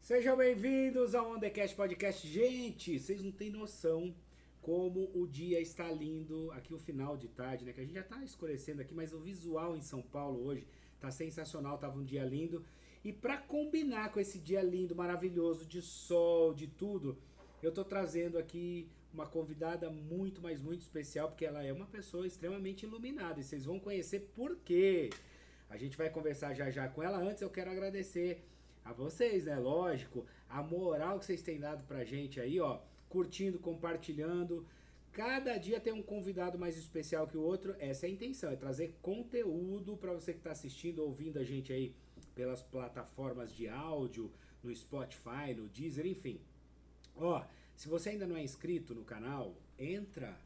Sejam 0.00 0.38
bem-vindos 0.38 1.14
ao 1.14 1.32
Ondecast 1.32 1.76
Podcast. 1.76 2.26
Gente, 2.26 2.98
vocês 2.98 3.22
não 3.22 3.30
têm 3.30 3.50
noção 3.50 4.14
como 4.62 5.10
o 5.14 5.26
dia 5.26 5.60
está 5.60 5.92
lindo 5.92 6.50
aqui 6.52 6.72
o 6.72 6.78
final 6.78 7.14
de 7.14 7.28
tarde, 7.28 7.66
né? 7.66 7.74
Que 7.74 7.80
a 7.80 7.84
gente 7.84 7.94
já 7.94 8.00
está 8.00 8.24
escurecendo 8.24 8.80
aqui, 8.80 8.94
mas 8.94 9.12
o 9.12 9.18
visual 9.18 9.76
em 9.76 9.82
São 9.82 10.00
Paulo 10.00 10.42
hoje 10.46 10.66
tá 10.98 11.10
sensacional, 11.10 11.76
tava 11.76 11.98
um 11.98 12.04
dia 12.04 12.24
lindo. 12.24 12.64
E 13.04 13.12
para 13.12 13.36
combinar 13.36 14.12
com 14.12 14.18
esse 14.18 14.38
dia 14.38 14.62
lindo, 14.62 14.96
maravilhoso 14.96 15.66
de 15.66 15.82
sol, 15.82 16.54
de 16.54 16.66
tudo, 16.66 17.18
eu 17.62 17.70
tô 17.70 17.84
trazendo 17.84 18.38
aqui 18.38 18.88
uma 19.12 19.26
convidada 19.26 19.90
muito, 19.90 20.40
mas 20.40 20.60
muito 20.60 20.82
especial, 20.82 21.28
porque 21.28 21.44
ela 21.44 21.64
é 21.64 21.72
uma 21.72 21.86
pessoa 21.86 22.26
extremamente 22.26 22.84
iluminada 22.84 23.40
e 23.40 23.44
vocês 23.44 23.64
vão 23.64 23.78
conhecer 23.78 24.30
por 24.34 24.56
quê. 24.56 25.10
A 25.68 25.76
gente 25.76 25.96
vai 25.96 26.10
conversar 26.10 26.54
já 26.54 26.70
já 26.70 26.88
com 26.88 27.02
ela. 27.02 27.18
Antes 27.18 27.42
eu 27.42 27.50
quero 27.50 27.70
agradecer 27.70 28.44
a 28.84 28.92
vocês, 28.92 29.46
né? 29.46 29.58
Lógico, 29.58 30.26
a 30.48 30.62
moral 30.62 31.18
que 31.18 31.26
vocês 31.26 31.42
têm 31.42 31.58
dado 31.58 31.84
pra 31.84 32.04
gente 32.04 32.40
aí, 32.40 32.58
ó, 32.60 32.80
curtindo, 33.08 33.58
compartilhando. 33.58 34.66
Cada 35.12 35.56
dia 35.58 35.80
tem 35.80 35.92
um 35.92 36.02
convidado 36.02 36.58
mais 36.58 36.76
especial 36.78 37.26
que 37.26 37.36
o 37.36 37.42
outro. 37.42 37.74
Essa 37.78 38.06
é 38.06 38.08
a 38.08 38.12
intenção, 38.12 38.50
é 38.50 38.56
trazer 38.56 38.94
conteúdo 39.02 39.96
para 39.96 40.12
você 40.12 40.32
que 40.32 40.38
está 40.38 40.52
assistindo, 40.52 41.00
ouvindo 41.00 41.38
a 41.38 41.44
gente 41.44 41.72
aí 41.72 41.94
pelas 42.34 42.62
plataformas 42.62 43.52
de 43.52 43.68
áudio, 43.68 44.30
no 44.62 44.74
Spotify, 44.74 45.54
no 45.56 45.68
Deezer, 45.68 46.06
enfim. 46.06 46.40
Ó, 47.16 47.44
se 47.78 47.86
você 47.86 48.10
ainda 48.10 48.26
não 48.26 48.36
é 48.36 48.42
inscrito 48.42 48.92
no 48.92 49.04
canal, 49.04 49.54
entra, 49.78 50.36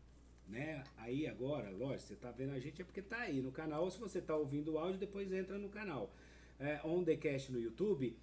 né? 0.47 0.85
Aí 0.99 1.27
agora, 1.27 1.71
lógico, 1.71 2.09
você 2.09 2.15
tá 2.15 2.31
vendo 2.31 2.53
a 2.53 2.59
gente 2.59 2.83
é 2.83 2.85
porque 2.85 3.01
tá 3.01 3.21
aí 3.21 3.41
no 3.41 3.51
canal, 3.51 3.85
ou 3.85 3.91
se 3.91 3.99
você 3.99 4.21
tá 4.21 4.37
ouvindo 4.37 4.73
o 4.73 4.79
áudio, 4.79 5.01
depois 5.01 5.33
entra 5.33 5.57
no 5.57 5.71
canal. 5.71 6.13
É, 6.61 6.79
On 6.85 7.03
The 7.03 7.17
Cast 7.17 7.51
no 7.51 7.59
YouTube, 7.59 8.15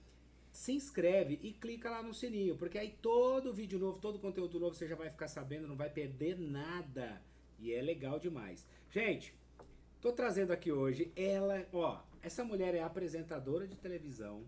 se 0.52 0.74
inscreve 0.74 1.40
e 1.42 1.52
clica 1.52 1.90
lá 1.90 2.04
no 2.04 2.14
sininho, 2.14 2.56
porque 2.56 2.78
aí 2.78 2.96
todo 3.02 3.52
vídeo 3.52 3.80
novo, 3.80 4.00
todo 4.00 4.20
conteúdo 4.20 4.60
novo 4.60 4.76
você 4.76 4.88
já 4.88 4.96
vai 4.96 5.10
ficar 5.10 5.28
sabendo, 5.28 5.68
não 5.68 5.76
vai 5.76 5.90
perder 5.90 6.38
nada. 6.38 7.20
E 7.58 7.73
é 7.73 7.82
legal 7.82 8.20
demais. 8.20 8.64
Gente, 8.92 9.34
tô 10.00 10.14
trazendo 10.14 10.54
aqui 10.54 10.72
hoje 10.72 11.12
ela, 11.16 11.68
ó, 11.73 12.00
essa 12.22 12.44
mulher 12.44 12.76
é 12.76 12.84
apresentadora 12.84 13.68
de 13.68 13.76
televisão, 13.76 14.44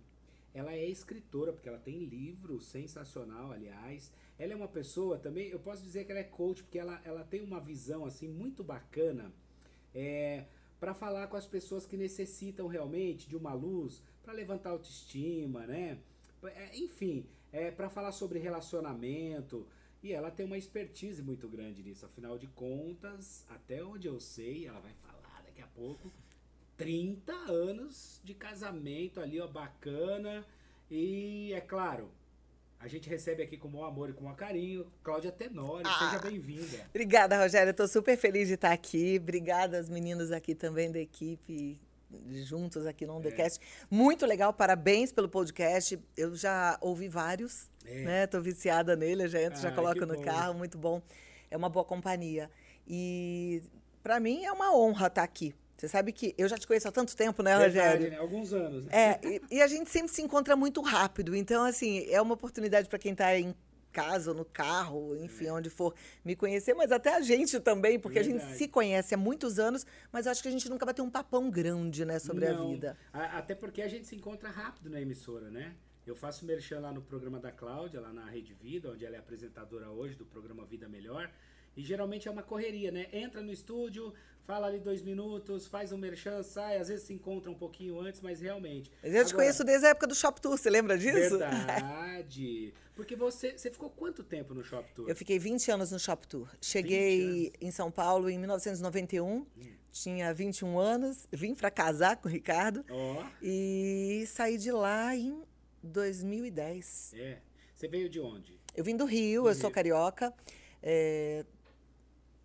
ela 0.54 0.74
é 0.74 0.86
escritora, 0.86 1.54
porque 1.54 1.70
ela 1.70 1.80
tem 1.80 2.06
livro 2.06 2.60
sensacional, 2.60 3.52
aliás. 3.52 4.12
Ela 4.38 4.54
é 4.54 4.56
uma 4.56 4.68
pessoa 4.68 5.18
também, 5.18 5.48
eu 5.48 5.60
posso 5.60 5.82
dizer 5.84 6.06
que 6.06 6.12
ela 6.12 6.20
é 6.20 6.26
coach, 6.26 6.64
porque 6.64 6.80
ela, 6.80 7.02
ela 7.06 7.24
tem 7.24 7.42
uma 7.42 7.60
visão 7.60 8.06
assim 8.06 8.28
muito 8.28 8.64
bacana 8.64 9.32
é, 9.94 10.46
para 10.80 10.94
falar 10.94 11.28
com 11.28 11.38
as 11.38 11.46
pessoas 11.46 11.86
que 11.86 11.96
necessitam 11.96 12.68
realmente 12.68 13.30
de 13.30 13.36
uma 13.36 13.54
luz 13.54 14.02
para 14.24 14.34
levantar 14.34 14.72
autoestima, 14.72 15.66
né? 15.66 16.00
É, 16.44 16.78
enfim, 16.78 17.26
é, 17.52 17.72
para 17.72 17.90
falar 17.90 18.12
sobre 18.12 18.40
relacionamento. 18.40 19.68
E 20.04 20.12
ela 20.12 20.32
tem 20.32 20.46
uma 20.46 20.58
expertise 20.58 21.22
muito 21.22 21.48
grande 21.48 21.84
nisso. 21.84 22.06
Afinal 22.06 22.38
de 22.38 22.48
contas, 22.48 23.46
até 23.48 23.84
onde 23.84 24.08
eu 24.08 24.20
sei, 24.20 24.66
ela 24.66 24.80
vai 24.80 24.94
falar 24.94 25.44
daqui 25.46 25.62
a 25.62 25.68
pouco, 25.68 26.12
30 26.86 27.32
anos 27.52 28.20
de 28.24 28.34
casamento 28.34 29.20
ali, 29.22 29.40
ó, 29.40 29.48
bacana. 29.48 30.44
E 30.90 31.54
é 31.54 31.62
claro, 31.62 32.10
a 32.80 32.88
gente 32.88 33.08
recebe 33.08 33.44
aqui 33.44 33.56
com 33.56 33.68
o 33.68 33.72
maior 33.72 33.86
amor 33.88 34.10
e 34.10 34.14
com 34.14 34.22
o 34.22 34.24
maior 34.24 34.36
carinho. 34.36 34.92
Cláudia 35.04 35.32
Tenório, 35.32 35.86
Ah. 35.88 36.10
seja 36.12 36.20
bem-vinda. 36.24 36.86
Obrigada, 36.90 37.38
Rogério. 37.38 37.70
Estou 37.70 37.88
super 37.88 38.18
feliz 38.18 38.48
de 38.48 38.56
estar 38.56 38.72
aqui. 38.72 39.18
Obrigada 39.22 39.78
aos 39.78 39.90
meninos 39.90 40.32
aqui 40.32 40.56
também 40.56 40.92
da 40.92 41.00
equipe, 41.00 41.80
juntos 42.46 42.88
aqui 42.88 43.06
no 43.06 43.16
OnDecast. 43.18 43.60
Muito 43.90 44.26
legal, 44.26 44.52
parabéns 44.52 45.12
pelo 45.12 45.30
podcast. 45.30 46.00
Eu 46.18 46.36
já 46.36 46.78
ouvi 46.82 47.08
vários, 47.08 47.70
É. 47.86 48.04
né? 48.04 48.28
Tô 48.28 48.42
viciada 48.42 48.96
nele, 48.96 49.28
já 49.28 49.40
entro, 49.40 49.62
já 49.62 49.70
Ah, 49.70 49.76
coloco 49.76 50.00
que 50.00 50.06
no 50.06 50.16
bom. 50.16 50.22
carro, 50.24 50.56
muito 50.56 50.80
bom. 50.80 51.00
É 51.52 51.56
uma 51.56 51.70
boa 51.70 51.86
companhia. 51.86 52.50
E 52.88 53.62
para 54.02 54.20
mim 54.20 54.44
é 54.46 54.52
uma 54.52 54.76
honra 54.76 55.06
estar 55.08 55.24
aqui. 55.24 55.54
Você 55.82 55.88
sabe 55.88 56.12
que 56.12 56.36
eu 56.38 56.48
já 56.48 56.60
te 56.60 56.68
conheço 56.68 56.88
há 56.88 56.92
tanto 56.92 57.16
tempo, 57.16 57.42
né, 57.42 57.58
Verdade, 57.58 57.80
Rogério? 57.96 58.12
né? 58.12 58.18
Alguns 58.20 58.54
anos. 58.54 58.86
né? 58.86 58.92
É, 58.94 59.20
e, 59.28 59.42
e 59.56 59.62
a 59.64 59.66
gente 59.66 59.90
sempre 59.90 60.12
se 60.14 60.22
encontra 60.22 60.56
muito 60.56 60.80
rápido. 60.80 61.36
Então, 61.36 61.64
assim, 61.64 62.06
é 62.08 62.22
uma 62.22 62.36
oportunidade 62.36 62.88
para 62.88 63.00
quem 63.00 63.14
está 63.14 63.36
em 63.36 63.56
casa 63.92 64.30
ou 64.30 64.38
no 64.38 64.46
carro, 64.46 65.18
enfim, 65.18 65.50
onde 65.50 65.72
for, 65.72 65.96
me 66.24 66.36
conhecer, 66.36 66.76
mas 66.76 66.92
até 66.92 67.16
a 67.16 67.22
gente 67.22 67.60
também, 67.60 68.00
porque 68.00 68.20
a 68.20 68.24
gente 68.24 68.38
Verdade. 68.38 68.58
se 68.60 68.68
conhece 68.68 69.16
há 69.16 69.18
muitos 69.18 69.58
anos, 69.58 69.84
mas 70.12 70.28
acho 70.28 70.44
que 70.44 70.48
a 70.48 70.52
gente 70.52 70.70
nunca 70.70 70.86
vai 70.86 70.94
ter 70.94 71.02
um 71.02 71.10
papão 71.10 71.50
grande, 71.50 72.06
né, 72.06 72.20
sobre 72.20 72.46
a 72.46 72.54
Não, 72.54 72.70
vida. 72.70 72.96
a- 73.12 73.40
Até 73.40 73.56
porque 73.56 73.82
a 73.82 73.88
gente 73.88 74.06
se 74.08 74.16
encontra 74.16 74.50
rápido 74.52 74.88
na 74.88 75.02
emissora, 75.02 75.50
né? 75.50 75.74
Eu 76.06 76.16
faço 76.16 76.46
merchan 76.46 76.80
lá 76.80 76.92
no 76.94 77.02
programa 77.02 77.40
da 77.40 77.52
Cláudia, 77.52 78.00
lá 78.00 78.14
na 78.14 78.26
Rede 78.30 78.54
Vida, 78.54 78.92
onde 78.92 79.04
ela 79.04 79.16
é 79.16 79.20
apresentadora 79.20 79.90
hoje 79.90 80.14
do 80.16 80.26
programa 80.28 80.64
Vida 80.64 80.88
Melhor. 80.88 81.28
E 81.76 81.84
geralmente 81.84 82.28
é 82.28 82.32
uma 82.32 82.44
correria, 82.44 82.92
né? 82.92 83.08
Entra 83.14 83.42
no 83.42 83.52
estúdio, 83.52 84.14
fala 84.46 84.68
ali 84.68 84.80
dois 84.80 85.02
minutos, 85.02 85.68
faz 85.68 85.92
um 85.92 85.98
merchan, 85.98 86.44
sai, 86.44 86.78
às 86.78 86.90
vezes 86.90 87.06
se 87.06 87.14
encontra 87.14 87.50
um 87.50 87.56
pouquinho 87.56 88.00
antes, 88.00 88.20
mas 88.22 88.42
realmente. 88.42 88.92
Mas 89.02 89.14
eu 89.14 89.24
te 89.24 89.30
Agora, 89.30 89.36
conheço 89.38 89.64
desde 89.64 89.86
a 89.86 89.90
época 89.90 90.08
do 90.08 90.16
Shop 90.16 90.40
Tour, 90.42 90.58
você 90.58 90.70
lembra 90.70 90.98
disso? 90.98 91.38
Verdade. 91.38 92.74
Porque 92.94 93.16
você, 93.16 93.58
você 93.58 93.72
ficou 93.72 93.90
quanto 93.90 94.22
tempo 94.24 94.54
no 94.54 94.64
Shop 94.64 94.88
Tour? 94.94 95.10
Eu 95.10 95.16
fiquei 95.16 95.40
20 95.40 95.72
anos 95.72 95.92
no 95.92 95.98
Shop 96.00 96.28
Tour. 96.28 96.50
Cheguei 96.62 97.52
em 97.62 97.72
São 97.72 97.90
Paulo 97.90 98.30
em 98.30 98.38
1991, 98.38 99.46
tinha 99.92 100.34
21 100.34 100.78
anos, 100.78 101.28
vim 101.32 101.56
para 101.56 101.72
casar 101.72 102.18
com 102.18 102.28
o 102.28 102.32
Ricardo 102.32 102.86
Ó, 102.90 103.26
e 103.42 104.26
saí 104.28 104.58
de 104.58 104.72
lá 104.72 105.16
em 105.16 105.42
2010. 105.82 107.14
é. 107.16 107.38
Você 107.76 107.88
veio 107.88 108.08
de 108.08 108.20
onde? 108.20 108.60
Eu 108.76 108.84
vim 108.84 108.96
do 108.96 109.06
Rio, 109.06 109.44
Do 109.44 109.50
eu 109.50 109.56
sou 109.56 109.70
Rio. 109.70 109.74
carioca. 109.74 110.32
é, 110.84 111.44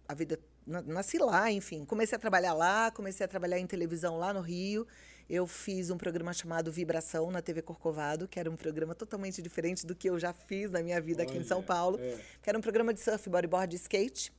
a 0.09 0.15
vida. 0.15 0.39
na- 0.67 0.83
Nasci 0.83 1.19
lá, 1.19 1.51
enfim. 1.51 1.85
Comecei 1.85 2.17
a 2.17 2.19
trabalhar 2.19 2.53
lá, 2.55 2.91
comecei 2.91 3.25
a 3.25 3.29
trabalhar 3.29 3.59
em 3.59 3.67
televisão 3.67 4.19
lá 4.19 4.33
no 4.33 4.41
Rio. 4.41 4.87
Eu 5.29 5.47
fiz 5.47 5.91
um 5.91 5.97
programa 5.99 6.33
chamado 6.33 6.71
Vibração 6.73 7.31
na 7.31 7.41
TV 7.43 7.61
Corcovado, 7.63 8.27
que 8.29 8.39
era 8.39 8.51
um 8.51 8.57
programa 8.57 8.95
totalmente 8.95 9.41
diferente 9.43 9.85
do 9.87 9.95
que 9.95 10.09
eu 10.09 10.19
já 10.19 10.33
fiz 10.33 10.71
na 10.71 10.83
minha 10.83 11.01
vida 11.01 11.23
aqui 11.25 11.37
em 11.37 11.43
São 11.45 11.59
Olha, 11.59 11.67
Paulo. 11.67 11.99
é. 12.01 12.19
Que 12.43 12.49
era 12.49 12.59
um 12.59 12.61
programa 12.63 12.93
de 12.95 13.01
surf, 13.01 13.29
bodyboard 13.29 13.75
e 13.75 13.79
skate. 13.79 14.33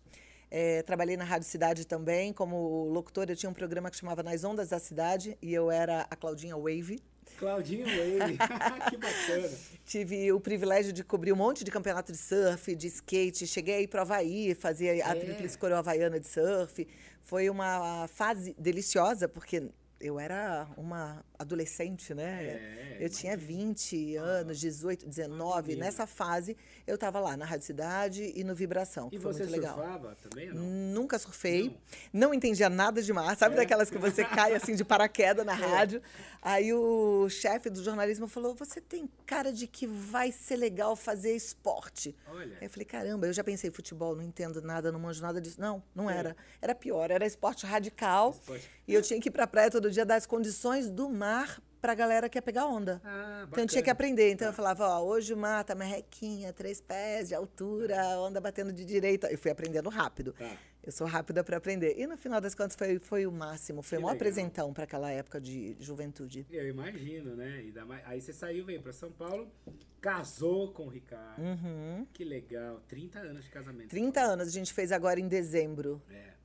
É, 0.50 0.82
trabalhei 0.84 1.18
na 1.18 1.26
Rádio 1.26 1.46
Cidade 1.48 1.86
também 1.86 2.32
como 2.32 2.86
locutora. 2.90 3.32
Eu 3.32 3.36
tinha 3.36 3.50
um 3.50 3.54
programa 3.54 3.92
que 3.92 3.98
chamava 3.98 4.24
Nas 4.24 4.44
Ondas 4.46 4.70
da 4.70 4.80
Cidade 4.80 5.38
e 5.42 5.54
eu 5.54 5.70
era 5.70 6.08
a 6.10 6.16
Claudinha 6.16 6.56
Wave. 6.56 7.02
Claudinho 7.38 7.86
Wave. 7.86 8.38
que 8.90 8.98
bacana. 8.98 9.50
Tive 9.86 10.32
o 10.32 10.40
privilégio 10.40 10.92
de 10.92 11.04
cobrir 11.04 11.32
um 11.32 11.36
monte 11.36 11.64
de 11.64 11.72
campeonato 11.72 12.12
de 12.12 12.18
surf, 12.18 12.76
de 12.76 12.88
skate. 12.88 13.48
Cheguei 13.48 13.76
aí 13.76 13.88
para 13.88 14.00
o 14.00 14.02
Havaí, 14.02 14.54
fazia 14.56 14.92
a 15.06 15.16
É. 15.16 15.20
tríplice 15.20 15.58
coroa 15.58 15.80
havaiana 15.80 16.20
de 16.20 16.28
surf. 16.28 16.88
Foi 17.24 17.50
uma 17.50 18.08
fase 18.08 18.56
deliciosa, 18.58 19.28
porque 19.28 19.70
eu 20.00 20.20
era 20.20 20.68
uma 20.78 21.24
adolescente, 21.40 22.14
né? 22.14 22.44
É, 22.46 22.98
eu 23.00 23.10
tinha 23.10 23.36
20 23.38 24.16
anos, 24.16 24.60
18, 24.60 25.08
19. 25.08 25.70
menina. 25.70 25.86
Nessa 25.86 26.06
fase, 26.08 26.56
eu 26.86 26.96
estava 26.96 27.20
lá 27.20 27.36
na 27.38 27.46
Rádio 27.46 27.66
Cidade 27.66 28.32
e 28.36 28.44
no 28.44 28.54
Vibração, 28.56 29.10
E 29.12 29.18
você 29.18 29.40
muito 29.44 29.52
legal. 29.52 29.76
surfava 29.76 30.16
também 30.16 30.50
não? 30.50 30.62
Nunca 30.64 31.18
surfei, 31.20 31.76
não. 32.14 32.34
entendia 32.34 32.70
nada 32.70 33.02
de 33.02 33.12
mar, 33.14 33.36
sabe 33.38 33.56
É. 33.56 33.58
daquelas 33.58 33.90
que 33.90 33.98
você 33.98 34.24
cai 34.26 34.54
assim 34.54 34.76
de 34.76 34.84
paraquedas 34.86 35.46
na 35.46 35.54
rádio. 35.88 36.02
Aí 36.42 36.74
o 36.74 37.28
chefe 37.30 37.70
do 37.70 37.84
jornalismo 37.84 38.28
falou: 38.28 38.54
Você 38.56 38.80
tem 38.82 39.10
cara 39.26 39.52
de 39.52 39.68
que 39.68 39.86
vai 39.88 40.32
ser 40.32 40.56
legal 40.56 40.96
fazer 40.96 41.36
esporte. 41.36 42.16
Olha. 42.28 42.58
Aí 42.60 42.68
eu 42.68 42.70
falei: 42.70 42.86
Caramba, 42.86 43.28
eu 43.28 43.34
já 43.34 43.44
pensei 43.44 43.70
futebol, 43.72 44.16
não 44.16 44.24
entendo 44.24 44.62
nada, 44.62 44.92
não 44.92 45.00
manjo 45.00 45.22
nada 45.22 45.42
disso. 45.42 45.60
Não, 45.60 45.84
não 45.94 46.10
É. 46.10 46.18
era. 46.18 46.38
Era 46.62 46.74
pior, 46.76 47.12
era 47.12 47.26
esporte 47.26 47.66
radical. 47.66 48.32
Esporte- 48.32 48.70
E 48.88 48.94
eu 48.94 49.02
tinha 49.02 49.20
que 49.20 49.28
ir 49.28 49.32
pra 49.32 49.46
praia 49.46 49.70
todo 49.70 49.87
dia 49.92 50.06
dar 50.06 50.16
as 50.16 50.26
condições 50.26 50.90
do 50.90 51.10
mar 51.10 51.62
pra 51.82 51.94
galera 51.94 52.28
que 52.28 52.38
ia 52.38 52.42
pegar 52.42 52.66
onda. 52.66 53.00
Ah, 53.04 53.46
Então 53.48 53.64
eu 53.64 53.68
tinha 53.68 53.84
que 53.84 53.90
aprender. 53.90 54.32
Então 54.32 54.48
eu 54.48 54.54
falava, 54.54 54.88
ó, 54.88 55.04
hoje 55.06 55.34
o 55.34 55.38
mar 55.38 55.64
tá 55.64 55.76
merrequinha, 55.76 56.52
três 56.52 56.82
pés 56.82 57.28
de 57.30 57.36
altura, 57.36 57.98
onda 58.20 58.42
batendo 58.42 58.74
de 58.74 58.84
direita. 58.84 59.28
Eu 59.32 59.38
fui 59.38 59.52
aprendendo 59.52 59.90
rápido. 59.90 60.34
Tá. 60.34 60.58
Eu 60.84 60.92
sou 60.92 61.06
rápida 61.06 61.44
para 61.44 61.58
aprender. 61.58 61.96
E 62.00 62.08
no 62.08 62.16
final 62.18 62.40
das 62.40 62.56
contas 62.56 62.76
foi, 62.76 62.98
foi 62.98 63.28
o 63.28 63.32
máximo, 63.32 63.82
foi 63.84 63.98
Que 63.98 64.02
o 64.02 64.04
maior 64.04 64.14
legal. 64.14 64.20
presentão 64.20 64.74
para 64.74 64.86
aquela 64.86 65.12
época 65.12 65.40
de 65.40 65.76
juventude. 65.82 66.48
Eu 66.50 66.68
imagino, 66.68 67.36
né? 67.36 67.62
E 67.62 67.72
mais- 67.86 68.04
Aí 68.08 68.22
você 68.22 68.32
saiu, 68.32 68.66
veio 68.66 68.82
pra 68.82 68.94
São 68.94 69.12
Paulo, 69.12 69.52
casou 70.00 70.72
com 70.72 70.84
o 70.86 70.90
Ricardo. 70.90 71.42
Uhum. 71.42 72.08
Que 72.14 72.24
legal. 72.24 72.82
30 72.88 73.20
anos 73.20 73.44
de 73.44 73.50
casamento. 73.50 73.90
30 73.90 74.22
anos 74.22 74.48
a 74.48 74.52
gente 74.52 74.74
fez 74.74 74.92
agora 74.92 75.20
em 75.20 75.28
dezembro. 75.28 76.02
É. 76.10 76.37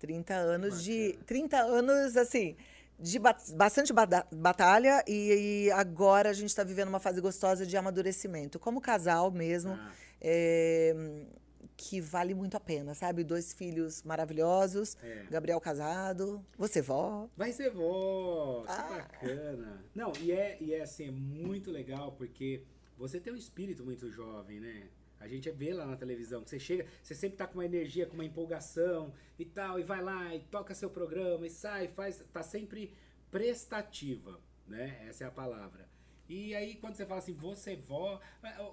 30 0.00 0.34
anos 0.34 0.82
de. 0.82 1.08
Bacana. 1.10 1.24
30 1.26 1.56
anos, 1.60 2.16
assim, 2.16 2.56
de 2.98 3.18
ba- 3.18 3.36
bastante 3.54 3.92
batalha 4.32 5.04
e, 5.06 5.66
e 5.66 5.70
agora 5.70 6.30
a 6.30 6.32
gente 6.32 6.48
está 6.48 6.64
vivendo 6.64 6.88
uma 6.88 6.98
fase 7.00 7.20
gostosa 7.20 7.64
de 7.64 7.76
amadurecimento. 7.76 8.58
Como 8.58 8.80
casal 8.80 9.30
mesmo. 9.30 9.72
Ah, 9.72 9.92
É, 10.20 10.94
que 11.82 11.98
vale 11.98 12.34
muito 12.34 12.54
a 12.58 12.60
pena, 12.60 12.94
sabe? 12.94 13.24
Dois 13.24 13.54
filhos 13.54 14.02
maravilhosos, 14.02 14.98
É. 15.02 15.24
Gabriel 15.30 15.58
casado, 15.58 16.44
você 16.58 16.82
vó. 16.82 17.26
Vai 17.34 17.52
ser 17.52 17.70
vó, 17.70 18.64
que 18.66 18.70
Ah. 18.72 18.88
bacana. 18.98 19.82
Não, 19.94 20.12
e 20.20 20.30
é, 20.30 20.58
e 20.60 20.74
é 20.74 20.82
assim, 20.82 21.08
é 21.08 21.10
muito 21.10 21.70
legal 21.70 22.12
porque 22.12 22.64
você 22.98 23.18
tem 23.18 23.32
um 23.32 23.36
espírito 23.36 23.82
muito 23.82 24.10
jovem, 24.10 24.60
né? 24.60 24.82
A 25.20 25.28
gente 25.28 25.50
vê 25.50 25.74
lá 25.74 25.86
na 25.86 25.96
televisão, 25.96 26.42
que 26.42 26.48
você 26.48 26.58
chega, 26.58 26.86
você 27.02 27.14
sempre 27.14 27.36
tá 27.36 27.46
com 27.46 27.58
uma 27.58 27.64
energia, 27.64 28.06
com 28.06 28.14
uma 28.14 28.24
empolgação 28.24 29.12
e 29.38 29.44
tal, 29.44 29.78
e 29.78 29.82
vai 29.82 30.02
lá 30.02 30.34
e 30.34 30.40
toca 30.40 30.74
seu 30.74 30.88
programa 30.88 31.46
e 31.46 31.50
sai, 31.50 31.88
faz, 31.88 32.24
tá 32.32 32.42
sempre 32.42 32.92
prestativa, 33.30 34.40
né? 34.66 35.06
Essa 35.06 35.24
é 35.24 35.26
a 35.26 35.30
palavra. 35.30 35.88
E 36.26 36.54
aí 36.54 36.76
quando 36.76 36.94
você 36.94 37.04
fala 37.04 37.18
assim, 37.18 37.34
você 37.34 37.76
vó, 37.76 38.20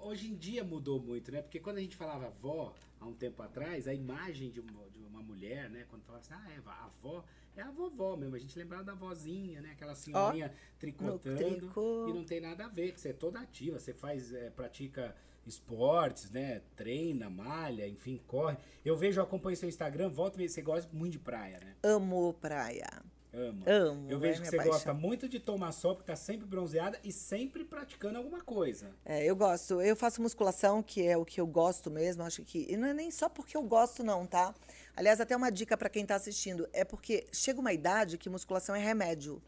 hoje 0.02 0.28
em 0.28 0.36
dia 0.36 0.64
mudou 0.64 0.98
muito, 1.00 1.30
né? 1.30 1.42
Porque 1.42 1.60
quando 1.60 1.78
a 1.78 1.80
gente 1.80 1.96
falava 1.96 2.30
vó, 2.30 2.74
há 3.00 3.04
um 3.04 3.14
tempo 3.14 3.42
atrás, 3.42 3.86
a 3.86 3.92
imagem 3.92 4.50
de 4.50 4.60
uma, 4.60 4.88
de 4.90 5.00
uma 5.00 5.22
mulher, 5.22 5.68
né? 5.68 5.84
Quando 5.90 6.02
falava 6.04 6.24
assim, 6.24 6.34
ah, 6.34 6.52
é, 6.52 6.62
a 6.64 6.84
avó, 6.84 7.24
é 7.56 7.62
a 7.62 7.70
vovó 7.70 8.16
mesmo. 8.16 8.36
A 8.36 8.38
gente 8.38 8.56
lembrava 8.56 8.84
da 8.84 8.94
vozinha, 8.94 9.60
né? 9.60 9.72
Aquela 9.72 9.94
senhorinha 9.94 10.54
tricotando. 10.78 11.56
tricô. 11.56 12.06
E 12.08 12.12
não 12.12 12.24
tem 12.24 12.40
nada 12.40 12.64
a 12.64 12.68
ver, 12.68 12.92
que 12.92 13.00
você 13.00 13.08
é 13.08 13.12
toda 13.12 13.40
ativa, 13.40 13.78
você 13.78 13.92
faz, 13.92 14.32
é, 14.32 14.50
pratica 14.50 15.14
esportes, 15.46 16.30
né? 16.30 16.62
Treina, 16.76 17.30
malha, 17.30 17.86
enfim, 17.88 18.20
corre. 18.26 18.56
Eu 18.84 18.96
vejo, 18.96 19.20
acompanho 19.20 19.56
seu 19.56 19.68
Instagram, 19.68 20.08
volta 20.08 20.42
e 20.42 20.48
você 20.48 20.62
gosta 20.62 20.88
muito 20.92 21.12
de 21.12 21.18
praia, 21.18 21.58
né? 21.60 21.74
Amo 21.82 22.34
praia. 22.34 22.88
Ama. 23.32 23.64
Amo. 23.66 24.10
Eu 24.10 24.16
é 24.16 24.20
vejo 24.20 24.34
que 24.34 24.40
minha 24.40 24.50
você 24.50 24.56
paixão. 24.56 24.72
gosta 24.72 24.94
muito 24.94 25.28
de 25.28 25.38
tomar 25.38 25.72
sol, 25.72 25.94
porque 25.94 26.10
tá 26.10 26.16
sempre 26.16 26.46
bronzeada 26.46 26.98
e 27.04 27.12
sempre 27.12 27.64
praticando 27.64 28.16
alguma 28.16 28.40
coisa. 28.40 28.90
É, 29.04 29.24
eu 29.24 29.36
gosto. 29.36 29.80
Eu 29.80 29.94
faço 29.94 30.22
musculação, 30.22 30.82
que 30.82 31.06
é 31.06 31.16
o 31.16 31.24
que 31.24 31.40
eu 31.40 31.46
gosto 31.46 31.90
mesmo. 31.90 32.22
Acho 32.22 32.42
que. 32.42 32.66
E 32.68 32.76
não 32.76 32.88
é 32.88 32.94
nem 32.94 33.10
só 33.10 33.28
porque 33.28 33.56
eu 33.56 33.62
gosto, 33.62 34.02
não, 34.02 34.26
tá? 34.26 34.54
Aliás, 34.96 35.20
até 35.20 35.36
uma 35.36 35.50
dica 35.50 35.76
para 35.76 35.90
quem 35.90 36.06
tá 36.06 36.14
assistindo. 36.14 36.68
É 36.72 36.84
porque 36.84 37.26
chega 37.32 37.60
uma 37.60 37.72
idade 37.72 38.16
que 38.16 38.30
musculação 38.30 38.74
é 38.74 38.80
remédio. 38.80 39.42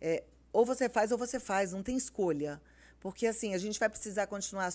É, 0.00 0.24
ou 0.52 0.64
você 0.64 0.88
faz 0.88 1.12
ou 1.12 1.18
você 1.18 1.38
faz, 1.38 1.72
não 1.72 1.82
tem 1.82 1.96
escolha. 1.96 2.60
Porque 3.06 3.24
assim, 3.28 3.54
a 3.54 3.58
gente 3.58 3.78
vai 3.78 3.88
precisar 3.88 4.26
continuar 4.26 4.68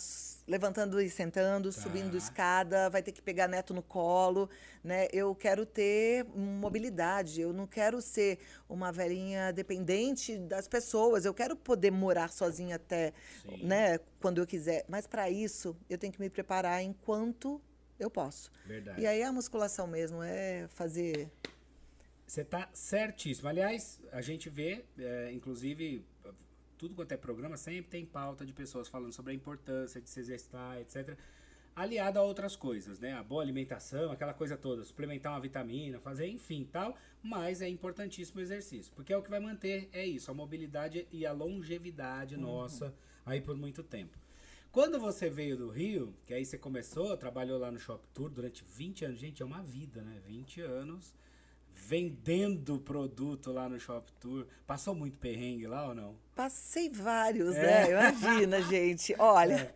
levantando 0.48 1.02
e 1.02 1.10
sentando, 1.10 1.70
Tá. 1.70 1.82
subindo 1.82 2.16
escada, 2.16 2.90
vai 2.90 3.04
ter 3.04 3.12
que 3.12 3.22
pegar 3.22 3.46
neto 3.46 3.74
no 3.74 3.84
colo, 3.84 4.50
né? 4.82 5.10
Eu 5.12 5.36
quero 5.36 5.66
ter 5.66 6.24
mobilidade, 6.34 7.42
eu 7.42 7.52
não 7.52 7.68
quero 7.68 8.02
ser 8.02 8.40
uma 8.70 8.90
velhinha 8.90 9.52
dependente 9.52 10.38
das 10.38 10.66
pessoas, 10.66 11.26
eu 11.26 11.34
quero 11.34 11.58
poder 11.58 11.92
morar 11.92 12.30
sozinha 12.30 12.78
até, 12.78 13.12
Sim. 13.42 13.66
né, 13.66 14.00
quando 14.22 14.38
eu 14.38 14.48
quiser. 14.48 14.86
Mas 14.88 15.06
para 15.06 15.30
isso, 15.30 15.76
eu 15.90 15.98
tenho 15.98 16.14
que 16.14 16.20
me 16.22 16.30
preparar 16.30 16.82
enquanto 16.82 17.62
eu 18.00 18.10
posso. 18.10 18.50
Verdade. 18.66 19.02
E 19.02 19.06
aí 19.06 19.22
a 19.24 19.32
musculação 19.34 19.88
mesmo 19.88 20.24
é 20.24 20.70
fazer 20.70 21.30
Você 22.26 22.46
tá 22.46 22.70
certíssimo. 22.74 23.50
Aliás, 23.50 24.00
a 24.10 24.22
gente 24.22 24.50
vê, 24.50 24.86
é, 24.98 25.34
inclusive, 25.34 26.06
tudo 26.82 26.96
quanto 26.96 27.12
é 27.12 27.18
programa 27.18 27.58
sempre 27.58 27.92
tem 27.92 28.04
pauta 28.04 28.44
de 28.44 28.52
pessoas 28.52 28.88
falando 28.88 29.14
sobre 29.14 29.32
a 29.32 29.36
importância 29.36 30.02
de 30.02 30.10
se 30.10 30.20
exercitar, 30.20 30.80
etc. 30.80 31.16
Aliado 31.76 32.18
a 32.18 32.24
outras 32.24 32.56
coisas, 32.56 32.98
né? 32.98 33.14
A 33.14 33.22
boa 33.22 33.44
alimentação, 33.44 34.12
aquela 34.12 34.34
coisa 34.34 34.58
toda, 34.58 34.84
suplementar 34.84 35.32
uma 35.32 35.40
vitamina, 35.40 36.00
fazer, 36.00 36.28
enfim, 36.28 36.68
tal. 36.72 36.98
Mas 37.22 37.62
é 37.62 37.70
importantíssimo 37.70 38.40
o 38.40 38.42
exercício, 38.42 38.92
porque 38.96 39.14
é 39.14 39.18
o 39.18 39.22
que 39.22 39.30
vai 39.30 39.40
manter, 39.40 39.90
é 39.94 40.04
isso, 40.04 40.32
a 40.32 40.34
mobilidade 40.34 41.08
e 41.12 41.24
a 41.24 41.32
longevidade 41.32 42.36
nossa 42.36 42.92
aí 43.24 43.40
por 43.40 43.56
muito 43.56 43.84
tempo. 43.84 44.18
Quando 44.72 45.00
você 45.00 45.30
veio 45.30 45.56
do 45.56 45.70
Rio, 45.70 46.16
que 46.26 46.34
aí 46.34 46.44
você 46.44 46.58
começou, 46.58 47.16
trabalhou 47.16 47.60
lá 47.60 47.72
no 47.72 47.78
Shop 47.78 48.04
Tour 48.12 48.32
durante 48.32 48.64
20 48.64 49.06
anos, 49.06 49.20
gente, 49.20 49.44
é 49.44 49.46
uma 49.46 49.62
vida, 49.62 50.02
né? 50.02 50.20
20 50.26 50.62
anos 50.62 51.14
vendendo 51.96 52.80
produto 52.80 53.52
lá 53.52 53.68
no 53.68 53.78
Shop 53.78 54.10
Tour. 54.18 54.46
Passou 54.66 54.96
muito 54.96 55.18
perrengue 55.18 55.68
lá 55.68 55.90
ou 55.90 55.94
não? 55.94 56.16
Passei 56.34 56.90
vários, 56.90 57.54
É. 57.58 57.62
né? 57.62 57.92
Imagina, 57.92 58.62
gente. 58.64 59.14
Olha, 59.20 59.74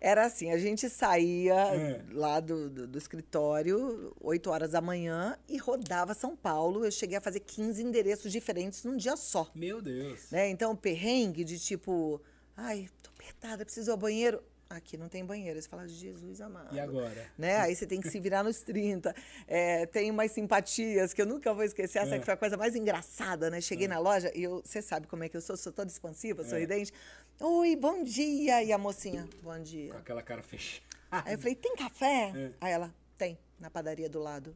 era 0.00 0.24
assim, 0.24 0.50
a 0.50 0.56
gente 0.56 0.88
saía 0.88 1.54
É. 1.54 2.02
lá 2.12 2.40
do, 2.40 2.70
do, 2.70 2.86
do 2.86 2.96
escritório, 2.96 4.16
8 4.18 4.48
horas 4.48 4.70
da 4.70 4.80
manhã, 4.80 5.36
e 5.46 5.58
rodava 5.58 6.14
São 6.14 6.34
Paulo. 6.34 6.86
Eu 6.86 6.90
cheguei 6.90 7.18
a 7.18 7.20
fazer 7.20 7.40
15 7.40 7.82
endereços 7.82 8.32
diferentes 8.32 8.82
num 8.84 8.96
dia 8.96 9.14
só. 9.18 9.50
Meu 9.54 9.82
Deus. 9.82 10.30
Né? 10.30 10.48
Então, 10.48 10.74
perrengue 10.74 11.44
de 11.44 11.58
tipo, 11.58 12.18
ai, 12.56 12.88
tô 13.02 13.10
apertada, 13.10 13.62
preciso 13.62 13.90
ir 13.90 13.92
ao 13.92 13.98
banheiro. 13.98 14.42
Aqui 14.70 14.98
não 14.98 15.08
tem 15.08 15.24
banheiro. 15.24 15.60
Você 15.60 15.66
fala, 15.66 15.88
Jesus 15.88 16.42
amado. 16.42 16.74
E 16.74 16.78
agora? 16.80 17.26
Né? 17.38 17.56
Aí 17.56 17.74
você 17.74 17.86
tem 17.86 18.00
que 18.02 18.10
se 18.10 18.20
virar 18.20 18.42
nos 18.44 18.60
30. 18.60 19.14
É, 19.50 19.86
tem 19.86 20.10
umas 20.10 20.30
simpatias 20.32 21.14
que 21.14 21.22
eu 21.22 21.26
nunca 21.26 21.54
vou 21.54 21.64
esquecer. 21.64 22.00
Essa 22.00 22.16
É. 22.16 22.18
que 22.18 22.24
foi 22.26 22.34
a 22.34 22.36
coisa 22.36 22.54
mais 22.56 22.76
engraçada, 22.76 23.48
né? 23.48 23.62
Cheguei 23.62 23.88
na 23.88 23.98
loja 23.98 24.30
e 24.34 24.42
eu, 24.42 24.60
você 24.62 24.82
sabe 24.82 25.06
como 25.06 25.24
é 25.24 25.28
que 25.28 25.36
eu 25.36 25.40
sou, 25.40 25.56
sou 25.56 25.72
toda 25.72 25.90
expansiva, 25.90 26.42
É. 26.42 26.44
sorridente. 26.44 26.92
Oi, 27.40 27.74
bom 27.76 28.02
dia. 28.04 28.62
E 28.62 28.70
a 28.72 28.76
mocinha, 28.76 29.26
bom 29.42 29.58
dia. 29.58 29.90
Com 29.92 29.98
aquela 29.98 30.22
cara 30.22 30.42
fechada. 30.42 30.82
Aí 31.10 31.32
eu 31.32 31.38
falei, 31.38 31.54
tem 31.54 31.74
café? 31.76 32.32
É. 32.36 32.50
Aí 32.60 32.72
ela, 32.72 32.94
tem, 33.16 33.38
na 33.58 33.70
padaria 33.70 34.08
do 34.10 34.18
lado. 34.20 34.54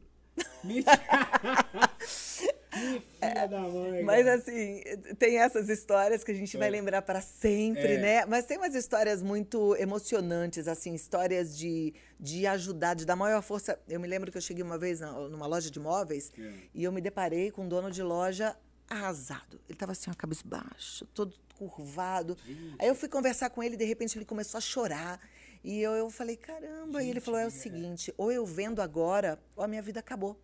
Mentira. 0.63 0.91
que 2.73 2.99
filha 3.19 3.47
da 3.47 3.59
mãe. 3.61 4.03
Mas 4.03 4.27
assim, 4.27 4.81
tem 5.19 5.37
essas 5.37 5.69
histórias 5.69 6.23
que 6.23 6.31
a 6.31 6.35
gente 6.35 6.57
vai 6.57 6.67
É. 6.67 6.71
lembrar 6.71 7.01
para 7.01 7.21
sempre, 7.21 7.93
É. 7.93 7.97
né? 7.97 8.25
Mas 8.25 8.45
tem 8.45 8.57
umas 8.57 8.75
histórias 8.75 9.21
muito 9.21 9.75
emocionantes, 9.77 10.67
assim, 10.67 10.93
histórias 10.93 11.57
de, 11.57 11.93
de 12.19 12.45
ajudar, 12.47 12.95
de 12.95 13.05
dar 13.05 13.15
maior 13.15 13.41
força. 13.41 13.79
Eu 13.87 13.99
me 13.99 14.07
lembro 14.07 14.31
que 14.31 14.37
eu 14.37 14.41
cheguei 14.41 14.63
uma 14.63 14.77
vez 14.77 15.01
numa 15.01 15.45
loja 15.47 15.69
de 15.71 15.79
móveis 15.79 16.31
É. 16.37 16.53
e 16.73 16.83
eu 16.83 16.91
me 16.91 17.01
deparei 17.01 17.51
com 17.51 17.63
um 17.63 17.67
dono 17.67 17.89
de 17.91 18.01
loja 18.03 18.55
arrasado. 18.89 19.59
Ele 19.69 19.77
tava 19.77 19.91
assim, 19.93 20.11
a 20.11 20.13
cabeça 20.15 20.41
baixa, 20.45 21.05
todo 21.13 21.35
curvado. 21.57 22.37
Aí 22.79 22.87
eu 22.87 22.95
fui 22.95 23.07
conversar 23.07 23.49
com 23.49 23.63
ele 23.63 23.75
e 23.75 23.77
de 23.77 23.85
repente 23.85 24.17
ele 24.17 24.25
começou 24.25 24.57
a 24.57 24.61
chorar. 24.61 25.19
E 25.63 25.79
eu, 25.81 25.93
eu 25.93 26.09
falei, 26.09 26.35
caramba. 26.35 27.01
e 27.01 27.09
ele 27.09 27.21
falou: 27.21 27.39
é 27.39 27.45
o 27.47 27.51
seguinte, 27.51 28.13
ou 28.17 28.31
eu 28.31 28.45
vendo 28.45 28.81
agora, 28.81 29.39
ou 29.55 29.63
a 29.63 29.67
minha 29.67 29.81
vida 29.81 29.99
acabou 29.99 30.37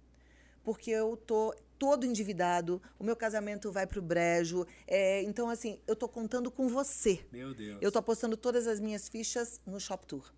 porque 0.64 0.92
eu 0.92 1.18
tô 1.18 1.54
todo 1.80 2.06
endividado, 2.06 2.82
o 3.00 3.04
meu 3.04 3.16
casamento 3.16 3.72
vai 3.72 3.88
pro 3.88 4.02
brejo. 4.02 4.68
é, 4.86 5.24
então, 5.24 5.50
assim, 5.50 5.80
eu 5.88 5.96
tô 5.96 6.08
contando 6.08 6.52
com 6.52 6.68
você. 6.68 7.26
Meu 7.32 7.54
Deus. 7.54 7.80
Eu 7.82 7.92
tô 7.92 7.98
apostando 7.98 8.36
todas 8.36 8.68
as 8.68 8.80
minhas 8.80 9.08
fichas 9.08 9.62
no 9.66 9.80
Shop 9.80 10.06
Tour. 10.06 10.32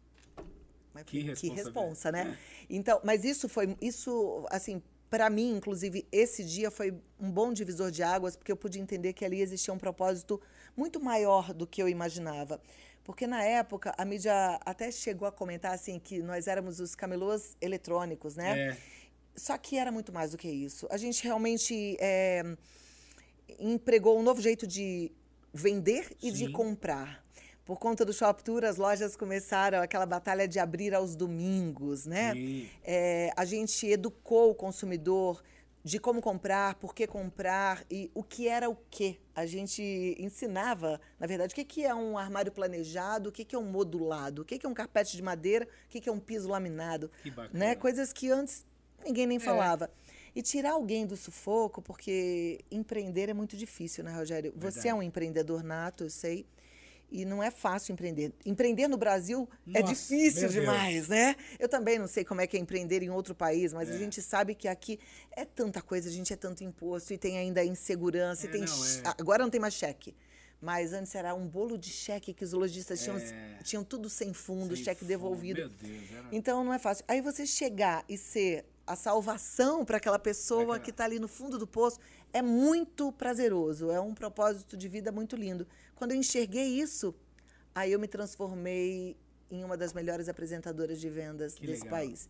Mas 0.94 1.04
Que 1.04 1.34
que 1.34 1.50
responsa, 1.50 2.12
né? 2.12 2.38
Então, 2.70 3.02
mas 3.04 3.26
isso 3.26 3.50
foi, 3.50 3.76
isso, 3.82 4.46
assim, 4.50 4.82
para 5.10 5.30
mim, 5.30 5.58
inclusive, 5.58 6.08
esse 6.10 6.42
dia 6.42 6.72
foi 6.72 6.94
um 7.20 7.30
bom 7.30 7.52
divisor 7.52 7.92
de 7.92 8.02
águas, 8.02 8.38
porque 8.38 8.50
eu 8.52 8.56
pude 8.56 8.80
entender 8.80 9.12
que 9.12 9.26
ali 9.26 9.42
existia 9.42 9.74
um 9.74 9.78
propósito 9.78 10.40
muito 10.76 11.02
maior 11.02 11.54
do 11.54 11.68
que 11.68 11.82
eu 11.82 11.90
imaginava. 11.90 12.62
Porque 13.04 13.26
na 13.28 13.44
época 13.44 13.94
a 13.98 14.06
mídia 14.06 14.60
até 14.66 14.92
chegou 14.92 15.28
a 15.28 15.32
comentar 15.32 15.74
assim 15.74 16.00
que 16.00 16.22
nós 16.22 16.48
éramos 16.48 16.80
os 16.80 16.96
camelôs 16.96 17.58
eletrônicos, 17.60 18.36
né? 18.36 18.70
É. 18.70 18.78
Só 19.36 19.58
que 19.58 19.78
era 19.78 19.92
muito 19.92 20.12
mais 20.12 20.32
do 20.32 20.38
que 20.38 20.48
isso. 20.48 20.88
A 20.90 20.98
gente 20.98 21.24
realmente 21.24 21.98
é, 22.00 22.44
empregou 23.60 24.20
um 24.20 24.24
novo 24.24 24.42
jeito 24.42 24.68
de 24.68 25.12
vender 25.54 26.16
e 26.22 26.32
de 26.32 26.46
Sim. 26.46 26.52
comprar. 26.52 27.24
Por 27.66 27.80
conta 27.80 28.04
do 28.04 28.12
Shop 28.12 28.44
Tour, 28.44 28.66
as 28.66 28.78
lojas 28.78 29.16
começaram 29.16 29.82
aquela 29.82 30.06
batalha 30.06 30.48
de 30.48 30.60
abrir 30.60 30.94
aos 30.94 31.16
domingos, 31.16 32.06
né? 32.06 32.34
Sim. 32.34 32.70
É, 32.84 33.32
a 33.36 33.46
gente 33.46 33.88
educou 33.88 34.52
o 34.52 34.56
consumidor 34.56 35.42
de 35.84 36.00
como 36.00 36.22
comprar, 36.22 36.76
por 36.76 36.94
que 36.94 37.08
comprar 37.08 37.84
e 37.90 38.12
o 38.14 38.24
que 38.24 38.48
era 38.48 38.70
o 38.70 38.76
quê. 38.90 39.18
A 39.34 39.46
gente 39.46 40.16
ensinava, 40.20 41.00
na 41.20 41.26
verdade, 41.26 41.54
o 41.54 41.56
que, 41.56 41.64
que 41.64 41.84
é 41.84 41.94
um 41.94 42.18
armário 42.18 42.52
planejado, 42.52 43.30
o 43.30 43.32
que, 43.32 43.44
que 43.44 43.56
é 43.56 43.60
um 43.60 43.66
modulado, 43.66 44.44
o 44.44 44.46
que, 44.46 44.60
que 44.60 44.66
é 44.66 44.70
um 44.70 44.74
carpete 44.74 45.16
de 45.16 45.24
madeira, 45.24 45.66
o 45.66 45.90
que, 45.90 46.00
que 46.00 46.10
é 46.10 46.12
um 46.12 46.20
piso 46.20 46.50
laminado. 46.50 47.10
Que 47.24 47.32
bacana. 47.32 47.58
Né? 47.58 47.76
Coisas 47.76 48.14
que 48.14 48.30
antes 48.30 48.66
ninguém 49.04 49.26
nem 49.28 49.40
falava. 49.40 49.90
E 50.34 50.42
tirar 50.42 50.72
alguém 50.74 51.06
do 51.06 51.18
sufoco, 51.18 51.82
porque 51.82 52.60
empreender 52.72 53.28
é 53.30 53.34
muito 53.34 53.58
difícil, 53.58 54.04
né, 54.04 54.14
Rogério? 54.16 54.52
Você 54.56 54.62
Verdade. 54.76 54.88
é 54.88 54.94
um 54.94 55.04
empreendedor 55.04 55.64
nato, 55.64 56.06
eu 56.06 56.10
sei. 56.10 56.46
E 57.14 57.26
não 57.26 57.44
é 57.44 57.52
fácil 57.52 57.92
empreender. 57.92 58.32
Empreender 58.46 58.88
no 58.88 58.96
Brasil 58.96 59.46
é 59.74 59.82
Nossa, 59.82 59.94
difícil 59.94 60.44
meu 60.44 60.50
Deus. 60.52 60.54
demais, 60.54 61.08
né? 61.10 61.36
Eu 61.60 61.68
também 61.68 62.00
não 62.00 62.08
sei 62.08 62.24
como 62.24 62.40
é 62.40 62.48
que 62.48 62.56
é 62.56 62.60
empreender 62.62 63.04
em 63.04 63.10
outro 63.10 63.36
país, 63.36 63.74
mas 63.74 63.90
É. 63.90 63.94
a 63.94 63.98
gente 63.98 64.22
sabe 64.22 64.56
que 64.56 64.66
aqui 64.70 64.98
é 65.34 65.44
tanta 65.44 65.82
coisa, 65.82 66.08
a 66.08 66.12
gente 66.12 66.32
é 66.32 66.38
tanto 66.38 66.64
imposto 66.64 67.14
e 67.14 67.18
tem 67.18 67.38
ainda 67.38 67.60
a 67.60 67.66
insegurança, 67.66 68.48
É, 68.48 68.50
e 68.50 68.52
tem 68.54 68.62
não, 68.62 68.86
é. 68.86 69.16
agora 69.20 69.44
não 69.44 69.50
tem 69.50 69.60
mais 69.60 69.74
cheque. 69.74 70.16
Mas 70.62 70.94
antes 70.94 71.14
era 71.14 71.34
um 71.36 71.46
bolo 71.46 71.78
de 71.78 71.90
cheque 71.90 72.34
que 72.34 72.46
os 72.46 72.54
lojistas 72.54 73.04
tinham, 73.04 73.18
É. 73.18 73.58
tinham 73.62 73.84
tudo 73.84 74.10
sem 74.10 74.32
fundo, 74.32 74.74
Sem 74.78 74.86
cheque 74.86 75.02
fundo. 75.02 75.10
devolvido. 75.10 75.60
Meu 75.60 75.70
Deus. 75.70 76.12
Era... 76.14 76.28
Então 76.32 76.64
não 76.64 76.74
é 76.74 76.80
fácil. 76.80 77.04
Aí 77.10 77.20
você 77.20 77.46
chegar 77.46 78.06
e 78.08 78.18
ser 78.18 78.64
a 78.86 78.96
salvação 78.96 79.86
para 79.86 79.98
aquela 79.98 80.20
pessoa 80.20 80.62
Aquela- 80.62 80.80
que 80.80 80.90
está 80.92 81.06
ali 81.06 81.20
no 81.20 81.28
fundo 81.28 81.58
do 81.58 81.68
poço 81.68 82.00
é 82.34 82.42
muito 82.42 83.12
prazeroso, 83.12 83.92
é 83.92 84.00
um 84.00 84.14
propósito 84.14 84.76
de 84.78 84.88
vida 84.88 85.12
muito 85.12 85.36
lindo. 85.36 85.68
Quando 85.96 86.12
eu 86.12 86.18
enxerguei 86.18 86.66
isso, 86.80 87.14
aí 87.76 87.92
eu 87.92 88.00
me 88.00 88.08
transformei 88.08 89.16
em 89.50 89.64
uma 89.64 89.78
das 89.78 89.94
melhores 89.94 90.28
apresentadoras 90.30 91.00
de 91.00 91.10
vendas 91.10 91.56
Que 91.56 91.68
desse 91.68 91.84
legal. 91.84 92.00
país. 92.00 92.30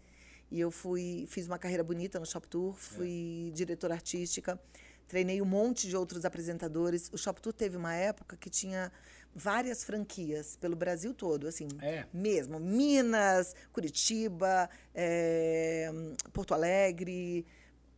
E 0.49 0.59
eu 0.59 0.69
fui, 0.71 1.25
fiz 1.29 1.47
uma 1.47 1.57
carreira 1.57 1.83
bonita 1.83 2.19
no 2.19 2.25
Shop 2.25 2.45
Tour, 2.47 2.73
fui 2.75 3.47
É. 3.49 3.51
diretora 3.55 3.93
artística, 3.93 4.59
treinei 5.07 5.41
um 5.41 5.45
monte 5.45 5.87
de 5.87 5.95
outros 5.95 6.25
apresentadores. 6.25 7.09
O 7.13 7.17
Shop 7.17 7.39
Tour 7.41 7.53
teve 7.53 7.77
uma 7.77 7.93
época 7.95 8.35
que 8.35 8.49
tinha 8.49 8.91
várias 9.35 9.83
franquias 9.83 10.55
pelo 10.57 10.75
Brasil 10.75 11.13
todo, 11.13 11.47
assim, 11.47 11.67
É. 11.81 12.05
mesmo. 12.13 12.59
Minas, 12.59 13.55
Curitiba, 13.71 14.69
eh, 14.93 15.89
Porto 16.33 16.53
Alegre, 16.53 17.45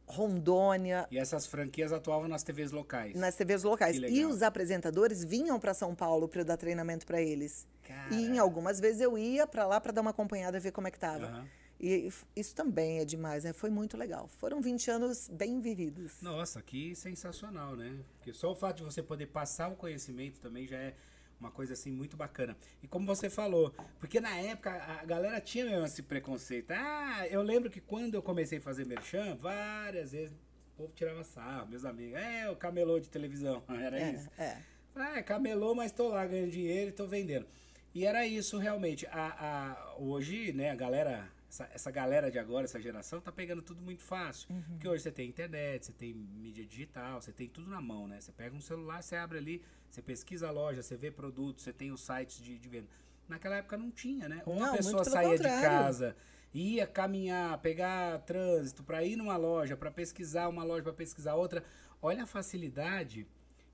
Rondônia, 0.06 1.08
E 1.10 1.18
essas 1.18 1.46
franquias 1.48 1.92
atuavam 1.94 2.28
nas 2.28 2.44
TVs 2.44 2.72
locais. 2.72 3.16
nas 3.16 3.36
TVs 3.36 3.64
locais. 3.64 3.98
E 3.98 4.26
os 4.26 4.42
apresentadores 4.44 5.24
vinham 5.24 5.60
para 5.60 5.74
São 5.74 5.96
Paulo 5.96 6.28
para 6.28 6.42
eu 6.42 6.46
dar 6.46 6.58
treinamento 6.58 7.06
para 7.06 7.22
eles. 7.22 7.66
Cara. 7.84 8.14
E 8.14 8.26
em 8.26 8.38
algumas 8.38 8.80
vezes 8.80 9.02
eu 9.02 9.18
ia 9.18 9.48
para 9.48 9.66
lá 9.66 9.80
para 9.80 9.92
dar 9.92 10.02
uma 10.02 10.12
acompanhada, 10.12 10.60
ver 10.60 10.72
como 10.72 10.88
é 10.88 10.92
que 10.92 11.00
tava. 11.00 11.26
Aham. 11.26 11.48
E 11.80 12.10
isso 12.36 12.56
também 12.56 13.00
é 13.00 13.06
demais, 13.06 13.44
né? 13.44 13.52
Foi 13.52 13.70
muito 13.70 13.98
legal. 13.98 14.30
Foram 14.38 14.62
20 14.62 14.90
anos 14.90 15.28
bem 15.28 15.60
vividos. 15.60 16.22
Nossa, 16.22 16.62
que 16.62 16.96
sensacional, 16.96 17.76
né? 17.76 17.98
Porque 18.18 18.32
só 18.34 18.52
o 18.52 18.56
fato 18.56 18.78
de 18.78 18.84
você 18.84 19.02
poder 19.04 19.26
passar 19.28 19.70
o 19.70 19.76
conhecimento 19.76 20.40
também 20.40 20.66
já 20.66 20.78
é 20.78 20.94
uma 21.40 21.52
coisa 21.52 21.74
assim 21.74 21.92
muito 21.92 22.16
bacana. 22.16 22.56
E 22.82 22.88
como 22.88 23.06
você 23.06 23.30
falou, 23.30 23.74
porque 24.00 24.20
na 24.20 24.36
época 24.38 24.72
a 24.72 25.06
galera 25.06 25.40
tinha 25.42 25.66
mesmo 25.66 25.86
esse 25.86 26.02
preconceito. 26.04 26.72
Ah, 26.72 27.28
eu 27.30 27.42
lembro 27.42 27.70
que 27.70 27.82
quando 27.82 28.16
eu 28.16 28.22
comecei 28.22 28.58
a 28.60 28.62
fazer 28.62 28.86
merchan, 28.86 29.36
várias 29.36 30.12
vezes 30.12 30.34
o 30.34 30.78
povo 30.78 30.94
tirava 30.96 31.24
sarro, 31.24 31.68
meus 31.68 31.86
amigos. 31.86 32.20
É, 32.20 32.50
o 32.50 32.56
camelô 32.56 33.00
de 33.00 33.10
televisão, 33.10 33.64
era 33.70 34.00
é, 34.00 34.12
isso. 34.12 34.30
é. 34.38 34.58
Ah, 34.96 35.18
é 35.18 35.24
camelô, 35.24 35.74
mas 35.74 35.92
tô 35.92 36.10
lá 36.10 36.26
ganhando 36.26 36.52
dinheiro 36.52 36.90
e 36.90 36.94
tô 36.94 37.08
vendendo. 37.08 37.46
E 37.94 38.06
era 38.06 38.26
isso 38.26 38.58
realmente. 38.58 39.06
A, 39.08 39.76
a, 39.78 39.96
hoje, 39.98 40.52
né, 40.54 40.72
a 40.72 40.76
galera, 40.76 41.30
essa, 41.54 41.70
essa 41.72 41.92
galera 41.92 42.32
de 42.32 42.40
agora, 42.40 42.66
essa 42.66 42.82
geração, 42.82 43.22
tá 43.22 43.32
pegando 43.32 43.62
tudo 43.62 43.80
muito 43.80 44.02
fácil. 44.02 44.48
Porque 44.70 44.88
hoje 44.88 45.04
você 45.04 45.12
tem 45.12 45.30
internet, 45.30 45.86
você 45.86 45.94
tem 45.94 46.12
mídia 46.12 46.66
digital, 46.66 47.22
você 47.22 47.32
tem 47.32 47.48
tudo 47.48 47.70
na 47.70 47.80
mão, 47.80 48.08
né? 48.08 48.20
Você 48.20 48.32
pega 48.32 48.56
um 48.56 48.62
celular, 48.62 49.04
você 49.04 49.16
abre 49.16 49.38
ali, 49.38 49.64
você 49.88 50.02
pesquisa 50.02 50.48
a 50.48 50.52
loja, 50.52 50.82
você 50.82 50.98
vê 50.98 51.12
produtos, 51.12 51.64
você 51.64 51.72
tem 51.72 51.92
os 51.92 52.02
sites 52.02 52.42
de, 52.42 52.58
de 52.58 52.68
venda. 52.68 52.88
Naquela 53.30 53.58
época 53.58 53.78
não 53.78 53.92
tinha, 53.92 54.28
né? 54.28 54.42
Ou 54.48 54.56
Não, 54.56 54.74
a 54.74 54.78
pessoa 54.78 55.06
saía 55.06 55.38
de 55.38 55.44
contrário. 55.44 55.62
casa, 55.62 56.18
ia 56.52 56.88
caminhar, 56.88 57.60
pegar 57.60 58.20
trânsito 58.20 58.84
para 58.84 59.04
ir 59.04 59.16
numa 59.16 59.38
loja, 59.38 59.78
para 59.78 59.92
pesquisar 59.92 60.48
uma 60.50 60.64
loja, 60.64 60.82
para 60.82 60.94
pesquisar 60.94 61.36
outra. 61.36 61.64
Olha 62.02 62.24
a 62.24 62.26
facilidade 62.26 63.28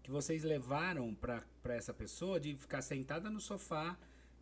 que 0.04 0.12
vocês 0.12 0.44
levaram 0.44 1.16
para 1.16 1.44
essa 1.76 1.94
pessoa 1.94 2.40
de 2.42 2.56
ficar 2.58 2.82
sentada 2.82 3.30
no 3.30 3.40
sofá, 3.40 3.98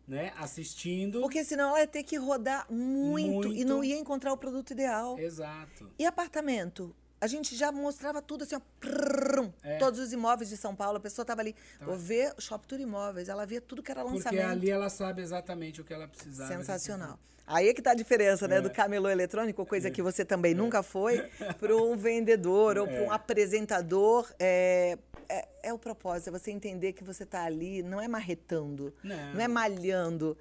né, 0.08 0.32
assistindo. 0.36 1.20
Porque 1.20 1.44
senão 1.44 1.68
ela 1.68 1.80
ia 1.80 1.86
ter 1.86 2.02
que 2.02 2.16
rodar 2.16 2.66
muito, 2.72 3.48
e 3.48 3.56
Muito. 3.58 3.68
não 3.68 3.84
ia 3.84 3.98
encontrar 3.98 4.32
o 4.32 4.36
produto 4.38 4.70
ideal. 4.70 5.18
Exato. 5.18 5.90
E 5.98 6.06
apartamento? 6.06 6.94
A 7.20 7.26
gente 7.26 7.56
já 7.56 7.72
mostrava 7.72 8.22
tudo 8.22 8.44
assim, 8.44 8.54
ó, 8.54 8.60
prrrum, 8.78 9.52
É. 9.62 9.76
todos 9.78 9.98
os 9.98 10.12
imóveis 10.12 10.48
de 10.48 10.56
São 10.56 10.74
Paulo. 10.74 10.98
A 10.98 11.00
pessoa 11.00 11.24
estava 11.24 11.40
ali, 11.40 11.54
Tava- 11.78 11.90
vou 11.92 11.96
ver 12.00 12.32
Shop 12.38 12.66
Tour 12.66 12.80
Imóveis. 12.80 13.28
Ela 13.28 13.44
via 13.44 13.60
tudo 13.60 13.82
que 13.82 13.90
era 13.90 14.02
Porque 14.02 14.16
lançamento. 14.18 14.46
ali 14.48 14.70
ela 14.70 14.88
sabe 14.88 15.20
exatamente 15.22 15.80
o 15.80 15.84
que 15.84 15.92
ela 15.92 16.06
precisava. 16.06 16.52
Sensacional. 16.54 17.18
Aí 17.46 17.68
é 17.68 17.74
que 17.74 17.80
tá 17.80 17.92
a 17.92 17.94
diferença, 17.94 18.46
né, 18.46 18.58
É. 18.58 18.60
do 18.60 18.70
camelô 18.70 19.08
eletrônico, 19.08 19.64
coisa 19.64 19.90
que 19.90 20.02
você 20.02 20.22
também 20.24 20.54
nunca 20.54 20.82
foi, 20.82 21.18
para 21.58 21.74
um 21.76 21.96
vendedor 21.96 22.76
ou 22.78 22.86
para 22.86 23.02
um 23.02 23.10
É. 23.10 23.14
apresentador. 23.14 24.30
É, 24.38 24.98
é, 25.28 25.48
é 25.64 25.72
o 25.72 25.78
propósito, 25.78 26.28
é 26.28 26.38
você 26.38 26.50
entender 26.50 26.92
que 26.92 27.02
você 27.02 27.24
tá 27.26 27.42
ali, 27.44 27.82
não 27.82 28.00
é 28.00 28.06
marretando, 28.06 28.94
Não. 29.02 29.34
não 29.34 29.40
é 29.40 29.48
malhando 29.48 30.36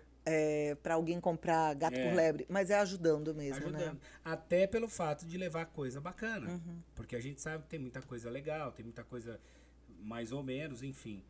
para 0.83 0.95
alguém 0.95 1.19
comprar 1.19 1.73
gato 1.75 1.95
É. 1.95 2.07
por 2.09 2.15
lebre, 2.15 2.45
mas 2.49 2.69
é 2.69 2.75
ajudando 2.79 3.33
mesmo, 3.33 3.63
ajudando. 3.67 3.79
né? 3.81 3.91
Uhum. 3.91 3.97
Até 4.25 4.67
pelo 4.67 4.87
fato 4.89 5.25
de 5.25 5.37
levar 5.37 5.65
coisa 5.67 5.99
bacana. 6.01 6.61
Porque 6.95 7.15
a 7.15 7.19
gente 7.21 7.41
sabe 7.41 7.63
que 7.63 7.69
tem 7.69 7.79
muita 7.79 8.01
coisa 8.01 8.29
legal, 8.29 8.71
tem 8.71 8.83
muita 8.83 9.03
coisa 9.03 9.39
mais 10.01 10.31
ou 10.31 10.43
menos, 10.43 10.83
enfim. 10.83 11.23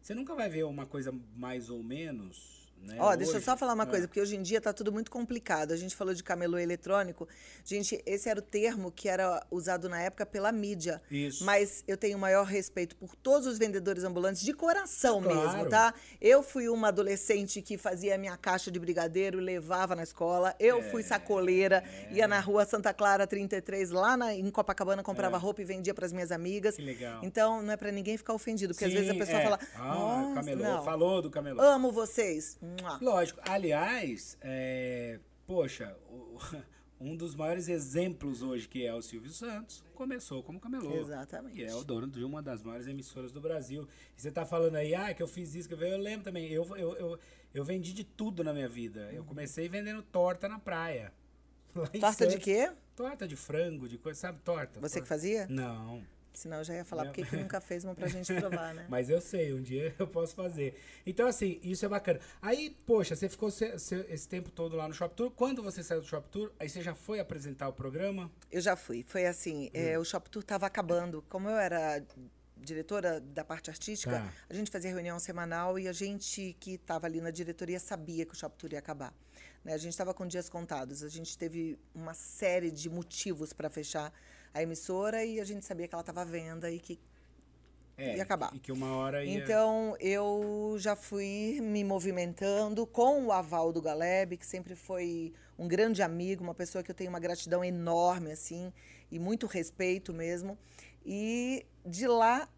Você 0.00 0.14
nunca 0.14 0.34
vai 0.34 0.48
ver 0.48 0.64
uma 0.64 0.86
coisa 0.86 1.12
mais 1.36 1.70
ou 1.70 1.82
menos. 1.82 2.63
Né, 2.84 2.96
Ó, 2.98 3.16
deixa 3.16 3.32
eu 3.32 3.36
hoje. 3.36 3.44
só 3.44 3.56
falar 3.56 3.72
uma 3.74 3.84
Ah, 3.84 3.86
coisa, 3.86 4.06
porque 4.06 4.20
hoje 4.20 4.36
em 4.36 4.42
dia 4.42 4.60
tá 4.60 4.72
tudo 4.72 4.92
muito 4.92 5.10
complicado. 5.10 5.72
A 5.72 5.76
gente 5.76 5.96
falou 5.96 6.12
de 6.14 6.22
camelô 6.22 6.58
eletrônico. 6.58 7.26
Gente, 7.64 8.02
esse 8.04 8.28
era 8.28 8.38
o 8.38 8.42
termo 8.42 8.90
que 8.92 9.08
era 9.08 9.44
usado 9.50 9.88
na 9.88 10.00
época 10.00 10.26
pela 10.26 10.52
mídia. 10.52 11.00
Isso. 11.10 11.44
Mas 11.44 11.82
eu 11.88 11.96
tenho 11.96 12.16
o 12.16 12.20
maior 12.20 12.44
respeito 12.44 12.94
por 12.96 13.14
todos 13.16 13.46
os 13.46 13.58
vendedores 13.58 14.04
ambulantes, 14.04 14.42
de 14.42 14.52
coração 14.52 15.22
Claro. 15.22 15.40
mesmo, 15.52 15.68
tá? 15.68 15.94
Eu 16.20 16.42
fui 16.42 16.68
uma 16.68 16.88
adolescente 16.88 17.62
que 17.62 17.78
fazia 17.78 18.14
a 18.14 18.18
minha 18.18 18.36
caixa 18.36 18.70
de 18.70 18.78
brigadeiro 18.78 19.38
levava 19.40 19.94
na 19.96 20.02
escola. 20.02 20.54
Eu 20.60 20.82
fui 20.90 21.00
É. 21.02 21.04
sacoleira, 21.04 21.82
ia 22.10 22.28
na 22.28 22.40
rua 22.40 22.64
Santa 22.66 22.92
Clara 22.92 23.26
33, 23.26 23.90
lá 23.90 24.16
na, 24.16 24.34
em 24.34 24.50
Copacabana, 24.50 25.02
comprava 25.02 25.38
roupa 25.38 25.62
e 25.62 25.64
vendia 25.64 25.94
para 25.94 26.06
as 26.06 26.12
minhas 26.12 26.30
amigas. 26.30 26.74
É. 26.74 26.76
Que 26.76 26.82
legal. 26.82 27.20
Então, 27.24 27.62
não 27.62 27.72
é 27.72 27.76
para 27.76 27.90
ninguém 27.90 28.16
ficar 28.16 28.34
ofendido, 28.34 28.74
porque 28.74 28.84
às 28.84 28.92
vezes 28.92 29.08
a 29.08 29.12
Sim, 29.12 29.18
pessoa 29.18 29.38
é. 29.38 29.42
fala, 29.44 29.58
Ah, 29.74 29.94
nossa, 29.94 30.34
camelô. 30.34 30.62
não, 30.64 30.84
Falou 30.84 31.22
do 31.22 31.30
camelô. 31.30 31.60
amo 31.62 31.90
vocês. 31.92 32.56
Mua. 32.60 32.73
Lógico. 33.00 33.40
Aliás, 33.48 34.36
é, 34.40 35.18
poxa, 35.46 35.96
o- 36.08 36.38
um 37.00 37.16
dos 37.16 37.34
maiores 37.34 37.68
exemplos 37.68 38.42
hoje, 38.42 38.68
que 38.68 38.84
é 38.86 38.94
o 38.94 39.02
Silvio 39.02 39.30
Santos, 39.30 39.82
começou 39.94 40.42
como 40.42 40.58
camelô. 40.60 40.94
Exatamente. 40.96 41.60
E 41.60 41.64
é 41.64 41.74
o 41.74 41.84
dono 41.84 42.06
de 42.06 42.22
uma 42.24 42.42
das 42.42 42.62
maiores 42.62 42.86
emissoras 42.86 43.32
do 43.32 43.40
Brasil. 43.40 43.86
E 44.16 44.20
você 44.22 44.30
tá 44.30 44.44
falando 44.46 44.76
aí, 44.76 44.94
ah, 44.94 45.12
que 45.12 45.22
eu 45.22 45.28
fiz 45.28 45.54
isso, 45.54 45.68
que 45.68 45.74
eu, 45.74 45.80
eu 45.80 45.98
lembro 45.98 46.24
também. 46.24 46.48
Eu, 46.50 46.64
eu, 46.76 46.96
eu, 46.96 47.18
eu 47.52 47.64
vendi 47.64 47.92
de 47.92 48.04
tudo 48.04 48.42
na 48.44 48.52
minha 48.52 48.68
vida. 48.68 49.10
Eu 49.12 49.24
comecei 49.24 49.68
vendendo 49.68 50.02
torta 50.02 50.48
na 50.48 50.58
praia. 50.58 51.12
Torta 52.00 52.26
de 52.28 52.38
quê? 52.38 52.70
Torta 52.94 53.26
de 53.26 53.34
frango, 53.34 53.88
de 53.88 53.98
coisa, 53.98 54.20
sabe? 54.20 54.38
Torta. 54.44 54.78
Você 54.80 54.94
que 54.94 55.00
torta. 55.00 55.06
fazia? 55.08 55.46
Não. 55.50 56.04
Senão 56.34 56.58
eu 56.58 56.64
já 56.64 56.74
ia 56.74 56.84
falar, 56.84 57.04
por 57.06 57.12
que 57.14 57.36
nunca 57.36 57.60
fez 57.60 57.84
uma 57.84 57.94
pra 57.94 58.08
gente 58.08 58.34
provar, 58.34 58.74
né? 58.74 58.86
Mas 58.90 59.08
eu 59.08 59.20
sei, 59.20 59.54
um 59.54 59.62
dia 59.62 59.94
eu 59.98 60.06
posso 60.06 60.34
fazer. 60.34 60.74
Então, 61.06 61.26
assim, 61.28 61.60
isso 61.62 61.86
é 61.86 61.88
bacana. 61.88 62.20
Aí, 62.42 62.76
poxa, 62.84 63.14
você 63.16 63.28
ficou 63.28 63.50
se- 63.50 63.78
se- 63.78 64.04
esse 64.08 64.28
tempo 64.28 64.50
todo 64.50 64.76
lá 64.76 64.86
no 64.88 64.92
Shop 64.94 65.14
Tour. 65.14 65.30
Quando 65.30 65.62
você 65.62 65.82
saiu 65.82 66.00
do 66.00 66.06
Shop 66.06 66.28
Tour, 66.28 66.52
aí 66.58 66.68
você 66.68 66.82
já 66.82 66.94
foi 66.94 67.20
apresentar 67.20 67.68
o 67.68 67.72
programa? 67.72 68.30
Eu 68.50 68.60
já 68.60 68.74
fui. 68.76 69.04
Foi 69.06 69.24
assim, 69.26 69.66
Hum. 69.66 69.70
é, 69.72 69.98
o 69.98 70.04
Shop 70.04 70.28
Tour 70.28 70.42
estava 70.42 70.66
acabando. 70.66 71.22
Como 71.28 71.48
eu 71.48 71.56
era 71.56 72.04
diretora 72.56 73.20
da 73.20 73.44
parte 73.44 73.70
artística, 73.70 74.10
Tá. 74.12 74.32
a 74.48 74.54
gente 74.54 74.70
fazia 74.70 74.90
reunião 74.90 75.18
semanal 75.18 75.78
e 75.78 75.86
a 75.86 75.92
gente 75.92 76.56
que 76.58 76.74
estava 76.74 77.06
ali 77.06 77.20
na 77.20 77.30
diretoria 77.30 77.78
sabia 77.78 78.24
que 78.24 78.32
o 78.32 78.36
Shop 78.36 78.56
Tour 78.56 78.72
ia 78.72 78.78
acabar. 78.78 79.12
Né? 79.62 79.74
A 79.74 79.78
gente 79.78 79.92
estava 79.92 80.14
com 80.14 80.26
dias 80.26 80.48
contados. 80.48 81.02
A 81.02 81.08
gente 81.08 81.36
teve 81.36 81.78
uma 81.94 82.14
série 82.14 82.70
de 82.70 82.88
motivos 82.88 83.52
para 83.52 83.68
fechar 83.68 84.12
a 84.54 84.62
emissora 84.62 85.24
e 85.24 85.40
a 85.40 85.44
gente 85.44 85.64
sabia 85.66 85.86
que 85.88 85.94
ela 85.94 86.02
estava 86.02 86.22
à 86.22 86.24
venda 86.24 86.70
e 86.70 86.78
que 86.78 86.98
É, 87.96 88.16
Ia 88.16 88.22
acabar. 88.22 88.52
E 88.54 88.58
que 88.58 88.72
uma 88.72 88.96
hora 88.96 89.24
ia... 89.24 89.38
Então, 89.38 89.96
eu 90.00 90.76
já 90.78 90.96
fui 90.96 91.60
me 91.60 91.84
movimentando 91.84 92.86
com 92.86 93.26
o 93.26 93.32
aval 93.32 93.72
do 93.72 93.80
Galeb, 93.80 94.36
que 94.36 94.46
sempre 94.46 94.74
foi 94.74 95.32
um 95.56 95.68
grande 95.68 96.02
amigo, 96.02 96.42
uma 96.42 96.54
pessoa 96.54 96.82
que 96.82 96.90
eu 96.90 96.94
tenho 96.94 97.10
uma 97.10 97.20
gratidão 97.20 97.64
enorme, 97.64 98.32
assim, 98.32 98.72
e 99.12 99.18
muito 99.20 99.46
respeito 99.46 100.12
mesmo. 100.12 100.58
E 101.06 101.64
de 101.86 102.08
lá, 102.08 102.48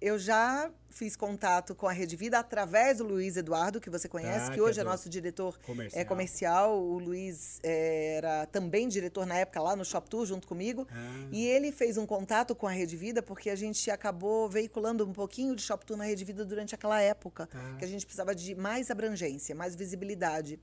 eu 0.00 0.18
já 0.18 0.70
fiz 0.88 1.14
contato 1.14 1.74
com 1.74 1.86
a 1.86 1.92
Rede 1.92 2.16
Vida 2.16 2.38
através 2.38 2.98
do 2.98 3.04
Luiz 3.04 3.36
Eduardo, 3.36 3.80
que 3.80 3.88
você 3.90 4.08
conhece, 4.08 4.46
Tá, 4.46 4.48
que 4.48 4.54
que 4.54 4.60
hoje 4.60 4.78
é 4.78 4.82
é 4.82 4.84
nosso 4.84 5.08
diretor 5.08 5.58
comercial. 5.60 6.00
é, 6.00 6.04
comercial. 6.04 6.82
O 6.82 6.98
Luiz 6.98 7.60
é, 7.62 8.16
era 8.16 8.46
também 8.46 8.88
diretor 8.88 9.24
na 9.26 9.36
época 9.36 9.60
lá 9.60 9.76
no 9.76 9.84
Shop 9.84 10.08
Tour, 10.08 10.26
junto 10.26 10.48
comigo. 10.48 10.86
Ah. 10.90 11.28
E 11.30 11.46
ele 11.46 11.70
fez 11.70 11.96
um 11.96 12.06
contato 12.06 12.54
com 12.54 12.66
a 12.66 12.70
Rede 12.72 12.96
Vida, 12.96 13.22
porque 13.22 13.50
a 13.50 13.54
gente 13.56 13.90
acabou 13.90 14.48
veiculando 14.48 15.06
um 15.06 15.12
pouquinho 15.12 15.54
de 15.54 15.62
Shop 15.62 15.84
Tour 15.86 15.96
na 15.96 16.04
Rede 16.04 16.24
Vida 16.24 16.44
durante 16.44 16.74
aquela 16.74 17.00
época, 17.00 17.46
Tá. 17.46 17.76
que 17.78 17.84
a 17.84 17.88
gente 17.88 18.04
precisava 18.04 18.34
de 18.34 18.54
mais 18.54 18.90
abrangência, 18.90 19.54
mais 19.54 19.76
visibilidade. 19.76 20.58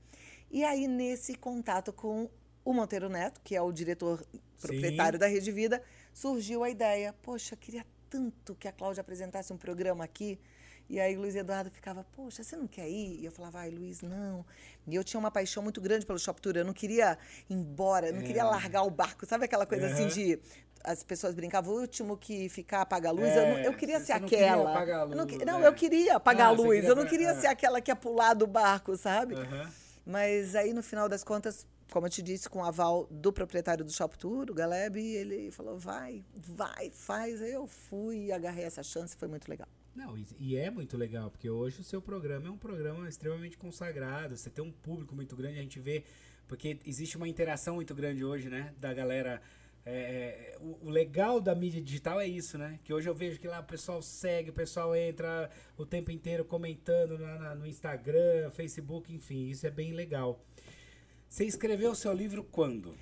E 0.50 0.64
aí, 0.64 0.86
nesse 0.88 1.34
contato 1.34 1.92
com 1.92 2.28
o 2.64 2.72
Monteiro 2.74 3.08
Neto, 3.08 3.40
que 3.42 3.54
é 3.56 3.62
o 3.62 3.72
diretor 3.72 4.22
proprietário 4.60 5.18
da 5.18 5.26
Rede 5.26 5.50
Vida, 5.52 5.82
surgiu 6.12 6.62
a 6.64 6.68
ideia. 6.70 7.14
Poxa, 7.22 7.56
queria 7.56 7.84
tanto 8.08 8.54
que 8.54 8.66
a 8.68 8.72
Cláudia 8.72 9.00
apresentasse 9.00 9.52
um 9.52 9.56
programa 9.56 10.04
aqui. 10.04 10.38
E 10.90 10.98
aí 10.98 11.14
Luiz 11.16 11.36
Eduardo 11.36 11.70
ficava, 11.70 12.02
poxa, 12.16 12.42
você 12.42 12.56
não 12.56 12.66
quer 12.66 12.88
ir? 12.88 13.20
E 13.20 13.24
eu 13.26 13.30
falava, 13.30 13.58
ai, 13.58 13.70
Luiz, 13.70 14.00
não. 14.00 14.44
E 14.86 14.94
eu 14.94 15.04
tinha 15.04 15.20
uma 15.20 15.30
paixão 15.30 15.62
muito 15.62 15.80
grande 15.82 16.06
pelo 16.06 16.18
Shop 16.18 16.40
Tour. 16.40 16.56
Eu 16.56 16.64
não 16.64 16.72
queria 16.72 17.18
ir 17.48 17.52
embora, 17.54 18.08
eu 18.08 18.14
não 18.14 18.22
queria 18.22 18.44
largar 18.44 18.82
o 18.84 18.90
barco. 18.90 19.26
Sabe 19.26 19.44
aquela 19.44 19.66
coisa 19.66 19.86
assim 19.86 20.04
É. 20.04 20.08
De. 20.08 20.38
As 20.84 21.02
pessoas 21.02 21.34
brincavam, 21.34 21.74
o 21.74 21.80
último 21.80 22.16
que 22.16 22.48
ficar 22.48 22.82
apaga 22.82 23.08
a 23.08 23.12
luz. 23.12 23.28
eu, 23.36 23.42
não- 23.48 23.58
É, 23.58 23.66
eu 23.66 23.74
queria 23.74 23.98
ser 24.00 24.18
queria 24.20 24.46
aquela. 24.54 24.70
apagar 24.70 25.00
a 25.00 25.02
Eu 25.02 25.08
não, 25.16 25.24
luz, 25.24 25.36
que- 25.36 25.44
não, 25.44 25.60
é. 25.62 25.66
eu 25.66 25.74
queria 25.74 26.16
apagar 26.16 26.46
Ah, 26.46 26.50
a 26.50 26.52
luz. 26.52 26.70
queria 26.70 26.88
Eu 26.88 26.96
não 26.96 27.04
queria 27.06 27.28
é. 27.30 27.34
ser 27.34 27.46
aquela 27.48 27.80
que 27.82 27.90
ia 27.90 27.96
pular 27.96 28.32
do 28.32 28.46
barco, 28.46 28.96
sabe? 28.96 29.34
Aham. 29.34 29.70
Mas 30.06 30.54
aí, 30.54 30.72
no 30.72 30.82
final 30.82 31.06
das 31.08 31.22
contas, 31.22 31.66
como 31.90 32.06
eu 32.06 32.10
te 32.10 32.22
disse, 32.22 32.48
com 32.48 32.60
o 32.60 32.64
aval 32.64 33.06
do 33.10 33.32
proprietário 33.32 33.84
do 33.84 33.90
Shop 33.92 34.16
Tour, 34.18 34.50
o 34.50 34.54
Galeb, 34.54 34.96
ele 34.98 35.50
falou, 35.50 35.78
vai, 35.78 36.24
vai, 36.34 36.90
faz. 36.90 37.40
Aí 37.42 37.52
eu 37.52 37.66
fui 37.66 38.26
e 38.26 38.32
agarrei 38.32 38.64
essa 38.64 38.82
chance, 38.82 39.16
foi 39.16 39.28
muito 39.28 39.48
legal. 39.48 39.68
Não, 39.94 40.16
e, 40.16 40.26
e 40.38 40.56
é 40.56 40.70
muito 40.70 40.96
legal, 40.96 41.30
porque 41.30 41.50
hoje 41.50 41.80
o 41.80 41.84
seu 41.84 42.00
programa 42.00 42.46
é 42.46 42.50
um 42.50 42.58
programa 42.58 43.08
extremamente 43.08 43.56
consagrado, 43.58 44.36
você 44.36 44.48
tem 44.48 44.64
um 44.64 44.70
público 44.70 45.14
muito 45.14 45.34
grande, 45.34 45.58
a 45.58 45.62
gente 45.62 45.80
vê, 45.80 46.04
porque 46.46 46.78
existe 46.86 47.16
uma 47.16 47.26
interação 47.28 47.74
muito 47.76 47.94
grande 47.94 48.24
hoje, 48.24 48.48
né, 48.48 48.72
da 48.78 48.94
galera. 48.94 49.42
é, 49.84 50.54
é, 50.54 50.58
o, 50.60 50.86
o 50.86 50.90
legal 50.90 51.40
da 51.40 51.54
mídia 51.54 51.80
digital 51.82 52.20
é 52.20 52.26
isso, 52.28 52.58
né? 52.58 52.78
Que 52.84 52.92
hoje 52.92 53.08
eu 53.08 53.14
vejo 53.14 53.40
que 53.40 53.48
lá 53.48 53.60
o 53.60 53.64
pessoal 53.64 54.02
segue, 54.02 54.50
o 54.50 54.52
pessoal 54.52 54.94
entra 54.94 55.48
o 55.78 55.86
tempo 55.86 56.10
inteiro 56.10 56.44
comentando 56.44 57.18
na- 57.18 57.38
na- 57.38 57.54
no 57.54 57.66
Instagram, 57.66 58.50
Facebook, 58.50 59.10
enfim, 59.12 59.48
isso 59.48 59.66
é 59.66 59.70
bem 59.70 59.92
legal. 59.94 60.44
Você 61.28 61.44
escreveu 61.44 61.90
o 61.90 61.94
seu 61.94 62.12
livro 62.12 62.42
quando? 62.44 62.96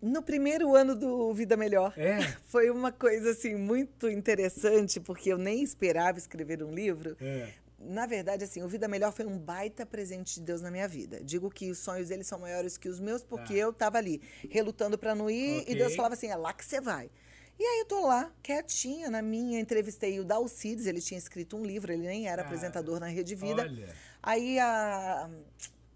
No 0.00 0.22
primeiro 0.22 0.74
ano 0.74 0.94
do 0.96 1.32
Vida 1.34 1.56
Melhor. 1.56 1.92
É? 1.96 2.18
Foi 2.46 2.70
uma 2.70 2.90
coisa 2.92 3.30
assim 3.30 3.54
muito 3.54 4.08
interessante, 4.08 4.98
porque 5.00 5.32
eu 5.32 5.38
nem 5.38 5.62
esperava 5.62 6.18
escrever 6.18 6.62
um 6.62 6.72
livro. 6.74 7.16
É. 7.20 7.52
Na 7.78 8.06
verdade, 8.06 8.44
assim, 8.44 8.62
o 8.62 8.68
Vida 8.68 8.86
Melhor 8.86 9.12
foi 9.12 9.26
um 9.26 9.36
baita 9.36 9.84
presente 9.84 10.34
de 10.36 10.42
Deus 10.42 10.60
na 10.60 10.70
minha 10.70 10.86
vida. 10.86 11.20
Digo 11.24 11.50
que 11.50 11.68
os 11.68 11.78
sonhos 11.78 12.08
dele 12.10 12.22
são 12.22 12.38
maiores 12.38 12.78
que 12.78 12.88
os 12.88 13.00
meus, 13.00 13.24
porque 13.24 13.54
Tá. 13.54 13.58
eu 13.58 13.70
estava 13.70 13.98
ali 13.98 14.22
relutando 14.48 14.96
para 14.96 15.16
não 15.16 15.28
ir 15.28 15.62
Ok. 15.62 15.74
e 15.74 15.76
Deus 15.76 15.96
falava 15.96 16.14
assim: 16.14 16.28
é 16.28 16.36
lá 16.36 16.52
que 16.52 16.64
você 16.64 16.80
vai. 16.80 17.10
E 17.58 17.64
aí 17.64 17.80
eu 17.80 17.84
tô 17.86 18.06
lá, 18.06 18.32
quietinha, 18.40 19.10
na 19.10 19.20
minha, 19.20 19.58
entrevistei 19.58 20.18
o 20.20 20.24
Dalcides, 20.24 20.86
ele 20.86 21.00
tinha 21.00 21.18
escrito 21.18 21.56
um 21.56 21.64
livro, 21.64 21.92
ele 21.92 22.06
nem 22.06 22.28
era 22.28 22.42
Ah, 22.42 22.44
apresentador 22.44 23.00
na 23.00 23.06
Rede 23.08 23.34
Vida. 23.34 23.62
Olha. 23.62 23.88
Aí 24.22 24.60
a 24.60 25.28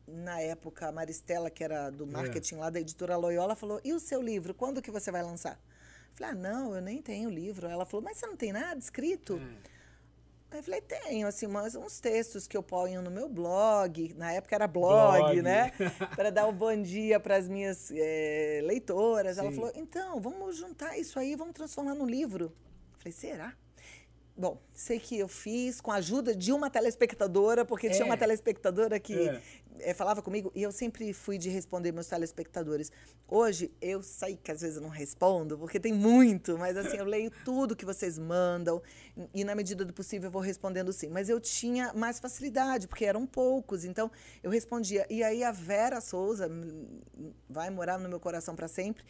na 0.07 0.41
época 0.41 0.89
a 0.89 0.93
Maristela, 0.93 1.51
que 1.51 1.63
era 1.65 1.91
do 1.91 2.07
marketing 2.07 2.57
lá 2.57 2.71
da 2.71 2.81
editora 2.81 3.17
Loyola, 3.17 3.55
falou: 3.57 3.81
"E 3.85 3.93
o 3.93 4.01
seu 4.01 4.21
livro, 4.23 4.55
quando 4.55 4.81
que 4.83 4.91
você 4.91 5.11
vai 5.11 5.23
lançar?" 5.23 5.55
Eu 6.11 6.17
Falei: 6.17 6.33
"Ah, 6.33 6.35
não, 6.35 6.75
eu 6.75 6.81
nem 6.81 7.03
tenho 7.03 7.29
livro". 7.29 7.67
Ela 7.67 7.85
falou: 7.85 8.03
"Mas 8.05 8.19
você 8.19 8.27
não 8.27 8.37
tem 8.37 8.53
nada 8.53 8.79
escrito?" 8.79 9.37
É. 9.73 9.77
Aí 10.49 10.61
eu 10.61 10.63
falei, 10.63 10.81
tenho, 10.81 11.27
assim, 11.27 11.49
mas 11.49 11.75
uns 11.75 11.99
textos 11.99 12.47
que 12.47 12.57
eu 12.57 12.63
ponho 12.63 13.03
no 13.03 13.11
meu 13.11 13.29
blog, 13.29 14.15
na 14.15 14.33
época 14.33 14.55
era 14.55 14.69
blog, 14.69 15.19
Blog. 15.19 15.43
né? 15.43 15.73
Para 16.15 16.31
dar 16.31 16.47
um 16.47 16.53
bom 16.53 16.81
dia 16.81 17.19
para 17.19 17.35
as 17.37 17.49
minhas 17.49 17.91
eh, 17.93 18.61
leitoras. 18.63 19.39
Ela 19.39 19.51
Sim. 19.51 19.57
falou, 19.57 19.73
então, 19.75 20.21
vamos 20.21 20.57
juntar 20.57 20.97
isso 20.97 21.19
aí, 21.19 21.35
vamos 21.35 21.53
transformar 21.53 21.97
num 21.97 22.07
livro. 22.07 22.45
Eu 22.95 22.99
falei, 23.01 23.13
será? 23.13 23.55
Bom, 24.37 24.63
sei 24.73 25.01
que 25.01 25.19
eu 25.19 25.27
fiz 25.27 25.81
com 25.81 25.91
a 25.91 25.97
ajuda 25.97 26.35
de 26.35 26.53
uma 26.53 26.71
telespectadora, 26.71 27.65
porque 27.65 27.91
tinha 27.91 28.03
É. 28.03 28.05
uma 28.05 28.17
telespectadora 28.17 29.01
que 29.01 29.29
É. 29.29 29.43
eh, 29.81 29.95
falava 29.95 30.23
comigo 30.23 30.51
e 30.55 30.63
eu 30.63 30.73
sempre 30.73 31.13
fui 31.13 31.39
de 31.39 31.49
responder 31.49 31.93
meus 31.93 32.07
telespectadores. 32.07 32.91
Hoje 33.29 33.73
eu 33.81 34.03
sei 34.03 34.37
que 34.37 34.51
às 34.53 34.61
vezes 34.61 34.77
eu 34.77 34.83
não 34.83 34.89
respondo, 34.89 35.59
porque 35.59 35.81
tem 35.81 35.93
muito, 35.93 36.57
mas 36.59 36.77
assim, 36.77 36.97
eu 36.97 37.05
leio 37.05 37.31
tudo 37.45 37.75
que 37.75 37.85
vocês 37.85 38.19
mandam 38.19 38.83
e 39.35 39.45
na 39.45 39.55
medida 39.55 39.85
do 39.85 39.93
possível 39.93 40.29
eu 40.29 40.33
vou 40.33 40.43
respondendo 40.43 40.93
sim. 40.93 41.09
Mas 41.09 41.29
eu 41.29 41.41
tinha 41.41 41.93
mais 41.93 42.19
facilidade, 42.19 42.87
porque 42.87 43.05
eram 43.05 43.27
poucos, 43.27 43.85
então 43.85 44.11
eu 44.43 44.51
respondia. 44.51 45.07
E 45.11 45.23
aí 45.23 45.43
a 45.43 45.53
Vera 45.53 46.01
Souza, 46.01 46.49
hum, 46.49 47.33
vai 47.49 47.71
morar 47.71 47.99
no 47.99 48.09
meu 48.09 48.21
coração 48.21 48.55
para 48.55 48.69
sempre, 48.69 49.05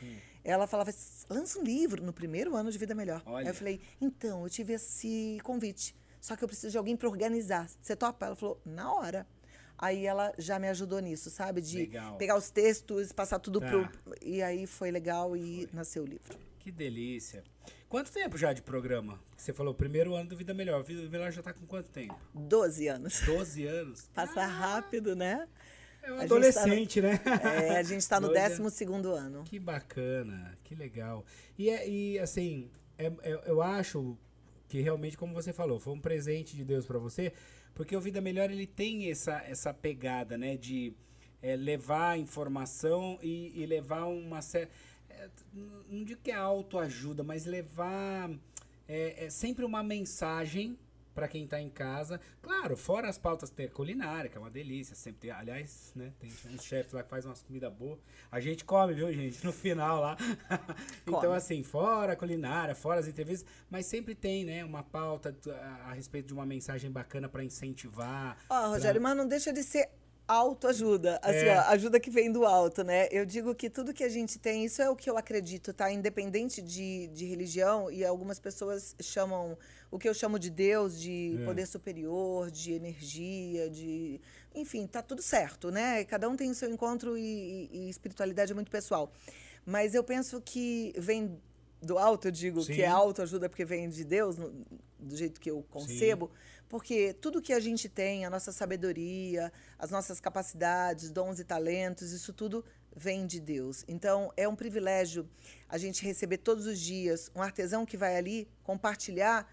ela 0.45 0.67
falava, 0.67 0.93
lança 1.29 1.59
um 1.59 1.63
livro 1.63 2.03
no 2.03 2.13
primeiro 2.13 2.55
ano 2.55 2.71
de 2.71 2.79
Vida 2.79 2.95
Melhor. 2.95 3.23
Aí 3.27 3.49
eu 3.49 3.55
falei, 3.55 3.81
então, 4.01 4.45
eu 4.45 4.51
tive 4.51 4.75
esse 4.75 5.39
convite, 5.43 5.95
só 6.21 6.37
que 6.37 6.45
eu 6.45 6.49
preciso 6.49 6.71
de 6.71 6.79
alguém 6.79 6.97
para 6.97 7.09
organizar. 7.09 7.69
Você 7.81 7.97
topa? 7.97 8.27
Ela 8.27 8.37
falou, 8.37 8.61
na 8.65 8.93
hora. 8.93 9.27
Aí 9.79 10.07
ela 10.07 10.33
já 10.39 10.59
me 10.59 10.69
ajudou 10.69 11.01
nisso, 11.01 11.31
sabe? 11.31 11.61
De 11.61 11.79
Legal. 11.79 12.17
pegar 12.17 12.37
os 12.37 12.51
textos, 12.51 13.13
passar 13.13 13.39
tudo 13.39 13.61
Tá. 13.61 13.67
pro. 13.69 13.89
E 14.23 14.43
aí 14.43 14.67
foi 14.67 14.91
legal 14.91 15.37
e 15.37 15.69
nasceu 15.73 16.03
o 16.03 16.07
livro. 16.07 16.39
Que 16.59 16.71
delícia. 16.73 17.45
Quanto 17.89 18.11
tempo 18.11 18.37
já 18.37 18.53
de 18.53 18.63
programa? 18.63 19.21
Você 19.37 19.53
falou 19.53 19.73
primeiro 19.75 20.15
ano 20.15 20.29
do 20.31 20.37
Vida 20.37 20.53
Melhor. 20.53 20.83
Vida 20.83 21.09
Melhor 21.09 21.31
já 21.31 21.43
tá 21.43 21.53
com 21.53 21.65
quanto 21.67 21.91
tempo? 21.91 22.19
12 22.35 22.89
anos. 22.89 23.21
12 23.25 23.65
anos? 23.67 24.09
Passa 24.15 24.45
rápido, 24.45 25.15
né? 25.15 25.47
É 26.03 26.11
um 26.11 26.15
A 26.17 26.21
gente 26.21 26.25
adolescente, 26.33 27.01
né? 27.03 27.21
É, 27.65 27.77
a 27.79 27.83
gente 27.83 28.01
está 28.01 28.19
no 28.19 28.29
12 28.33 28.63
12 28.63 28.85
ano. 29.19 29.45
Que 29.45 29.59
bacana, 29.59 30.57
que 30.65 30.75
legal. 30.75 31.25
E, 31.59 31.69
é- 31.71 31.89
e 31.89 32.19
assim, 32.19 32.71
é- 32.99 33.13
é- 33.23 33.43
eu 33.47 33.61
acho 33.63 34.17
que 34.69 34.81
realmente, 34.81 35.17
como 35.17 35.33
você 35.35 35.53
falou, 35.53 35.79
foi 35.79 35.93
um 35.93 36.01
presente 36.01 36.57
de 36.57 36.65
Deus 36.65 36.87
pra 36.87 36.99
você, 36.99 37.33
porque 37.77 37.95
o 37.95 38.01
Vida 38.01 38.23
Melhor 38.23 38.51
ele 38.51 38.67
tem 38.67 39.11
essa, 39.11 39.35
essa 39.47 39.73
pegada, 39.73 40.39
né, 40.39 40.57
de 40.57 40.95
é, 41.43 41.55
levar 41.55 42.19
informação 42.19 43.19
e, 43.23 43.53
e 43.55 43.67
levar 43.67 44.07
uma 44.07 44.41
série. 44.41 44.71
não 45.87 46.03
digo 46.03 46.21
que 46.23 46.31
é 46.31 46.35
autoajuda, 46.35 47.23
mas 47.23 47.45
levar 47.45 48.31
é, 48.89 49.27
é 49.27 49.31
sempre 49.31 49.63
uma 49.63 49.83
mensagem 49.83 50.79
pra 51.17 51.27
quem 51.27 51.47
tá 51.47 51.59
em 51.59 51.71
casa. 51.71 52.21
Claro, 52.43 52.77
fora 52.77 53.09
as 53.09 53.17
pautas 53.17 53.49
tem 53.49 53.67
culinária, 53.69 54.29
que 54.29 54.37
é 54.37 54.41
uma 54.41 54.51
delícia, 54.51 54.95
sempre 54.95 55.23
tem, 55.23 55.31
aliás, 55.31 55.93
né, 55.97 56.13
tem 56.21 56.31
uns 56.53 56.63
chefes 56.63 56.93
lá 56.93 57.03
que 57.03 57.09
fazem 57.09 57.31
umas 57.31 57.43
comidas 57.43 57.73
boas. 57.73 57.99
A 58.31 58.39
gente 58.39 58.67
come, 58.67 58.93
viu, 58.93 59.11
gente, 59.11 59.43
no 59.45 59.53
final 59.53 59.99
lá. 60.01 60.17
então 61.09 61.33
assim, 61.33 61.63
fora 61.63 62.13
a 62.13 62.17
culinária, 62.17 62.75
fora 62.75 63.01
as 63.01 63.09
entrevistas, 63.09 63.51
mas 63.71 63.87
sempre 63.87 64.15
tem, 64.15 64.45
né, 64.45 64.63
uma 64.63 64.83
pauta 64.83 65.35
a, 65.49 65.91
a 65.91 65.93
respeito 65.95 66.27
de 66.27 66.35
uma 66.35 66.45
mensagem 66.45 66.91
bacana 66.91 67.31
pra 67.31 67.43
incentivar. 67.43 68.37
Ó, 68.51 68.69
Rogério, 68.69 69.01
mas 69.01 69.17
não 69.17 69.27
deixa 69.27 69.51
de 69.53 69.63
ser 69.63 69.89
autoajuda, 70.29 71.19
assim, 71.23 71.47
É. 71.47 71.57
ó, 71.59 71.61
ajuda 71.71 72.01
que 72.01 72.11
vem 72.11 72.31
do 72.33 72.45
alto, 72.45 72.83
né? 72.83 73.09
Eu 73.11 73.25
digo 73.25 73.55
que 73.55 73.71
tudo 73.71 73.93
que 73.95 74.03
a 74.05 74.09
gente 74.09 74.39
tem, 74.39 74.65
isso 74.65 74.83
é 74.83 74.91
o 74.91 74.97
que 74.97 75.09
eu 75.09 75.17
acredito, 75.17 75.73
tá? 75.73 75.91
Independente 75.93 76.61
de, 76.61 77.07
de 77.09 77.25
religião, 77.27 77.91
e 77.91 78.05
algumas 78.05 78.39
pessoas 78.41 78.95
chamam 79.01 79.57
o 79.91 79.99
que 79.99 80.09
eu 80.09 80.15
chamo 80.15 80.39
de 80.39 80.51
Deus, 80.51 81.01
de 81.01 81.39
É. 81.41 81.45
poder 81.45 81.67
superior, 81.67 82.51
de 82.51 82.73
energia, 82.73 83.71
de. 83.71 84.21
Enfim, 84.55 84.87
tá 84.87 85.01
tudo 85.03 85.23
certo, 85.23 85.71
né? 85.71 86.05
Cada 86.05 86.29
um 86.29 86.37
tem 86.37 86.51
o 86.51 86.55
seu 86.55 86.71
encontro 86.71 87.17
e, 87.17 87.69
e- 87.73 87.87
e 87.87 87.89
espiritualidade 87.91 88.53
é 88.53 88.55
muito 88.55 88.71
pessoal. 88.71 89.13
Mas 89.65 89.95
eu 89.95 90.03
penso 90.03 90.41
que 90.41 90.93
vem 90.99 91.39
do 91.83 91.99
alto, 91.99 92.29
eu 92.29 92.33
digo 92.33 92.63
Sim. 92.63 92.75
que 92.75 92.83
é 92.83 92.87
autoajuda 92.89 93.49
porque 93.49 93.65
vem 93.65 93.89
de 93.89 94.03
Deus, 94.03 94.37
do 94.99 95.17
jeito 95.17 95.41
que 95.41 95.51
eu 95.51 95.63
concebo. 95.71 96.31
Porque 96.69 97.13
tudo 97.15 97.41
que 97.41 97.53
a 97.53 97.61
gente 97.61 97.89
tem, 97.89 98.25
a 98.25 98.31
nossa 98.31 98.53
sabedoria, 98.53 99.53
as 99.79 99.91
nossas 99.91 100.21
capacidades, 100.21 101.11
dons 101.11 101.39
e 101.39 101.45
talentos, 101.45 102.13
isso 102.13 102.33
tudo 102.33 102.65
vem 102.95 103.27
de 103.27 103.39
Deus. 103.39 103.85
Então, 103.87 104.33
é 104.37 104.49
um 104.49 104.57
privilégio 104.57 105.29
a 105.69 105.79
gente 105.79 106.05
receber 106.05 106.39
todos 106.39 106.67
os 106.67 106.81
dias 106.81 107.31
um 107.35 107.43
artesão 107.43 107.85
que 107.85 107.97
vai 107.97 108.17
ali 108.17 108.49
compartilhar 108.65 109.47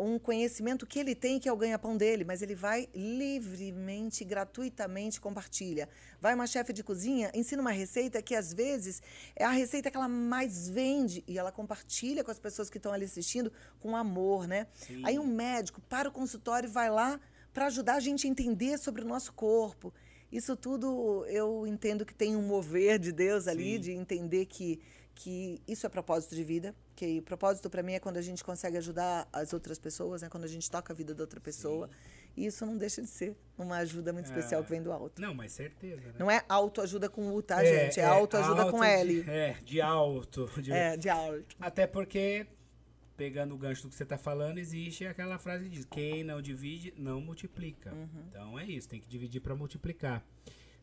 um 0.00 0.18
conhecimento 0.18 0.86
que 0.86 0.98
ele 0.98 1.14
tem, 1.14 1.38
que 1.38 1.48
é 1.48 1.52
o 1.52 1.56
ganha-pão 1.56 1.96
dele, 1.96 2.24
mas 2.24 2.42
ele 2.42 2.54
vai 2.54 2.88
livremente, 2.94 4.24
gratuitamente 4.24 5.20
compartilha. 5.20 5.88
Vai 6.20 6.34
uma 6.34 6.46
chefe 6.46 6.72
de 6.72 6.82
cozinha, 6.82 7.30
ensina 7.34 7.60
uma 7.60 7.70
receita 7.70 8.22
que 8.22 8.34
às 8.34 8.52
vezes 8.52 9.02
é 9.36 9.44
a 9.44 9.50
receita 9.50 9.90
que 9.90 9.96
ela 9.96 10.08
mais 10.08 10.68
vende 10.68 11.22
e 11.26 11.38
ela 11.38 11.52
compartilha 11.52 12.24
com 12.24 12.30
as 12.30 12.38
pessoas 12.38 12.70
que 12.70 12.78
estão 12.78 12.92
ali 12.92 13.04
assistindo 13.04 13.52
com 13.78 13.96
amor, 13.96 14.46
né? 14.46 14.66
Sim. 14.74 15.02
Aí 15.04 15.18
um 15.18 15.26
médico 15.26 15.80
para 15.82 16.08
o 16.08 16.12
consultório 16.12 16.68
e 16.68 16.72
vai 16.72 16.90
lá 16.90 17.20
para 17.52 17.66
ajudar 17.66 17.94
a 17.94 18.00
gente 18.00 18.26
a 18.26 18.30
entender 18.30 18.78
sobre 18.78 19.02
o 19.02 19.06
nosso 19.06 19.32
corpo. 19.32 19.92
Isso 20.30 20.54
tudo 20.54 21.24
eu 21.26 21.66
entendo 21.66 22.06
que 22.06 22.14
tem 22.14 22.36
um 22.36 22.42
mover 22.42 22.98
de 22.98 23.10
Deus 23.10 23.48
ali, 23.48 23.74
Sim. 23.74 23.80
de 23.80 23.92
entender 23.92 24.46
que, 24.46 24.80
que 25.22 25.60
isso 25.68 25.84
é 25.84 25.88
propósito 25.90 26.34
de 26.34 26.42
vida. 26.42 26.74
Que 26.96 27.20
propósito 27.20 27.68
para 27.68 27.82
mim 27.82 27.92
é 27.92 28.00
quando 28.00 28.16
a 28.16 28.22
gente 28.22 28.42
consegue 28.42 28.78
ajudar 28.78 29.28
as 29.32 29.52
outras 29.52 29.78
pessoas, 29.78 30.22
né? 30.22 30.28
quando 30.30 30.44
a 30.44 30.48
gente 30.48 30.70
toca 30.70 30.92
a 30.92 30.96
vida 30.96 31.14
da 31.14 31.22
outra 31.22 31.38
pessoa. 31.40 31.90
E 32.36 32.46
isso 32.46 32.64
não 32.64 32.76
deixa 32.78 33.02
de 33.02 33.08
ser 33.08 33.36
uma 33.58 33.76
ajuda 33.78 34.12
muito 34.14 34.26
especial 34.26 34.62
É. 34.62 34.64
que 34.64 34.70
vem 34.70 34.82
do 34.82 34.90
alto. 34.90 35.20
Não, 35.20 35.34
mas 35.34 35.52
certeza, 35.52 36.00
né? 36.00 36.14
Não 36.18 36.30
é 36.30 36.42
autoajuda 36.48 37.08
com 37.10 37.34
U, 37.34 37.42
tá, 37.42 37.62
gente? 37.62 38.00
É, 38.00 38.04
autoajuda 38.04 38.62
alto 38.62 38.72
com 38.72 38.82
L. 38.84 39.22
De, 39.22 39.30
é, 39.30 39.58
de 39.62 39.80
alto. 39.82 40.48
de- 40.62 40.72
É, 40.72 40.96
de 40.96 41.08
alto. 41.10 41.54
Até 41.60 41.86
porque, 41.86 42.46
pegando 43.16 43.54
o 43.54 43.58
gancho 43.58 43.82
do 43.82 43.88
que 43.90 43.94
você 43.96 44.04
está 44.04 44.16
falando, 44.16 44.56
existe 44.58 45.04
aquela 45.06 45.36
frase 45.38 45.64
que 45.64 45.70
diz: 45.70 45.84
quem 45.84 46.24
não 46.24 46.40
divide, 46.40 46.94
não 46.96 47.20
multiplica. 47.20 47.92
Uhum. 47.92 48.08
Então 48.30 48.58
é 48.58 48.64
isso, 48.64 48.88
tem 48.88 49.00
que 49.00 49.08
dividir 49.08 49.40
para 49.42 49.54
multiplicar. 49.54 50.24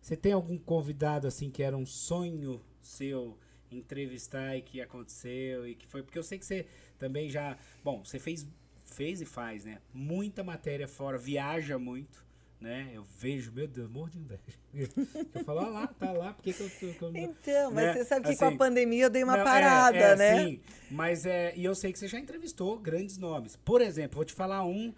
Você 0.01 0.15
tem 0.15 0.33
algum 0.33 0.57
convidado 0.59 1.25
assim 1.27 1.49
que 1.49 1.63
era 1.63 1.75
um 1.75 1.85
sonho 1.87 2.61
seu 2.81 3.37
entrevistar 3.71 4.55
e 4.57 4.61
que 4.61 4.81
aconteceu 4.81 5.67
e 5.67 5.75
que 5.75 5.87
foi 5.87 6.03
porque 6.03 6.17
eu 6.17 6.23
sei 6.23 6.37
que 6.39 6.45
você 6.45 6.65
também 6.97 7.29
já, 7.29 7.57
bom, 7.83 8.03
você 8.03 8.19
fez 8.19 8.47
fez 8.83 9.21
e 9.21 9.25
faz, 9.25 9.65
né? 9.65 9.79
Muita 9.93 10.43
matéria 10.43 10.87
fora, 10.87 11.17
viaja 11.17 11.77
muito, 11.77 12.25
né? 12.59 12.89
Eu 12.93 13.03
vejo, 13.03 13.51
meu 13.51 13.67
Deus, 13.67 13.89
morro 13.89 14.09
de 14.09 14.17
inveja. 14.19 14.41
Eu 15.33 15.41
falo, 15.41 15.59
ah 15.59 15.69
lá, 15.69 15.87
tá 15.87 16.11
lá, 16.11 16.33
por 16.33 16.41
que, 16.43 16.53
que 16.53 16.61
eu, 16.61 16.69
tô- 16.69 16.93
que 16.93 17.03
eu 17.03 17.11
Então, 17.13 17.71
mas 17.71 17.89
né? 17.89 17.91
você 17.91 18.03
sabe 18.05 18.25
que 18.25 18.35
com 18.35 18.45
a 18.45 18.51
Assim, 18.51 18.51
pandemia 18.51 19.05
eu 19.05 19.09
dei 19.09 19.23
uma 19.23 19.37
não, 19.37 19.41
é, 19.51 19.87
parada, 19.87 20.13
é, 20.13 20.15
né? 20.15 20.49
Sim, 20.49 20.61
mas 20.89 21.25
é, 21.25 21.53
e 21.55 21.65
eu 21.65 21.75
sei 21.75 21.91
que 21.91 21.99
você 21.99 22.07
já 22.07 22.19
entrevistou 22.19 22.77
grandes 22.79 23.17
nomes. 23.17 23.55
Por 23.57 23.81
exemplo, 23.81 24.15
vou 24.17 24.25
te 24.25 24.33
falar 24.33 24.65
um 24.65 24.93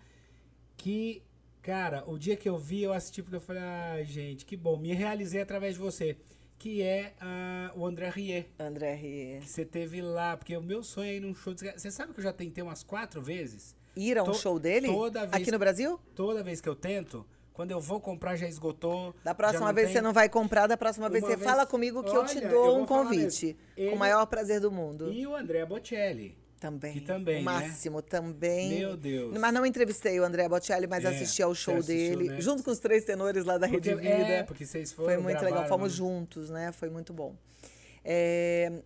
que, 0.77 1.21
cara, 1.61 2.03
o 2.07 2.17
dia 2.17 2.35
que 2.37 2.47
eu 2.49 2.57
vi, 2.57 2.83
eu 2.83 2.93
assisti 2.93 3.21
porque 3.21 3.35
eu 3.37 3.41
falei, 3.41 3.61
ah, 3.63 4.03
gente, 4.03 4.45
que 4.45 4.57
bom, 4.57 4.77
me 4.77 4.93
realizei 4.93 5.41
através 5.41 5.75
de 5.75 5.81
você. 5.81 6.17
Que 6.59 6.81
é 6.81 7.13
ah, 7.21 7.71
o 7.75 7.85
André 7.85 8.09
Rieu. 8.09 8.43
André 8.59 8.93
Rie. 8.93 9.39
Que 9.39 9.49
você 9.49 9.63
teve 9.65 10.01
lá, 10.01 10.35
porque 10.35 10.55
o 10.57 10.61
meu 10.61 10.83
sonho 10.83 11.09
é 11.09 11.15
ir 11.15 11.21
num 11.21 11.33
show. 11.33 11.53
de- 11.53 11.71
Você 11.71 11.89
sabe 11.89 12.13
que 12.13 12.19
eu 12.19 12.23
já 12.23 12.33
tentei 12.33 12.61
umas 12.61 12.83
quatro 12.83 13.21
vezes? 13.21 13.73
Ir 13.95 14.17
a 14.17 14.23
um 14.23 14.25
To- 14.27 14.33
show 14.33 14.59
dele? 14.59 14.87
toda 14.87 15.21
vez 15.25 15.33
Aqui 15.41 15.51
no 15.51 15.57
Brasil? 15.57 15.97
Toda 16.13 16.43
vez 16.43 16.59
que 16.59 16.67
eu 16.67 16.75
tento, 16.75 17.25
quando 17.53 17.71
eu 17.71 17.79
vou 17.79 18.01
comprar 18.01 18.35
já 18.35 18.45
esgotou. 18.47 19.15
Da 19.23 19.33
próxima 19.33 19.71
vez 19.71 19.87
tem. 19.87 19.95
você 19.95 20.01
não 20.01 20.11
vai 20.11 20.27
comprar, 20.27 20.67
da 20.67 20.75
próxima 20.75 21.09
vez 21.09 21.23
Uma 21.23 21.29
você 21.31 21.37
vez- 21.37 21.49
fala 21.49 21.65
comigo 21.65 22.03
que 22.03 22.09
eu 22.09 22.25
te 22.25 22.37
Olha, 22.37 22.45
eu 22.45 22.49
dou 22.51 22.65
vou 22.75 22.81
um 22.81 22.85
convite. 22.85 23.45
mesmo. 23.45 23.59
Com 23.75 23.81
Ele- 23.81 23.95
o 23.95 23.97
maior 23.97 24.25
prazer 24.25 24.59
do 24.59 24.69
mundo. 24.69 25.11
E 25.13 25.25
o 25.25 25.33
André 25.35 25.65
Bocelli. 25.65 26.37
Também. 26.59 26.93
Que 26.93 27.01
também, 27.01 27.35
O 27.35 27.37
né? 27.39 27.43
máximo 27.45 28.01
também. 28.01 28.79
Meu 28.79 28.97
Deus. 28.97 29.37
Mas 29.37 29.53
não 29.53 29.65
entrevistei 29.65 30.19
o 30.19 30.23
André 30.25 30.47
Bocelli, 30.49 30.87
mas 30.87 31.05
É, 31.05 31.07
assisti 31.07 31.41
ao 31.41 31.55
show 31.55 31.77
assistiu, 31.77 32.17
dele, 32.17 32.29
né? 32.31 32.41
junto 32.41 32.63
com 32.63 32.71
os 32.71 32.79
três 32.79 33.05
tenores 33.05 33.45
lá 33.45 33.57
da 33.57 33.67
Porque, 33.69 33.89
Rede 33.91 34.01
Vida. 34.01 34.13
é, 34.27 34.43
porque 34.43 34.65
vocês 34.65 34.91
foram. 34.91 35.13
Foi 35.13 35.17
muito 35.23 35.37
legal, 35.37 35.51
gravaram, 35.51 35.69
fomos 35.69 35.93
né? 35.93 35.97
juntos, 35.97 36.49
né? 36.49 36.71
Foi 36.73 36.89
muito 36.89 37.13
bom. 37.13 37.35
É, 38.03 38.81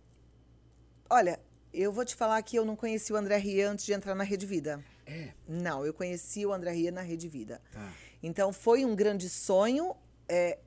Olha, 1.10 1.38
eu 1.72 1.92
vou 1.92 2.04
te 2.04 2.14
falar 2.14 2.40
que 2.42 2.56
eu 2.56 2.64
não 2.64 2.76
conheci 2.76 3.12
o 3.12 3.16
André 3.16 3.36
Ria 3.36 3.70
antes 3.70 3.84
de 3.84 3.92
entrar 3.92 4.14
na 4.14 4.24
Rede 4.24 4.46
Vida. 4.46 4.82
É, 5.06 5.28
Não, 5.46 5.84
eu 5.84 5.92
conheci 5.92 6.46
o 6.46 6.52
André 6.52 6.72
Ria 6.72 6.90
na 6.92 7.02
Rede 7.02 7.28
Vida. 7.28 7.60
tá. 7.72 7.92
Então 8.22 8.52
foi 8.52 8.84
um 8.84 8.94
grande 8.96 9.28
sonho. 9.28 9.94
é, 10.28 10.58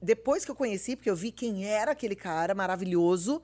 depois 0.00 0.44
que 0.44 0.50
eu 0.50 0.54
conheci, 0.54 0.94
porque 0.94 1.10
eu 1.10 1.16
vi 1.16 1.32
quem 1.32 1.66
era 1.66 1.90
aquele 1.90 2.14
cara 2.14 2.54
maravilhoso, 2.54 3.42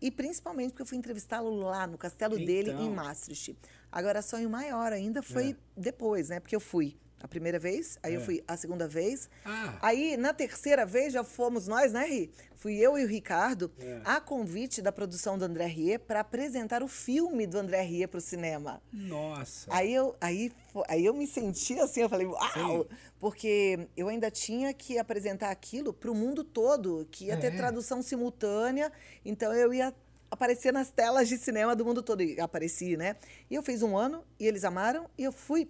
e 0.00 0.10
principalmente 0.10 0.70
porque 0.70 0.82
eu 0.82 0.86
fui 0.86 0.96
entrevistá-lo 0.98 1.50
lá 1.56 1.86
no 1.86 1.98
castelo 1.98 2.36
dele 2.36 2.70
Então. 2.70 2.84
em 2.86 2.90
Maastricht. 2.90 3.56
Agora, 3.92 4.22
sonho 4.22 4.48
maior 4.48 4.92
ainda 4.92 5.22
foi 5.22 5.50
É. 5.50 5.56
depois, 5.76 6.28
né? 6.28 6.40
Porque 6.40 6.54
eu 6.56 6.60
fui 6.60 6.96
a 7.22 7.28
primeira 7.28 7.58
vez, 7.58 7.98
aí 8.02 8.14
eu 8.14 8.20
É. 8.20 8.24
fui 8.24 8.42
a 8.48 8.56
segunda 8.56 8.88
vez. 8.88 9.28
Ah, 9.44 9.78
Aí, 9.82 10.16
na 10.16 10.32
terceira 10.32 10.86
vez, 10.86 11.12
já 11.12 11.22
fomos 11.22 11.68
nós, 11.68 11.92
né, 11.92 12.06
Ri? 12.06 12.30
Fui 12.56 12.76
eu 12.76 12.98
e 12.98 13.04
o 13.04 13.06
Ricardo, 13.08 13.70
É. 13.78 14.00
a 14.04 14.20
convite 14.20 14.80
da 14.82 14.90
produção 14.90 15.36
do 15.38 15.44
André 15.44 15.66
Rie, 15.66 15.98
para 15.98 16.20
apresentar 16.20 16.82
o 16.82 16.88
filme 16.88 17.46
do 17.46 17.58
André 17.58 17.82
Rie 17.82 18.06
para 18.06 18.18
o 18.18 18.20
cinema. 18.20 18.82
nossa. 18.92 19.66
Aí 19.72 19.92
eu, 19.94 20.16
aí, 20.20 20.50
aí 20.88 21.04
eu 21.04 21.12
me 21.14 21.26
senti 21.26 21.78
assim, 21.78 22.00
eu 22.00 22.08
falei, 22.08 22.26
uau! 22.26 22.82
Sim. 22.88 22.96
Porque 23.18 23.88
eu 23.96 24.08
ainda 24.08 24.30
tinha 24.30 24.72
que 24.72 24.98
apresentar 24.98 25.50
aquilo 25.50 25.92
para 25.92 26.10
o 26.10 26.14
mundo 26.14 26.42
todo, 26.42 27.06
que 27.10 27.26
ia 27.26 27.34
É. 27.34 27.36
ter 27.36 27.54
tradução 27.56 28.02
simultânea, 28.02 28.90
então 29.24 29.52
eu 29.54 29.72
ia 29.74 29.94
aparecer 30.30 30.72
nas 30.72 30.90
telas 30.90 31.28
de 31.28 31.36
cinema 31.36 31.74
do 31.76 31.84
mundo 31.84 32.02
todo. 32.02 32.22
E 32.22 32.40
apareci, 32.40 32.96
né? 32.96 33.16
E 33.50 33.54
eu 33.54 33.62
fiz 33.62 33.82
um 33.82 33.96
ano, 33.96 34.24
e 34.38 34.46
eles 34.46 34.64
amaram, 34.64 35.06
e 35.18 35.24
eu 35.24 35.32
fui 35.32 35.68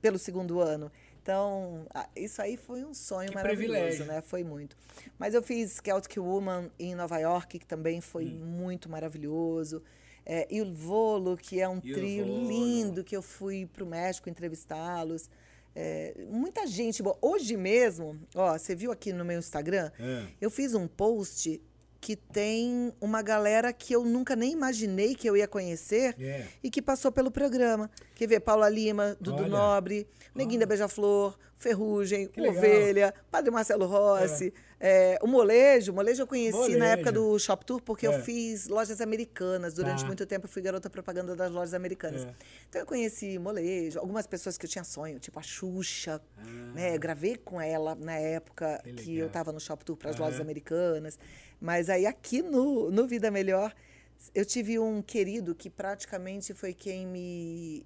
pelo 0.00 0.18
segundo 0.18 0.60
ano. 0.60 0.90
Então, 1.22 1.86
isso 2.16 2.40
aí 2.40 2.56
foi 2.56 2.82
um 2.84 2.94
sonho 2.94 3.28
Que 3.28 3.34
maravilhoso, 3.34 3.72
privilégio. 3.78 4.04
né? 4.06 4.20
Foi 4.22 4.42
muito. 4.42 4.74
Mas 5.18 5.34
eu 5.34 5.42
fiz 5.42 5.78
Celtic 5.84 6.16
Woman 6.16 6.70
em 6.78 6.94
Nova 6.94 7.18
York, 7.18 7.58
que 7.58 7.66
também 7.66 8.00
foi 8.00 8.24
Hum. 8.26 8.44
muito 8.44 8.88
maravilhoso. 8.88 9.82
É, 10.24 10.46
e 10.50 10.62
o 10.62 10.72
Volo, 10.72 11.36
que 11.36 11.60
é 11.60 11.68
um 11.68 11.80
Il 11.84 11.94
trio 11.94 12.26
Volo. 12.26 12.48
lindo, 12.48 13.04
que 13.04 13.16
eu 13.16 13.22
fui 13.22 13.66
para 13.66 13.84
o 13.84 13.86
México 13.86 14.28
entrevistá-los. 14.30 15.28
É, 15.74 16.14
muita 16.30 16.66
gente 16.66 17.02
boa. 17.02 17.16
Hoje 17.20 17.56
mesmo, 17.56 18.18
ó, 18.34 18.56
você 18.58 18.74
viu 18.74 18.90
aqui 18.90 19.12
no 19.12 19.24
meu 19.24 19.38
Instagram, 19.38 19.90
É. 20.00 20.26
eu 20.40 20.50
fiz 20.50 20.74
um 20.74 20.86
post 20.88 21.60
que 22.00 22.16
tem 22.16 22.92
uma 23.00 23.20
galera 23.22 23.72
que 23.72 23.92
eu 23.94 24.04
nunca 24.04 24.34
nem 24.34 24.52
imaginei 24.52 25.14
que 25.14 25.28
eu 25.28 25.36
ia 25.36 25.46
conhecer 25.46 26.14
É. 26.18 26.46
e 26.62 26.70
que 26.70 26.80
passou 26.80 27.12
pelo 27.12 27.30
programa. 27.30 27.90
Quer 28.14 28.26
ver? 28.26 28.40
Paula 28.40 28.68
Lima, 28.68 29.16
Dudu 29.20 29.42
Olha. 29.42 29.48
Nobre, 29.48 30.06
Neguinho 30.34 30.60
da 30.60 30.66
Beija-Flor, 30.66 31.36
Ferrugem, 31.60 32.26
Que 32.26 32.40
legal. 32.40 32.56
Ovelha, 32.56 33.14
Padre 33.30 33.50
Marcelo 33.50 33.84
Rossi, 33.86 34.52
é, 34.80 35.18
o 35.22 35.26
Molejo. 35.26 35.92
O 35.92 35.94
Molejo 35.94 36.22
eu 36.22 36.26
conheci 36.26 36.56
Molejo. 36.56 36.78
na 36.78 36.86
época 36.86 37.12
do 37.12 37.38
Shop 37.38 37.62
Tour, 37.66 37.82
porque 37.82 38.06
É. 38.06 38.08
eu 38.08 38.20
fiz 38.22 38.66
lojas 38.66 38.98
americanas. 39.02 39.74
Durante 39.74 40.00
Tá. 40.00 40.06
muito 40.06 40.24
tempo 40.24 40.46
eu 40.46 40.50
fui 40.50 40.62
garota 40.62 40.88
propaganda 40.88 41.36
das 41.36 41.52
lojas 41.52 41.74
americanas. 41.74 42.24
É. 42.24 42.34
Então 42.68 42.80
eu 42.80 42.86
conheci 42.86 43.38
Molejo, 43.38 43.98
algumas 44.00 44.26
pessoas 44.26 44.56
que 44.56 44.64
eu 44.64 44.70
tinha 44.70 44.82
sonho, 44.84 45.18
tipo 45.20 45.38
a 45.38 45.42
Xuxa, 45.42 46.18
Ah. 46.38 46.42
né? 46.74 46.96
Eu 46.96 46.98
gravei 46.98 47.36
com 47.36 47.60
ela 47.60 47.94
na 47.94 48.14
época 48.16 48.80
Que 48.82 48.92
que, 48.94 49.06
legal. 49.10 49.20
eu 49.20 49.26
estava 49.26 49.52
no 49.52 49.60
Shop 49.60 49.84
Tour 49.84 49.98
para 49.98 50.10
as 50.10 50.16
Aham. 50.16 50.24
lojas 50.24 50.40
americanas. 50.40 51.18
Mas 51.60 51.90
aí 51.90 52.06
aqui 52.06 52.40
no, 52.40 52.90
no 52.90 53.06
Vida 53.06 53.30
Melhor, 53.30 53.74
eu 54.34 54.46
tive 54.46 54.78
um 54.78 55.02
querido 55.02 55.54
que 55.54 55.68
praticamente 55.68 56.54
foi 56.54 56.72
quem 56.72 57.06
me. 57.06 57.84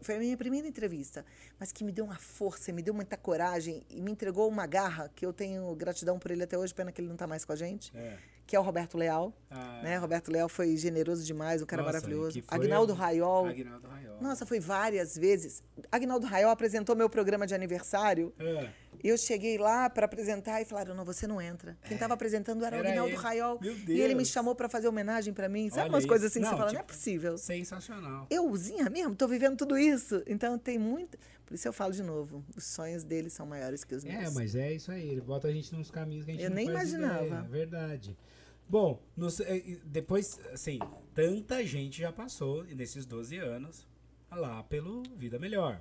Foi, 0.00 0.16
a 0.16 0.18
minha 0.18 0.36
primeira 0.36 0.66
entrevista, 0.66 1.24
mas 1.58 1.72
que 1.72 1.84
me 1.84 1.92
deu 1.92 2.04
uma 2.04 2.16
força, 2.18 2.72
me 2.72 2.82
deu 2.82 2.94
muita 2.94 3.16
coragem 3.16 3.82
e 3.90 4.00
me 4.00 4.10
entregou 4.12 4.48
uma 4.48 4.66
garra 4.66 5.10
que 5.14 5.24
eu 5.26 5.32
tenho 5.32 5.74
gratidão 5.74 6.18
por 6.18 6.30
ele 6.30 6.42
até 6.42 6.56
hoje, 6.56 6.72
pena 6.74 6.90
que 6.92 7.00
ele 7.00 7.08
não 7.08 7.14
está 7.14 7.26
mais 7.26 7.44
com 7.44 7.52
a 7.52 7.56
gente, 7.56 7.92
É. 7.96 8.16
que 8.46 8.56
é 8.56 8.60
o 8.60 8.62
Roberto 8.62 8.96
Leal. 8.96 9.32
Ah, 9.50 9.80
Né? 9.82 9.96
Roberto 9.98 10.30
Leal 10.30 10.48
foi 10.48 10.76
generoso 10.76 11.24
demais, 11.24 11.62
um 11.62 11.66
cara 11.66 11.82
Nossa, 11.82 11.94
maravilhoso. 11.94 12.42
Agnaldo 12.48 12.92
Raiol. 12.92 13.46
Aguinaldo 13.46 13.88
Raiol. 13.88 14.20
Nossa, 14.20 14.46
foi 14.46 14.60
várias 14.60 15.16
vezes. 15.16 15.62
Agnaldo 15.90 16.26
Raiol 16.26 16.50
apresentou 16.50 16.94
meu 16.96 17.08
programa 17.10 17.46
de 17.46 17.54
aniversário. 17.54 18.32
É. 18.38 18.70
Eu 19.02 19.16
cheguei 19.18 19.58
lá 19.58 19.88
para 19.90 20.04
apresentar 20.06 20.60
e 20.60 20.64
falaram: 20.64 20.94
não, 20.94 21.04
você 21.04 21.26
não 21.26 21.40
entra. 21.40 21.76
Quem 21.84 21.94
estava 21.94 22.14
apresentando 22.14 22.64
era, 22.64 22.76
Era 22.76 22.84
o 22.84 22.88
Aguinaldo. 22.88 23.16
Raiol. 23.16 23.58
Meu 23.60 23.72
E 23.76 24.00
ele 24.00 24.14
me 24.14 24.22
Deus. 24.22 24.28
chamou 24.28 24.54
para 24.54 24.68
fazer 24.68 24.88
homenagem 24.88 25.32
para 25.34 25.48
mim. 25.48 25.68
Sabe 25.70 25.82
Olha 25.82 25.90
umas 25.94 26.06
coisas 26.06 26.30
isso. 26.30 26.38
assim 26.38 26.40
que 26.40 26.50
Não, 26.50 26.52
você 26.52 26.58
fala: 26.58 26.72
não 26.72 26.78
é 26.78 26.82
tipo, 26.82 26.92
possível. 26.92 27.38
Sensacional. 27.38 28.26
Euzinha 28.30 28.88
mesmo, 28.90 29.14
tô 29.16 29.26
vivendo 29.26 29.56
tudo 29.56 29.76
isso. 29.78 30.22
Então 30.26 30.58
tem 30.58 30.78
muito. 30.78 31.18
Por 31.46 31.54
isso 31.54 31.66
eu 31.66 31.72
falo 31.72 31.92
de 31.92 32.02
novo: 32.02 32.44
os 32.56 32.64
sonhos 32.64 33.02
dele 33.02 33.28
são 33.28 33.44
maiores 33.46 33.82
que 33.84 33.94
os 33.94 34.04
meus. 34.04 34.16
É, 34.16 34.30
mas 34.30 34.54
é 34.54 34.72
isso 34.72 34.92
aí. 34.92 35.08
Ele 35.08 35.20
bota 35.20 35.48
a 35.48 35.52
gente 35.52 35.74
nos 35.74 35.90
caminhos 35.90 36.24
que 36.24 36.30
a 36.30 36.34
gente 36.34 36.44
Eu 36.44 36.50
não 36.50 36.56
nem 36.56 36.68
imaginava. 36.68 37.24
ideia, 37.26 37.38
É 37.44 37.48
verdade. 37.48 38.16
Bom, 38.68 39.02
nos- 39.16 39.40
eh, 39.40 39.78
depois, 39.84 40.38
assim, 40.52 40.78
tanta 41.14 41.64
gente 41.66 41.98
já 42.00 42.12
passou 42.12 42.62
nesses 42.64 43.04
12 43.04 43.36
anos 43.36 43.86
lá 44.30 44.62
pelo 44.62 45.02
Vida 45.16 45.38
Melhor. 45.38 45.80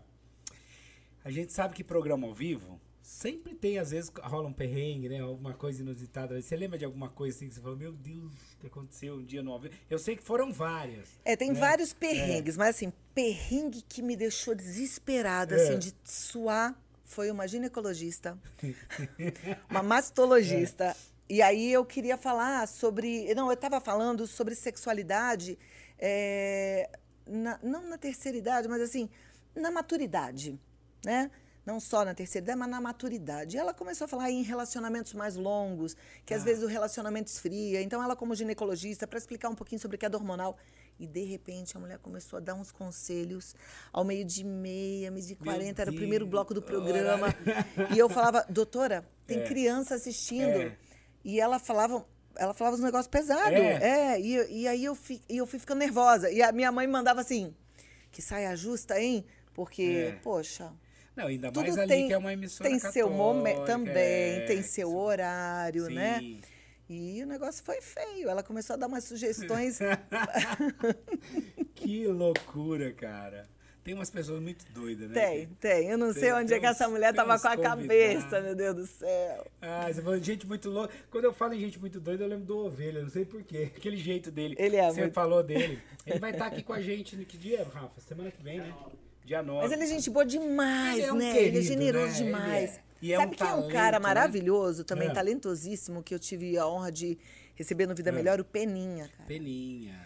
A 1.24 1.30
gente 1.30 1.54
sabe 1.54 1.76
que 1.76 1.84
programa 1.84 2.26
ao 2.28 2.34
vivo 2.34 2.82
sempre 3.12 3.54
tem, 3.54 3.78
às 3.78 3.92
vezes, 3.92 4.10
rola 4.24 4.48
um 4.48 4.54
perrengue, 4.54 5.10
né? 5.10 5.20
Alguma 5.20 5.54
coisa 5.54 5.82
inusitada. 5.82 6.42
Você 6.42 6.56
lembra 6.56 6.78
de 6.80 6.86
alguma 6.86 7.10
coisa 7.10 7.36
assim 7.36 7.50
que 7.50 7.54
você 7.54 7.60
falou, 7.62 7.76
meu 7.78 7.92
Deus, 7.92 8.32
o 8.54 8.58
que 8.62 8.68
aconteceu 8.68 9.16
um 9.16 9.24
dia 9.24 9.44
no 9.44 9.52
ao 9.52 9.60
vivo? 9.60 9.74
Eu 9.90 10.00
sei 10.00 10.16
que 10.16 10.24
foram 10.24 10.52
várias. 10.52 11.10
É, 11.26 11.36
tem 11.36 11.52
né? 11.52 11.60
vários 11.60 11.92
perrengues, 11.92 12.56
mas 12.56 12.70
assim, 12.78 12.92
perrengue 13.14 13.82
que 13.82 14.02
me 14.02 14.16
deixou 14.16 14.56
desesperada, 14.56 15.56
É. 15.56 15.62
assim, 15.62 15.78
de 15.78 15.94
suar, 16.06 16.74
foi 17.04 17.30
uma 17.30 17.46
ginecologista, 17.48 18.40
uma 19.70 19.84
mastologista. 19.84 20.96
E 21.30 21.42
aí 21.42 21.72
eu 21.72 21.86
queria 21.86 22.18
falar 22.18 22.66
sobre. 22.68 23.34
Não, 23.36 23.48
eu 23.48 23.54
estava 23.54 23.82
falando 23.82 24.26
sobre 24.26 24.56
sexualidade, 24.56 25.60
é, 26.00 26.90
na- 27.28 27.60
não 27.62 27.88
na 27.90 27.98
terceira 27.98 28.38
idade, 28.38 28.68
mas 28.70 28.82
assim, 28.82 29.10
na 29.54 29.70
maturidade, 29.70 30.58
né? 31.06 31.30
Não 31.66 31.80
só 31.80 32.04
na 32.04 32.14
terceira 32.16 32.44
idade, 32.46 32.60
mas 32.60 32.70
na 32.70 32.82
maturidade. 32.82 33.56
E 33.56 33.60
ela 33.60 33.74
começou 33.74 34.06
a 34.06 34.08
falar 34.08 34.32
em 34.32 34.42
relacionamentos 34.42 35.14
mais 35.14 35.36
longos, 35.36 35.96
que 36.26 36.34
às 36.34 36.42
Ah. 36.42 36.46
vezes 36.46 36.64
o 36.64 36.68
relacionamento 36.68 37.28
esfria. 37.32 37.82
Então, 37.82 38.04
ela, 38.04 38.16
como 38.16 38.34
ginecologista, 38.34 39.06
para 39.06 39.20
explicar 39.20 39.50
um 39.50 39.56
pouquinho 39.56 39.80
sobre 39.80 39.98
queda 39.98 40.18
hormonal. 40.18 40.58
E, 41.00 41.06
de 41.08 41.24
repente, 41.24 41.78
a 41.78 41.80
mulher 41.80 41.98
começou 42.00 42.38
a 42.38 42.40
dar 42.40 42.54
uns 42.56 42.72
conselhos 42.72 43.56
ao 43.94 44.04
meio 44.04 44.26
de 44.26 44.44
meia, 44.44 45.10
meio 45.12 45.26
de 45.26 45.36
40, 45.36 45.82
era 45.82 45.92
o 45.92 45.96
primeiro 45.96 46.26
bloco 46.26 46.54
do 46.54 46.62
programa. 46.62 47.28
E 47.96 47.98
eu 48.00 48.10
falava, 48.10 48.46
doutora, 48.50 49.08
tem 49.28 49.40
É. 49.40 49.44
criança 49.44 49.96
assistindo. 49.96 50.50
É. 50.62 50.78
E 51.24 51.40
ela 51.40 51.60
falava. 51.60 52.06
Ela 52.36 52.54
falava 52.54 52.76
uns 52.78 52.82
negócios 52.82 53.08
pesados. 53.08 53.54
É. 53.60 54.14
É, 54.16 54.20
e, 54.22 54.62
e 54.62 54.68
aí 54.68 54.84
eu, 54.86 54.96
fi, 54.96 55.22
eu 55.30 55.46
fui 55.46 55.60
ficando 55.60 55.80
nervosa. 55.80 56.30
E 56.32 56.42
a 56.42 56.52
minha 56.52 56.72
mãe 56.72 56.88
mandava 56.88 57.22
assim: 57.22 57.54
que 58.12 58.22
saia 58.22 58.56
justa, 58.56 59.00
hein? 59.00 59.26
Porque, 59.54 59.84
É. 59.84 60.12
poxa, 60.24 60.72
Não, 61.16 61.28
ainda 61.28 61.52
tudo 61.52 61.64
mais 61.64 61.78
ali 61.78 61.88
tem, 61.88 62.08
que 62.08 62.14
é 62.14 62.18
uma 62.18 62.32
emissora 62.34 62.70
tem 62.70 62.80
seu 62.80 63.10
momento 63.10 63.62
católica, 63.66 63.78
também, 63.78 63.94
é, 64.38 64.46
tem 64.48 64.62
seu 64.64 64.96
horário, 64.96 65.86
Sim. 65.86 65.94
né? 65.96 66.40
E 66.90 67.24
o 67.24 67.26
negócio 67.28 67.64
foi 67.64 67.80
feio. 67.82 68.30
Ela 68.30 68.44
começou 68.44 68.74
a 68.74 68.78
dar 68.78 68.88
umas 68.88 69.04
sugestões. 69.06 69.80
Que 71.76 72.06
loucura, 72.08 72.92
cara. 72.94 73.50
Tem 73.84 73.96
umas 73.96 74.12
pessoas 74.12 74.40
muito 74.40 74.64
doidas, 74.72 75.10
né? 75.10 75.16
tem, 75.20 75.48
tem. 75.60 75.90
Eu 75.90 75.98
não 75.98 76.14
sei 76.14 76.24
Tem- 76.24 76.34
onde 76.34 76.50
tem 76.50 76.58
é 76.58 76.60
que 76.60 76.66
essa 76.68 76.88
uns- 76.88 76.92
mulher 76.92 77.08
tem 77.08 77.16
tava 77.16 77.40
com 77.40 77.48
a 77.48 77.52
convidados. 77.56 77.82
cabeça, 77.88 78.42
meu 78.42 78.56
Deus 78.56 78.76
do 78.76 78.86
céu. 78.86 79.48
Ah, 79.60 79.92
você 79.92 80.02
falou 80.04 80.20
de 80.20 80.26
gente 80.26 80.46
muito 80.46 80.70
louca. 80.70 80.94
Quando 81.10 81.24
eu 81.26 81.34
falo 81.34 81.54
em 81.56 81.60
gente 81.60 81.80
muito 81.80 82.00
doida, 82.00 82.24
eu 82.24 82.28
lembro 82.28 82.46
do 82.46 82.58
Ovelha, 82.60 83.02
não 83.02 83.10
sei 83.10 83.26
porquê. 83.26 83.72
Aquele 83.76 83.98
jeito 83.98 84.30
dele. 84.30 84.56
Ele 84.60 84.76
é 84.76 84.88
Você 84.92 85.02
muito- 85.02 85.14
falou 85.14 85.42
dele. 85.42 85.82
Ele 86.06 86.20
vai 86.20 86.30
estar 86.32 86.46
aqui 86.46 86.62
com 86.62 86.74
a 86.74 86.82
gente 86.82 87.16
no 87.16 87.26
que 87.26 87.38
dia, 87.38 87.64
Rafa? 87.74 88.00
Semana 88.02 88.30
que 88.30 88.44
vem, 88.44 88.60
né? 88.60 88.72
Dia 89.26 89.42
9. 89.44 89.62
Mas 89.62 89.72
ele 89.72 89.84
é 89.84 89.88
gente 89.88 90.10
boa 90.10 90.26
demais, 90.26 90.98
Ele 90.98 91.06
é 91.06 91.14
um 91.14 91.18
né? 91.18 91.30
ele 91.30 91.40
é 91.40 91.44
querido, 91.52 91.62
generoso 91.64 92.08
né? 92.08 92.26
Demais. 92.26 92.78
é. 92.78 92.82
É 93.12 93.18
Sabe 93.18 93.34
um 93.34 93.36
quem 93.36 93.48
é 93.48 93.54
um 93.54 93.68
cara 93.68 93.98
né? 94.00 94.04
maravilhoso, 94.04 94.84
também 94.84 95.10
É. 95.10 95.14
talentosíssimo, 95.14 96.04
que 96.04 96.14
eu 96.14 96.20
tive 96.20 96.56
a 96.58 96.68
honra 96.68 96.92
de 96.92 97.18
receber 97.56 97.88
no 97.88 97.96
Vida 97.96 98.10
É. 98.10 98.14
Melhor? 98.14 98.40
O 98.40 98.46
Peninha, 98.46 99.08
cara. 99.10 99.28
Peninha. 99.28 100.00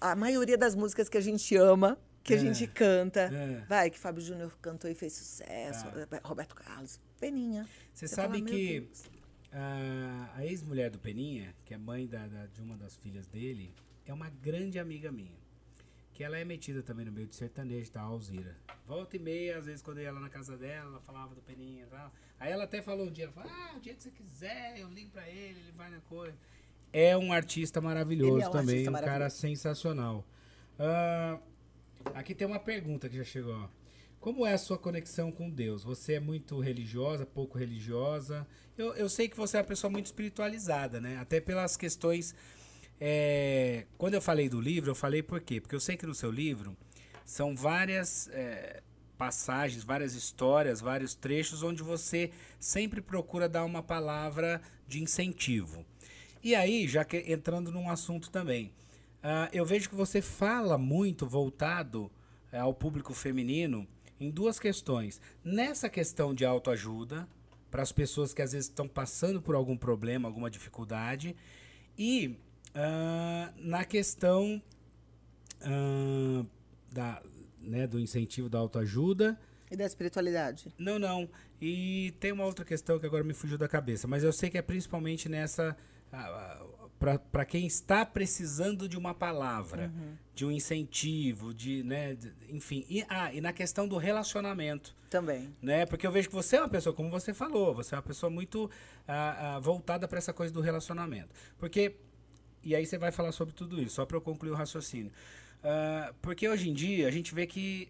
A 0.00 0.14
maioria 0.14 0.56
das 0.58 0.74
músicas 0.74 1.08
que 1.08 1.16
a 1.16 1.20
gente 1.20 1.56
ama, 1.56 1.98
que 2.22 2.34
a 2.34 2.36
É. 2.36 2.40
gente 2.40 2.66
canta, 2.66 3.30
vai, 3.68 3.88
que 3.90 3.98
Fábio 3.98 4.22
Júnior 4.22 4.54
cantou 4.60 4.90
e 4.90 4.94
fez 4.94 5.14
sucesso, 5.14 5.86
Ah. 5.86 6.20
Roberto 6.28 6.54
Carlos, 6.54 7.00
Peninha. 7.18 7.66
Você 7.94 8.06
fala, 8.08 8.28
sabe 8.28 8.42
"Meu 8.42 8.52
que 8.54 8.80
Deus". 8.80 9.04
a, 9.52 10.30
a 10.36 10.46
ex-mulher 10.46 10.90
do 10.90 10.98
Peninha, 10.98 11.54
que 11.64 11.72
é 11.72 11.78
mãe 11.78 12.06
da, 12.06 12.26
da- 12.26 12.46
de 12.46 12.60
uma 12.60 12.76
das 12.76 12.94
filhas 12.96 13.26
dele, 13.26 13.72
é 14.06 14.12
uma 14.12 14.28
grande 14.28 14.78
amiga 14.78 15.10
minha. 15.10 15.38
Que 16.20 16.24
ela 16.24 16.36
é 16.36 16.44
metida 16.44 16.82
também 16.82 17.06
no 17.06 17.12
meio 17.12 17.26
de 17.26 17.34
sertanejo, 17.34 17.90
tá? 17.92 18.02
A 18.02 18.04
Alzira. 18.04 18.54
Volta 18.86 19.16
e 19.16 19.18
meia, 19.18 19.56
às 19.56 19.64
vezes, 19.64 19.80
quando 19.80 20.00
eu 20.00 20.04
ia 20.04 20.12
lá 20.12 20.20
na 20.20 20.28
casa 20.28 20.54
dela, 20.54 20.90
ela 20.90 21.00
falava 21.00 21.34
do 21.34 21.40
Peninha 21.40 21.84
e 21.84 21.86
tal. 21.86 22.12
Aí 22.38 22.52
ela 22.52 22.64
até 22.64 22.82
falou 22.82 23.06
um 23.06 23.10
dia, 23.10 23.24
ela 23.24 23.32
falou, 23.32 23.50
ah, 23.50 23.74
o 23.74 23.80
dia 23.80 23.94
que 23.94 24.02
você 24.02 24.10
quiser, 24.10 24.78
eu 24.78 24.90
ligo 24.90 25.10
pra 25.12 25.26
ele, 25.26 25.58
ele 25.58 25.72
vai 25.74 25.88
na 25.88 26.00
coisa. 26.00 26.36
É 26.92 27.16
um 27.16 27.32
artista 27.32 27.80
maravilhoso 27.80 28.42
é 28.42 28.48
um 28.48 28.50
também, 28.50 28.74
artista 28.74 28.90
um 28.90 28.92
cara 28.92 29.06
maravilhoso. 29.06 29.36
sensacional. 29.40 30.26
Ah, 30.78 31.38
aqui 32.12 32.34
tem 32.34 32.46
uma 32.46 32.60
pergunta 32.60 33.08
que 33.08 33.16
já 33.16 33.24
chegou. 33.24 33.54
ó. 33.54 33.68
Como 34.20 34.44
é 34.44 34.52
a 34.52 34.58
sua 34.58 34.76
conexão 34.76 35.32
com 35.32 35.48
Deus? 35.48 35.84
Você 35.84 36.12
é 36.12 36.20
muito 36.20 36.60
religiosa, 36.60 37.24
pouco 37.24 37.56
religiosa? 37.56 38.46
Eu, 38.76 38.92
eu 38.92 39.08
sei 39.08 39.26
que 39.26 39.38
você 39.38 39.56
é 39.56 39.60
uma 39.60 39.66
pessoa 39.66 39.90
muito 39.90 40.04
espiritualizada, 40.04 41.00
né? 41.00 41.16
Até 41.16 41.40
pelas 41.40 41.78
questões. 41.78 42.34
É, 43.00 43.86
quando 43.96 44.14
eu 44.14 44.20
falei 44.20 44.48
do 44.48 44.60
livro, 44.60 44.90
eu 44.90 44.94
falei 44.94 45.22
por 45.22 45.40
quê? 45.40 45.60
Porque 45.60 45.74
eu 45.74 45.80
sei 45.80 45.96
que 45.96 46.06
no 46.06 46.14
seu 46.14 46.30
livro 46.30 46.76
são 47.24 47.56
várias 47.56 48.28
é, 48.32 48.82
passagens, 49.16 49.82
várias 49.82 50.14
histórias, 50.14 50.80
vários 50.80 51.14
trechos 51.14 51.62
onde 51.62 51.82
você 51.82 52.30
sempre 52.58 53.00
procura 53.00 53.48
dar 53.48 53.64
uma 53.64 53.82
palavra 53.82 54.60
de 54.86 55.02
incentivo. 55.02 55.84
E 56.42 56.54
aí, 56.54 56.88
já 56.88 57.04
que 57.04 57.18
entrando 57.30 57.70
num 57.70 57.90
assunto 57.90 58.30
também, 58.30 58.72
ah, 59.22 59.48
eu 59.52 59.64
vejo 59.64 59.88
que 59.88 59.94
você 59.94 60.22
fala 60.22 60.78
muito 60.78 61.26
voltado 61.26 62.10
eh, 62.50 62.58
ao 62.58 62.72
público 62.72 63.12
feminino 63.12 63.86
em 64.18 64.30
duas 64.30 64.58
questões. 64.58 65.20
Nessa 65.44 65.88
questão 65.88 66.34
de 66.34 66.44
autoajuda, 66.44 67.28
para 67.70 67.82
as 67.82 67.92
pessoas 67.92 68.32
que 68.32 68.40
às 68.40 68.52
vezes 68.52 68.68
estão 68.68 68.88
passando 68.88 69.40
por 69.40 69.54
algum 69.54 69.76
problema, 69.76 70.26
alguma 70.26 70.50
dificuldade, 70.50 71.36
e 71.98 72.36
ah, 72.74 73.52
na 73.56 73.84
questão 73.84 74.60
ah, 75.62 76.44
da, 76.92 77.22
né, 77.60 77.86
do 77.86 77.98
incentivo 77.98 78.48
da 78.48 78.58
autoajuda. 78.58 79.38
E 79.70 79.76
da 79.76 79.84
espiritualidade. 79.86 80.72
Não, 80.78 80.98
não. 80.98 81.28
E 81.60 82.12
tem 82.18 82.32
uma 82.32 82.44
outra 82.44 82.64
questão 82.64 82.98
que 82.98 83.06
agora 83.06 83.22
me 83.22 83.32
fugiu 83.34 83.56
da 83.58 83.68
cabeça, 83.68 84.08
mas 84.08 84.24
eu 84.24 84.32
sei 84.32 84.50
que 84.50 84.58
é 84.58 84.62
principalmente 84.62 85.28
nessa. 85.28 85.76
para 87.30 87.44
quem 87.44 87.66
está 87.66 88.04
precisando 88.04 88.88
de 88.88 88.98
uma 88.98 89.14
palavra, 89.14 89.92
de 90.34 90.44
um 90.44 90.50
incentivo, 90.50 91.54
de, 91.54 91.82
né, 91.84 92.14
de- 92.14 92.32
enfim. 92.50 92.84
E, 92.90 93.04
ah, 93.08 93.32
e 93.32 93.40
na 93.40 93.52
questão 93.52 93.86
do 93.86 93.96
relacionamento, 93.96 94.94
Também. 95.08 95.54
né? 95.62 95.86
Porque 95.86 96.06
eu 96.06 96.10
vejo 96.12 96.28
que 96.28 96.34
você 96.34 96.56
é 96.56 96.60
uma 96.60 96.68
pessoa, 96.68 96.94
como 96.94 97.08
você 97.10 97.32
falou, 97.32 97.74
você 97.74 97.94
é 97.94 97.96
uma 97.98 98.02
pessoa 98.02 98.28
muito 98.28 98.68
ah, 99.06 99.54
ah, 99.56 99.58
voltada 99.60 100.08
para 100.08 100.18
essa 100.18 100.32
coisa 100.32 100.52
do 100.52 100.60
relacionamento. 100.60 101.28
Porque 101.58 101.94
e 102.62 102.74
aí 102.74 102.84
você 102.86 102.98
vai 102.98 103.10
falar 103.10 103.32
sobre 103.32 103.54
tudo 103.54 103.80
isso, 103.80 103.96
só 103.96 104.06
para 104.06 104.16
eu 104.16 104.20
concluir 104.20 104.50
o 104.50 104.54
raciocínio. 104.54 105.12
Ah, 105.62 106.12
porque 106.22 106.48
hoje 106.48 106.68
em 106.68 106.74
dia 106.74 107.08
a 107.08 107.10
gente 107.10 107.34
vê 107.34 107.46
que 107.46 107.88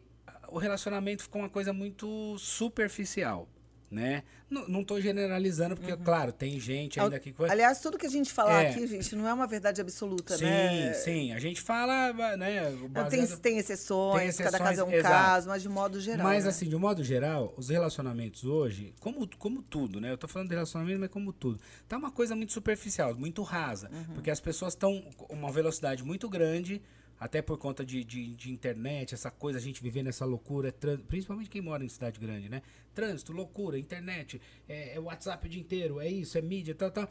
o 0.48 0.58
relacionamento 0.58 1.22
ficou 1.22 1.40
uma 1.42 1.48
coisa 1.48 1.72
muito 1.72 2.36
superficial, 2.38 3.48
né? 3.90 4.22
Não, 4.48 4.66
não 4.68 4.84
tô 4.84 5.00
generalizando, 5.00 5.76
porque, 5.76 5.96
claro, 5.96 6.32
tem 6.32 6.58
gente 6.58 6.98
ainda 7.00 7.18
que... 7.18 7.34
Aliás, 7.48 7.80
tudo 7.80 7.96
que 7.98 8.06
a 8.06 8.10
gente 8.10 8.32
falar 8.32 8.64
É. 8.64 8.70
aqui, 8.70 8.86
gente, 8.86 9.14
não 9.14 9.28
é 9.28 9.32
uma 9.32 9.46
verdade 9.46 9.80
absoluta, 9.80 10.36
sim, 10.36 10.44
né? 10.44 10.92
sim, 10.94 11.32
a 11.32 11.38
gente 11.38 11.60
fala, 11.60 12.12
né? 12.36 12.70
Tem, 12.70 12.88
baseado- 12.88 13.38
tem 13.40 13.58
exceções, 13.58 14.36
Tem 14.36 14.44
cada 14.46 14.58
caso 14.58 14.80
é 14.80 14.84
um 14.84 14.88
exceções, 14.88 15.04
exato. 15.06 15.24
caso, 15.24 15.48
mas 15.48 15.62
de 15.62 15.68
modo 15.68 16.00
geral. 16.00 16.24
Mas 16.26 16.44
né? 16.44 16.50
assim, 16.50 16.68
de 16.68 16.76
modo 16.76 17.02
geral, 17.04 17.54
os 17.56 17.68
relacionamentos 17.68 18.44
hoje, 18.44 18.92
como, 19.00 19.28
como 19.38 19.62
tudo, 19.62 20.00
né? 20.00 20.10
Eu 20.12 20.18
tô 20.18 20.26
falando 20.28 20.48
de 20.48 20.54
relacionamento, 20.54 21.00
mas 21.00 21.10
como 21.10 21.32
tudo. 21.32 21.60
Tá 21.88 21.96
uma 21.96 22.10
coisa 22.10 22.34
muito 22.34 22.52
superficial, 22.52 23.14
muito 23.14 23.42
rasa. 23.42 23.88
Uhum. 23.92 24.14
Porque 24.14 24.30
as 24.30 24.40
pessoas 24.40 24.72
estão 24.72 25.00
com 25.16 25.32
uma 25.34 25.50
velocidade 25.52 26.02
muito 26.04 26.28
grande, 26.28 26.82
até 27.20 27.42
por 27.42 27.58
conta 27.58 27.84
de, 27.84 28.02
de, 28.02 28.34
de 28.34 28.50
internet, 28.50 29.14
essa 29.14 29.30
coisa, 29.30 29.58
a 29.58 29.62
gente 29.62 29.82
viver 29.82 30.02
nessa 30.02 30.24
loucura, 30.24 30.72
trân- 30.72 30.98
principalmente 31.06 31.50
quem 31.50 31.60
mora 31.60 31.84
em 31.84 31.88
cidade 31.88 32.18
grande, 32.18 32.48
né? 32.48 32.62
Trânsito, 32.94 33.32
loucura, 33.32 33.78
internet, 33.78 34.40
é, 34.66 34.94
é 34.96 34.98
WhatsApp 35.00 35.46
o 35.46 35.50
dia 35.50 35.60
inteiro, 35.60 36.00
é 36.00 36.08
isso, 36.08 36.38
é 36.38 36.42
mídia, 36.42 36.74
tal, 36.74 36.90
tal. 36.90 37.10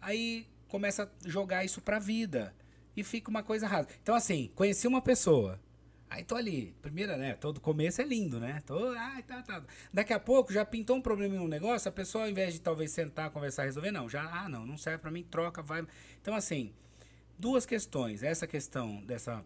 Aí 0.00 0.46
começa 0.68 1.02
a 1.04 1.28
jogar 1.28 1.64
isso 1.64 1.80
pra 1.80 1.98
vida. 1.98 2.54
E 2.96 3.04
fica 3.04 3.30
uma 3.30 3.42
coisa 3.42 3.66
rasa. 3.66 3.88
Então, 4.02 4.14
assim, 4.14 4.50
conheci 4.54 4.86
uma 4.86 5.00
pessoa. 5.00 5.60
Aí 6.10 6.24
tô 6.24 6.34
ali, 6.36 6.74
primeira, 6.80 7.16
né? 7.16 7.34
Todo 7.34 7.60
começo 7.60 8.00
é 8.00 8.04
lindo, 8.04 8.40
né? 8.40 8.60
Tô, 8.66 8.88
ai, 8.96 9.22
tá, 9.22 9.42
tá. 9.42 9.62
Daqui 9.92 10.12
a 10.12 10.18
pouco 10.18 10.52
já 10.52 10.64
pintou 10.64 10.96
um 10.96 11.02
problema 11.02 11.36
em 11.36 11.38
um 11.38 11.46
negócio, 11.46 11.88
a 11.88 11.92
pessoa, 11.92 12.24
ao 12.24 12.30
invés 12.30 12.54
de 12.54 12.60
talvez 12.60 12.90
sentar, 12.90 13.30
conversar, 13.30 13.64
resolver, 13.64 13.90
não, 13.90 14.08
já, 14.08 14.22
ah, 14.22 14.48
não, 14.48 14.64
não 14.66 14.76
serve 14.78 14.98
pra 14.98 15.10
mim, 15.10 15.22
troca, 15.22 15.62
vai. 15.62 15.86
Então, 16.20 16.34
assim, 16.34 16.72
duas 17.38 17.64
questões. 17.64 18.22
Essa 18.22 18.46
questão 18.46 19.02
dessa, 19.06 19.42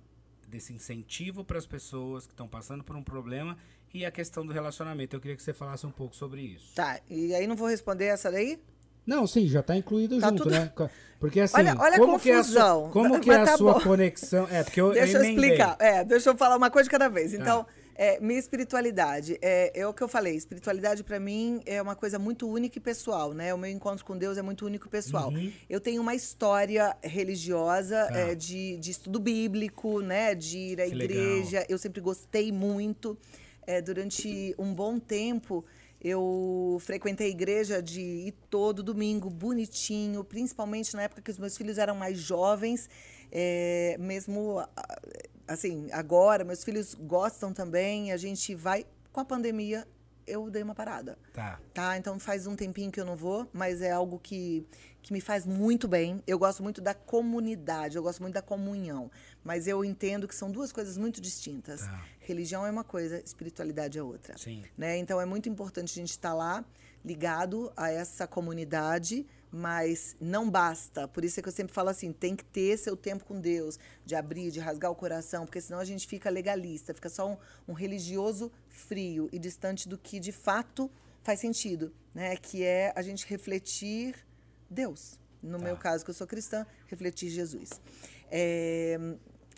desse 0.48 0.72
incentivo 0.72 1.44
para 1.44 1.58
as 1.58 1.66
pessoas 1.66 2.26
que 2.26 2.32
estão 2.32 2.48
passando 2.48 2.82
por 2.82 2.96
um 2.96 3.02
problema 3.02 3.56
e 3.92 4.04
a 4.04 4.10
questão 4.10 4.44
do 4.46 4.52
relacionamento. 4.52 5.14
Eu 5.16 5.20
queria 5.20 5.36
que 5.36 5.42
você 5.42 5.52
falasse 5.52 5.86
um 5.86 5.90
pouco 5.90 6.16
sobre 6.16 6.40
isso. 6.42 6.74
Tá, 6.74 7.00
e 7.10 7.34
aí 7.34 7.46
não 7.46 7.56
vou 7.56 7.68
responder 7.68 8.06
essa 8.06 8.30
daí? 8.30 8.58
Não, 9.04 9.26
sim, 9.26 9.48
já 9.48 9.62
tá 9.62 9.76
incluído 9.76 10.18
Tá 10.20 10.28
junto, 10.28 10.44
tudo- 10.44 10.52
né? 10.52 10.72
Porque 11.18 11.40
assim, 11.40 11.56
Olha- 11.56 11.74
olha 11.78 11.96
a 11.96 11.98
como 11.98 12.20
que 12.20 12.30
é 12.30 12.34
a 12.36 12.42
sua, 12.44 12.60
confusão. 12.74 12.90
como 12.92 13.20
que 13.20 13.28
Mas 13.28 13.38
é 13.38 13.42
a 13.42 13.44
tá 13.46 13.56
sua 13.56 13.72
bom. 13.74 13.80
conexão? 13.80 14.46
É, 14.48 14.62
porque 14.62 14.80
eu, 14.80 14.92
Deixa 14.92 15.18
eu, 15.18 15.24
emendei. 15.24 15.50
explicar. 15.50 15.76
É, 15.80 16.04
deixa 16.04 16.30
eu 16.30 16.36
falar 16.36 16.56
uma 16.56 16.70
coisa 16.70 16.84
de 16.84 16.90
cada 16.90 17.08
vez. 17.08 17.32
Tá. 17.32 17.66
É, 17.94 18.18
minha 18.20 18.38
espiritualidade, 18.38 19.38
é, 19.42 19.80
é 19.80 19.86
o 19.86 19.92
que 19.92 20.02
eu 20.02 20.08
falei. 20.08 20.34
Espiritualidade, 20.34 21.04
para 21.04 21.20
mim, 21.20 21.60
é 21.66 21.80
uma 21.80 21.94
coisa 21.94 22.18
muito 22.18 22.48
única 22.48 22.78
e 22.78 22.80
pessoal, 22.80 23.32
né? 23.32 23.52
O 23.52 23.58
meu 23.58 23.70
encontro 23.70 24.04
com 24.04 24.16
Deus 24.16 24.38
é 24.38 24.42
muito 24.42 24.64
único 24.64 24.86
e 24.86 24.90
pessoal. 24.90 25.30
Uhum. 25.30 25.52
Eu 25.68 25.80
tenho 25.80 26.00
uma 26.00 26.14
história 26.14 26.96
religiosa, 27.02 28.06
Tá. 28.10 28.18
é, 28.18 28.34
de, 28.34 28.76
de 28.78 28.90
estudo 28.90 29.20
bíblico, 29.20 30.00
né? 30.00 30.34
De 30.34 30.58
ir 30.58 30.80
à 30.80 30.86
Que 30.86 30.94
legal. 30.94 31.16
igreja. 31.22 31.66
Eu 31.68 31.78
sempre 31.78 32.00
gostei 32.00 32.50
muito. 32.50 33.16
É, 33.66 33.80
durante 33.80 34.54
um 34.58 34.74
bom 34.74 34.98
tempo, 34.98 35.64
eu 36.00 36.78
frequentei 36.80 37.28
a 37.28 37.30
igreja 37.30 37.80
de 37.80 38.00
ir 38.00 38.34
todo 38.50 38.82
domingo, 38.82 39.30
bonitinho, 39.30 40.24
principalmente 40.24 40.96
na 40.96 41.02
época 41.02 41.22
que 41.22 41.30
os 41.30 41.38
meus 41.38 41.56
filhos 41.56 41.78
eram 41.78 41.94
mais 41.94 42.18
jovens. 42.18 42.88
É, 43.30 43.96
mesmo 44.00 44.58
ah, 44.58 45.00
assim, 45.46 45.88
agora, 45.92 46.44
meus 46.44 46.64
filhos 46.64 46.94
gostam 46.94 47.52
também, 47.52 48.12
a 48.12 48.16
gente 48.16 48.54
vai. 48.54 48.86
Com 49.12 49.20
a 49.20 49.24
pandemia, 49.24 49.86
eu 50.26 50.50
dei 50.50 50.62
uma 50.62 50.74
parada. 50.74 51.18
Tá. 51.32 51.60
Tá, 51.74 51.96
então 51.96 52.18
faz 52.18 52.46
um 52.46 52.56
tempinho 52.56 52.90
que 52.90 53.00
eu 53.00 53.04
não 53.04 53.16
vou, 53.16 53.48
mas 53.52 53.82
é 53.82 53.90
algo 53.90 54.18
que, 54.18 54.66
que 55.02 55.12
me 55.12 55.20
faz 55.20 55.46
muito 55.46 55.86
bem. 55.86 56.22
Eu 56.26 56.38
gosto 56.38 56.62
muito 56.62 56.80
da 56.80 56.94
comunidade, 56.94 57.96
eu 57.96 58.02
gosto 58.02 58.20
muito 58.22 58.34
da 58.34 58.42
comunhão. 58.42 59.10
Mas 59.44 59.66
eu 59.66 59.84
entendo 59.84 60.26
que 60.26 60.34
são 60.34 60.50
duas 60.50 60.72
coisas 60.72 60.96
muito 60.96 61.20
distintas. 61.20 61.82
Tá. 61.82 62.04
Religião 62.20 62.66
é 62.66 62.70
uma 62.70 62.84
coisa, 62.84 63.20
espiritualidade 63.20 63.98
é 63.98 64.02
outra. 64.02 64.36
Sim. 64.38 64.64
Né? 64.76 64.96
Então 64.98 65.20
é 65.20 65.26
muito 65.26 65.48
importante 65.48 65.90
a 65.92 66.00
gente 66.00 66.10
estar 66.10 66.34
lá, 66.34 66.64
ligado 67.04 67.72
a 67.76 67.90
essa 67.90 68.26
comunidade, 68.26 69.26
mas 69.52 70.16
não 70.18 70.48
basta. 70.50 71.06
Por 71.06 71.24
isso 71.24 71.38
é 71.38 71.42
que 71.42 71.48
eu 71.48 71.52
sempre 71.52 71.74
falo 71.74 71.90
assim: 71.90 72.10
tem 72.12 72.34
que 72.34 72.44
ter 72.44 72.78
seu 72.78 72.96
tempo 72.96 73.24
com 73.24 73.38
Deus, 73.38 73.78
de 74.04 74.14
abrir, 74.14 74.50
de 74.50 74.58
rasgar 74.58 74.90
o 74.90 74.94
coração, 74.94 75.44
porque 75.44 75.60
senão 75.60 75.78
a 75.78 75.84
gente 75.84 76.06
fica 76.06 76.30
legalista, 76.30 76.94
fica 76.94 77.10
só 77.10 77.28
um, 77.30 77.36
um 77.68 77.72
religioso 77.74 78.50
frio 78.68 79.28
e 79.30 79.38
distante 79.38 79.88
do 79.88 79.98
que 79.98 80.18
de 80.18 80.32
fato 80.32 80.90
faz 81.22 81.38
sentido, 81.40 81.92
né? 82.14 82.34
Que 82.36 82.64
é 82.64 82.92
a 82.96 83.02
gente 83.02 83.26
refletir 83.26 84.16
Deus. 84.70 85.20
No 85.42 85.58
Tá. 85.58 85.64
meu 85.64 85.76
caso, 85.76 86.04
que 86.04 86.10
eu 86.10 86.14
sou 86.14 86.26
cristã, 86.26 86.64
refletir 86.86 87.28
Jesus. 87.28 87.80
É, 88.30 88.96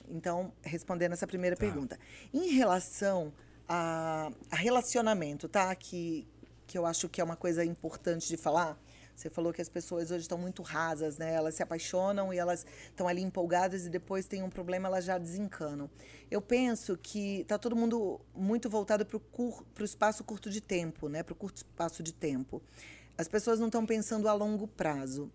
então, 0.08 0.52
respondendo 0.62 1.12
essa 1.12 1.26
primeira 1.26 1.54
Tá. 1.54 1.60
pergunta. 1.60 1.98
Em 2.32 2.48
relação 2.54 3.32
a, 3.68 4.30
a 4.50 4.56
relacionamento, 4.56 5.46
tá? 5.48 5.74
Que, 5.74 6.26
que 6.66 6.76
eu 6.76 6.84
acho 6.86 7.08
que 7.08 7.20
é 7.20 7.24
uma 7.24 7.36
coisa 7.36 7.64
importante 7.64 8.26
de 8.28 8.36
falar. 8.36 8.78
Você 9.14 9.30
falou 9.30 9.52
que 9.52 9.62
as 9.62 9.68
pessoas 9.68 10.10
hoje 10.10 10.22
estão 10.22 10.36
muito 10.36 10.62
rasas, 10.62 11.18
né? 11.18 11.32
Elas 11.32 11.54
se 11.54 11.62
apaixonam 11.62 12.32
e 12.32 12.38
elas 12.38 12.66
estão 12.86 13.06
ali 13.06 13.22
empolgadas 13.22 13.86
e 13.86 13.88
depois 13.88 14.26
tem 14.26 14.42
um 14.42 14.50
problema, 14.50 14.88
elas 14.88 15.04
já 15.04 15.18
desencanam. 15.18 15.88
Eu 16.30 16.42
penso 16.42 16.96
que 16.96 17.40
está 17.40 17.56
todo 17.56 17.76
mundo 17.76 18.20
muito 18.34 18.68
voltado 18.68 19.06
para 19.06 19.16
o 19.16 19.84
espaço 19.84 20.24
curto 20.24 20.50
de 20.50 20.60
tempo, 20.60 21.08
né? 21.08 21.22
Para 21.22 21.32
o 21.32 21.36
curto 21.36 21.58
espaço 21.58 22.02
de 22.02 22.12
tempo. 22.12 22.62
As 23.16 23.28
pessoas 23.28 23.60
não 23.60 23.66
estão 23.66 23.86
pensando 23.86 24.28
a 24.28 24.32
longo 24.32 24.66
prazo. 24.66 25.30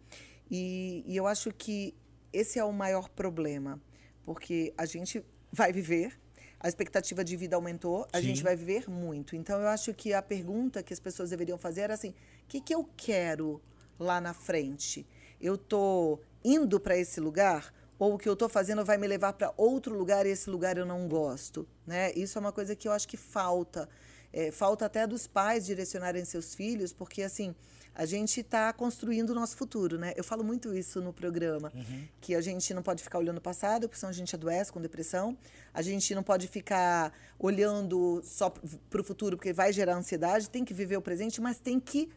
E, 0.51 1.03
e 1.07 1.15
eu 1.15 1.25
acho 1.25 1.51
que 1.53 1.95
esse 2.33 2.59
é 2.59 2.63
o 2.63 2.73
maior 2.73 3.09
problema, 3.09 3.81
porque 4.23 4.73
a 4.77 4.85
gente 4.85 5.23
vai 5.51 5.71
viver, 5.71 6.19
a 6.59 6.67
expectativa 6.67 7.23
de 7.23 7.35
vida 7.37 7.55
aumentou, 7.55 8.07
a 8.11 8.17
Sim. 8.17 8.27
gente 8.27 8.43
vai 8.43 8.55
viver 8.55 8.89
muito. 8.89 9.35
Então, 9.35 9.59
eu 9.61 9.67
acho 9.67 9.93
que 9.93 10.13
a 10.13 10.21
pergunta 10.21 10.83
que 10.83 10.93
as 10.93 10.99
pessoas 10.99 11.29
deveriam 11.29 11.57
fazer 11.57 11.81
era 11.81 11.93
assim: 11.93 12.09
o 12.09 12.13
que, 12.47 12.59
que 12.59 12.73
eu 12.73 12.87
quero 12.97 13.61
lá 13.99 14.19
na 14.21 14.33
frente? 14.33 15.05
Eu 15.39 15.55
estou 15.55 16.21
indo 16.43 16.79
para 16.79 16.97
esse 16.97 17.19
lugar? 17.19 17.73
Ou 17.99 18.13
o 18.13 18.17
que 18.17 18.29
eu 18.29 18.33
estou 18.33 18.47
fazendo 18.47 18.83
vai 18.85 18.97
me 18.97 19.05
levar 19.07 19.33
para 19.33 19.53
outro 19.57 19.93
lugar 19.93 20.25
e 20.25 20.29
esse 20.29 20.49
lugar 20.49 20.77
eu 20.77 20.85
não 20.85 21.07
gosto? 21.07 21.67
Né? 21.85 22.13
Isso 22.13 22.38
é 22.38 22.39
uma 22.39 22.51
coisa 22.53 22.73
que 22.75 22.88
eu 22.88 22.93
acho 22.93 23.07
que 23.07 23.17
falta. 23.17 23.89
É, 24.31 24.51
falta 24.51 24.85
até 24.85 25.05
dos 25.07 25.27
pais 25.27 25.65
direcionarem 25.65 26.23
seus 26.23 26.53
filhos, 26.55 26.93
porque 26.93 27.23
assim 27.23 27.53
a 27.95 28.05
gente 28.05 28.39
está 28.41 28.71
construindo 28.71 29.31
o 29.31 29.35
nosso 29.35 29.57
futuro, 29.57 29.97
né? 29.97 30.13
Eu 30.15 30.23
falo 30.23 30.43
muito 30.43 30.73
isso 30.73 31.01
no 31.01 31.12
programa, 31.12 31.71
Uhum. 31.75 32.07
que 32.21 32.35
a 32.35 32.39
gente 32.39 32.71
não 32.73 32.81
pode 32.83 33.01
ficar 33.03 33.17
olhando 33.17 33.39
o 33.39 33.41
passado, 33.41 33.89
porque 33.89 33.99
senão 33.99 34.12
a 34.12 34.13
gente 34.13 34.33
adoece 34.33 34.71
com 34.71 34.79
depressão. 34.79 35.35
A 35.73 35.81
gente 35.81 36.13
não 36.15 36.23
pode 36.23 36.47
ficar 36.47 37.12
olhando 37.38 38.21
só 38.23 38.49
para 38.89 39.01
o 39.01 39.03
futuro, 39.03 39.35
porque 39.35 39.51
vai 39.51 39.73
gerar 39.73 39.95
ansiedade. 39.97 40.49
Tem 40.49 40.63
que 40.63 40.73
viver 40.73 40.95
o 40.95 41.01
presente, 41.01 41.41
mas 41.41 41.59
tem 41.59 41.77
que 41.79 42.09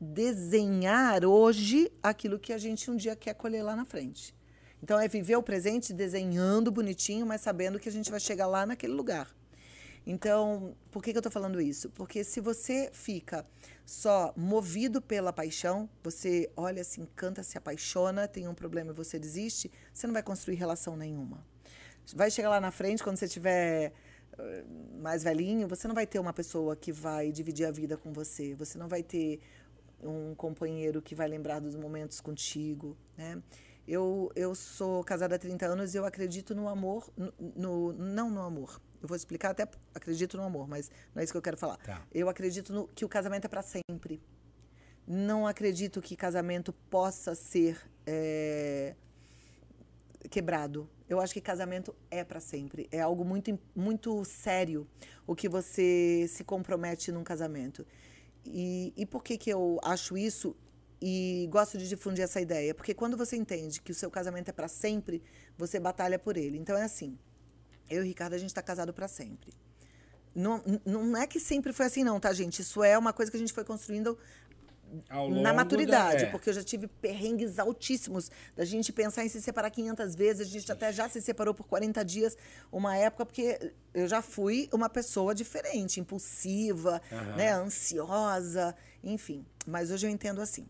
desenhar 0.00 1.24
hoje 1.24 1.90
aquilo 2.02 2.38
que 2.38 2.52
a 2.52 2.58
gente 2.58 2.90
um 2.90 2.96
dia 2.96 3.16
quer 3.16 3.34
colher 3.34 3.62
lá 3.62 3.74
na 3.76 3.84
frente. 3.84 4.34
Então 4.82 4.98
é 5.00 5.08
viver 5.08 5.36
o 5.36 5.42
presente 5.42 5.92
desenhando 5.92 6.70
bonitinho, 6.70 7.24
mas 7.24 7.40
sabendo 7.40 7.78
que 7.78 7.88
a 7.88 7.92
gente 7.92 8.10
vai 8.10 8.20
chegar 8.20 8.46
lá 8.46 8.66
naquele 8.66 8.92
lugar. 8.92 9.34
Então, 10.06 10.76
por 10.90 11.02
que, 11.02 11.12
que 11.12 11.16
eu 11.16 11.20
estou 11.20 11.32
falando 11.32 11.60
isso? 11.60 11.88
Porque 11.90 12.22
se 12.22 12.38
você 12.38 12.90
fica 12.92 13.46
só 13.86 14.34
movido 14.36 15.00
pela 15.00 15.32
paixão, 15.32 15.88
você 16.02 16.50
olha, 16.54 16.84
se 16.84 17.00
encanta, 17.00 17.42
se 17.42 17.56
apaixona, 17.56 18.28
tem 18.28 18.46
um 18.46 18.54
problema 18.54 18.90
e 18.90 18.94
você 18.94 19.18
desiste, 19.18 19.70
você 19.92 20.06
não 20.06 20.12
vai 20.12 20.22
construir 20.22 20.56
relação 20.56 20.96
nenhuma. 20.96 21.42
Vai 22.14 22.30
chegar 22.30 22.50
lá 22.50 22.60
na 22.60 22.70
frente, 22.70 23.02
quando 23.02 23.16
você 23.16 23.26
tiver 23.26 23.94
eh, 24.38 24.64
mais 25.00 25.22
velhinho, 25.22 25.66
você 25.66 25.88
não 25.88 25.94
vai 25.94 26.06
ter 26.06 26.18
uma 26.18 26.34
pessoa 26.34 26.76
que 26.76 26.92
vai 26.92 27.32
dividir 27.32 27.64
a 27.64 27.70
vida 27.70 27.96
com 27.96 28.12
você. 28.12 28.54
Você 28.56 28.76
não 28.76 28.88
vai 28.88 29.02
ter 29.02 29.40
um 30.04 30.34
companheiro 30.34 31.00
que 31.02 31.14
vai 31.14 31.26
lembrar 31.28 31.60
dos 31.60 31.74
momentos 31.76 32.20
contigo, 32.20 32.96
né? 33.16 33.42
Eu, 33.86 34.30
eu 34.34 34.54
sou 34.54 35.04
casada 35.04 35.34
há 35.36 35.38
30 35.38 35.66
anos 35.66 35.94
e 35.94 35.98
eu 35.98 36.06
acredito 36.06 36.54
no 36.54 36.68
amor, 36.68 37.10
no, 37.16 37.32
no- 37.54 37.92
não 37.92 38.30
no 38.30 38.40
amor. 38.40 38.80
Eu 39.02 39.06
vou 39.08 39.16
explicar 39.16 39.50
até 39.50 39.68
acredito 39.94 40.38
no 40.38 40.42
amor, 40.42 40.66
mas 40.66 40.90
não 41.14 41.20
é 41.20 41.24
isso 41.24 41.32
que 41.32 41.36
eu 41.36 41.42
quero 41.42 41.58
falar. 41.58 41.76
Tá. 41.78 42.02
Eu 42.10 42.28
acredito 42.30 42.72
no, 42.72 42.88
que 42.88 43.04
o 43.04 43.08
casamento 43.08 43.44
é 43.44 43.48
para 43.48 43.60
sempre. 43.60 44.22
Não 45.06 45.46
acredito 45.46 46.00
que 46.00 46.16
casamento 46.16 46.72
possa 46.88 47.34
ser 47.34 47.78
eh, 48.06 48.94
quebrado. 50.30 50.88
Eu 51.06 51.20
acho 51.20 51.34
que 51.34 51.40
casamento 51.40 51.94
é 52.10 52.24
para 52.24 52.40
sempre. 52.40 52.88
É 52.90 53.00
algo 53.00 53.24
muito, 53.24 53.58
muito 53.76 54.24
sério 54.24 54.86
o 55.26 55.34
que 55.34 55.48
você 55.48 56.24
se 56.28 56.42
compromete 56.42 57.12
num 57.12 57.22
casamento. 57.22 57.86
E, 58.46 58.92
e 58.96 59.06
por 59.06 59.22
que, 59.22 59.36
que 59.36 59.50
eu 59.50 59.78
acho 59.82 60.16
isso 60.16 60.56
e 61.00 61.48
gosto 61.50 61.76
de 61.76 61.88
difundir 61.88 62.24
essa 62.24 62.40
ideia? 62.40 62.74
Porque 62.74 62.94
quando 62.94 63.16
você 63.16 63.36
entende 63.36 63.80
que 63.80 63.92
o 63.92 63.94
seu 63.94 64.10
casamento 64.10 64.48
é 64.48 64.52
para 64.52 64.68
sempre, 64.68 65.22
você 65.56 65.78
batalha 65.78 66.18
por 66.18 66.36
ele. 66.36 66.58
Então 66.58 66.76
é 66.76 66.82
assim. 66.82 67.18
Eu 67.88 68.02
e 68.02 68.04
o 68.04 68.08
Ricardo, 68.08 68.34
a 68.34 68.38
gente 68.38 68.50
está 68.50 68.62
casado 68.62 68.92
para 68.92 69.08
sempre. 69.08 69.52
Não, 70.34 70.62
não 70.84 71.16
é 71.16 71.26
que 71.26 71.38
sempre 71.38 71.72
foi 71.72 71.86
assim, 71.86 72.02
não, 72.02 72.18
tá, 72.18 72.32
gente? 72.32 72.60
Isso 72.60 72.82
é 72.82 72.98
uma 72.98 73.12
coisa 73.12 73.30
que 73.30 73.36
a 73.36 73.40
gente 73.40 73.52
foi 73.52 73.64
construindo 73.64 74.18
na 75.42 75.52
maturidade, 75.52 76.22
da- 76.22 76.28
é. 76.28 76.30
porque 76.30 76.50
eu 76.50 76.54
já 76.54 76.62
tive 76.62 76.86
perrengues 76.86 77.58
altíssimos 77.58 78.30
da 78.56 78.64
gente 78.64 78.92
pensar 78.92 79.24
em 79.24 79.28
se 79.28 79.40
separar 79.40 79.70
500 79.70 80.14
vezes, 80.14 80.46
a 80.46 80.50
gente 80.50 80.70
até 80.70 80.92
já 80.92 81.08
se 81.08 81.20
separou 81.20 81.54
por 81.54 81.66
40 81.66 82.04
dias, 82.04 82.36
uma 82.70 82.96
época, 82.96 83.26
porque 83.26 83.72
eu 83.92 84.06
já 84.08 84.20
fui 84.22 84.68
uma 84.72 84.88
pessoa 84.88 85.34
diferente, 85.34 86.00
impulsiva, 86.00 87.00
Aham. 87.12 87.36
né, 87.36 87.52
ansiosa, 87.52 88.74
enfim. 89.02 89.44
Mas 89.66 89.90
hoje 89.90 90.06
eu 90.06 90.10
entendo 90.10 90.40
assim. 90.40 90.66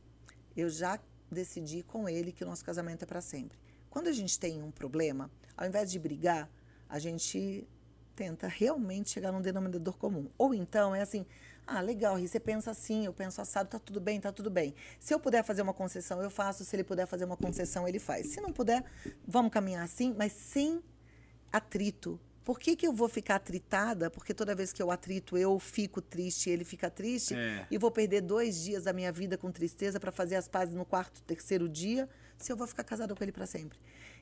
Eu 0.56 0.68
já 0.70 0.98
decidi 1.30 1.82
com 1.82 2.08
ele 2.08 2.30
que 2.32 2.44
o 2.44 2.46
nosso 2.46 2.64
casamento 2.64 3.02
é 3.02 3.06
para 3.06 3.20
sempre. 3.20 3.58
Quando 3.90 4.08
a 4.08 4.12
gente 4.12 4.38
tem 4.38 4.62
um 4.62 4.70
problema, 4.70 5.30
ao 5.56 5.66
invés 5.66 5.90
de 5.90 5.98
brigar, 5.98 6.48
a 6.88 6.98
gente 6.98 7.66
tenta 8.14 8.46
realmente 8.46 9.10
chegar 9.10 9.32
num 9.32 9.40
denominador 9.40 9.96
comum. 9.96 10.28
Ou 10.38 10.54
então 10.54 10.94
é 10.94 11.00
assim, 11.02 11.26
ah, 11.66 11.80
legal, 11.80 12.18
você 12.18 12.38
pensa 12.38 12.70
assim, 12.70 13.06
eu 13.06 13.12
penso 13.12 13.40
assado, 13.40 13.68
tá 13.70 13.78
tudo 13.78 14.00
bem, 14.00 14.20
tá 14.20 14.30
tudo 14.30 14.50
bem. 14.50 14.74
Se 15.00 15.14
eu 15.14 15.18
puder 15.20 15.42
fazer 15.42 15.62
uma 15.62 15.74
concessão, 15.74 16.22
eu 16.22 16.30
faço. 16.30 16.64
Se 16.64 16.76
ele 16.76 16.84
puder 16.84 17.06
fazer 17.06 17.24
uma 17.24 17.36
concessão, 17.36 17.88
ele 17.88 17.98
faz. 17.98 18.26
Se 18.28 18.40
não 18.40 18.52
puder, 18.52 18.84
vamos 19.26 19.50
caminhar 19.52 19.82
assim, 19.82 20.14
mas 20.16 20.32
sem 20.32 20.82
atrito. 21.52 22.20
Por 22.44 22.58
que, 22.58 22.76
que 22.76 22.86
eu 22.86 22.92
vou 22.92 23.08
ficar 23.08 23.36
atritada? 23.36 24.10
Porque 24.10 24.34
toda 24.34 24.54
vez 24.54 24.70
que 24.70 24.82
eu 24.82 24.90
atrito, 24.90 25.38
eu 25.38 25.58
fico 25.58 26.02
triste, 26.02 26.50
ele 26.50 26.62
fica 26.64 26.90
triste, 26.90 27.34
É. 27.34 27.66
e 27.70 27.78
vou 27.78 27.90
perder 27.90 28.20
dois 28.20 28.62
dias 28.62 28.84
da 28.84 28.92
minha 28.92 29.10
vida 29.10 29.38
com 29.38 29.50
tristeza 29.50 29.98
para 29.98 30.12
fazer 30.12 30.36
as 30.36 30.46
pazes 30.46 30.74
no 30.74 30.84
quarto, 30.84 31.22
terceiro 31.22 31.66
dia, 31.66 32.06
se 32.36 32.52
eu 32.52 32.56
vou 32.56 32.66
ficar 32.66 32.84
casada 32.84 33.14
com 33.14 33.24
ele 33.24 33.32
para 33.32 33.46
sempre. 33.46 33.78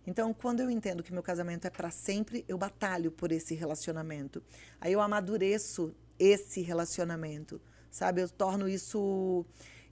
Então, 0.07 0.33
quando 0.33 0.61
eu 0.61 0.70
entendo 0.70 1.02
que 1.02 1.12
meu 1.12 1.22
casamento 1.22 1.66
é 1.66 1.70
para 1.70 1.90
sempre, 1.90 2.44
eu 2.46 2.57
batalho 2.57 3.11
por 3.11 3.33
esse 3.33 3.55
relacionamento. 3.55 4.40
Aí 4.81 4.92
eu 4.92 5.00
amadureço 5.00 5.92
esse 6.18 6.61
relacionamento, 6.62 7.61
sabe? 7.90 8.20
Eu 8.22 8.29
torno 8.29 8.68
isso 8.68 9.44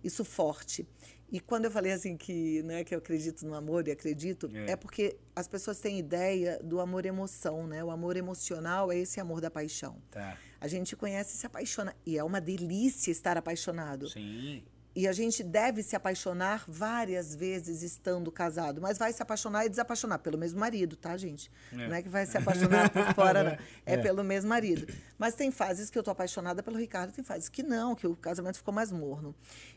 isso 0.03 0.25
forte. 0.25 0.89
E 1.33 1.39
quando 1.39 1.67
eu 1.67 1.71
falei 1.71 1.93
assim 1.93 2.17
que, 2.17 2.63
né, 2.65 2.83
que 2.83 2.93
eu 2.93 2.99
acredito 2.99 3.47
no 3.47 3.55
amor 3.55 3.87
e 3.87 3.93
acredito, 3.93 4.51
É. 4.53 4.73
é. 4.73 4.77
porque 4.77 5.17
as 5.37 5.47
pessoas 5.47 5.79
têm 5.79 5.99
ideia 5.99 6.59
do 6.63 6.81
amor 6.81 7.07
emoção, 7.07 7.67
né? 7.69 7.85
O 7.85 7.91
amor 7.91 8.17
emocional 8.17 8.91
é 8.91 8.99
esse 8.99 9.21
amor 9.21 9.41
da 9.41 9.51
paixão. 9.51 10.03
Tá. 10.11 10.37
A 10.61 10.67
gente 10.67 10.97
conhece 10.97 11.37
e 11.37 11.39
se 11.39 11.47
apaixona. 11.47 11.95
E 12.05 12.19
é 12.19 12.25
uma 12.25 12.41
delícia 12.41 13.13
estar 13.13 13.37
apaixonado. 13.37 14.09
Sim. 14.09 14.65
E 14.95 15.07
a 15.07 15.13
gente 15.13 15.45
deve 15.45 15.85
se 15.85 15.95
apaixonar 15.95 16.65
várias 16.67 17.35
vezes 17.35 17.81
estando 17.83 18.31
casado, 18.33 18.81
mas 18.81 18.99
vai 18.99 19.13
se 19.13 19.23
apaixonar 19.23 19.65
e 19.65 19.69
desapaixonar 19.69 20.19
pelo 20.19 20.37
mesmo 20.37 20.59
marido, 20.59 20.97
tá, 20.97 21.17
gente? 21.17 21.51
É. 21.73 21.77
Não 21.89 21.95
é 21.95 22.03
que 22.03 22.09
vai 22.09 22.27
se 22.27 22.37
apaixonar 22.37 22.91
por 22.91 23.05
fora, 23.15 23.45
não. 23.45 23.51
É, 23.87 23.95
É. 23.95 23.97
pelo 23.99 24.25
mesmo 24.25 24.49
marido. 24.49 24.93
Mas 25.17 25.35
tem 25.37 25.51
fases 25.53 25.91
que 25.91 25.97
eu 25.99 26.03
tô 26.03 26.11
apaixonada 26.11 26.61
pelo 26.63 26.77
Ricardo, 26.77 27.13
tem 27.13 27.23
fases 27.25 27.49
que 27.49 27.63
não, 27.63 27.95
que 27.95 28.07
o 28.07 28.17
casamento 28.17 28.57
ficou 28.57 28.75
mais 28.75 28.91
morno. 28.91 29.33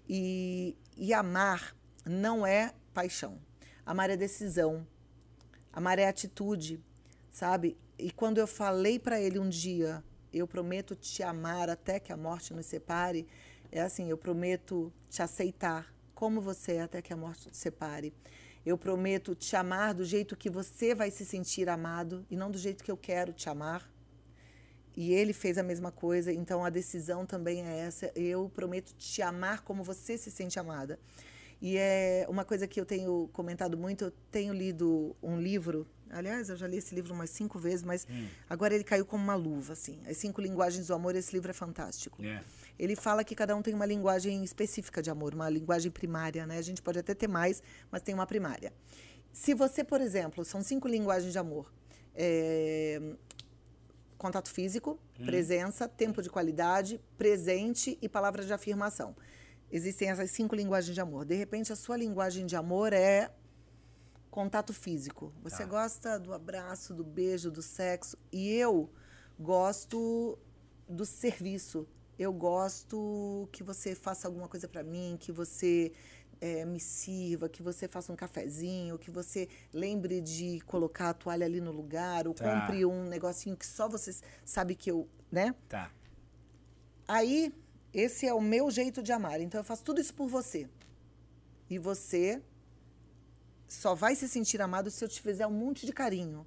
E, 0.10 0.76
e 0.98 1.14
amar 1.14 1.76
não 2.06 2.46
é 2.46 2.74
paixão. 2.92 3.38
Amar 3.86 4.10
é 4.10 4.18
decisão. 4.18 4.86
Amar 5.72 6.00
é 6.00 6.08
atitude, 6.08 6.82
sabe? 7.32 7.78
E 8.00 8.12
quando 8.12 8.40
eu 8.40 8.48
falei 8.48 8.98
para 8.98 9.20
ele 9.22 9.38
um 9.38 9.48
dia, 9.48 10.04
eu 10.34 10.48
prometo 10.48 10.96
te 10.96 11.22
amar 11.22 11.70
até 11.70 12.00
que 12.00 12.12
a 12.12 12.18
morte 12.18 12.52
nos 12.54 12.66
separe, 12.66 13.28
é 13.74 13.82
assim, 13.82 14.08
eu 14.08 14.18
prometo 14.18 14.94
te 15.10 15.24
aceitar 15.24 15.92
como 16.14 16.40
você 16.40 16.74
é 16.74 16.82
até 16.84 17.02
que 17.02 17.12
a 17.12 17.18
morte 17.18 17.50
te 17.50 17.58
separe. 17.58 18.14
Eu 18.64 18.78
prometo 18.78 19.34
te 19.34 19.56
amar 19.56 19.96
do 19.96 20.06
jeito 20.06 20.38
que 20.38 20.48
você 20.48 20.94
vai 20.94 21.10
se 21.10 21.26
sentir 21.26 21.68
amado 21.68 22.24
e 22.30 22.38
não 22.38 22.52
do 22.52 22.58
jeito 22.58 22.84
que 22.84 22.92
eu 22.92 22.96
quero 22.96 23.34
te 23.34 23.50
amar. 23.50 23.92
E 24.96 25.12
ele 25.12 25.34
fez 25.34 25.58
a 25.58 25.64
mesma 25.64 25.92
coisa, 25.92 26.32
então 26.32 26.64
a 26.64 26.70
decisão 26.70 27.26
também 27.26 27.66
é 27.66 27.80
essa. 27.80 28.12
Eu 28.16 28.48
prometo 28.48 28.94
te 28.94 29.24
amar 29.24 29.62
como 29.62 29.84
você 29.84 30.20
se 30.20 30.30
sente 30.30 30.60
amada. 30.60 31.00
E 31.60 31.76
é 31.76 32.28
uma 32.30 32.46
coisa 32.46 32.68
que 32.68 32.80
eu 32.80 32.86
tenho 32.86 33.28
comentado 33.34 33.76
muito. 33.76 34.06
Eu 34.06 34.12
tenho 34.32 34.54
lido 34.54 35.16
um 35.22 35.42
livro. 35.42 35.88
Aliás, 36.12 36.48
eu 36.48 36.56
já 36.56 36.68
li 36.68 36.78
esse 36.78 36.94
livro 36.94 37.12
umas 37.12 37.32
cinco 37.32 37.58
vezes, 37.58 37.84
mas 37.84 38.06
agora 38.48 38.76
ele 38.76 38.84
caiu 38.84 39.06
como 39.06 39.24
uma 39.24 39.36
luva, 39.36 39.74
assim. 39.74 40.00
As 40.06 40.18
cinco 40.18 40.42
linguagens 40.42 40.88
do 40.88 40.94
amor. 40.94 41.16
Esse 41.16 41.34
livro 41.34 41.50
é 41.50 41.54
fantástico. 41.54 42.24
É. 42.24 42.44
Ele 42.78 42.96
fala 42.96 43.24
que 43.24 43.36
cada 43.36 43.56
um 43.56 43.62
tem 43.62 43.74
uma 43.74 43.86
linguagem 43.86 44.44
específica 44.44 45.02
de 45.02 45.10
amor, 45.10 45.34
uma 45.34 45.50
linguagem 45.50 45.92
primária, 45.92 46.46
né? 46.46 46.58
A 46.58 46.62
gente 46.62 46.82
pode 46.82 47.00
até 47.00 47.14
ter 47.14 47.28
mais, 47.28 47.62
mas 47.92 48.02
tem 48.02 48.14
uma 48.16 48.26
primária. 48.26 48.74
Se 49.32 49.54
você, 49.54 49.84
por 49.84 50.02
exemplo, 50.02 50.44
são 50.44 50.62
cinco 50.62 50.88
linguagens 50.88 51.32
de 51.32 51.40
amor. 51.40 51.72
É, 52.16 53.02
contato 54.18 54.50
físico, 54.50 55.00
presença, 55.26 55.88
tempo 55.88 56.22
de 56.22 56.30
qualidade, 56.30 57.02
presente 57.18 57.98
e 58.02 58.08
palavras 58.08 58.46
de 58.46 58.54
afirmação. 58.54 59.16
Existem 59.72 60.10
essas 60.10 60.30
cinco 60.32 60.56
linguagens 60.56 60.94
de 60.94 61.02
amor. 61.02 61.26
De 61.26 61.36
repente, 61.36 61.74
a 61.74 61.76
sua 61.76 61.98
linguagem 61.98 62.46
de 62.46 62.56
amor 62.56 62.94
é 62.94 63.32
contato 64.30 64.74
físico. 64.74 65.34
Você 65.44 65.64
Tá. 65.64 65.66
gosta 65.66 66.20
do 66.20 66.32
abraço, 66.34 66.94
do 66.94 67.04
beijo, 67.04 67.52
do 67.52 67.62
sexo. 67.62 68.18
E 68.32 68.50
eu 68.52 68.90
gosto 69.40 70.38
do 70.88 71.06
serviço. 71.06 71.88
Eu 72.18 72.32
gosto 72.32 73.48
que 73.52 73.64
você 73.64 73.96
faça 73.96 74.28
alguma 74.28 74.48
coisa 74.48 74.68
para 74.68 74.84
mim, 74.84 75.18
que 75.20 75.32
você 75.32 75.92
eh, 76.40 76.64
me 76.66 76.80
sirva, 76.80 77.50
que 77.50 77.64
você 77.64 77.88
faça 77.88 78.12
um 78.14 78.16
cafezinho, 78.16 78.98
que 79.00 79.10
você 79.10 79.48
lembre 79.74 80.22
de 80.22 80.60
colocar 80.62 81.10
a 81.10 81.14
toalha 81.14 81.46
ali 81.46 81.60
no 81.60 81.72
lugar, 81.72 82.28
ou 82.28 82.34
Tá. 82.34 82.62
compre 82.62 82.86
um 82.86 83.06
negocinho 83.06 83.58
que 83.58 83.66
só 83.66 83.88
você 83.90 84.16
sabe 84.46 84.76
que 84.76 84.92
eu, 84.92 85.08
né? 85.32 85.56
Tá. 85.68 85.92
Aí, 87.08 87.52
esse 87.94 88.28
é 88.28 88.34
o 88.34 88.42
meu 88.42 88.70
jeito 88.70 89.02
de 89.02 89.12
amar. 89.12 89.42
Então, 89.42 89.60
eu 89.60 89.64
faço 89.66 89.84
tudo 89.84 90.00
isso 90.00 90.14
por 90.14 90.28
você. 90.28 90.70
E 91.70 91.78
você 91.80 92.42
só 93.68 93.96
vai 93.96 94.16
se 94.16 94.28
sentir 94.30 94.62
amado 94.62 94.92
se 94.92 95.04
eu 95.04 95.10
te 95.10 95.20
fizer 95.20 95.48
um 95.48 95.52
monte 95.52 95.86
de 95.86 95.92
carinho. 95.94 96.46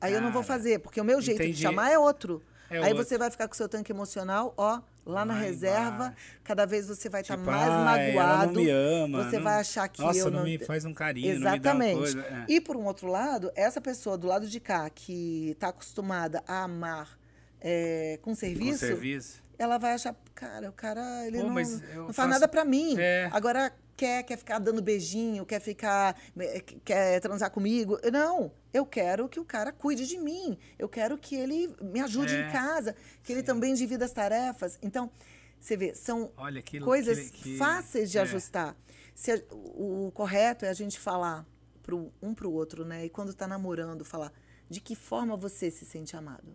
Aí 0.00 0.12
eu 0.12 0.20
não 0.20 0.30
vou 0.30 0.42
Cara, 0.42 0.54
fazer, 0.54 0.78
porque 0.80 1.00
o 1.00 1.04
meu 1.04 1.20
jeito 1.22 1.40
entendi. 1.42 1.56
de 1.56 1.62
chamar 1.62 1.90
é 1.90 1.98
outro. 1.98 2.42
É 2.70 2.78
Aí 2.78 2.88
outro. 2.92 3.04
você 3.04 3.16
vai 3.18 3.30
ficar 3.30 3.46
com 3.48 3.54
o 3.54 3.56
seu 3.56 3.68
tanque 3.68 3.92
emocional, 3.92 4.52
ó, 4.56 4.80
lá 5.04 5.24
na 5.24 5.34
reserva. 5.34 6.14
Cada 6.42 6.66
vez 6.66 6.88
você 6.88 7.08
vai 7.08 7.20
estar 7.20 7.36
Tipo, 7.36 7.46
mais 7.50 7.62
"Ah, 7.62 7.72
ela 7.72 7.84
magoado. 7.84 8.52
não 8.52 8.62
me 8.62 8.70
ama. 8.70 9.24
Você 9.24 9.36
não- 9.36 9.44
vai 9.44 9.60
achar 9.60 9.88
que 9.88 10.00
Nossa, 10.02 10.18
eu 10.18 10.30
não 10.30 10.38
não 10.40 10.44
me 10.44 10.58
faz 10.58 10.84
um 10.84 10.92
carinho, 10.92 11.32
Exatamente. 11.36 11.96
coisa. 11.98 12.20
É. 12.20 12.44
E 12.48 12.60
por 12.60 12.76
um 12.76 12.84
outro 12.84 13.06
lado, 13.08 13.50
essa 13.54 13.80
pessoa 13.80 14.18
do 14.18 14.26
lado 14.26 14.46
de 14.48 14.58
cá 14.60 14.88
que 14.90 15.50
está 15.50 15.68
acostumada 15.68 16.42
a 16.46 16.64
amar 16.64 17.16
é, 17.60 18.18
com 18.22 18.30
Com 18.30 18.34
serviço, 18.36 18.80
serviço. 18.86 19.42
ela 19.58 19.78
vai 19.78 19.92
achar, 19.94 20.14
cara, 20.34 20.68
o 20.68 20.72
cara 20.72 21.26
ele 21.26 21.38
Pô, 21.38 21.44
não, 21.44 21.54
não 21.54 21.54
faz 21.64 21.82
faço- 22.16 22.28
nada 22.28 22.46
pra 22.46 22.64
mim. 22.64 22.94
É. 22.98 23.28
Agora 23.32 23.72
quer, 23.96 24.22
quer 24.24 24.36
ficar 24.36 24.58
dando 24.58 24.82
beijinho, 24.82 25.44
quer 25.46 25.58
ficar, 25.60 26.14
eh, 26.38 26.62
quer 26.84 27.18
transar 27.20 27.50
comigo. 27.50 27.98
Não, 28.12 28.52
eu 28.76 28.84
quero 28.86 29.28
que 29.28 29.40
o 29.40 29.44
cara 29.44 29.72
cuide 29.72 30.06
de 30.06 30.18
mim. 30.18 30.58
Eu 30.78 30.88
quero 30.88 31.16
que 31.18 31.34
ele 31.34 31.74
me 31.80 32.00
ajude 32.00 32.34
É. 32.34 32.48
em 32.48 32.52
casa, 32.52 32.94
que 33.22 33.32
ele 33.32 33.42
também 33.42 33.74
divida 33.74 34.04
as 34.04 34.12
tarefas. 34.12 34.78
Então, 34.82 35.10
você 35.58 35.76
vê, 35.76 35.94
são 35.94 36.30
Olha 36.36 36.60
que 36.62 36.78
coisas 36.80 37.30
que- 37.30 37.42
que- 37.42 37.56
fáceis 37.58 38.10
de 38.10 38.18
é. 38.18 38.22
ajustar. 38.22 38.76
Se 39.14 39.32
a- 39.32 39.42
o, 39.50 40.08
o 40.08 40.12
correto 40.12 40.64
é 40.64 40.68
a 40.68 40.74
gente 40.74 40.98
falar 40.98 41.46
pro, 41.82 42.12
um 42.20 42.34
pro 42.34 42.50
outro, 42.52 42.84
né? 42.84 43.04
E 43.06 43.08
quando 43.10 43.32
tá 43.32 43.46
namorando, 43.46 44.04
falar 44.04 44.32
de 44.68 44.80
que 44.80 44.94
forma 44.94 45.36
você 45.36 45.70
se 45.70 45.84
sente 45.86 46.16
amado, 46.16 46.52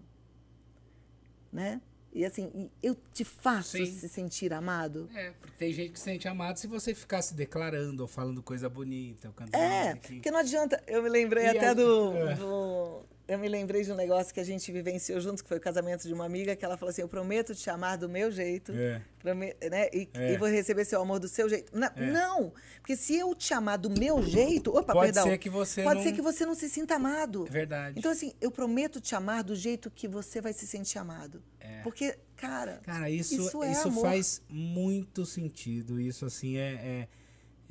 né? 1.51 1.82
E 2.14 2.26
assim, 2.26 2.70
eu 2.84 2.93
te 3.14 3.24
faço 3.24 3.78
Sim. 3.78 3.86
se 3.86 4.09
sentir 4.09 4.51
amado. 4.51 5.09
É, 5.16 5.32
porque 5.39 5.55
tem 5.57 5.72
gente 5.72 5.93
que 5.93 5.97
se 5.99 6.03
sente 6.05 6.28
amado 6.28 6.57
se 6.59 6.68
você 6.68 6.93
ficar 6.93 7.22
se 7.22 7.34
declarando 7.34 8.01
ou 8.01 8.07
falando 8.07 8.43
coisa 8.43 8.68
bonita, 8.68 9.30
ou 9.30 9.34
cantando. 9.34 9.64
É, 9.64 9.95
porque 9.95 10.30
não 10.30 10.39
adianta. 10.39 10.84
Eu 10.88 11.01
me 11.01 11.07
lembrei 11.07 11.45
E 11.45 11.47
até 11.47 11.70
a- 11.70 11.74
do, 11.74 12.18
é. 12.18 12.36
do- 12.36 12.91
Eu 13.32 13.40
me 13.40 13.48
lembrei 13.48 13.82
de 13.82 13.90
um 13.92 13.96
negócio 13.96 14.34
que 14.34 14.40
a 14.42 14.44
gente 14.44 14.70
vivenciou 14.74 15.22
juntos, 15.22 15.42
que 15.42 15.48
foi 15.48 15.58
o 15.58 15.62
casamento 15.62 16.06
de 16.06 16.14
uma 16.14 16.26
amiga, 16.26 16.54
que 16.54 16.66
ela 16.66 16.76
falou 16.76 16.90
assim: 16.92 17.02
Eu 17.02 17.08
prometo 17.08 17.56
te 17.56 17.70
amar 17.70 17.98
do 17.98 18.10
meu 18.10 18.30
jeito. 18.30 18.74
É. 18.74 19.02
né, 19.70 19.88
e, 19.94 20.10
É. 20.14 20.34
e 20.34 20.38
vou 20.38 20.50
receber 20.50 20.84
seu 20.84 21.00
amor 21.02 21.18
do 21.20 21.28
seu 21.30 21.48
jeito. 21.48 21.72
Na- 21.78 21.94
É. 21.96 22.12
Não! 22.12 22.52
Porque 22.82 22.96
se 22.98 23.16
eu 23.16 23.34
te 23.34 23.54
amar 23.54 23.78
do 23.78 23.90
meu 23.90 24.22
jeito. 24.22 24.76
Opa, 24.76 24.92
Pode 24.94 25.14
perdão. 25.14 25.24
ser 25.30 25.38
que 25.38 25.50
você 25.50 25.84
Pode 25.84 25.96
não- 25.98 26.04
ser 26.04 26.12
que 26.12 26.22
você 26.22 26.46
não 26.46 26.56
se 26.56 26.68
sinta 26.68 26.96
amado. 26.96 27.46
É 27.48 27.52
verdade. 27.52 28.00
Então, 28.00 28.12
assim, 28.12 28.34
eu 28.42 28.52
prometo 28.52 29.00
te 29.00 29.16
amar 29.16 29.44
do 29.44 29.56
jeito 29.56 29.90
que 29.90 30.08
você 30.10 30.42
vai 30.42 30.52
se 30.52 30.68
sentir 30.68 30.98
amado. 30.98 31.42
Porque, 31.84 32.18
cara. 32.36 32.80
Cara, 32.84 33.10
isso, 33.10 33.34
Isso 33.36 33.64
isso, 33.64 33.64
é 33.64 33.74
amor. 33.88 34.02
faz 34.04 34.42
muito 34.50 35.26
sentido. 35.26 36.00
Isso, 36.02 36.26
assim, 36.26 36.58
é, 36.58 37.08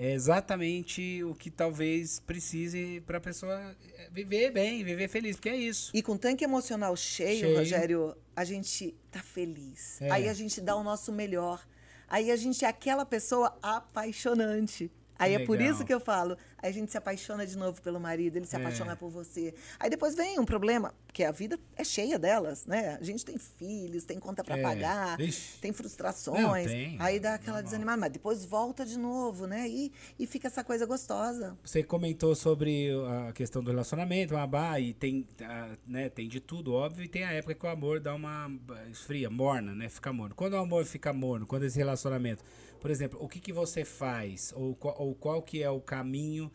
é, 0.01 0.12
exatamente 0.12 1.22
o 1.24 1.34
que 1.34 1.51
talvez 1.51 2.20
precise 2.20 3.03
pra 3.07 3.20
pessoa 3.20 3.76
é, 3.98 4.09
viver 4.11 4.51
bem, 4.51 4.82
viver 4.82 5.09
feliz, 5.09 5.36
porque 5.36 5.51
é 5.51 5.57
isso. 5.57 5.90
E 5.92 6.03
com 6.03 6.16
tanque 6.16 6.42
emocional 6.42 6.96
cheio, 6.96 7.40
Cheio. 7.40 7.59
Rogério, 7.59 8.16
a 8.34 8.42
gente 8.42 8.94
tá 9.11 9.22
feliz. 9.22 10.01
É. 10.01 10.11
Aí 10.11 10.26
a 10.26 10.32
gente 10.32 10.59
dá 10.59 10.74
o 10.74 10.82
nosso 10.82 11.12
melhor. 11.12 11.62
Aí 12.09 12.30
a 12.30 12.36
gente 12.36 12.64
é 12.64 12.68
aquela 12.68 13.05
pessoa 13.05 13.55
apaixonante. 13.62 14.90
Aí 15.21 15.35
é 15.35 15.39
por 15.45 15.59
Legal. 15.59 15.75
isso 15.75 15.85
que 15.85 15.93
eu 15.93 16.01
falo, 16.01 16.37
a 16.62 16.71
gente 16.71 16.91
se 16.91 16.97
apaixona 16.99 17.47
de 17.47 17.57
novo 17.57 17.81
pelo 17.83 18.01
marido, 18.01 18.37
ele 18.37 18.47
se 18.47 18.57
É. 18.57 18.59
apaixona 18.59 18.97
por 18.97 19.11
você. 19.11 19.55
Aí 19.79 19.91
depois 19.91 20.14
vem 20.14 20.39
um 20.41 20.45
problema, 20.45 20.95
porque 21.07 21.23
a 21.23 21.31
vida 21.31 21.59
é 21.77 21.85
cheia 21.85 22.18
delas, 22.18 22.64
né? 22.66 22.97
A 23.01 23.05
gente 23.05 23.25
tem 23.25 23.37
filhos, 23.39 24.05
tem 24.05 24.18
conta 24.18 24.43
pra 24.43 24.57
É. 24.59 24.62
pagar, 24.62 25.21
Ixi. 25.21 25.59
tem 25.61 25.73
frustrações. 25.73 26.43
Não, 26.43 26.53
tem, 26.73 26.97
aí 26.99 27.21
dá 27.21 27.35
aquela 27.35 27.57
normal. 27.59 27.62
desanimada, 27.64 28.01
mas 28.01 28.12
depois 28.12 28.45
volta 28.45 28.85
de 28.85 28.99
novo, 28.99 29.47
né? 29.47 29.68
E, 29.68 29.93
e 30.18 30.27
fica 30.27 30.49
essa 30.49 30.64
coisa 30.64 30.87
gostosa. 30.87 31.57
Você 31.62 31.83
comentou 31.83 32.35
sobre 32.35 32.91
a 33.29 33.33
questão 33.33 33.62
do 33.62 33.71
relacionamento, 33.71 34.35
babá, 34.35 34.81
e 34.81 34.95
tem, 34.95 35.27
ah, 35.43 35.77
né, 35.87 36.09
tem 36.09 36.29
de 36.29 36.41
tudo, 36.41 36.73
óbvio, 36.73 37.05
e 37.05 37.09
tem 37.09 37.25
a 37.25 37.33
época 37.33 37.55
que 37.55 37.66
o 37.66 37.68
amor 37.68 38.01
dá 38.01 38.14
uma 38.14 38.51
esfria, 38.91 39.29
morna, 39.29 39.75
né? 39.75 39.89
Fica 39.89 40.12
morno. 40.12 40.35
Quando 40.35 40.55
o 40.55 40.59
amor 40.59 40.85
fica 40.87 41.12
morno, 41.12 41.47
quando 41.47 41.64
esse 41.64 41.77
relacionamento, 41.79 42.43
por 42.81 42.91
exemplo, 42.91 43.18
o 43.22 43.28
que, 43.28 43.39
que 43.41 43.53
você 43.53 43.85
faz? 43.85 44.53
Ou, 44.57 44.74
qual- 44.74 44.97
ou 44.99 45.14
qual 45.14 45.43
que 45.43 45.62
é 45.62 45.70
o 45.70 45.81
caminho 45.81 46.51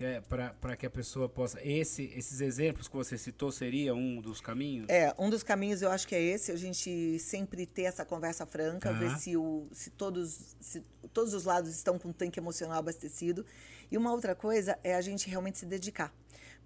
é, 0.00 0.20
para 0.20 0.76
que 0.76 0.86
a 0.86 0.90
pessoa 0.90 1.28
possa. 1.28 1.58
Esse, 1.60 2.04
esses 2.16 2.40
exemplos 2.40 2.86
que 2.86 2.94
você 2.94 3.18
citou 3.18 3.50
seria 3.50 3.94
um 3.94 4.20
dos 4.20 4.40
caminhos? 4.40 4.86
É, 4.88 5.12
um 5.18 5.28
dos 5.28 5.42
caminhos 5.42 5.82
eu 5.82 5.90
acho 5.90 6.06
que 6.06 6.14
é 6.14 6.22
esse, 6.22 6.52
a 6.52 6.56
gente 6.56 7.18
sempre 7.18 7.66
ter 7.66 7.82
essa 7.82 8.04
conversa 8.04 8.46
franca, 8.46 8.92
Tá. 8.92 8.98
ver 8.98 9.10
se, 9.18 9.36
o, 9.36 9.66
se, 9.72 9.90
todos, 9.90 10.54
se 10.60 10.84
todos 11.12 11.34
os 11.34 11.44
lados 11.44 11.70
estão 11.70 11.98
com 11.98 12.10
o 12.10 12.12
tanque 12.14 12.38
emocional 12.38 12.78
abastecido. 12.78 13.44
E 13.90 13.98
uma 13.98 14.12
outra 14.12 14.34
coisa 14.36 14.78
é 14.84 14.94
a 14.94 15.00
gente 15.00 15.28
realmente 15.28 15.58
se 15.58 15.66
dedicar. 15.66 16.14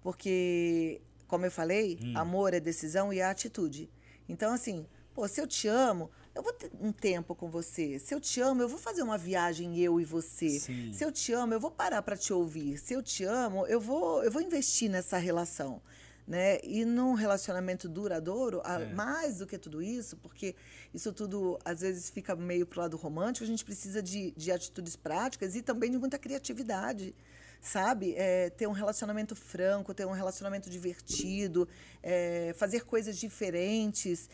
Porque, 0.01 1.01
como 1.27 1.45
eu 1.45 1.51
falei, 1.51 1.97
Hum. 2.03 2.13
amor 2.15 2.53
é 2.53 2.59
decisão 2.59 3.11
e 3.11 3.19
é 3.19 3.23
atitude. 3.25 3.89
Então, 4.29 4.53
assim, 4.53 4.85
pô, 5.13 5.27
se 5.27 5.41
eu 5.41 5.47
te 5.47 5.67
amo, 5.67 6.11
eu 6.35 6.41
vou 6.41 6.53
ter 6.53 6.71
um 6.79 6.91
tempo 6.91 7.35
com 7.35 7.49
você. 7.49 7.99
Se 7.99 8.13
eu 8.13 8.19
te 8.19 8.41
amo, 8.41 8.61
eu 8.61 8.69
vou 8.69 8.79
fazer 8.79 9.03
uma 9.03 9.17
viagem 9.17 9.77
eu 9.79 9.99
e 9.99 10.05
você. 10.05 10.59
Sim. 10.59 10.91
Se 10.91 11.03
eu 11.03 11.11
te 11.11 11.31
amo, 11.31 11.53
eu 11.53 11.59
vou 11.59 11.71
parar 11.71 12.01
para 12.01 12.17
te 12.17 12.33
ouvir. 12.33 12.77
Se 12.77 12.93
eu 12.93 13.03
te 13.03 13.23
amo, 13.23 13.67
eu 13.67 13.79
vou, 13.79 14.23
eu 14.23 14.31
vou 14.31 14.41
investir 14.41 14.89
nessa 14.89 15.17
relação. 15.17 15.81
Né? 16.25 16.59
E 16.63 16.85
num 16.85 17.13
relacionamento 17.15 17.89
duradouro, 17.89 18.61
É. 18.65 18.93
mais 18.93 19.39
do 19.39 19.45
que 19.45 19.57
tudo 19.57 19.81
isso, 19.81 20.15
porque 20.17 20.55
isso 20.93 21.11
tudo 21.11 21.59
às 21.65 21.81
vezes 21.81 22.09
fica 22.09 22.33
meio 22.33 22.65
pro 22.65 22.79
lado 22.79 22.95
romântico, 22.95 23.43
a 23.43 23.47
gente 23.47 23.65
precisa 23.65 24.01
de, 24.01 24.31
de 24.31 24.49
atitudes 24.49 24.95
práticas 24.95 25.53
e 25.53 25.61
também 25.61 25.91
de 25.91 25.97
muita 25.97 26.17
criatividade. 26.17 27.13
Sabe? 27.61 28.13
É, 28.17 28.49
ter 28.49 28.67
um 28.67 28.73
relacionamento 28.73 29.35
franco, 29.37 29.93
ter 29.93 30.05
um 30.05 30.11
relacionamento 30.11 30.69
divertido, 30.69 31.65
é, 32.01 32.53
fazer 32.57 32.83
coisas 32.83 33.17
diferentes, 33.17 34.29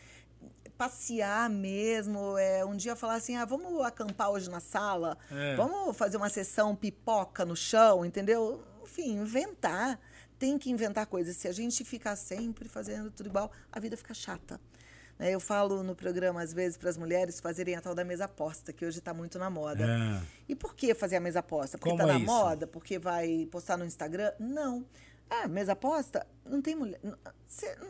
passear 0.84 1.50
mesmo. 1.50 2.38
É, 2.38 2.64
um 2.64 2.74
dia 2.74 2.96
falar 2.96 3.16
assim: 3.16 3.36
ah, 3.36 3.44
vamos 3.44 3.84
acampar 3.84 4.30
hoje 4.30 4.48
na 4.48 4.60
sala, 4.60 5.18
É. 5.30 5.54
vamos 5.54 5.94
fazer 5.94 6.16
uma 6.16 6.30
sessão 6.30 6.74
pipoca 6.74 7.44
no 7.44 7.54
chão, 7.54 8.02
entendeu? 8.04 8.62
Enfim, 8.82 9.12
inventar. 9.18 10.00
Tem 10.38 10.56
que 10.58 10.70
inventar 10.70 11.04
coisas. 11.06 11.36
Se 11.36 11.46
a 11.48 11.52
gente 11.52 11.84
ficar 11.84 12.16
sempre 12.16 12.66
fazendo 12.66 13.10
tudo 13.10 13.26
igual, 13.28 13.52
a 13.70 13.78
vida 13.78 13.94
fica 13.94 14.14
chata. 14.14 14.58
Né, 15.18 15.32
Eu 15.32 15.38
falo 15.38 15.82
no 15.82 15.94
programa, 15.94 16.40
às 16.40 16.54
vezes, 16.54 16.78
para 16.78 16.88
as 16.88 16.96
mulheres 16.96 17.40
fazerem 17.40 17.76
a 17.76 17.80
tal 17.82 17.94
da 17.94 18.02
mesa 18.02 18.24
aposta, 18.24 18.72
que 18.72 18.86
hoje 18.86 19.00
está 19.00 19.12
muito 19.12 19.38
na 19.38 19.50
moda. 19.50 19.84
Ah, 19.86 20.22
E 20.48 20.56
por 20.56 20.74
que 20.74 20.94
fazer 20.94 21.16
a 21.16 21.20
mesa 21.20 21.40
aposta? 21.40 21.76
Porque 21.76 21.90
está 21.92 22.04
é 22.04 22.06
na 22.06 22.16
isso? 22.16 22.24
moda? 22.24 22.66
Porque 22.66 22.98
vai 22.98 23.46
postar 23.50 23.76
no 23.76 23.84
Instagram? 23.84 24.32
Não. 24.38 24.82
Ah, 25.30 25.46
mesa 25.46 25.72
aposta? 25.72 26.26
Não 26.44 26.60
tem 26.60 26.74
mulher. 26.74 26.98
Não, 27.02 27.16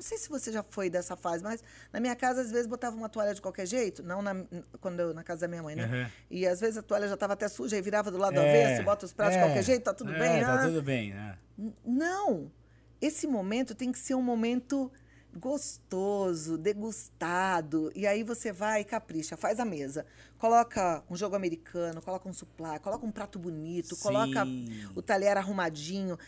sei 0.02 0.18
se 0.18 0.28
você 0.28 0.52
já 0.52 0.62
foi 0.62 0.90
dessa 0.90 1.16
fase, 1.16 1.42
mas 1.42 1.64
na 1.90 1.98
minha 1.98 2.14
casa, 2.14 2.42
às 2.42 2.50
vezes, 2.50 2.66
botava 2.66 2.94
uma 2.94 3.08
toalha 3.08 3.34
de 3.34 3.40
qualquer 3.40 3.66
jeito. 3.66 4.02
Não 4.02 4.20
na, 4.20 4.34
quando 4.80 5.00
eu, 5.00 5.14
na 5.14 5.24
casa 5.24 5.42
da 5.42 5.48
minha 5.48 5.62
mãe, 5.62 5.74
né? 5.74 5.84
Aham. 5.84 6.10
E 6.30 6.46
às 6.46 6.60
vezes 6.60 6.76
a 6.76 6.82
toalha 6.82 7.08
já 7.08 7.14
estava 7.14 7.32
até 7.32 7.48
suja 7.48 7.78
e 7.78 7.80
virava 7.82 8.10
do 8.10 8.18
lado 8.18 8.34
do 8.34 8.40
é, 8.40 8.64
avesso, 8.64 8.84
bota 8.84 9.06
os 9.06 9.14
pratos 9.14 9.36
é, 9.36 9.38
de 9.38 9.46
qualquer 9.46 9.62
jeito, 9.62 9.82
tá 9.82 9.94
tudo 9.94 10.12
é, 10.12 10.18
bem. 10.18 10.40
Tá 10.42 10.54
ah. 10.54 10.66
tudo 10.66 10.82
bem, 10.82 11.14
né? 11.14 11.38
Não! 11.84 12.52
Esse 13.00 13.26
momento 13.26 13.74
tem 13.74 13.90
que 13.90 13.98
ser 13.98 14.14
um 14.14 14.22
momento 14.22 14.92
gostoso, 15.34 16.58
degustado. 16.58 17.90
E 17.94 18.06
aí 18.06 18.22
você 18.22 18.52
vai 18.52 18.80
e 18.80 18.84
capricha, 18.84 19.36
faz 19.36 19.60
a 19.60 19.64
mesa. 19.64 20.04
Coloca 20.38 21.02
um 21.08 21.16
jogo 21.16 21.36
americano, 21.36 22.02
coloca 22.02 22.28
um 22.28 22.32
suplá, 22.32 22.78
coloca 22.78 23.06
um 23.06 23.10
prato 23.10 23.38
bonito, 23.38 23.96
coloca 23.96 24.44
Sim. 24.44 24.88
o 24.94 25.02
talher 25.02 25.36
arrumadinho. 25.36 26.18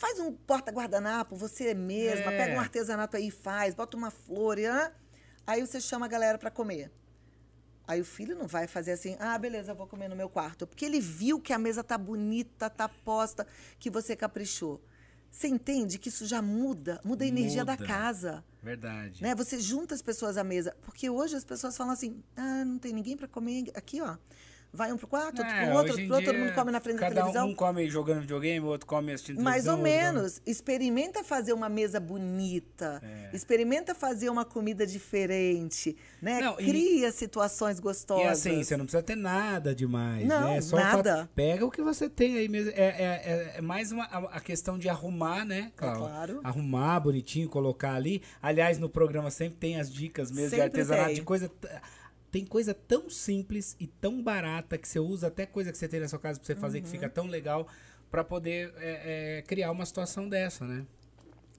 Faz 0.00 0.18
um 0.18 0.32
porta-guardanapo, 0.32 1.36
você 1.36 1.74
mesma, 1.74 2.32
É. 2.32 2.36
pega 2.38 2.54
um 2.56 2.58
artesanato 2.60 3.18
aí 3.18 3.28
e 3.28 3.30
faz, 3.30 3.74
bota 3.74 3.98
uma 3.98 4.10
flor. 4.10 4.58
E, 4.58 4.64
ah, 4.64 4.90
aí 5.46 5.60
você 5.60 5.78
chama 5.78 6.06
a 6.06 6.08
galera 6.08 6.38
para 6.38 6.50
comer. 6.50 6.90
Aí 7.86 8.00
o 8.00 8.04
filho 8.04 8.34
não 8.34 8.46
vai 8.46 8.66
fazer 8.66 8.92
assim, 8.92 9.14
ah, 9.20 9.36
beleza, 9.36 9.74
vou 9.74 9.86
comer 9.86 10.08
no 10.08 10.16
meu 10.16 10.30
quarto. 10.30 10.66
Porque 10.66 10.86
ele 10.86 11.00
viu 11.00 11.38
que 11.38 11.52
a 11.52 11.58
mesa 11.58 11.84
tá 11.84 11.98
bonita, 11.98 12.70
tá 12.70 12.88
posta, 12.88 13.46
que 13.78 13.90
você 13.90 14.16
caprichou. 14.16 14.80
Você 15.30 15.48
entende 15.48 15.98
que 15.98 16.08
isso 16.08 16.24
já 16.24 16.40
muda, 16.40 16.98
muda 17.04 17.22
a 17.22 17.28
energia 17.28 17.62
da 17.62 17.72
Muda. 17.74 17.86
casa. 17.86 18.42
Verdade. 18.62 19.22
Né? 19.22 19.34
Você 19.34 19.60
junta 19.60 19.94
as 19.94 20.00
pessoas 20.00 20.38
à 20.38 20.42
mesa. 20.42 20.74
Porque 20.80 21.10
hoje 21.10 21.36
as 21.36 21.44
pessoas 21.44 21.76
falam 21.76 21.92
assim, 21.92 22.22
ah, 22.34 22.64
não 22.64 22.78
tem 22.78 22.94
ninguém 22.94 23.18
para 23.18 23.28
comer 23.28 23.70
aqui, 23.74 24.00
ó. 24.00 24.16
Vai 24.72 24.92
um 24.92 24.96
pro 24.96 25.08
quarto, 25.08 25.38
outro 25.42 25.52
É, 25.54 25.66
pro 25.66 25.74
outro, 25.76 25.94
pro 25.94 26.14
outro, 26.14 26.24
todo 26.26 26.38
mundo 26.38 26.54
come 26.54 26.70
na 26.70 26.80
frente 26.80 26.96
da 26.96 27.02
cada 27.08 27.14
televisão. 27.16 27.48
Um 27.48 27.54
come 27.54 27.90
jogando 27.90 28.20
videogame, 28.20 28.60
o 28.64 28.68
outro 28.68 28.86
come 28.86 29.12
assistindo 29.12 29.42
Mais 29.42 29.66
ou 29.66 29.76
menos. 29.76 30.40
Experimenta 30.46 31.24
fazer 31.24 31.52
uma 31.52 31.68
mesa 31.68 31.98
bonita. 31.98 33.00
É. 33.02 33.30
Experimenta 33.34 33.94
fazer 33.96 34.30
uma 34.30 34.44
comida 34.44 34.86
diferente. 34.86 35.96
Né? 36.22 36.40
Não, 36.40 36.54
e- 36.60 36.66
Cria 36.66 37.10
situações 37.10 37.80
gostosas. 37.80 38.24
E 38.24 38.28
assim, 38.28 38.62
você 38.62 38.76
não 38.76 38.84
precisa 38.84 39.02
ter 39.02 39.16
nada 39.16 39.74
demais, 39.74 40.26
Não, 40.26 40.54
né? 40.54 40.60
Só 40.60 40.76
nada. 40.76 41.28
Pega 41.34 41.66
o 41.66 41.70
que 41.70 41.82
você 41.82 42.08
tem 42.08 42.36
aí 42.36 42.48
mesmo. 42.48 42.70
É, 42.70 42.74
é, 42.74 43.22
é- 43.54 43.54
é 43.56 43.60
mais 43.60 43.90
uma, 43.90 44.04
a, 44.04 44.40
questão 44.40 44.78
de 44.78 44.88
arrumar, 44.88 45.44
né, 45.44 45.72
Cláudia? 45.76 46.00
claro. 46.00 46.40
Arrumar 46.44 47.00
bonitinho, 47.00 47.48
colocar 47.48 47.94
ali. 47.94 48.22
Aliás, 48.40 48.78
no 48.78 48.88
programa 48.88 49.30
sempre 49.30 49.58
tem 49.58 49.80
as 49.80 49.92
dicas 49.92 50.30
mesmo 50.30 50.44
de 50.44 50.50
Sempre 50.50 50.64
artesanato, 50.64 51.06
tem. 51.06 51.14
de 51.16 51.22
coisa... 51.22 51.50
Tem 52.30 52.44
coisa 52.44 52.72
tão 52.72 53.10
simples 53.10 53.76
e 53.80 53.86
tão 53.86 54.22
barata 54.22 54.78
que 54.78 54.86
você 54.88 54.98
usa 55.00 55.26
até 55.28 55.46
coisa 55.46 55.72
que 55.72 55.78
você 55.78 55.88
tem 55.88 55.98
na 56.00 56.08
sua 56.08 56.18
casa 56.18 56.38
pra 56.38 56.46
você 56.46 56.54
fazer 56.54 56.80
que 56.80 56.86
Uhum. 56.86 56.92
fica 56.92 57.08
tão 57.08 57.26
legal 57.26 57.66
pra 58.10 58.22
poder 58.22 58.72
é, 58.78 59.38
é, 59.38 59.42
criar 59.42 59.70
uma 59.72 59.84
situação 59.84 60.28
dessa, 60.28 60.64
né? 60.64 60.86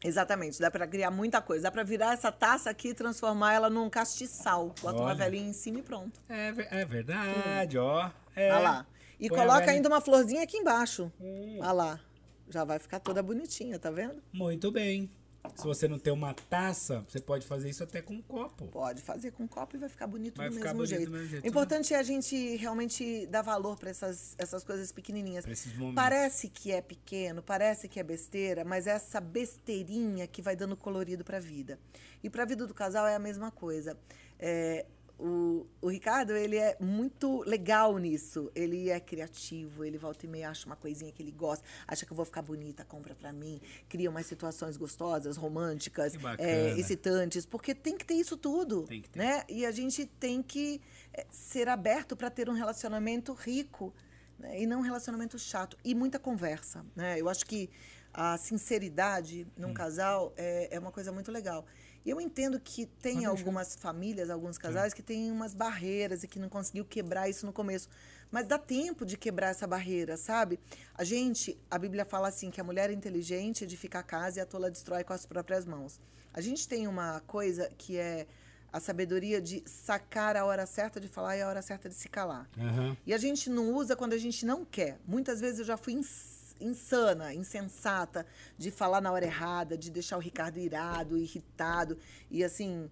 Exatamente, 0.03 0.59
dá 0.59 0.71
para 0.71 0.87
criar 0.87 1.11
muita 1.11 1.41
coisa. 1.41 1.63
Dá 1.63 1.71
para 1.71 1.83
virar 1.83 2.13
essa 2.13 2.31
taça 2.31 2.69
aqui 2.69 2.89
e 2.89 2.93
transformar 2.93 3.53
ela 3.53 3.69
num 3.69 3.89
castiçal. 3.89 4.73
Bota 4.81 4.97
uma 4.99 5.09
Olha. 5.09 5.15
velhinha 5.15 5.49
em 5.49 5.53
cima 5.53 5.79
e 5.79 5.83
pronto. 5.83 6.19
É, 6.27 6.53
é 6.81 6.85
verdade, 6.85 7.77
ó. 7.77 8.09
É. 8.35 8.51
Olha 8.51 8.59
lá. 8.59 8.85
E 9.19 9.29
Põe 9.29 9.37
coloca 9.37 9.69
ainda 9.69 9.87
uma 9.87 10.01
florzinha 10.01 10.41
aqui 10.41 10.57
embaixo. 10.57 11.11
Olha 11.59 11.71
lá. 11.71 11.99
Já 12.49 12.63
vai 12.63 12.79
ficar 12.79 12.99
toda 12.99 13.21
bonitinha, 13.21 13.77
tá 13.77 13.91
vendo? 13.91 14.21
Muito 14.33 14.71
bem. 14.71 15.09
Se 15.55 15.63
você 15.63 15.87
não 15.87 15.99
tem 15.99 16.11
uma 16.13 16.33
taça, 16.33 17.05
você 17.07 17.19
pode 17.19 17.45
fazer 17.45 17.69
isso 17.69 17.83
até 17.83 18.01
com 18.01 18.13
um 18.13 18.21
copo. 18.21 18.67
Pode 18.67 19.01
fazer 19.01 19.31
com 19.31 19.43
um 19.43 19.47
copo 19.47 19.75
e 19.75 19.79
vai 19.79 19.89
ficar 19.89 20.07
bonito 20.07 20.37
Vai 20.37 20.49
do 20.49 20.55
ficar 20.55 20.73
mesmo 20.73 20.77
bonito 20.77 20.89
jeito. 20.89 21.05
do 21.05 21.11
mesmo 21.11 21.27
jeito, 21.29 21.43
O 21.43 21.47
importante 21.47 21.93
é 21.93 21.97
a 21.97 22.03
gente 22.03 22.55
realmente 22.57 23.25
dar 23.27 23.41
valor 23.41 23.77
para 23.77 23.89
essas, 23.89 24.35
essas 24.37 24.63
coisas 24.63 24.91
pequenininhas. 24.91 25.45
Parece 25.95 26.47
que 26.49 26.71
é 26.71 26.81
pequeno, 26.81 27.41
parece 27.41 27.87
que 27.87 27.99
é 27.99 28.03
besteira, 28.03 28.63
mas 28.63 28.87
é 28.87 28.91
essa 28.91 29.19
besteirinha 29.19 30.27
que 30.27 30.41
vai 30.41 30.55
dando 30.55 30.77
colorido 30.77 31.23
para 31.23 31.37
a 31.37 31.41
vida. 31.41 31.79
E 32.23 32.29
para 32.29 32.43
a 32.43 32.45
vida 32.45 32.67
do 32.67 32.73
casal 32.73 33.07
é 33.07 33.15
a 33.15 33.19
mesma 33.19 33.51
coisa. 33.51 33.97
É, 34.39 34.85
o, 35.21 35.67
o 35.81 35.87
Ricardo, 35.89 36.31
ele 36.35 36.57
é 36.57 36.75
muito 36.79 37.43
legal 37.43 37.95
nisso. 37.97 38.51
Ele 38.55 38.89
é 38.89 38.99
criativo, 38.99 39.85
ele 39.85 39.97
volta 39.97 40.25
e 40.25 40.29
meia 40.29 40.49
acha 40.49 40.65
uma 40.65 40.75
coisinha 40.75 41.11
que 41.11 41.21
ele 41.21 41.31
gosta, 41.31 41.63
acha 41.87 42.05
que 42.05 42.11
eu 42.11 42.15
vou 42.15 42.25
ficar 42.25 42.41
bonita, 42.41 42.83
compra 42.83 43.13
para 43.13 43.31
mim, 43.31 43.61
cria 43.87 44.09
umas 44.09 44.25
situações 44.25 44.77
gostosas, 44.77 45.37
românticas, 45.37 46.13
é, 46.39 46.71
excitantes, 46.79 47.45
porque 47.45 47.75
tem 47.75 47.95
que 47.97 48.05
ter 48.05 48.15
isso 48.15 48.35
tudo, 48.35 48.83
Tem 48.87 49.01
que 49.01 49.09
ter. 49.09 49.19
né? 49.19 49.43
E 49.47 49.65
a 49.65 49.71
gente 49.71 50.05
tem 50.05 50.41
que 50.41 50.81
é, 51.13 51.25
ser 51.29 51.69
aberto 51.69 52.15
para 52.15 52.29
ter 52.29 52.49
um 52.49 52.53
relacionamento 52.53 53.33
rico 53.33 53.93
né? 54.39 54.59
e 54.61 54.65
não 54.65 54.79
um 54.79 54.83
relacionamento 54.83 55.37
chato 55.37 55.77
e 55.83 55.93
muita 55.93 56.17
conversa, 56.17 56.83
né? 56.95 57.19
Eu 57.21 57.29
acho 57.29 57.45
que 57.45 57.69
a 58.13 58.37
sinceridade 58.37 59.45
Hum. 59.57 59.67
num 59.67 59.73
casal 59.73 60.33
é, 60.35 60.75
é 60.75 60.79
uma 60.79 60.91
coisa 60.91 61.11
muito 61.11 61.31
legal. 61.31 61.65
E 62.05 62.09
eu 62.09 62.19
entendo 62.19 62.59
que 62.59 62.85
tem 62.85 63.25
algumas 63.25 63.75
famílias, 63.75 64.29
alguns 64.29 64.57
casais 64.57 64.93
que 64.93 65.03
têm 65.03 65.31
umas 65.31 65.53
barreiras 65.53 66.23
e 66.23 66.27
que 66.27 66.39
não 66.39 66.49
conseguiu 66.49 66.83
quebrar 66.83 67.29
isso 67.29 67.45
no 67.45 67.53
começo. 67.53 67.87
Mas 68.31 68.47
dá 68.47 68.57
tempo 68.57 69.05
de 69.05 69.17
quebrar 69.17 69.49
essa 69.49 69.67
barreira, 69.67 70.17
sabe? 70.17 70.59
A 70.95 71.03
gente, 71.03 71.57
a 71.69 71.77
Bíblia 71.77 72.03
fala 72.05 72.27
assim 72.29 72.49
que 72.49 72.59
a 72.59 72.63
mulher 72.63 72.89
é 72.89 72.93
inteligente 72.93 73.63
edifica 73.63 73.99
a 73.99 74.03
casa 74.03 74.39
e 74.39 74.41
a 74.41 74.45
tola 74.45 74.71
destrói 74.71 75.03
com 75.03 75.13
as 75.13 75.25
próprias 75.25 75.65
mãos. 75.65 75.99
A 76.33 76.41
gente 76.41 76.67
tem 76.67 76.87
uma 76.87 77.19
coisa 77.27 77.69
que 77.77 77.97
é 77.97 78.25
a 78.73 78.79
sabedoria 78.79 79.41
de 79.41 79.61
sacar 79.65 80.37
a 80.37 80.45
hora 80.45 80.65
certa 80.65 80.97
de 80.97 81.07
falar 81.09 81.35
e 81.35 81.41
a 81.41 81.47
hora 81.49 81.61
certa 81.61 81.89
de 81.89 81.93
se 81.95 82.07
calar. 82.07 82.49
Aham. 82.57 82.95
E 83.05 83.13
a 83.13 83.17
gente 83.17 83.49
não 83.49 83.73
usa 83.75 83.97
quando 83.97 84.13
a 84.13 84.17
gente 84.17 84.45
não 84.45 84.63
quer. 84.63 84.97
Muitas 85.05 85.41
vezes 85.41 85.59
eu 85.59 85.65
já 85.65 85.75
fui 85.75 85.93
ins- 85.93 86.40
insana, 86.61 87.33
insensata, 87.33 88.25
de 88.57 88.71
falar 88.71 89.01
na 89.01 89.11
hora 89.11 89.25
errada, 89.25 89.77
de 89.77 89.89
deixar 89.89 90.17
o 90.17 90.21
Ricardo 90.21 90.59
irado, 90.59 91.17
irritado. 91.17 91.97
E 92.29 92.43
assim, 92.43 92.89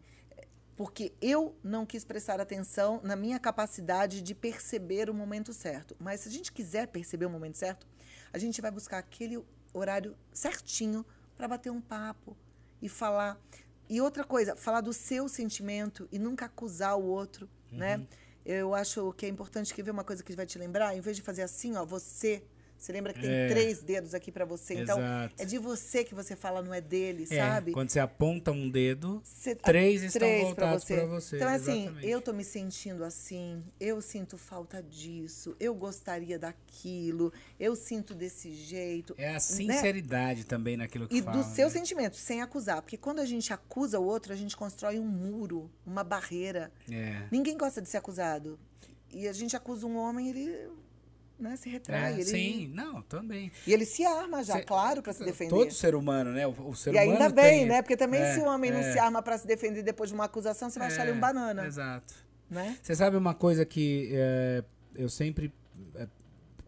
porque 0.75 1.13
eu 1.21 1.55
não 1.63 1.85
quis 1.85 2.05
prestar 2.05 2.39
atenção 2.39 3.01
na 3.03 3.15
minha 3.15 3.37
capacidade 3.37 4.21
de 4.21 4.33
perceber 4.33 5.09
o 5.09 5.13
momento 5.13 5.53
certo. 5.53 5.95
Mas 5.99 6.21
se 6.21 6.29
a 6.29 6.31
gente 6.31 6.51
quiser 6.51 6.87
perceber 6.87 7.25
o 7.25 7.29
momento 7.29 7.57
certo, 7.57 7.85
a 8.31 8.37
gente 8.37 8.61
vai 8.61 8.71
buscar 8.71 8.99
aquele 8.99 9.43
horário 9.73 10.15
certinho 10.31 11.05
para 11.35 11.47
bater 11.47 11.69
um 11.69 11.81
papo 11.81 12.37
e 12.81 12.87
falar. 12.87 13.37
E 13.89 13.99
outra 13.99 14.23
coisa, 14.23 14.55
falar 14.55 14.81
do 14.81 14.93
seu 14.93 15.27
sentimento 15.27 16.07
e 16.11 16.19
nunca 16.19 16.45
acusar 16.45 16.97
o 16.97 17.03
outro, 17.03 17.49
né? 17.71 18.07
Eu 18.45 18.73
acho 18.73 19.11
que 19.13 19.25
é 19.25 19.29
importante 19.29 19.73
que 19.73 19.83
ver 19.83 19.91
uma 19.91 20.03
coisa 20.03 20.23
que 20.23 20.33
vai 20.33 20.45
te 20.45 20.57
lembrar, 20.57 20.95
em 20.95 21.01
vez 21.01 21.17
de 21.17 21.21
fazer 21.21 21.41
assim, 21.41 21.75
ó, 21.75 21.85
você, 21.85 22.43
você 22.79 22.91
lembra 22.93 23.13
que 23.13 23.19
tem 23.21 23.29
É. 23.29 23.47
três 23.49 23.81
dedos 23.81 24.13
aqui 24.13 24.31
para 24.31 24.45
você, 24.45 24.73
então 24.75 24.97
Exato. 24.97 25.35
é 25.37 25.45
de 25.45 25.57
você 25.57 26.03
que 26.03 26.15
você 26.15 26.35
fala, 26.35 26.61
não 26.61 26.73
é 26.73 26.79
dele, 26.81 27.27
É, 27.29 27.37
sabe? 27.37 27.71
quando 27.73 27.89
você 27.89 27.99
aponta 27.99 28.51
um 28.51 28.69
dedo, 28.69 29.21
Cê- 29.23 29.53
três 29.53 30.01
estão 30.01 30.19
três 30.21 30.43
voltados 30.45 30.85
pra 30.85 31.05
você. 31.05 31.35
Então, 31.35 31.47
assim, 31.49 31.81
exatamente. 31.83 32.07
eu 32.07 32.21
tô 32.21 32.31
me 32.33 32.43
sentindo 32.43 33.03
assim, 33.03 33.63
eu 33.79 34.01
sinto 34.01 34.37
falta 34.37 34.81
disso, 34.81 35.55
eu 35.59 35.75
gostaria 35.75 36.39
daquilo, 36.39 37.31
eu 37.59 37.75
sinto 37.75 38.15
desse 38.15 38.51
jeito. 38.53 39.13
É 39.17 39.29
a 39.29 39.33
né? 39.33 39.39
sinceridade 39.39 40.45
também 40.45 40.77
naquilo 40.77 41.07
que 41.07 41.17
E 41.17 41.21
fala. 41.21 41.37
do 41.37 41.43
seu 41.43 41.67
né? 41.67 41.73
sentimento, 41.73 42.15
sem 42.15 42.41
acusar. 42.41 42.81
Porque 42.81 42.97
quando 42.97 43.19
a 43.19 43.25
gente 43.25 43.51
acusa 43.51 43.99
o 43.99 44.05
outro, 44.05 44.31
a 44.31 44.35
gente 44.35 44.55
constrói 44.55 44.99
um 44.99 45.05
muro, 45.05 45.69
uma 45.85 46.03
barreira. 46.03 46.71
É. 46.89 47.23
Ninguém 47.31 47.57
gosta 47.57 47.81
de 47.81 47.89
ser 47.89 47.97
acusado. 47.97 48.57
E 49.11 49.27
a 49.27 49.33
gente 49.33 49.55
acusa 49.55 49.87
um 49.87 49.97
homem, 49.97 50.29
ele 50.29 50.69
né, 51.39 51.55
se 51.55 51.69
retrai. 51.69 52.11
É, 52.11 52.15
ele, 52.15 52.25
Sim, 52.25 52.67
não, 52.73 53.01
também. 53.01 53.51
E 53.65 53.73
ele 53.73 53.85
se 53.85 54.05
arma 54.05 54.43
já, 54.43 54.55
Cê- 54.55 54.63
claro, 54.63 55.01
para 55.01 55.13
se 55.13 55.23
defender. 55.23 55.49
Todo 55.49 55.71
ser 55.73 55.95
humano, 55.95 56.31
né? 56.31 56.45
O, 56.45 56.69
o 56.69 56.75
ser 56.75 56.93
e 56.93 56.97
ainda 56.97 57.15
humano 57.15 57.35
bem, 57.35 57.59
tem- 57.59 57.65
né? 57.67 57.81
Porque 57.81 57.95
também 57.97 58.21
É, 58.21 58.33
se 58.33 58.39
o 58.39 58.45
homem 58.45 58.71
não 58.71 58.79
é, 58.79 58.91
se 58.91 58.99
arma 58.99 59.21
para 59.21 59.37
se 59.37 59.47
defender 59.47 59.81
depois 59.83 60.09
de 60.09 60.13
uma 60.15 60.25
acusação, 60.25 60.69
você 60.69 60.77
vai 60.77 60.89
achar 60.89 61.03
ele 61.03 61.13
um 61.13 61.17
é, 61.17 61.19
banana. 61.19 61.65
Exato. 61.65 62.13
Né? 62.49 62.77
Você 62.81 62.95
sabe 62.95 63.15
uma 63.15 63.33
coisa 63.33 63.65
que 63.65 64.09
é, 64.11 64.63
eu 64.95 65.07
sempre 65.07 65.53
é, 65.95 66.07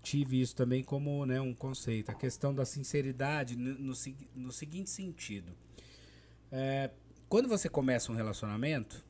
tive 0.02 0.40
isso 0.40 0.56
também 0.56 0.84
como 0.84 1.26
né, 1.26 1.42
um 1.42 1.54
conceito, 1.54 2.12
a 2.12 2.14
questão 2.14 2.54
da 2.54 2.66
sinceridade 2.66 3.56
no, 3.56 3.74
no, 3.74 3.94
no 4.36 4.52
seguinte 4.52 4.90
sentido. 4.90 5.52
É, 6.52 6.92
quando 7.28 7.48
você 7.48 7.68
começa 7.70 8.12
um 8.12 8.16
relacionamento, 8.16 9.04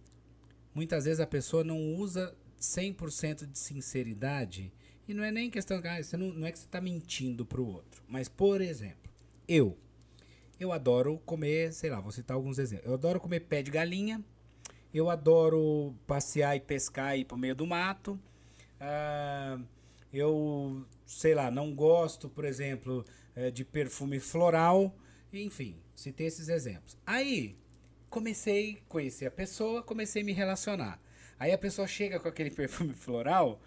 muitas 0.74 1.06
vezes 1.06 1.20
a 1.20 1.28
pessoa 1.28 1.64
não 1.64 1.96
usa 1.96 2.34
100% 2.60 3.48
de 3.52 3.58
sinceridade 3.58 4.72
e 5.08 5.14
não 5.14 5.24
é 5.24 5.32
nem 5.32 5.50
questão, 5.50 5.82
ah, 5.84 6.04
você 6.04 6.16
não, 6.18 6.28
não 6.28 6.48
é 6.48 6.52
que 6.52 6.60
você 6.60 6.66
está 6.66 6.82
mentindo 6.82 7.46
para 7.46 7.62
o 7.62 7.68
outro, 7.68 8.04
mas 8.08 8.28
por 8.28 8.62
exemplo, 8.62 9.12
eu, 9.48 9.78
eu 10.60 10.72
adoro 10.72 11.18
comer, 11.26 11.74
sei 11.74 11.90
lá, 11.90 12.00
vou 12.00 12.12
citar 12.12 12.36
alguns 12.36 12.60
exemplos, 12.60 12.88
eu 12.88 12.94
adoro 12.94 13.20
comer 13.20 13.42
pé 13.42 13.62
de 13.62 13.72
galinha, 13.72 14.24
eu 14.94 15.10
adoro 15.10 15.96
passear 16.06 16.56
e 16.56 16.60
pescar 16.60 17.18
e 17.18 17.22
ir 17.22 17.26
pro 17.26 17.38
meio 17.38 17.56
do 17.56 17.66
mato. 17.66 18.20
Ah, 18.80 19.60
eu, 20.12 20.86
sei 21.06 21.34
lá, 21.34 21.50
não 21.50 21.74
gosto, 21.74 22.30
por 22.30 22.44
exemplo, 22.44 23.06
eh, 23.36 23.52
de 23.52 23.64
perfume 23.64 24.20
floral. 24.20 24.94
Enfim, 25.32 25.78
citei 25.96 26.28
esses 26.28 26.50
exemplos. 26.50 26.98
Aí, 27.06 27.56
comecei 28.10 28.80
a 28.80 28.90
conhecer 28.90 29.28
a 29.28 29.32
pessoa, 29.32 29.82
comecei 29.82 30.22
a 30.22 30.26
me 30.26 30.34
relacionar. 30.34 31.02
Aí 31.40 31.52
a 31.54 31.58
pessoa 31.58 31.88
chega 31.88 32.20
com 32.20 32.28
aquele 32.28 32.52
perfume 32.52 32.94
floral, 32.94 33.62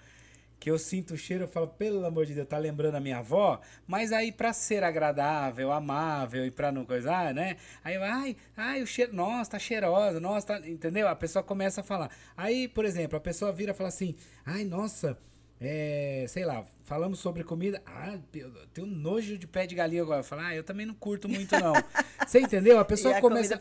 que 0.65 0.71
eu 0.71 0.79
sinto 0.79 1.13
o 1.13 1.17
cheiro, 1.19 1.45
eu 1.45 1.49
falo, 1.49 1.69
pelo 1.69 2.07
amor 2.07 2.25
de 2.25 2.33
Deus, 2.33 2.49
tá 2.49 2.57
lembrando 2.57 2.95
a 2.95 3.01
minha 3.01 3.19
avó, 3.19 3.61
mas 3.87 4.13
aí 4.13 4.33
pra 4.33 4.51
ser 4.55 4.83
agradável, 4.83 5.71
amável 5.71 6.47
e 6.47 6.51
pra 6.51 6.73
não 6.73 6.87
coisar, 6.87 7.35
né? 7.35 7.59
Aí 7.85 7.97
ai, 7.97 8.35
ai, 8.57 8.83
o 8.83 8.87
cheiro, 8.87 9.15
nossa, 9.15 9.51
tá 9.51 9.59
cheirosa, 9.59 10.19
nossa, 10.19 10.47
tá, 10.47 10.67
entendeu? 10.67 11.07
A 11.07 11.15
pessoa 11.15 11.43
começa 11.43 11.83
a 11.83 11.85
falar. 11.85 12.11
Aí, 12.35 12.67
por 12.67 12.87
exemplo, 12.87 13.19
a 13.19 13.21
pessoa 13.21 13.53
vira 13.53 13.73
e 13.73 13.75
fala 13.75 13.91
assim, 13.91 14.15
ai, 14.43 14.65
nossa, 14.65 15.19
é, 15.61 16.27
sei 16.29 16.45
lá, 16.45 16.65
falamos 16.83 17.19
sobre 17.21 17.43
comida, 17.45 17.81
ah, 17.87 18.19
eu 18.35 18.51
tenho 18.73 18.87
nojo 18.87 19.39
de 19.39 19.47
pé 19.47 19.67
de 19.67 19.75
galinha 19.75 20.03
agora. 20.03 20.21
Eu 20.21 20.25
falo, 20.25 20.43
ah, 20.43 20.55
eu 20.55 20.63
também 20.65 20.85
não 20.85 20.95
curto 20.95 21.29
muito 21.29 21.53
não. 21.59 21.73
Você 22.27 22.41
entendeu? 22.41 22.79
A 22.79 22.85
pessoa 22.85 23.17
a 23.17 23.21
começa... 23.21 23.59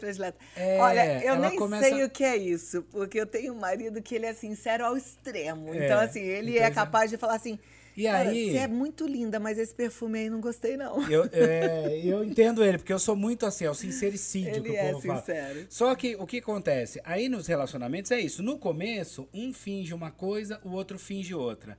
É, 0.56 0.80
Olha, 0.80 1.24
eu 1.24 1.40
nem 1.40 1.56
começa- 1.56 1.88
sei 1.90 2.04
o 2.04 2.10
que 2.10 2.24
é 2.24 2.36
isso, 2.36 2.84
porque 2.92 3.20
eu 3.20 3.26
tenho 3.26 3.54
um 3.54 3.60
marido 3.60 4.02
que 4.02 4.16
ele 4.16 4.26
é 4.26 4.34
sincero 4.34 4.86
ao 4.86 4.98
extremo. 4.98 5.74
É, 5.74 5.86
então, 5.86 6.00
assim, 6.00 6.22
ele 6.22 6.52
então 6.52 6.64
é 6.64 6.68
já- 6.70 6.76
capaz 6.76 7.10
de 7.12 7.18
falar 7.18 7.36
assim, 7.36 7.60
E 7.96 8.04
cara, 8.04 8.30
aí- 8.30 8.52
você 8.52 8.58
é 8.58 8.68
muito 8.68 9.06
linda, 9.06 9.40
mas 9.40 9.58
esse 9.60 9.74
perfume 9.74 10.20
aí 10.20 10.30
não 10.30 10.42
gostei, 10.42 10.76
não. 10.76 11.08
Eu, 11.10 11.30
é, 11.32 12.02
eu 12.04 12.24
entendo 12.24 12.64
ele, 12.64 12.78
porque 12.80 12.92
eu 12.94 13.00
sou 13.00 13.16
muito 13.16 13.46
assim, 13.46 13.66
é 13.66 13.70
o 13.70 13.76
sincericídio 13.76 14.50
Ele 14.56 14.62
que 14.62 14.70
o 14.72 14.76
é 14.76 14.92
povo 14.92 15.08
fala. 15.08 15.20
sincero. 15.20 15.66
Só 15.70 15.94
que 15.96 16.16
o 16.16 16.26
que 16.26 16.38
acontece? 16.38 17.00
Aí 17.04 17.30
nos 17.30 17.46
relacionamentos 17.48 18.12
é 18.12 18.20
isso. 18.20 18.42
No 18.42 18.58
começo, 18.58 19.28
um 19.34 19.54
finge 19.54 19.94
uma 19.94 20.10
coisa, 20.12 20.60
o 20.64 20.72
outro 20.72 20.98
finge 20.98 21.36
outra. 21.36 21.78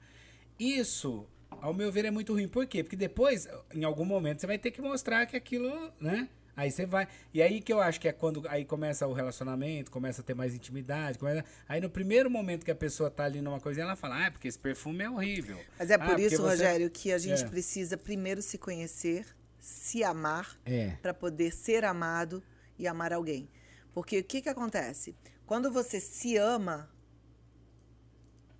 Isso, 0.59 1.27
ao 1.51 1.75
meu 1.75 1.91
ver, 1.91 2.05
é 2.05 2.11
muito 2.11 2.33
ruim. 2.33 2.47
Por 2.49 2.67
quê? 2.67 2.83
Porque 2.85 2.97
depois, 2.97 3.49
em 3.75 3.85
algum 3.85 4.05
momento, 4.05 4.41
você 4.41 4.47
vai 4.47 4.59
ter 4.59 4.71
que 4.71 4.81
mostrar 4.81 5.27
que 5.27 5.37
aquilo, 5.37 5.91
né? 6.01 6.29
Aí 6.57 6.71
você 6.71 6.87
vai. 6.87 7.09
E 7.33 7.43
aí 7.43 7.61
que 7.61 7.73
eu 7.73 7.81
acho 7.81 8.01
que 8.01 8.07
é 8.09 8.13
quando 8.13 8.47
aí 8.49 8.65
começa 8.65 9.07
o 9.07 9.13
relacionamento, 9.13 9.91
começa 9.91 10.21
a 10.21 10.25
ter 10.25 10.35
mais 10.35 10.55
intimidade. 10.55 11.19
Começa... 11.19 11.45
Aí 11.69 11.81
no 11.81 11.91
primeiro 11.91 12.31
momento 12.31 12.65
que 12.65 12.71
a 12.71 12.75
pessoa 12.77 13.11
tá 13.11 13.25
ali 13.25 13.41
numa 13.41 13.59
coisinha, 13.61 13.85
ela 13.85 13.97
fala, 13.97 14.27
ah, 14.27 14.31
porque 14.31 14.47
esse 14.47 14.59
perfume 14.59 15.03
é 15.05 15.11
horrível. 15.11 15.59
Mas 15.79 15.91
é 15.91 15.95
Ah, 15.95 15.99
por 15.99 16.07
porque 16.09 16.23
isso, 16.27 16.37
você- 16.37 16.43
Rogério, 16.51 16.91
que 16.91 17.13
a 17.13 17.19
gente 17.19 17.43
É. 17.45 17.49
precisa 17.49 17.97
primeiro 17.97 18.41
se 18.41 18.57
conhecer, 18.57 19.27
se 19.59 20.05
amar, 20.05 20.57
É. 20.65 20.91
para 21.03 21.13
poder 21.13 21.53
ser 21.53 21.85
amado 21.85 22.43
e 22.79 22.87
amar 22.87 23.13
alguém. 23.13 23.49
Porque 23.93 24.19
o 24.21 24.25
que, 24.25 24.41
que 24.43 24.49
acontece? 24.49 25.15
Quando 25.47 25.71
você 25.73 25.99
se 26.01 26.37
ama, 26.37 26.89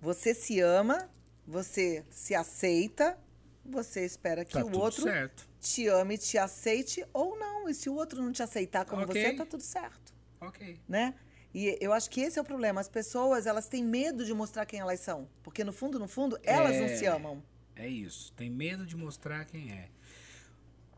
você 0.01 0.33
se 0.33 0.59
ama, 0.59 1.09
você 1.47 2.03
se 2.09 2.35
aceita, 2.35 3.17
você 3.65 4.05
espera 4.05 4.45
que 4.45 4.53
Tá 4.53 4.63
o 4.63 4.77
outro 4.77 5.03
certo. 5.03 5.47
te 5.59 5.87
ame, 5.87 6.17
te 6.17 6.37
aceite 6.37 7.03
ou 7.13 7.37
não. 7.37 7.54
E 7.69 7.73
se 7.73 7.89
o 7.89 7.95
outro 7.95 8.21
não 8.21 8.31
te 8.31 8.41
aceitar 8.43 8.85
como 8.85 9.03
Ok. 9.03 9.21
você, 9.21 9.33
tá 9.33 9.45
tudo 9.45 9.63
certo, 9.63 10.13
Ok. 10.41 10.79
né? 10.87 11.13
E 11.53 11.77
eu 11.79 11.93
acho 11.93 12.09
que 12.09 12.19
esse 12.21 12.37
é 12.37 12.41
o 12.41 12.45
problema. 12.45 12.81
As 12.81 12.89
pessoas, 12.89 13.45
elas 13.45 13.67
têm 13.69 13.83
medo 13.83 14.25
de 14.25 14.33
mostrar 14.33 14.65
quem 14.65 14.79
elas 14.81 14.99
são. 14.99 15.27
Porque 15.41 15.63
no 15.63 15.71
fundo, 15.71 15.97
no 15.97 16.07
fundo, 16.07 16.37
elas 16.43 16.75
não 16.75 16.85
É. 16.85 16.95
se 16.97 17.05
amam. 17.05 17.41
É 17.75 17.87
isso. 17.87 18.33
Tem 18.33 18.49
medo 18.49 18.85
de 18.85 18.95
mostrar 18.97 19.45
quem 19.45 19.71
é. 19.71 19.89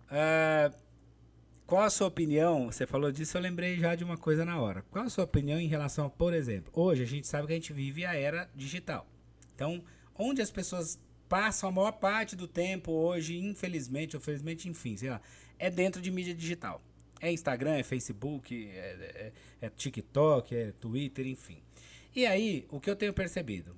Ah, 0.09 0.71
qual 1.65 1.83
a 1.83 1.89
sua 1.89 2.07
opinião? 2.07 2.71
Você 2.71 2.87
falou 2.87 3.11
disso, 3.11 3.37
eu 3.37 3.41
lembrei 3.41 3.77
já 3.77 3.93
de 3.93 4.03
uma 4.03 4.17
coisa 4.17 4.45
na 4.45 4.59
hora. 4.59 4.83
Qual 4.89 5.05
a 5.05 5.09
sua 5.09 5.25
opinião 5.25 5.59
em 5.59 5.67
relação 5.67 6.09
por 6.09 6.33
exemplo, 6.33 6.71
hoje 6.75 7.03
a 7.03 7.05
gente 7.05 7.27
sabe 7.27 7.47
que 7.47 7.53
a 7.53 7.55
gente 7.55 7.73
vive 7.73 8.05
a 8.05 8.15
era 8.15 8.49
digital. 8.55 9.05
Então, 9.53 9.83
onde 10.15 10.41
as 10.41 10.49
pessoas 10.49 10.99
passam 11.27 11.69
a 11.69 11.71
maior 11.71 11.91
parte 11.91 12.35
do 12.35 12.47
tempo 12.47 12.91
hoje, 12.91 13.37
infelizmente, 13.37 14.15
ou 14.15 14.21
felizmente, 14.21 14.69
enfim, 14.69 14.95
sei 14.95 15.09
lá, 15.09 15.21
é 15.59 15.69
dentro 15.69 16.01
de 16.01 16.11
mídia 16.11 16.33
digital. 16.33 16.81
É 17.19 17.31
Instagram, 17.31 17.75
é 17.75 17.83
Facebook, 17.83 18.69
é, 18.69 19.31
é, 19.59 19.65
é 19.65 19.69
TikTok, 19.69 20.55
é 20.55 20.71
Twitter, 20.73 21.25
enfim. 21.25 21.61
E 22.15 22.25
aí, 22.25 22.67
o 22.69 22.79
que 22.79 22.89
eu 22.89 22.95
tenho 22.95 23.13
percebido? 23.13 23.75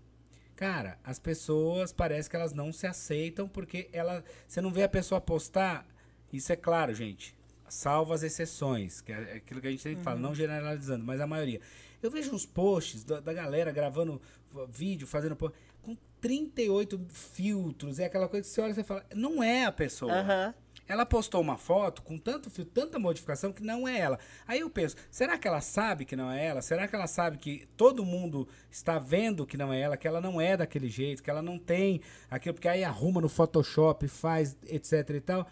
Cara, 0.56 1.00
as 1.04 1.18
pessoas 1.20 1.94
parece 1.94 2.30
que 2.30 2.36
elas 2.36 2.54
não 2.54 2.74
se 2.74 2.86
aceitam 2.86 3.48
porque 3.48 3.90
ela, 3.94 4.24
você 4.46 4.60
não 4.60 4.72
vê 4.72 4.84
a 4.84 4.90
pessoa 4.90 5.22
postar. 5.22 5.88
Isso 6.34 6.52
é 6.52 6.56
claro, 6.56 6.94
gente. 6.94 7.34
Salvo 7.70 8.14
as 8.14 8.24
exceções, 8.24 9.00
que 9.00 9.12
é 9.12 9.36
aquilo 9.36 9.62
que 9.62 9.68
a 9.68 9.72
gente 9.72 9.84
sempre 9.84 10.04
fala, 10.04 10.20
não 10.20 10.36
generalizando, 10.36 11.06
mas 11.06 11.22
a 11.22 11.28
maioria. 11.28 11.62
Eu 12.02 12.12
vejo 12.12 12.34
uns 12.34 12.46
posts 12.46 13.04
da, 13.04 13.20
da 13.20 13.32
galera 13.32 13.72
gravando 13.72 14.22
vídeo, 14.68 15.08
fazendo 15.08 15.36
post, 15.36 15.58
com 15.82 15.96
38 16.20 17.00
filtros, 17.10 18.00
é 18.00 18.06
aquela 18.06 18.28
coisa 18.28 18.48
que 18.48 18.54
você 18.54 18.62
olha 18.62 18.72
e 18.72 18.74
você 18.74 18.84
fala, 18.84 19.06
não 19.16 19.42
é 19.42 19.66
a 19.66 19.72
pessoa. 19.72 20.12
Aham. 20.12 20.54
Ela 20.90 21.06
postou 21.06 21.40
uma 21.40 21.56
foto 21.56 22.02
com 22.02 22.18
tanto 22.18 22.50
fio, 22.50 22.66
tanta 22.66 22.98
modificação 22.98 23.54
que 23.54 23.62
não 23.62 23.88
é 23.88 24.00
ela. 24.00 24.18
Aí 24.48 24.62
eu 24.62 24.70
penso, 24.72 24.96
será 25.12 25.38
que 25.38 25.48
ela 25.48 25.62
sabe 25.62 26.04
que 26.04 26.16
não 26.16 26.32
é 26.32 26.44
ela? 26.44 26.64
Será 26.64 26.88
que 26.88 26.96
ela 26.96 27.06
sabe 27.06 27.38
que 27.38 27.68
todo 27.78 28.04
mundo 28.04 28.48
está 28.72 28.98
vendo 28.98 29.46
que 29.46 29.56
não 29.56 29.72
é 29.72 29.80
ela, 29.80 29.96
que 29.96 30.08
ela 30.08 30.20
não 30.20 30.42
é 30.42 30.58
daquele 30.58 30.90
jeito, 30.90 31.22
que 31.22 31.30
ela 31.30 31.44
não 31.44 31.60
tem 31.60 32.02
aquilo, 32.28 32.56
porque 32.56 32.68
aí 32.68 32.84
arruma 32.84 33.22
no 33.22 33.30
Photoshop, 33.30 34.08
faz, 34.08 34.58
etc 34.66 35.08
e 35.12 35.22
tal. 35.22 35.48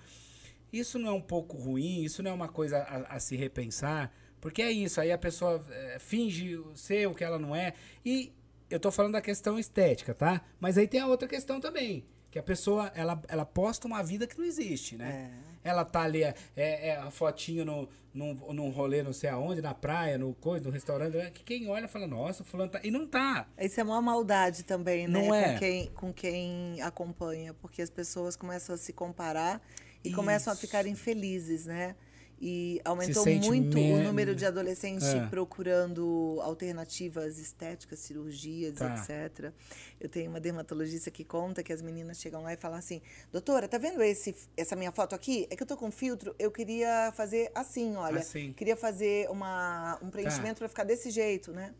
Isso 0.73 0.97
não 0.97 1.09
é 1.09 1.13
um 1.13 1.21
pouco 1.21 1.55
ruim? 1.55 2.01
Isso 2.01 2.23
não 2.23 2.31
é 2.31 2.33
uma 2.33 2.49
coisa 2.49 2.79
a, 2.79 3.15
a 3.15 3.19
se 3.19 3.35
repensar? 3.35 4.11
Porque 4.41 4.63
é 4.63 4.71
isso, 4.71 4.99
aí 4.99 5.11
a 5.11 5.17
pessoa 5.19 5.63
eh, 5.69 5.97
finge 5.99 6.59
ser 6.73 7.07
o 7.07 7.13
que 7.13 7.23
ela 7.23 7.37
não 7.37 7.55
é. 7.55 7.73
E 8.03 8.33
eu 8.71 8.79
tô 8.79 8.91
falando 8.91 9.13
da 9.13 9.21
questão 9.21 9.59
estética, 9.59 10.15
tá? 10.15 10.41
Mas 10.59 10.79
aí 10.79 10.87
tem 10.87 10.99
a 10.99 11.07
outra 11.07 11.27
questão 11.27 11.59
também. 11.59 12.03
Que 12.29 12.37
a 12.37 12.43
pessoa, 12.43 12.91
ela, 12.93 13.21
ela 13.27 13.45
posta 13.45 13.87
uma 13.87 14.03
vida 14.03 14.27
que 14.27 14.37
não 14.37 14.45
existe, 14.45 14.97
né? 14.97 15.31
Ela 15.63 15.83
tá 15.83 16.01
ali, 16.01 16.23
é, 16.23 16.35
é, 16.55 16.87
é 16.89 16.95
a 16.97 17.09
fotinho 17.09 17.65
no, 17.65 17.89
num, 18.13 18.33
num 18.53 18.69
rolê 18.69 19.03
não 19.03 19.13
sei 19.13 19.29
aonde, 19.29 19.61
na 19.61 19.73
praia, 19.73 20.17
no 20.17 20.33
coisa, 20.35 20.65
no 20.65 20.71
restaurante, 20.71 21.15
né? 21.15 21.29
que 21.31 21.43
quem 21.43 21.69
olha 21.69 21.87
fala, 21.87 22.07
nossa, 22.07 22.43
fulano 22.43 22.71
tá... 22.71 22.79
E 22.83 22.89
não 22.89 23.05
tá. 23.05 23.47
Isso 23.57 23.79
é 23.79 23.83
uma 23.83 24.01
maldade 24.01 24.63
também, 24.63 25.07
né? 25.07 25.21
Não 25.21 25.33
é? 25.33 25.53
Com, 25.53 25.59
quem, 25.59 25.87
com 25.87 26.13
quem 26.13 26.81
acompanha, 26.81 27.53
porque 27.53 27.81
as 27.81 27.89
pessoas 27.89 28.35
começam 28.35 28.75
a 28.75 28.77
se 28.77 28.91
comparar 28.91 29.61
e 30.03 30.11
começam 30.11 30.51
a 30.51 30.55
Isso. 30.55 30.61
ficar 30.61 30.85
infelizes, 30.85 31.65
né? 31.65 31.95
E 32.39 32.79
aumentou 32.85 33.25
muito 33.25 33.79
o 33.79 34.03
número 34.03 34.35
de 34.35 34.45
adolescentes 34.45 35.07
É. 35.07 35.25
procurando 35.27 36.37
alternativas 36.43 37.39
estéticas, 37.39 37.97
cirurgias, 37.99 38.75
Tá. 38.75 38.93
etc. 38.95 39.51
Eu 39.99 40.07
tenho 40.07 40.29
uma 40.29 40.39
dermatologista 40.39 41.09
que 41.09 41.23
conta 41.23 41.63
que 41.63 41.73
as 41.73 41.81
meninas 41.81 42.17
chegam 42.19 42.43
lá 42.43 42.53
e 42.53 42.57
falam 42.57 42.77
assim: 42.77 43.01
Doutora, 43.31 43.67
tá 43.67 43.79
vendo 43.79 44.03
esse, 44.03 44.35
essa 44.55 44.75
minha 44.75 44.91
foto 44.91 45.15
aqui? 45.15 45.47
É 45.49 45.55
que 45.55 45.63
eu 45.63 45.67
tô 45.67 45.75
com 45.75 45.89
filtro, 45.89 46.35
eu 46.37 46.51
queria 46.51 47.11
fazer 47.15 47.51
assim, 47.55 47.95
olha. 47.95 48.19
Assim. 48.19 48.53
Queria 48.53 48.75
fazer 48.77 49.27
uma, 49.31 49.97
um 50.01 50.11
preenchimento 50.11 50.59
para 50.59 50.69
ficar 50.69 50.83
desse 50.83 51.09
jeito, 51.09 51.51
né? 51.51 51.73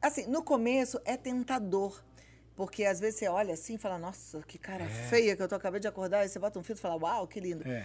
Assim, 0.00 0.26
no 0.26 0.42
começo 0.42 1.00
é 1.04 1.16
tentador. 1.16 2.02
Porque 2.56 2.84
às 2.84 3.00
vezes 3.00 3.18
você 3.18 3.26
olha 3.28 3.54
assim 3.54 3.74
e 3.74 3.78
fala, 3.78 3.98
nossa, 3.98 4.40
que 4.46 4.58
cara 4.58 4.86
feia 5.10 5.34
que 5.34 5.42
eu 5.42 5.48
tô 5.48 5.56
acabei 5.56 5.80
de 5.80 5.88
acordar, 5.88 6.20
aí 6.20 6.28
você 6.28 6.38
bota 6.38 6.56
um 6.56 6.62
filtro 6.62 6.80
e 6.80 6.82
fala, 6.82 6.94
uau, 7.02 7.26
que 7.26 7.40
lindo. 7.40 7.66
É. 7.68 7.84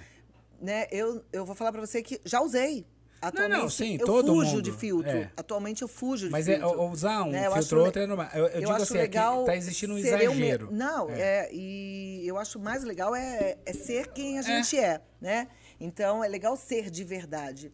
Né? 0.61 0.87
Eu, 0.91 1.23
eu 1.31 1.45
vou 1.45 1.55
falar 1.55 1.71
pra 1.71 1.81
você 1.81 2.01
que 2.01 2.19
já 2.25 2.41
usei. 2.41 2.85
Atualmente, 3.21 3.57
não, 3.59 3.69
sim, 3.69 3.97
eu 3.99 4.05
todo 4.05 4.27
fujo 4.33 4.51
mundo, 4.51 4.61
de 4.61 4.71
filtro. 4.71 5.11
é. 5.11 5.29
Atualmente 5.35 5.81
eu 5.81 5.89
fujo 5.89 6.27
de 6.27 6.31
Mas 6.31 6.47
é, 6.47 6.57
filtro. 6.57 6.79
ou- 6.79 6.89
usar 6.89 7.23
um 7.23 7.31
né? 7.31 7.47
Eu 7.47 7.51
filtro 7.51 7.77
le- 7.79 7.83
outro 7.85 8.01
é 8.01 8.07
normal. 8.07 8.29
Eu, 8.33 8.47
eu 8.47 8.59
digo 8.61 8.71
acho 8.71 8.83
assim, 8.83 8.93
legal 8.93 9.37
aqui 9.39 9.45
tá 9.47 9.55
existindo 9.57 9.93
um 9.93 9.97
eu 9.97 10.03
me- 10.03 10.09
exagero. 10.39 10.69
Não, 10.71 11.09
É. 11.09 11.19
é. 11.21 11.49
e 11.53 12.23
eu 12.25 12.37
acho 12.37 12.57
mais 12.59 12.81
legal 12.85 13.13
é, 13.13 13.57
é 13.65 13.73
ser 13.73 14.07
quem 14.13 14.39
a 14.39 14.41
gente 14.41 14.79
é. 14.79 15.01
né? 15.19 15.49
Então 15.81 16.23
é 16.23 16.29
legal 16.29 16.55
ser 16.55 16.89
de 16.89 17.03
verdade. 17.03 17.73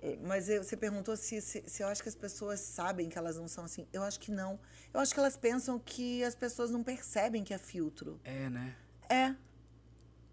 É, 0.00 0.16
Mas 0.22 0.48
eu- 0.48 0.62
você 0.64 0.78
perguntou 0.78 1.14
se, 1.14 1.42
se, 1.42 1.62
se 1.66 1.82
eu 1.82 1.88
acho 1.88 2.02
que 2.02 2.08
as 2.08 2.14
pessoas 2.14 2.58
sabem 2.60 3.10
que 3.10 3.18
elas 3.18 3.36
não 3.36 3.46
são 3.48 3.64
assim. 3.66 3.86
Eu 3.92 4.02
acho 4.02 4.18
que 4.18 4.30
não. 4.30 4.58
Eu 4.94 5.00
acho 5.00 5.12
que 5.12 5.20
elas 5.20 5.36
pensam 5.36 5.78
que 5.78 6.24
as 6.24 6.34
pessoas 6.34 6.70
não 6.70 6.82
percebem 6.82 7.44
que 7.44 7.52
é 7.52 7.58
filtro. 7.58 8.18
É, 8.24 8.48
né? 8.48 8.74
É. 9.10 9.34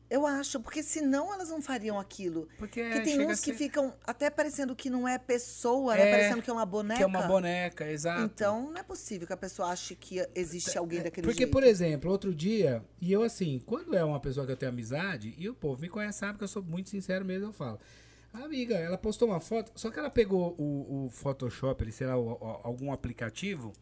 Eu 0.10 0.26
acho, 0.26 0.60
porque 0.62 0.82
senão 0.82 1.34
elas 1.34 1.50
não 1.50 1.62
fariam 1.62 2.00
aquilo. 2.00 2.48
Porque 2.58 2.82
Porque 2.82 3.02
tem 3.02 3.20
uns 3.28 3.42
que 3.42 3.52
ser- 3.52 3.58
ficam 3.58 3.94
até 4.06 4.30
parecendo 4.30 4.74
que 4.74 4.90
não 4.90 5.06
é 5.06 5.18
pessoa, 5.18 5.96
É, 5.98 6.06
né? 6.06 6.12
Parecendo 6.12 6.42
que 6.42 6.50
é 6.50 6.54
uma 6.54 6.66
boneca. 6.66 6.98
Que 6.98 7.04
é 7.04 7.06
uma 7.06 7.24
boneca, 7.28 7.92
exato. 7.92 8.24
Então, 8.24 8.72
não 8.72 8.78
é 8.78 8.84
possível 8.84 9.28
que 9.28 9.34
a 9.34 9.38
pessoa 9.38 9.70
ache 9.70 9.96
que 9.96 10.26
existe 10.34 10.78
alguém 10.78 11.02
daquele 11.04 11.28
Porque, 11.28 11.40
jeito. 11.44 11.52
por 11.52 11.62
exemplo, 11.64 12.10
outro 12.10 12.34
dia, 12.34 12.82
e 13.02 13.12
eu 13.12 13.22
assim, 13.22 13.60
quando 13.66 13.96
é 13.98 14.04
uma 14.04 14.20
pessoa 14.22 14.46
que 14.46 14.52
eu 14.54 14.58
tenho 14.58 14.72
amizade, 14.72 15.36
e 15.38 15.50
o 15.50 15.54
povo 15.54 15.82
me 15.82 15.90
conhece, 15.90 16.20
sabe 16.20 16.38
que 16.38 16.44
eu 16.46 16.48
sou 16.48 16.64
muito 16.64 16.90
sincero 16.90 17.26
mesmo, 17.26 17.48
eu 17.48 17.54
falo. 17.54 17.78
A 18.34 18.40
amiga, 18.46 18.76
ela 18.76 18.98
postou 18.98 19.28
uma 19.28 19.40
foto, 19.42 19.72
só 19.76 19.90
que 19.92 20.00
ela 20.00 20.10
pegou 20.10 20.56
o, 20.58 21.06
o 21.06 21.10
Photoshop, 21.10 21.84
ali, 21.84 21.92
sei 21.92 22.08
lá, 22.08 22.16
o- 22.16 22.32
o- 22.34 22.60
algum 22.64 22.94
aplicativo 22.94 23.74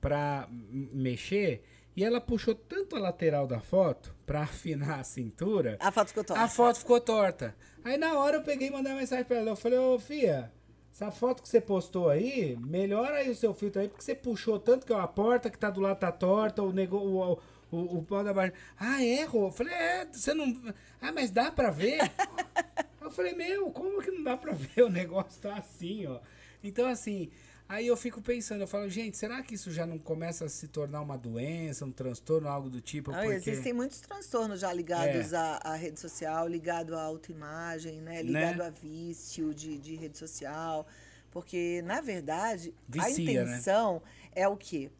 pra 0.00 0.48
mexer, 0.92 1.62
e 1.98 2.04
ela 2.04 2.20
puxou 2.20 2.54
tanto 2.54 2.94
a 2.94 3.00
lateral 3.00 3.44
da 3.44 3.58
foto 3.58 4.14
pra 4.24 4.42
afinar 4.42 5.00
a 5.00 5.02
cintura. 5.02 5.76
A 5.80 5.90
foto 5.90 6.06
ficou 6.10 6.22
torta. 6.22 6.42
A 6.44 6.48
foto 6.48 6.78
ficou 6.78 7.00
torta. 7.00 7.56
Aí 7.82 7.98
na 7.98 8.16
hora 8.16 8.36
eu 8.36 8.42
peguei 8.44 8.68
e 8.68 8.70
mandei 8.70 8.92
uma 8.92 9.00
mensagem 9.00 9.24
pra 9.24 9.38
ela. 9.38 9.50
Eu 9.50 9.56
falei, 9.56 9.80
ô 9.80 9.98
Fia, 9.98 10.52
essa 10.94 11.10
foto 11.10 11.42
que 11.42 11.48
você 11.48 11.60
postou 11.60 12.08
aí, 12.08 12.56
melhora 12.60 13.16
aí 13.16 13.28
o 13.28 13.34
seu 13.34 13.52
filtro 13.52 13.82
aí, 13.82 13.88
porque 13.88 14.04
você 14.04 14.14
puxou 14.14 14.60
tanto 14.60 14.86
que 14.86 14.92
ó, 14.92 15.00
a 15.00 15.08
porta 15.08 15.50
que 15.50 15.58
tá 15.58 15.70
do 15.70 15.80
lado 15.80 15.98
tá 15.98 16.12
torta, 16.12 16.62
o 16.62 16.72
nego, 16.72 16.98
o, 16.98 17.32
o, 17.68 17.98
o 17.98 18.04
pau 18.04 18.22
da 18.22 18.32
barra. 18.32 18.52
Ah, 18.78 19.04
é, 19.04 19.24
Rô? 19.24 19.48
Eu 19.48 19.50
falei, 19.50 19.74
é, 19.74 20.06
você 20.06 20.32
não. 20.32 20.56
Ah, 21.02 21.10
mas 21.10 21.32
dá 21.32 21.50
pra 21.50 21.72
ver? 21.72 21.98
eu 23.02 23.10
falei, 23.10 23.34
meu, 23.34 23.72
como 23.72 24.00
que 24.00 24.12
não 24.12 24.22
dá 24.22 24.36
pra 24.36 24.52
ver? 24.52 24.84
O 24.84 24.88
negócio 24.88 25.42
tá 25.42 25.56
assim, 25.56 26.06
ó. 26.06 26.20
Então, 26.62 26.86
assim. 26.86 27.28
Aí 27.68 27.86
eu 27.86 27.96
fico 27.98 28.22
pensando, 28.22 28.62
eu 28.62 28.66
falo, 28.66 28.88
gente, 28.88 29.18
será 29.18 29.42
que 29.42 29.54
isso 29.54 29.70
já 29.70 29.84
não 29.86 29.98
começa 29.98 30.46
a 30.46 30.48
se 30.48 30.66
tornar 30.68 31.02
uma 31.02 31.18
doença, 31.18 31.84
um 31.84 31.92
transtorno, 31.92 32.48
algo 32.48 32.70
do 32.70 32.80
tipo? 32.80 33.12
Porque... 33.12 33.26
Existem 33.50 33.74
muitos 33.74 34.00
transtornos 34.00 34.60
já 34.60 34.72
ligados 34.72 35.34
É. 35.34 35.36
à, 35.36 35.60
à 35.62 35.74
rede 35.74 36.00
social, 36.00 36.48
ligado 36.48 36.96
à 36.96 37.02
autoimagem, 37.02 38.00
né? 38.00 38.22
Ligado 38.22 38.62
a 38.62 38.70
vício 38.70 39.52
de, 39.52 39.78
de 39.78 39.96
rede 39.96 40.16
social. 40.16 40.86
Porque, 41.30 41.82
na 41.84 42.00
verdade, 42.00 42.74
a 42.98 43.04
Vicia, 43.04 43.24
né? 43.24 43.32
intenção 43.32 44.02
é 44.34 44.48
o 44.48 44.56
quê? 44.56 44.90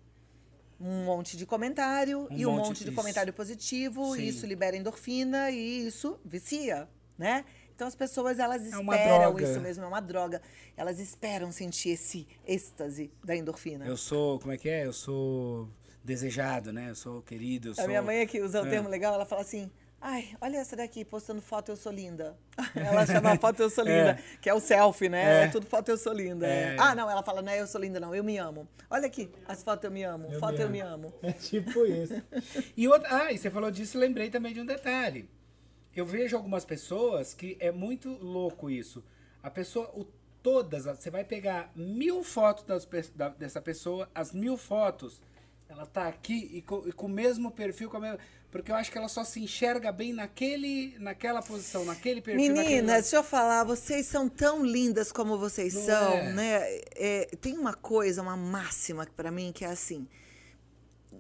Um 0.79 1.05
monte 1.07 1.37
de 1.39 1.47
comentário 1.47 2.29
Um 2.31 2.37
e 2.37 2.47
um 2.47 2.53
monte 2.53 2.66
monte 2.69 2.79
de 2.81 2.85
disso. 2.85 2.95
comentário 2.97 3.33
positivo, 3.33 4.14
isso 4.14 4.47
libera 4.47 4.77
endorfina 4.77 5.51
e 5.51 5.87
isso 5.87 6.21
vicia, 6.25 6.87
né? 7.16 7.45
Então 7.79 7.87
as 7.87 7.95
pessoas 7.95 8.41
elas 8.41 8.61
É 8.62 8.70
esperam 8.70 9.20
droga. 9.20 9.45
isso 9.45 9.61
mesmo, 9.61 9.85
é 9.85 9.87
uma 9.87 10.01
droga. 10.01 10.43
Elas 10.76 10.99
esperam 10.99 11.53
sentir 11.53 11.91
esse 11.91 12.26
êxtase 12.45 13.09
da 13.22 13.37
endorfina. 13.37 13.87
Eu 13.87 13.97
sou, 13.97 14.41
como 14.41 14.51
é 14.53 14.57
que 14.57 14.68
é? 14.68 14.85
Eu 14.85 14.93
sou 14.93 15.68
desejado, 16.03 16.72
né? 16.72 16.91
Eu 16.91 16.97
sou 16.97 17.22
querido, 17.22 17.68
eu 17.68 17.74
sou... 17.76 17.85
A 17.85 17.87
minha 17.87 18.03
mãe 18.03 18.20
aqui 18.20 18.41
usa 18.41 18.61
o 18.62 18.66
É. 18.66 18.68
termo 18.70 18.89
legal, 18.89 19.14
ela 19.14 19.24
fala 19.24 19.43
assim: 19.43 19.70
ai, 20.01 20.29
olha 20.41 20.57
essa 20.57 20.74
daqui, 20.74 21.05
postando 21.05 21.41
foto, 21.41 21.68
eu 21.70 21.76
sou 21.76 21.93
linda. 21.93 22.37
Ela 22.74 23.07
chama 23.07 23.37
foto, 23.39 23.61
eu 23.62 23.70
sou 23.70 23.85
linda, 23.85 24.18
que 24.41 24.51
é 24.51 24.55
o 24.55 24.59
selfie, 24.59 25.09
né? 25.09 25.43
É. 25.43 25.45
É, 25.45 25.49
tudo 25.49 25.64
foto, 25.64 25.89
eu 25.89 25.97
sou 25.97 26.12
linda. 26.12 26.49
É. 26.49 26.74
Ah, 26.81 26.97
não, 26.97 27.09
ela 27.09 27.22
fala, 27.22 27.41
não 27.43 27.53
é 27.53 27.61
eu 27.61 27.66
sou 27.68 27.81
linda, 27.81 28.01
não, 28.01 28.12
eu 28.12 28.24
me 28.24 28.39
amo. 28.39 28.66
Olha 28.91 29.07
aqui, 29.07 29.31
as 29.47 29.62
fotos 29.62 29.85
eu 29.85 29.91
me 29.93 30.03
amo, 30.03 30.26
Eu 30.33 30.41
foto 30.41 30.55
me 30.55 30.59
eu 30.59 30.66
amo. 30.66 30.72
me 30.72 30.81
amo. 30.81 31.14
É 31.22 31.31
tipo 31.33 31.87
isso. 31.87 32.20
E 32.76 32.89
outra, 32.89 33.09
ah, 33.26 33.33
e 33.33 33.39
você 33.39 33.49
falou 33.49 33.70
disso, 33.70 33.97
lembrei 33.97 34.31
também 34.31 34.53
de 34.53 34.61
um 34.61 34.66
detalhe. 34.66 35.31
Eu 35.99 36.07
vejo 36.07 36.36
algumas 36.36 36.64
pessoas 36.64 37.34
que 37.34 37.57
é 37.59 37.72
muito 37.72 38.09
louco 38.22 38.70
isso. 38.70 39.03
A 39.42 39.51
pessoa, 39.51 39.90
o, 39.94 40.05
todas, 40.42 40.86
as- 40.86 40.99
você 41.01 41.11
vai 41.11 41.24
pegar 41.24 41.72
mil 41.74 42.22
fotos 42.22 42.62
das 42.64 42.86
da- 43.16 43.30
dessa 43.30 43.61
pessoa, 43.61 44.09
as 44.14 44.32
mil 44.32 44.57
fotos, 44.57 45.20
ela 45.68 45.84
tá 45.86 46.07
aqui 46.07 46.51
e 46.53 46.62
com, 46.62 46.86
e 46.86 46.92
com 46.92 47.07
o 47.07 47.09
mesmo 47.09 47.51
perfil, 47.51 47.90
com 47.90 47.96
a 47.96 48.01
mesma, 48.01 48.18
porque 48.51 48.70
eu 48.70 48.76
acho 48.76 48.92
que 48.92 48.96
ela 48.96 49.09
só 49.09 49.24
se 49.24 49.40
enxerga 49.40 49.90
bem 49.90 50.12
naquele, 50.12 50.96
naquela 51.01 51.42
posição, 51.42 51.84
naquele 51.84 52.20
perfil. 52.22 52.46
naquele- 52.55 52.76
Meninas, 52.76 53.03
deixa 53.03 53.16
eu 53.16 53.24
falar, 53.24 53.64
vocês 53.64 54.07
são 54.07 54.28
tão 54.28 54.64
lindas 54.64 55.11
como 55.11 55.36
vocês 55.36 55.74
Não 55.74 55.82
são, 55.82 56.12
é? 56.14 56.32
né? 56.32 56.61
É, 56.94 57.24
tem 57.40 57.59
uma 57.59 57.74
coisa, 57.74 58.22
uma 58.22 58.36
máxima 58.36 59.05
pra 59.16 59.30
mim 59.32 59.51
que 59.53 59.64
é 59.64 59.68
assim: 59.68 60.07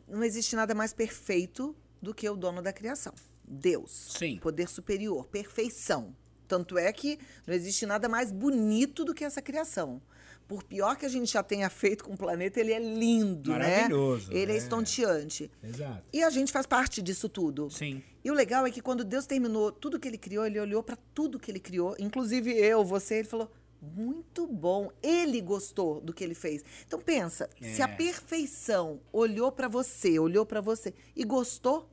não 0.06 0.22
existe 0.22 0.54
nada 0.54 0.72
mais 0.74 0.92
perfeito 0.92 1.74
do 2.00 2.14
que 2.14 2.28
o 2.30 2.36
dono 2.36 2.62
da 2.62 2.72
criação. 2.72 3.12
Deus. 3.48 4.14
Sim. 4.18 4.38
Poder 4.38 4.68
superior, 4.68 5.26
perfeição. 5.26 6.14
Tanto 6.46 6.78
é 6.78 6.90
que 6.92 7.18
não 7.46 7.54
existe 7.54 7.84
nada 7.84 8.08
mais 8.08 8.32
bonito 8.32 9.04
do 9.04 9.14
que 9.14 9.24
essa 9.24 9.42
criação. 9.42 10.00
Por 10.46 10.62
pior 10.62 10.96
que 10.96 11.04
a 11.04 11.08
gente 11.10 11.30
já 11.30 11.42
tenha 11.42 11.68
feito 11.68 12.02
com 12.04 12.14
o 12.14 12.16
planeta, 12.16 12.58
ele 12.58 12.72
é 12.72 12.78
lindo, 12.78 13.50
Maravilhoso, 13.50 14.30
né? 14.32 14.38
Ele 14.38 14.52
é, 14.52 14.54
é. 14.54 14.58
estonteante. 14.58 15.50
Exato. 15.62 16.02
E 16.10 16.22
a 16.22 16.30
gente 16.30 16.50
faz 16.50 16.64
parte 16.64 17.02
disso 17.02 17.28
tudo. 17.28 17.68
Sim. 17.70 18.02
E 18.24 18.30
o 18.30 18.34
legal 18.34 18.66
é 18.66 18.70
que 18.70 18.80
quando 18.80 19.04
Deus 19.04 19.26
terminou 19.26 19.70
tudo 19.70 20.00
que 20.00 20.08
ele 20.08 20.16
criou, 20.16 20.46
ele 20.46 20.58
olhou 20.58 20.82
para 20.82 20.96
tudo 21.14 21.38
que 21.38 21.50
ele 21.50 21.60
criou, 21.60 21.94
inclusive 21.98 22.50
eu, 22.50 22.82
você, 22.82 23.16
ele 23.16 23.28
falou: 23.28 23.50
"Muito 23.82 24.46
bom". 24.46 24.90
Ele 25.02 25.38
gostou 25.42 26.00
do 26.00 26.14
que 26.14 26.24
ele 26.24 26.34
fez. 26.34 26.64
Então 26.86 26.98
pensa, 26.98 27.50
se 27.60 27.82
É. 27.82 27.84
a 27.84 27.88
perfeição 27.88 29.00
olhou 29.12 29.52
para 29.52 29.68
você, 29.68 30.18
olhou 30.18 30.46
para 30.46 30.62
você 30.62 30.94
e 31.14 31.24
gostou, 31.24 31.90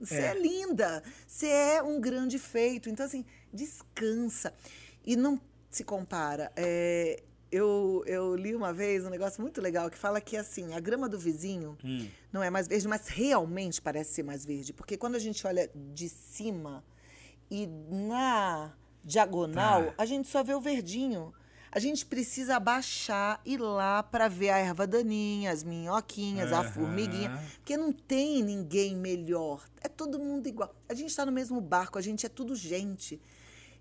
você 0.00 0.16
é. 0.20 0.26
É. 0.26 0.34
linda, 0.38 1.02
você 1.26 1.46
é 1.48 1.82
um 1.82 2.00
grande 2.00 2.38
feito. 2.38 2.88
Então 2.88 3.04
assim, 3.06 3.24
Descansa. 3.52 4.52
E 5.04 5.16
não 5.16 5.40
se 5.70 5.82
compara. 5.84 6.52
É, 6.56 7.22
eu, 7.50 8.02
eu 8.06 8.34
li 8.36 8.54
uma 8.54 8.72
vez 8.74 9.04
um 9.06 9.10
negócio 9.10 9.40
muito 9.40 9.60
legal 9.60 9.88
que 9.90 9.96
fala 9.96 10.20
que 10.20 10.36
assim, 10.36 10.74
a 10.74 10.80
grama 10.80 11.08
do 11.08 11.18
vizinho 11.18 11.76
Hum. 11.82 12.06
não 12.32 12.42
é 12.42 12.50
mais 12.50 12.68
verde, 12.68 12.86
mas 12.88 13.08
realmente 13.08 13.80
parece 13.80 14.12
ser 14.12 14.22
mais 14.22 14.44
verde. 14.44 14.72
Porque 14.72 14.96
quando 14.98 15.14
a 15.16 15.18
gente 15.18 15.46
olha 15.46 15.70
de 15.74 16.08
cima 16.08 16.84
e 17.50 17.66
na 17.66 18.74
diagonal, 19.04 19.86
Tá. 19.86 19.94
a 19.96 20.04
gente 20.04 20.28
só 20.28 20.42
vê 20.44 20.54
o 20.54 20.60
verdinho. 20.60 21.32
A 21.70 21.78
gente 21.78 22.06
precisa 22.06 22.56
abaixar 22.56 23.40
e 23.44 23.54
ir 23.54 23.58
lá 23.60 24.02
para 24.02 24.26
ver 24.28 24.50
a 24.50 24.58
erva 24.58 24.86
daninha, 24.86 25.50
as 25.52 25.62
minhoquinhas, 25.62 26.52
a 26.52 26.60
Aham. 26.60 26.70
formiguinha. 26.72 27.30
Porque 27.56 27.76
não 27.76 27.92
tem 27.92 28.42
ninguém 28.42 28.96
melhor. 28.96 29.64
É 29.82 29.88
todo 29.88 30.18
mundo 30.18 30.46
igual. 30.46 30.74
A 30.88 30.94
gente 30.94 31.10
está 31.10 31.26
no 31.26 31.32
mesmo 31.32 31.60
barco, 31.60 31.98
a 31.98 32.00
gente 32.02 32.24
é 32.24 32.28
tudo 32.28 32.54
gente. 32.56 33.20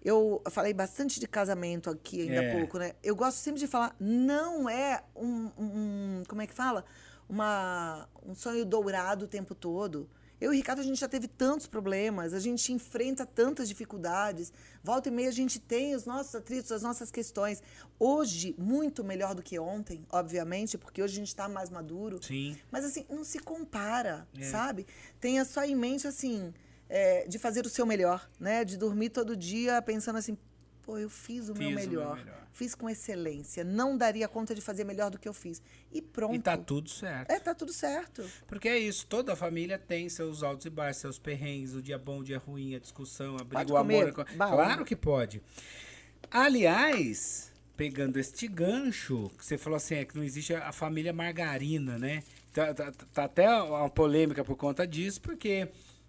Eu 0.03 0.41
falei 0.51 0.73
bastante 0.73 1.19
de 1.19 1.27
casamento 1.27 1.89
aqui 1.89 2.21
ainda 2.21 2.41
há 2.41 2.43
É. 2.43 2.51
pouco, 2.51 2.77
né? 2.77 2.93
Eu 3.01 3.15
gosto 3.15 3.37
sempre 3.37 3.59
de 3.59 3.67
falar, 3.67 3.95
não 3.99 4.69
é 4.69 5.03
um, 5.15 5.49
um- 5.57 6.23
como 6.27 6.41
é 6.41 6.47
que 6.47 6.53
fala? 6.53 6.85
Uma, 7.27 8.07
um 8.25 8.35
sonho 8.35 8.63
dourado 8.65 9.25
o 9.25 9.27
tempo 9.27 9.55
todo. 9.55 10.09
Eu 10.39 10.53
e 10.53 10.55
o 10.55 10.57
Ricardo, 10.57 10.79
a 10.79 10.83
gente 10.83 10.99
já 10.99 11.07
teve 11.07 11.27
tantos 11.27 11.65
problemas, 11.65 12.33
a 12.33 12.39
gente 12.39 12.71
enfrenta 12.71 13.25
tantas 13.25 13.67
dificuldades. 13.67 14.53
Volta 14.83 15.09
e 15.09 15.11
meia 15.11 15.29
a 15.29 15.31
gente 15.31 15.59
tem 15.59 15.95
os 15.95 16.05
nossos 16.05 16.35
atritos, 16.35 16.71
as 16.71 16.83
nossas 16.83 17.09
questões. 17.09 17.61
Hoje, 17.99 18.53
muito 18.57 19.03
melhor 19.03 19.33
do 19.33 19.41
que 19.41 19.57
ontem, 19.57 20.05
obviamente, 20.11 20.77
porque 20.77 21.01
hoje 21.01 21.13
a 21.15 21.19
gente 21.19 21.27
está 21.29 21.49
mais 21.49 21.69
maduro. 21.71 22.21
Sim. 22.23 22.55
Mas 22.71 22.85
assim, 22.85 23.05
não 23.09 23.23
se 23.23 23.39
compara, 23.39 24.27
É. 24.37 24.43
sabe? 24.49 24.85
Tenha 25.19 25.43
só 25.43 25.63
em 25.63 25.75
mente, 25.75 26.07
assim, 26.07 26.53
é, 26.87 27.27
de 27.27 27.39
fazer 27.39 27.65
o 27.65 27.69
seu 27.69 27.85
melhor, 27.85 28.29
né? 28.39 28.63
De 28.63 28.77
dormir 28.77 29.09
todo 29.09 29.35
dia 29.35 29.81
pensando 29.81 30.17
assim, 30.17 30.37
pô, 30.87 30.97
eu 30.97 31.09
fiz 31.09 31.49
o, 31.49 31.53
Fiz 31.53 31.59
meu, 31.59 31.67
o 31.67 31.71
meu 31.73 31.85
melhor, 31.85 32.15
melhor. 32.15 32.47
Fiz 32.53 32.73
com 32.73 32.89
excelência. 32.89 33.61
Não 33.61 33.97
daria 33.97 34.25
conta 34.25 34.55
de 34.55 34.61
fazer 34.61 34.85
melhor 34.85 35.11
do 35.11 35.19
que 35.19 35.27
eu 35.27 35.33
fiz. 35.33 35.61
E 35.91 36.01
pronto. 36.01 36.33
E 36.33 36.39
tá 36.39 36.55
tudo 36.57 36.89
certo. 36.89 37.29
É, 37.29 37.37
tá 37.41 37.53
tudo 37.53 37.73
certo. 37.73 38.23
Porque 38.47 38.69
é 38.69 38.79
isso, 38.79 39.05
toda 39.05 39.35
família 39.35 39.77
tem 39.77 40.07
seus 40.07 40.43
altos 40.43 40.65
e 40.65 40.69
baixos, 40.69 41.01
seus 41.01 41.19
perrengues, 41.19 41.73
o 41.75 41.81
dia 41.81 41.97
bom, 41.97 42.19
o 42.19 42.23
dia 42.23 42.37
ruim, 42.39 42.73
a 42.73 42.79
discussão, 42.79 43.35
a 43.35 43.39
briga, 43.43 43.55
Pode 43.65 43.73
o 43.73 43.77
amor. 43.77 44.13
a. 44.17 44.23
Claro 44.47 44.85
que 44.85 44.95
pode. 44.95 45.41
Aliás, 46.31 47.51
pegando 47.75 48.17
este 48.17 48.47
gancho, 48.47 49.29
que 49.37 49.45
você 49.45 49.57
falou 49.57 49.75
assim, 49.75 49.95
é 49.95 50.05
que 50.05 50.15
não 50.15 50.23
existe 50.23 50.53
a 50.55 50.71
família 50.71 51.11
margarina, 51.11 51.97
né? 51.99 52.23
Tá, 52.53 52.73
tá- 52.73 52.91
tá 53.13 53.23
até 53.25 53.49
uma 53.61 53.89
polêmica 53.89 54.43
por 54.43 54.55
conta 54.55 54.87
disso, 54.87 55.19
porque 55.21 55.67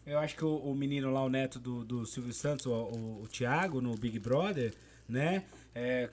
eu 0.09 0.19
acho 0.19 0.35
que 0.35 0.45
o, 0.45 0.57
o 0.57 0.75
menino 0.75 1.13
lá, 1.13 1.23
o 1.23 1.29
neto 1.29 1.59
do, 1.59 1.85
do 1.85 2.07
Silvio 2.07 2.33
Santos, 2.33 2.67
o, 2.67 2.73
o, 2.73 3.23
o 3.23 3.29
Thiago, 3.29 3.81
no 3.81 3.95
Big 3.95 4.19
Brother, 4.19 4.75
né? 5.09 5.45
É, 5.75 6.09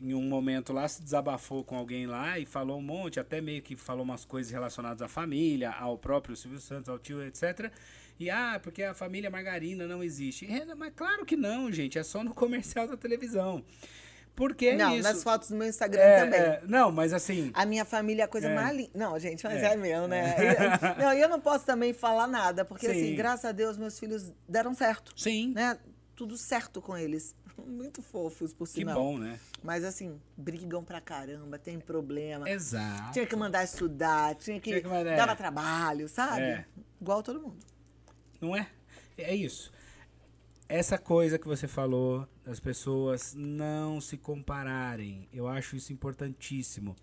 em 0.00 0.14
um 0.14 0.22
momento 0.22 0.72
lá 0.72 0.86
se 0.88 1.02
desabafou 1.02 1.64
com 1.64 1.76
alguém 1.76 2.06
lá 2.06 2.38
e 2.38 2.44
falou 2.44 2.78
um 2.78 2.82
monte, 2.82 3.18
até 3.20 3.40
meio 3.40 3.62
que 3.62 3.76
falou 3.76 4.04
umas 4.04 4.24
coisas 4.24 4.52
relacionadas 4.52 5.02
à 5.02 5.08
família, 5.08 5.70
ao 5.70 5.96
próprio 5.96 6.36
Silvio 6.36 6.60
Santos, 6.60 6.88
ao 6.88 6.98
tio, 6.98 7.22
etc. 7.22 7.70
E 8.18 8.30
ah, 8.30 8.58
porque 8.62 8.82
a 8.82 8.94
família 8.94 9.30
margarina 9.30 9.86
não 9.86 10.02
existe. 10.02 10.50
É, 10.50 10.74
mas 10.74 10.92
claro 10.94 11.24
que 11.24 11.36
não, 11.36 11.70
gente, 11.70 11.98
é 11.98 12.02
só 12.02 12.24
no 12.24 12.32
comercial 12.34 12.88
da 12.88 12.96
televisão. 12.96 13.62
Porque 14.36 14.66
é 14.66 14.76
não, 14.76 14.94
isso. 14.94 15.02
nas 15.08 15.22
fotos 15.24 15.48
do 15.48 15.56
meu 15.56 15.66
Instagram 15.66 16.00
É, 16.02 16.20
também. 16.24 16.40
é, 16.40 16.62
não, 16.68 16.92
mas 16.92 17.12
assim, 17.14 17.50
A 17.54 17.64
minha 17.64 17.84
família 17.86 18.22
é 18.22 18.24
a 18.26 18.28
coisa 18.28 18.48
É. 18.48 18.54
mais 18.54 18.76
linda. 18.76 18.90
Não, 18.94 19.18
gente, 19.18 19.42
mas 19.44 19.62
É. 19.62 19.72
é, 19.72 19.76
meu, 19.76 20.06
né? 20.06 20.36
Eu, 20.38 20.96
não, 21.04 21.12
eu 21.14 21.28
não 21.28 21.40
posso 21.40 21.64
também 21.64 21.92
falar 21.94 22.26
nada, 22.26 22.62
porque, 22.64 22.86
Sim. 22.86 22.92
assim, 22.92 23.14
graças 23.16 23.46
a 23.46 23.52
Deus, 23.52 23.76
meus 23.78 23.98
filhos 23.98 24.30
deram 24.48 24.74
certo. 24.74 25.12
sim, 25.16 25.52
Né? 25.54 25.78
Tudo 26.14 26.36
certo 26.36 26.80
com 26.80 26.96
eles. 26.96 27.34
Muito 27.66 28.00
fofos, 28.02 28.52
por 28.54 28.66
que 28.66 28.74
sinal. 28.74 28.94
bom, 28.94 29.18
né? 29.18 29.38
Mas, 29.62 29.84
assim, 29.84 30.20
brigam 30.36 30.84
pra 30.84 31.00
caramba, 31.00 31.58
tem 31.58 31.78
problema. 31.80 32.48
Exato. 32.48 33.12
Tinha 33.12 33.26
que 33.26 33.36
mandar 33.36 33.64
estudar, 33.64 34.34
tinha 34.34 34.60
que, 34.60 34.70
Tinha 34.70 34.82
que 34.82 34.88
mandar- 34.88 35.16
dava 35.16 35.34
trabalho, 35.34 36.08
sabe? 36.08 36.42
É. 36.42 36.64
Igual 37.00 37.22
todo 37.22 37.40
mundo. 37.40 37.56
Não 38.40 38.54
é? 38.54 38.66
É 39.16 39.34
isso. 39.34 39.72
Essa 40.68 40.98
coisa 40.98 41.38
que 41.38 41.46
você 41.46 41.66
falou, 41.68 42.26
das 42.46 42.60
pessoas 42.60 43.34
não 43.34 44.00
se 44.00 44.16
compararem, 44.16 45.28
eu 45.32 45.48
acho 45.48 45.76
isso 45.76 45.92
importantíssimo. 45.92 46.96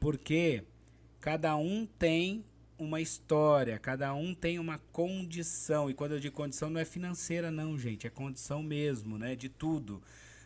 Porque 0.00 0.64
cada 1.20 1.56
um 1.56 1.86
tem 1.86 2.44
uma 2.78 3.00
história, 3.00 3.78
cada 3.78 4.12
um 4.14 4.34
tem 4.34 4.58
uma 4.58 4.78
condição. 4.92 5.90
E 5.90 5.94
quando 5.94 6.12
eu 6.12 6.20
digo 6.20 6.34
condição, 6.34 6.70
não 6.70 6.80
é 6.80 6.84
financeira, 6.84 7.50
não, 7.50 7.78
gente. 7.78 8.06
É 8.06 8.10
condição 8.10 8.62
mesmo, 8.62 9.18
né? 9.18 9.36
De 9.36 9.48
tudo. 9.48 10.02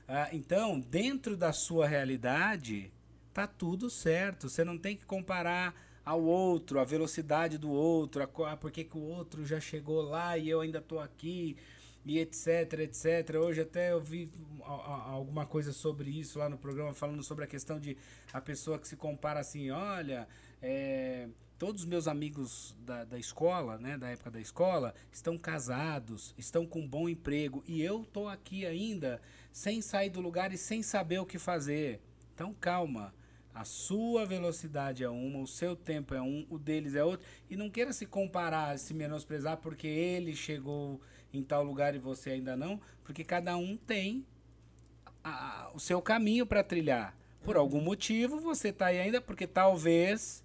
Ah, 0.06 0.28
então, 0.32 0.78
dentro 0.80 1.36
da 1.36 1.52
sua 1.52 1.86
realidade, 1.86 2.92
tá 3.32 3.46
tudo 3.46 3.88
certo. 3.88 4.48
Você 4.50 4.64
não 4.64 4.76
tem 4.76 4.96
que 4.96 5.06
comparar 5.06 5.74
ao 6.04 6.22
outro, 6.22 6.80
a 6.80 6.84
velocidade 6.84 7.56
do 7.56 7.70
outro, 7.70 8.22
a, 8.22 8.26
co- 8.26 8.44
ah, 8.44 8.56
por 8.56 8.70
que 8.70 8.84
que 8.84 8.98
o 8.98 9.00
outro 9.00 9.46
já 9.46 9.58
chegou 9.58 10.02
lá 10.02 10.36
e 10.36 10.50
eu 10.50 10.60
ainda 10.60 10.80
tô 10.82 10.98
aqui, 10.98 11.56
e 12.04 12.18
etc, 12.18 12.80
etc. 12.80 13.36
Hoje 13.36 13.62
até 13.62 13.92
eu 13.92 14.00
vi 14.00 14.30
alguma 14.60 15.46
coisa 15.46 15.72
sobre 15.72 16.10
isso 16.10 16.38
lá 16.38 16.48
no 16.48 16.58
programa, 16.58 16.92
falando 16.92 17.22
sobre 17.22 17.44
a 17.44 17.46
questão 17.46 17.80
de 17.80 17.96
a 18.32 18.40
pessoa 18.40 18.78
que 18.78 18.86
se 18.86 18.96
compara 18.96 19.40
assim, 19.40 19.70
olha, 19.70 20.28
é, 20.60 21.28
todos 21.58 21.82
os 21.82 21.86
meus 21.86 22.06
amigos 22.06 22.76
da, 22.80 23.04
da 23.04 23.18
escola, 23.18 23.78
né, 23.78 23.96
da 23.96 24.08
época 24.10 24.30
da 24.30 24.40
escola, 24.40 24.94
estão 25.10 25.38
casados, 25.38 26.34
estão 26.36 26.66
com 26.66 26.86
bom 26.86 27.08
emprego, 27.08 27.64
e 27.66 27.82
eu 27.82 28.04
tô 28.12 28.28
aqui 28.28 28.66
ainda 28.66 29.20
sem 29.52 29.80
sair 29.80 30.10
do 30.10 30.20
lugar 30.20 30.52
e 30.52 30.58
sem 30.58 30.82
saber 30.82 31.18
o 31.20 31.26
que 31.26 31.38
fazer. 31.38 32.00
Então 32.34 32.52
calma. 32.54 33.14
A 33.54 33.64
sua 33.64 34.26
velocidade 34.26 35.04
é 35.04 35.08
uma, 35.08 35.38
o 35.38 35.46
seu 35.46 35.76
tempo 35.76 36.12
é 36.12 36.20
um, 36.20 36.44
o 36.50 36.58
deles 36.58 36.94
é 36.96 37.04
outro. 37.04 37.24
E 37.48 37.56
não 37.56 37.70
queira 37.70 37.92
se 37.92 38.04
comparar, 38.04 38.76
se 38.78 38.92
menosprezar 38.92 39.58
porque 39.58 39.86
ele 39.86 40.34
chegou 40.34 41.00
em 41.32 41.42
tal 41.42 41.62
lugar 41.62 41.94
e 41.94 41.98
você 41.98 42.30
ainda 42.30 42.56
não, 42.56 42.80
porque 43.04 43.22
cada 43.22 43.56
um 43.56 43.76
tem 43.76 44.26
a- 45.22 45.66
a- 45.66 45.70
o 45.72 45.78
seu 45.80 46.02
caminho 46.02 46.44
para 46.46 46.64
trilhar. 46.64 47.16
Por 47.44 47.56
algum 47.56 47.80
motivo 47.80 48.40
você 48.40 48.72
tá 48.72 48.86
aí 48.86 48.98
ainda 48.98 49.20
porque 49.20 49.46
talvez, 49.46 50.42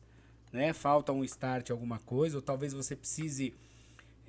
né, 0.52 0.72
falta 0.74 1.12
um 1.12 1.24
start 1.24 1.72
alguma 1.72 2.00
coisa, 2.00 2.36
ou 2.38 2.42
talvez 2.42 2.74
você 2.74 2.96
precise 2.96 3.54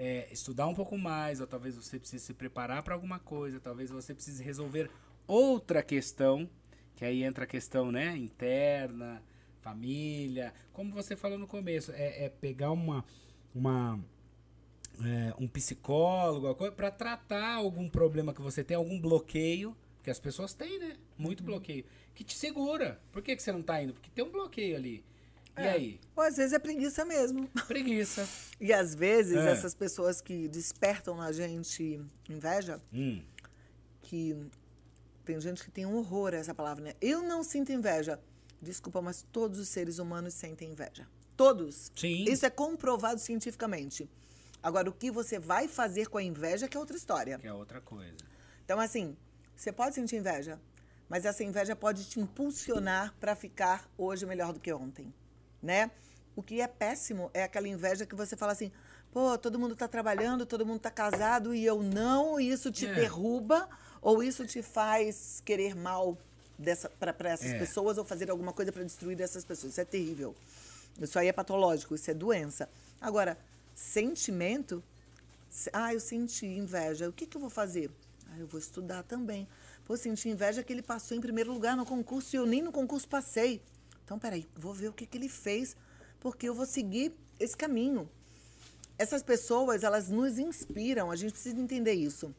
é, 0.02 0.26
estudar 0.32 0.66
um 0.66 0.74
pouco 0.74 0.96
mais, 0.96 1.42
ou 1.42 1.46
talvez 1.46 1.76
você 1.76 1.98
precise 1.98 2.24
se 2.24 2.32
preparar 2.32 2.82
para 2.82 2.94
alguma 2.94 3.18
coisa, 3.18 3.60
talvez 3.60 3.90
você 3.90 4.14
precise 4.14 4.42
resolver 4.42 4.90
outra 5.26 5.82
questão, 5.82 6.48
que 6.96 7.04
aí 7.04 7.22
entra 7.22 7.44
a 7.44 7.46
questão, 7.46 7.90
né, 7.90 8.16
interna, 8.16 9.22
família, 9.60 10.52
como 10.72 10.92
você 10.92 11.14
falou 11.16 11.38
no 11.38 11.46
começo, 11.46 11.92
é, 11.92 12.24
é 12.24 12.28
pegar 12.28 12.70
uma, 12.72 13.04
uma 13.54 13.98
é, 15.02 15.34
um 15.38 15.46
psicólogo, 15.48 16.54
para 16.72 16.90
tratar 16.90 17.54
algum 17.54 17.88
problema 17.88 18.34
que 18.34 18.42
você 18.42 18.62
tem, 18.64 18.76
algum 18.76 19.00
bloqueio, 19.00 19.76
que 20.02 20.10
as 20.10 20.18
pessoas 20.18 20.52
têm, 20.54 20.78
né? 20.78 20.96
Muito 21.16 21.42
bloqueio, 21.42 21.84
que 22.14 22.24
te 22.24 22.34
segura. 22.36 23.00
Por 23.12 23.22
que, 23.22 23.36
que 23.36 23.42
você 23.42 23.52
não 23.52 23.62
tá 23.62 23.82
indo? 23.82 23.92
Porque 23.94 24.10
tem 24.10 24.24
um 24.24 24.30
bloqueio 24.30 24.76
ali. 24.76 25.04
E 25.58 25.62
É. 25.62 25.70
aí? 25.70 26.00
Ou 26.16 26.22
às 26.22 26.36
vezes 26.36 26.52
é 26.52 26.58
preguiça 26.58 27.04
mesmo. 27.04 27.48
Preguiça. 27.68 28.26
E 28.60 28.72
às 28.72 28.94
vezes 28.94 29.36
É. 29.36 29.50
essas 29.50 29.74
pessoas 29.74 30.20
que 30.20 30.48
despertam 30.48 31.16
na 31.16 31.32
gente 31.32 32.00
inveja, 32.28 32.80
Hum. 32.92 33.20
que 34.02 34.36
tem 35.30 35.40
gente 35.40 35.62
que 35.62 35.70
tem 35.70 35.86
um 35.86 35.94
horror 35.96 36.34
a 36.34 36.38
essa 36.38 36.52
palavra, 36.52 36.82
né? 36.82 36.94
Eu 37.00 37.22
não 37.22 37.44
sinto 37.44 37.70
inveja. 37.70 38.18
Desculpa, 38.60 39.00
mas 39.00 39.24
todos 39.30 39.60
os 39.60 39.68
seres 39.68 39.98
humanos 39.98 40.34
sentem 40.34 40.70
inveja. 40.72 41.06
Todos. 41.36 41.92
Sim. 41.96 42.24
Isso 42.24 42.44
é 42.44 42.50
comprovado 42.50 43.20
cientificamente. 43.20 44.10
Agora, 44.62 44.90
o 44.90 44.92
que 44.92 45.10
você 45.10 45.38
vai 45.38 45.68
fazer 45.68 46.08
com 46.08 46.18
a 46.18 46.22
inveja 46.22 46.68
que 46.68 46.76
é 46.76 46.80
outra 46.80 46.96
história. 46.96 47.38
Que 47.38 47.46
é 47.46 47.52
outra 47.52 47.80
coisa. 47.80 48.16
Então, 48.64 48.80
assim, 48.80 49.16
você 49.54 49.72
pode 49.72 49.94
sentir 49.94 50.16
inveja, 50.16 50.60
mas 51.08 51.24
essa 51.24 51.44
inveja 51.44 51.74
pode 51.76 52.04
te 52.06 52.18
impulsionar 52.20 53.14
para 53.20 53.34
ficar 53.36 53.88
hoje 53.96 54.26
melhor 54.26 54.52
do 54.52 54.58
que 54.60 54.72
ontem, 54.72 55.14
né? 55.62 55.90
O 56.36 56.42
que 56.42 56.60
é 56.60 56.66
péssimo 56.66 57.30
é 57.32 57.44
aquela 57.44 57.68
inveja 57.68 58.04
que 58.04 58.14
você 58.14 58.36
fala 58.36 58.52
assim, 58.52 58.70
pô, 59.12 59.38
todo 59.38 59.58
mundo 59.58 59.74
tá 59.76 59.88
trabalhando, 59.88 60.44
todo 60.44 60.66
mundo 60.66 60.80
tá 60.80 60.90
casado 60.90 61.54
e 61.54 61.64
eu 61.64 61.82
não, 61.82 62.38
e 62.38 62.50
isso 62.50 62.70
te 62.70 62.86
É. 62.86 62.94
derruba 62.94 63.68
ou 64.02 64.22
isso 64.22 64.46
te 64.46 64.62
faz 64.62 65.42
querer 65.44 65.74
mal 65.74 66.16
para 66.98 67.30
essas 67.30 67.50
É. 67.52 67.58
pessoas 67.58 67.96
ou 67.98 68.04
fazer 68.04 68.30
alguma 68.30 68.52
coisa 68.52 68.70
para 68.70 68.82
destruir 68.82 69.20
essas 69.20 69.44
pessoas. 69.44 69.72
Isso 69.72 69.80
é 69.80 69.84
terrível. 69.84 70.34
Isso 71.00 71.18
aí 71.18 71.28
é 71.28 71.32
patológico, 71.32 71.94
isso 71.94 72.10
é 72.10 72.14
doença. 72.14 72.68
Agora, 73.00 73.38
sentimento, 73.74 74.82
se- 75.50 75.70
ah, 75.72 75.92
eu 75.94 76.00
senti 76.00 76.46
inveja. 76.46 77.08
O 77.08 77.12
que, 77.12 77.26
que 77.26 77.36
eu 77.36 77.40
vou 77.40 77.50
fazer? 77.50 77.90
Ah, 78.30 78.38
eu 78.38 78.46
vou 78.46 78.60
estudar 78.60 79.02
também. 79.04 79.48
Pô, 79.86 79.96
senti 79.96 80.28
inveja 80.28 80.62
que 80.62 80.72
ele 80.72 80.82
passou 80.82 81.16
em 81.16 81.20
primeiro 81.20 81.52
lugar 81.52 81.76
no 81.76 81.86
concurso 81.86 82.36
e 82.36 82.38
eu 82.38 82.46
nem 82.46 82.62
no 82.62 82.70
concurso 82.70 83.08
passei. 83.08 83.60
Então, 84.04 84.18
peraí, 84.18 84.46
vou 84.54 84.74
ver 84.74 84.88
o 84.88 84.92
que, 84.92 85.06
que 85.06 85.16
ele 85.16 85.28
fez, 85.28 85.74
porque 86.20 86.48
eu 86.48 86.54
vou 86.54 86.66
seguir 86.66 87.12
esse 87.38 87.56
caminho. 87.56 88.08
Essas 88.98 89.22
pessoas, 89.22 89.82
elas 89.82 90.08
nos 90.10 90.38
inspiram, 90.38 91.10
a 91.10 91.16
gente 91.16 91.32
precisa 91.32 91.58
entender 91.58 91.94
isso. 91.94 92.34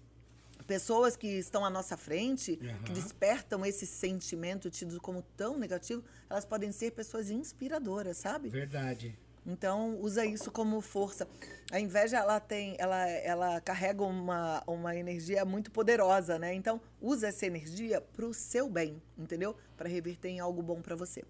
Pessoas 0.72 1.18
que 1.18 1.28
estão 1.28 1.66
à 1.66 1.70
nossa 1.70 1.98
frente, 1.98 2.56
que 2.56 2.66
Aham. 2.66 2.94
despertam 2.94 3.66
esse 3.66 3.86
sentimento 3.86 4.70
tido 4.70 5.02
como 5.02 5.22
tão 5.36 5.60
negativo, 5.60 6.02
elas 6.30 6.46
podem 6.46 6.72
ser 6.72 6.92
pessoas 6.92 7.30
inspiradoras, 7.30 8.16
sabe? 8.16 8.48
Verdade. 8.48 9.20
Então, 9.46 10.00
usa 10.00 10.26
isso 10.26 10.50
como 10.50 10.80
força. 10.80 11.28
A 11.74 11.78
inveja, 11.78 12.20
ela 12.20 12.40
tem, 12.40 12.78
ela, 12.80 13.06
ela 13.06 13.60
carrega 13.60 14.02
uma, 14.02 14.64
uma 14.66 14.96
energia 14.96 15.44
muito 15.44 15.70
poderosa, 15.72 16.40
né? 16.40 16.54
Então, 16.54 16.80
usa 17.02 17.28
essa 17.28 17.46
energia 17.46 18.00
para 18.00 18.26
o 18.26 18.34
seu 18.34 18.70
bem, 18.70 19.02
entendeu? 19.18 19.58
Para 19.76 19.90
reverter 19.90 20.30
em 20.30 20.40
algo 20.40 20.62
bom 20.62 20.82
para 20.82 20.96
você. 20.96 21.26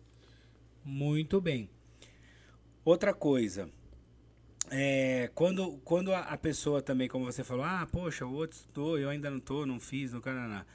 Muito 0.85 1.41
bem. 1.41 1.67
Outra 2.85 3.11
coisa. 3.11 3.67
É, 4.74 5.30
quando, 5.36 5.80
quando 5.84 6.13
a, 6.13 6.38
pessoa 6.38 6.82
também, 6.82 7.09
como 7.09 7.26
você 7.26 7.43
falou, 7.43 7.65
ah, 7.65 7.86
poxa, 7.91 8.26
o 8.26 8.34
outro 8.34 8.57
estudou, 8.57 8.97
eu 8.97 9.09
ainda 9.09 9.30
não 9.30 9.39
tô, 9.39 9.65
não 9.65 9.82
fiz, 9.82 10.13
não 10.13 10.22
cananá. 10.22 10.65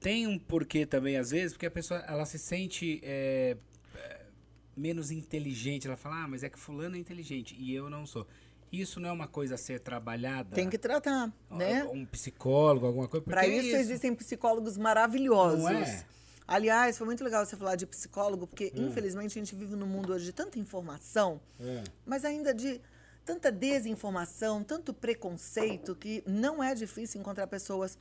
Tem 0.00 0.26
um 0.26 0.38
porquê 0.38 0.86
também, 0.86 1.18
às 1.18 1.30
vezes, 1.30 1.52
porque 1.52 1.66
a 1.66 1.70
pessoa 1.70 2.00
ela 2.08 2.24
se 2.24 2.38
sente 2.38 3.00
é, 3.02 3.58
é, 3.96 4.26
menos 4.74 5.10
inteligente. 5.10 5.86
Ela 5.86 5.96
fala, 5.96 6.24
ah, 6.24 6.28
mas 6.28 6.42
é 6.42 6.48
que 6.48 6.58
fulano 6.58 6.96
é 6.96 6.98
inteligente 6.98 7.54
e 7.58 7.74
eu 7.74 7.90
não 7.90 8.06
sou. 8.06 8.26
Isso 8.72 8.98
não 8.98 9.10
é 9.10 9.12
uma 9.12 9.28
coisa 9.28 9.56
a 9.56 9.58
ser 9.58 9.78
trabalhada? 9.78 10.54
Tem 10.54 10.68
que 10.68 10.78
tratar, 10.78 11.30
né? 11.50 11.84
Um 11.84 12.06
psicólogo, 12.06 12.86
alguma 12.86 13.06
coisa? 13.06 13.24
Para 13.24 13.42
porque 13.42 13.56
é 13.56 13.62
isso, 13.62 13.76
existem 13.76 14.14
psicólogos 14.14 14.78
maravilhosos. 14.78 15.60
Não 15.60 15.68
é? 15.68 16.04
Aliás, 16.46 16.96
foi 16.98 17.06
muito 17.06 17.22
legal 17.22 17.44
você 17.44 17.56
falar 17.56 17.76
de 17.76 17.86
psicólogo, 17.86 18.46
porque 18.46 18.72
infelizmente 18.74 19.38
a 19.38 19.42
gente 19.42 19.54
vive 19.54 19.76
num 19.76 19.86
mundo 19.86 20.12
hoje 20.12 20.26
de 20.26 20.32
tanta 20.32 20.58
informação, 20.58 21.40
É. 21.60 21.84
mas 22.04 22.24
ainda 22.24 22.52
de 22.52 22.80
tanta 23.24 23.50
desinformação, 23.50 24.62
tanto 24.62 24.92
preconceito, 24.92 25.94
que 25.96 26.22
não 26.26 26.62
é 26.62 26.74
difícil 26.74 27.20
encontrar 27.20 27.46
pessoas 27.46 27.96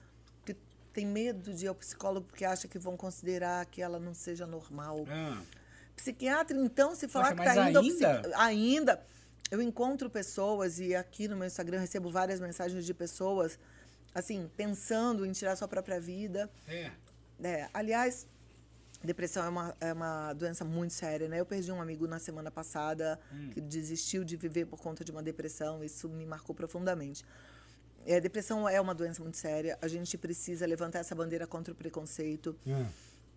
que 0.46 0.56
têm 0.94 1.06
medo 1.06 1.54
de 1.54 1.66
ir 1.66 1.68
ao 1.70 1.76
psicólogo 1.76 2.28
porque 2.28 2.44
acham 2.46 2.70
que 2.70 2.78
vão 2.78 2.96
considerar 2.98 3.66
que 3.66 3.82
ela 3.82 4.00
não 4.00 4.14
seja 4.14 4.46
normal. 4.46 5.06
Ah, 5.10 5.42
Psiquiatra, 5.96 6.58
então, 6.58 6.96
se 6.96 7.08
falar 7.08 7.36
Poxa, 7.36 7.36
que 7.36 7.44
tá 7.50 7.56
mas 7.56 7.70
indo 7.70 7.78
ao 7.78 7.84
ainda? 7.84 8.20
psiqui- 8.22 8.34
ainda, 8.36 9.06
eu 9.52 9.62
encontro 9.62 10.10
pessoas 10.10 10.80
e 10.80 10.96
aqui 10.96 11.28
no 11.28 11.38
meu 11.38 11.46
Instagram 11.48 11.78
eu 11.78 11.82
recebo 11.82 12.10
várias 12.10 12.40
mensagens 12.40 12.86
de 12.86 12.94
pessoas 12.94 13.60
assim, 14.14 14.50
pensando 14.58 15.26
em 15.26 15.32
tirar 15.32 15.56
sua 15.56 15.68
própria 15.68 16.00
vida. 16.00 16.50
é. 16.68 16.92
É, 17.44 17.68
aliás, 17.74 18.26
depressão 19.04 19.44
é 19.46 19.50
uma, 19.50 19.76
é 19.80 19.94
uma 19.94 20.34
doença 20.34 20.64
muito 20.64 20.94
séria, 20.94 21.28
né? 21.28 21.40
Eu 21.40 21.46
perdi 21.46 21.72
um 21.72 21.82
amigo 21.82 22.08
na 22.08 22.20
semana 22.20 22.50
passada 22.50 23.20
que 23.54 23.60
desistiu 23.62 24.24
de 24.24 24.36
viver 24.38 24.66
por 24.66 24.80
conta 24.80 25.04
de 25.04 25.12
uma 25.12 25.22
depressão. 25.22 25.84
Isso 25.84 26.08
me 26.10 26.26
marcou 26.26 26.56
profundamente. 26.56 27.24
É, 28.06 28.20
depressão 28.20 28.68
é 28.68 28.80
uma 28.82 28.94
doença 28.94 29.22
muito 29.22 29.38
séria. 29.38 29.78
A 29.82 29.88
gente 29.88 30.18
precisa 30.18 30.66
levantar 30.66 31.00
essa 31.00 31.16
bandeira 31.16 31.48
contra 31.48 31.74
o 31.74 31.76
preconceito. 31.76 32.56
Ah. 32.68 32.86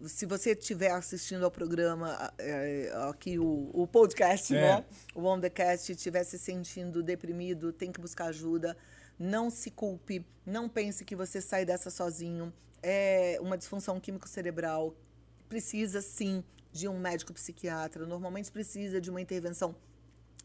Se 0.06 0.26
você 0.26 0.50
estiver 0.52 0.90
assistindo 0.90 1.44
ao 1.44 1.50
programa, 1.50 2.32
é, 2.38 2.92
aqui 3.08 3.38
o, 3.38 3.70
o 3.72 3.86
podcast, 3.86 4.54
É. 4.54 4.60
né? 4.60 4.84
O 5.14 5.24
On 5.24 5.40
The 5.40 5.48
Cast, 5.48 5.92
estiver 5.92 6.22
se 6.24 6.38
sentindo 6.38 7.02
deprimido, 7.02 7.72
tem 7.72 7.90
que 7.90 8.00
buscar 8.00 8.26
ajuda. 8.26 8.76
Não 9.18 9.48
se 9.48 9.70
culpe, 9.70 10.24
não 10.44 10.68
pense 10.68 11.04
que 11.04 11.16
você 11.16 11.40
sai 11.40 11.64
dessa 11.64 11.88
sozinho. 11.90 12.52
É 12.82 13.38
uma 13.40 13.56
disfunção 13.56 13.98
químico-cerebral. 13.98 14.94
Precisa, 15.48 16.00
sim, 16.00 16.42
de 16.72 16.88
um 16.88 16.98
médico 16.98 17.32
psiquiatra. 17.32 18.06
Normalmente 18.06 18.50
precisa 18.50 19.00
de 19.00 19.10
uma 19.10 19.20
intervenção 19.20 19.74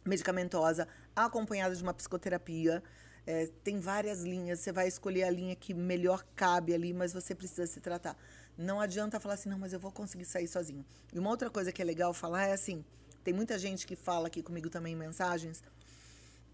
medicamentosa 0.06 0.88
acompanhada 1.16 1.76
de 1.76 1.84
uma 1.84 1.94
psicoterapia. 1.94 2.84
É, 3.26 3.48
tem 3.64 3.80
várias 3.80 4.24
linhas, 4.24 4.60
você 4.60 4.72
vai 4.72 4.88
escolher 4.88 5.24
a 5.24 5.30
linha 5.30 5.56
que 5.56 5.74
melhor 5.74 6.26
cabe 6.36 6.74
ali, 6.74 6.92
mas 6.92 7.14
você 7.14 7.36
precisa 7.36 7.68
se 7.68 7.80
tratar. 7.80 8.18
Não 8.58 8.80
adianta 8.80 9.20
falar 9.20 9.36
assim, 9.36 9.50
não, 9.50 9.60
mas 9.60 9.74
eu 9.74 9.80
vou 9.80 9.92
conseguir 9.92 10.26
sair 10.26 10.48
sozinho. 10.48 10.86
E 11.14 11.20
uma 11.20 11.30
outra 11.30 11.50
coisa 11.50 11.72
que 11.72 11.82
é 11.82 11.86
legal 11.86 12.14
falar 12.14 12.48
é 12.48 12.54
assim: 12.54 12.84
tem 13.24 13.34
muita 13.34 13.60
gente 13.60 13.86
que 13.86 13.96
fala 13.96 14.28
aqui 14.28 14.42
comigo 14.42 14.70
também 14.70 14.94
em 14.94 14.98
mensagens 14.98 15.64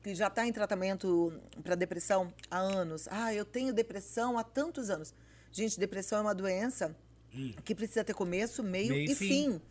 que 0.07 0.15
já 0.15 0.27
está 0.27 0.47
em 0.47 0.53
tratamento 0.53 1.33
para 1.63 1.75
depressão 1.75 2.33
há 2.49 2.59
anos. 2.59 3.07
Ah, 3.11 3.33
eu 3.33 3.43
tenho 3.43 3.73
depressão 3.73 4.37
há 4.37 4.43
tantos 4.43 4.89
anos. 4.89 5.13
Gente, 5.51 5.77
depressão 5.77 6.19
é 6.19 6.21
uma 6.21 6.35
doença 6.35 6.95
que 7.63 7.75
precisa 7.75 8.03
ter 8.03 8.13
começo, 8.13 8.63
meio, 8.63 8.89
Meio 8.93 9.11
e 9.11 9.15
fim. 9.15 9.27
fim. 9.27 9.61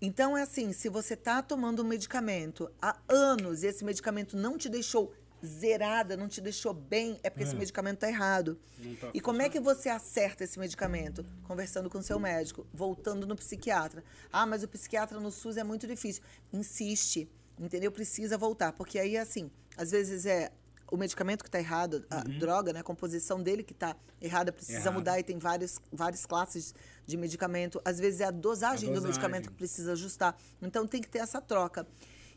Então 0.00 0.36
é 0.36 0.42
assim, 0.42 0.72
se 0.72 0.88
você 0.88 1.14
está 1.14 1.40
tomando 1.42 1.82
um 1.82 1.86
medicamento 1.86 2.70
há 2.82 2.98
anos 3.08 3.62
e 3.62 3.66
esse 3.66 3.84
medicamento 3.84 4.36
não 4.36 4.58
te 4.58 4.68
deixou 4.68 5.12
zerada, 5.44 6.16
não 6.16 6.28
te 6.28 6.40
deixou 6.40 6.72
bem, 6.74 7.18
é 7.22 7.30
porque 7.30 7.44
esse 7.44 7.54
É. 7.54 7.58
medicamento 7.58 7.96
está 7.96 8.08
errado. 8.08 8.58
Tá 9.00 9.10
e 9.14 9.20
como 9.20 9.40
é 9.42 9.48
que 9.48 9.60
você 9.60 9.88
acerta 9.88 10.44
esse 10.44 10.58
medicamento? 10.58 11.24
Conversando 11.44 11.88
com 11.88 12.00
seu 12.02 12.18
médico, 12.18 12.66
voltando 12.72 13.26
no 13.26 13.36
psiquiatra. 13.36 14.02
Ah, 14.32 14.46
mas 14.46 14.62
o 14.62 14.68
psiquiatra 14.68 15.20
no 15.20 15.30
SUS 15.30 15.56
é 15.56 15.64
muito 15.64 15.86
difícil. 15.86 16.22
Insiste, 16.52 17.28
entendeu? 17.58 17.92
Precisa 17.92 18.36
voltar, 18.36 18.72
porque 18.72 18.98
aí 18.98 19.16
assim, 19.16 19.50
às 19.76 19.90
vezes 19.92 20.26
é 20.26 20.50
o 20.90 20.96
medicamento 20.96 21.42
que 21.42 21.48
está 21.48 21.58
errado, 21.58 22.04
a 22.08 22.20
droga, 22.22 22.72
né, 22.72 22.80
a 22.80 22.82
composição 22.84 23.42
dele 23.42 23.62
que 23.62 23.72
está 23.72 23.96
errada, 24.20 24.52
precisa 24.52 24.78
Uhum. 24.78 24.84
Errado. 24.84 24.94
mudar 24.94 25.18
e 25.20 25.22
tem 25.24 25.38
vários, 25.38 25.80
várias 25.92 26.24
classes 26.26 26.74
de 27.04 27.16
medicamento. 27.16 27.80
Às 27.84 27.98
vezes 27.98 28.20
é 28.20 28.24
a 28.24 28.30
dosagem, 28.30 28.88
A 28.88 28.92
do 28.92 28.94
dosagem. 28.96 29.08
medicamento 29.16 29.48
que 29.50 29.54
precisa 29.56 29.92
ajustar. 29.92 30.36
Então 30.62 30.86
tem 30.86 31.00
que 31.00 31.08
ter 31.08 31.18
essa 31.18 31.40
troca. 31.40 31.86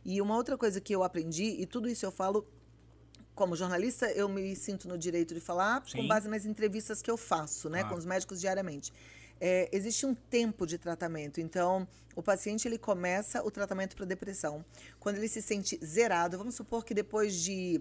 E 0.03 0.21
uma 0.21 0.35
outra 0.35 0.57
coisa 0.57 0.79
que 0.81 0.93
eu 0.95 1.03
aprendi, 1.03 1.43
e 1.59 1.65
tudo 1.65 1.87
isso 1.89 2.05
eu 2.05 2.11
falo 2.11 2.47
como 3.35 3.55
jornalista, 3.55 4.11
eu 4.11 4.27
me 4.27 4.55
sinto 4.55 4.87
no 4.87 4.97
direito 4.97 5.33
de 5.33 5.39
falar 5.39 5.83
Sim. 5.87 5.97
com 5.97 6.07
base 6.07 6.27
nas 6.27 6.45
entrevistas 6.45 7.01
que 7.01 7.09
eu 7.09 7.15
faço, 7.17 7.69
né, 7.69 7.79
Claro. 7.79 7.93
com 7.93 7.99
os 7.99 8.05
médicos 8.05 8.39
diariamente. 8.41 8.91
É, 9.39 9.69
existe 9.71 10.05
um 10.05 10.13
tempo 10.13 10.65
de 10.67 10.77
tratamento, 10.77 11.39
então 11.39 11.87
o 12.13 12.21
paciente 12.21 12.67
ele 12.67 12.77
começa 12.77 13.41
o 13.41 13.49
tratamento 13.49 13.95
para 13.95 14.05
depressão. 14.05 14.65
Quando 14.99 15.15
ele 15.17 15.29
se 15.29 15.41
sente 15.41 15.79
zerado, 15.85 16.37
vamos 16.37 16.55
supor 16.55 16.83
que 16.83 16.93
depois 16.93 17.33
de 17.35 17.79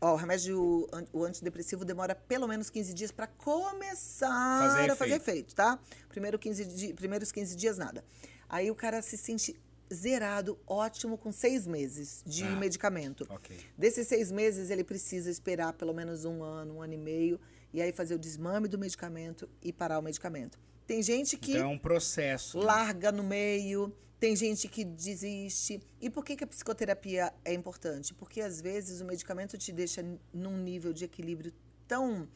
Ó, 0.00 0.14
o 0.14 0.16
remédio, 0.16 0.88
o 1.12 1.24
antidepressivo 1.24 1.84
demora 1.84 2.14
pelo 2.14 2.48
menos 2.48 2.70
15 2.70 2.94
dias 2.94 3.10
para 3.12 3.26
começar 3.26 4.28
Fazer 4.68 4.90
a 4.90 4.96
fazer 4.96 5.10
efeito. 5.16 5.22
efeito, 5.30 5.54
tá? 5.54 5.78
Primeiro 6.08 6.38
15 6.38 6.64
di- 6.64 6.94
primeiros 6.94 7.30
15 7.30 7.54
dias, 7.54 7.76
nada. 7.76 8.02
Aí 8.48 8.70
o 8.70 8.74
cara 8.74 9.02
se 9.02 9.16
sente 9.18 9.54
zerado, 9.92 10.58
ótimo, 10.66 11.18
com 11.18 11.30
seis 11.32 11.66
meses 11.66 12.22
de 12.24 12.44
Ah. 12.44 12.50
medicamento. 12.56 13.26
Ok. 13.28 13.58
Desses 13.76 14.06
seis 14.06 14.30
meses, 14.32 14.70
ele 14.70 14.84
precisa 14.84 15.30
esperar 15.30 15.72
pelo 15.74 15.92
menos 15.92 16.24
um 16.24 16.42
ano, 16.42 16.76
um 16.76 16.82
ano 16.82 16.94
e 16.94 16.98
meio, 16.98 17.40
e 17.72 17.82
aí 17.82 17.92
fazer 17.92 18.14
o 18.14 18.18
desmame 18.18 18.68
do 18.68 18.78
medicamento 18.78 19.48
e 19.62 19.72
parar 19.72 19.98
o 19.98 20.02
medicamento. 20.02 20.58
Tem 20.86 21.02
gente 21.02 21.36
que 21.36 21.52
Então 21.52 21.64
é 21.64 21.66
um 21.74 21.78
processo. 21.78 22.58
né? 22.58 22.64
larga 22.64 23.12
no 23.12 23.22
meio, 23.22 23.92
tem 24.20 24.36
gente 24.36 24.68
que 24.68 24.84
desiste. 24.84 25.80
E 26.00 26.10
por 26.10 26.24
que, 26.24 26.36
que 26.36 26.44
a 26.44 26.46
psicoterapia 26.46 27.32
é 27.42 27.54
importante? 27.54 28.12
Porque 28.12 28.42
às 28.42 28.60
vezes 28.60 29.00
o 29.00 29.04
medicamento 29.04 29.56
te 29.56 29.72
deixa 29.72 30.04
num 30.32 30.58
nível 30.58 30.92
de 30.92 31.06
equilíbrio 31.06 31.52
tão 31.88 32.28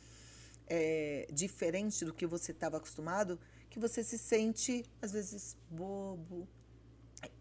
é, 0.66 1.28
diferente 1.30 2.04
do 2.04 2.14
que 2.14 2.26
você 2.26 2.52
estava 2.52 2.78
acostumado 2.78 3.38
que 3.68 3.80
você 3.80 4.04
se 4.04 4.16
sente, 4.16 4.84
às 5.02 5.10
vezes, 5.10 5.56
bobo, 5.68 6.46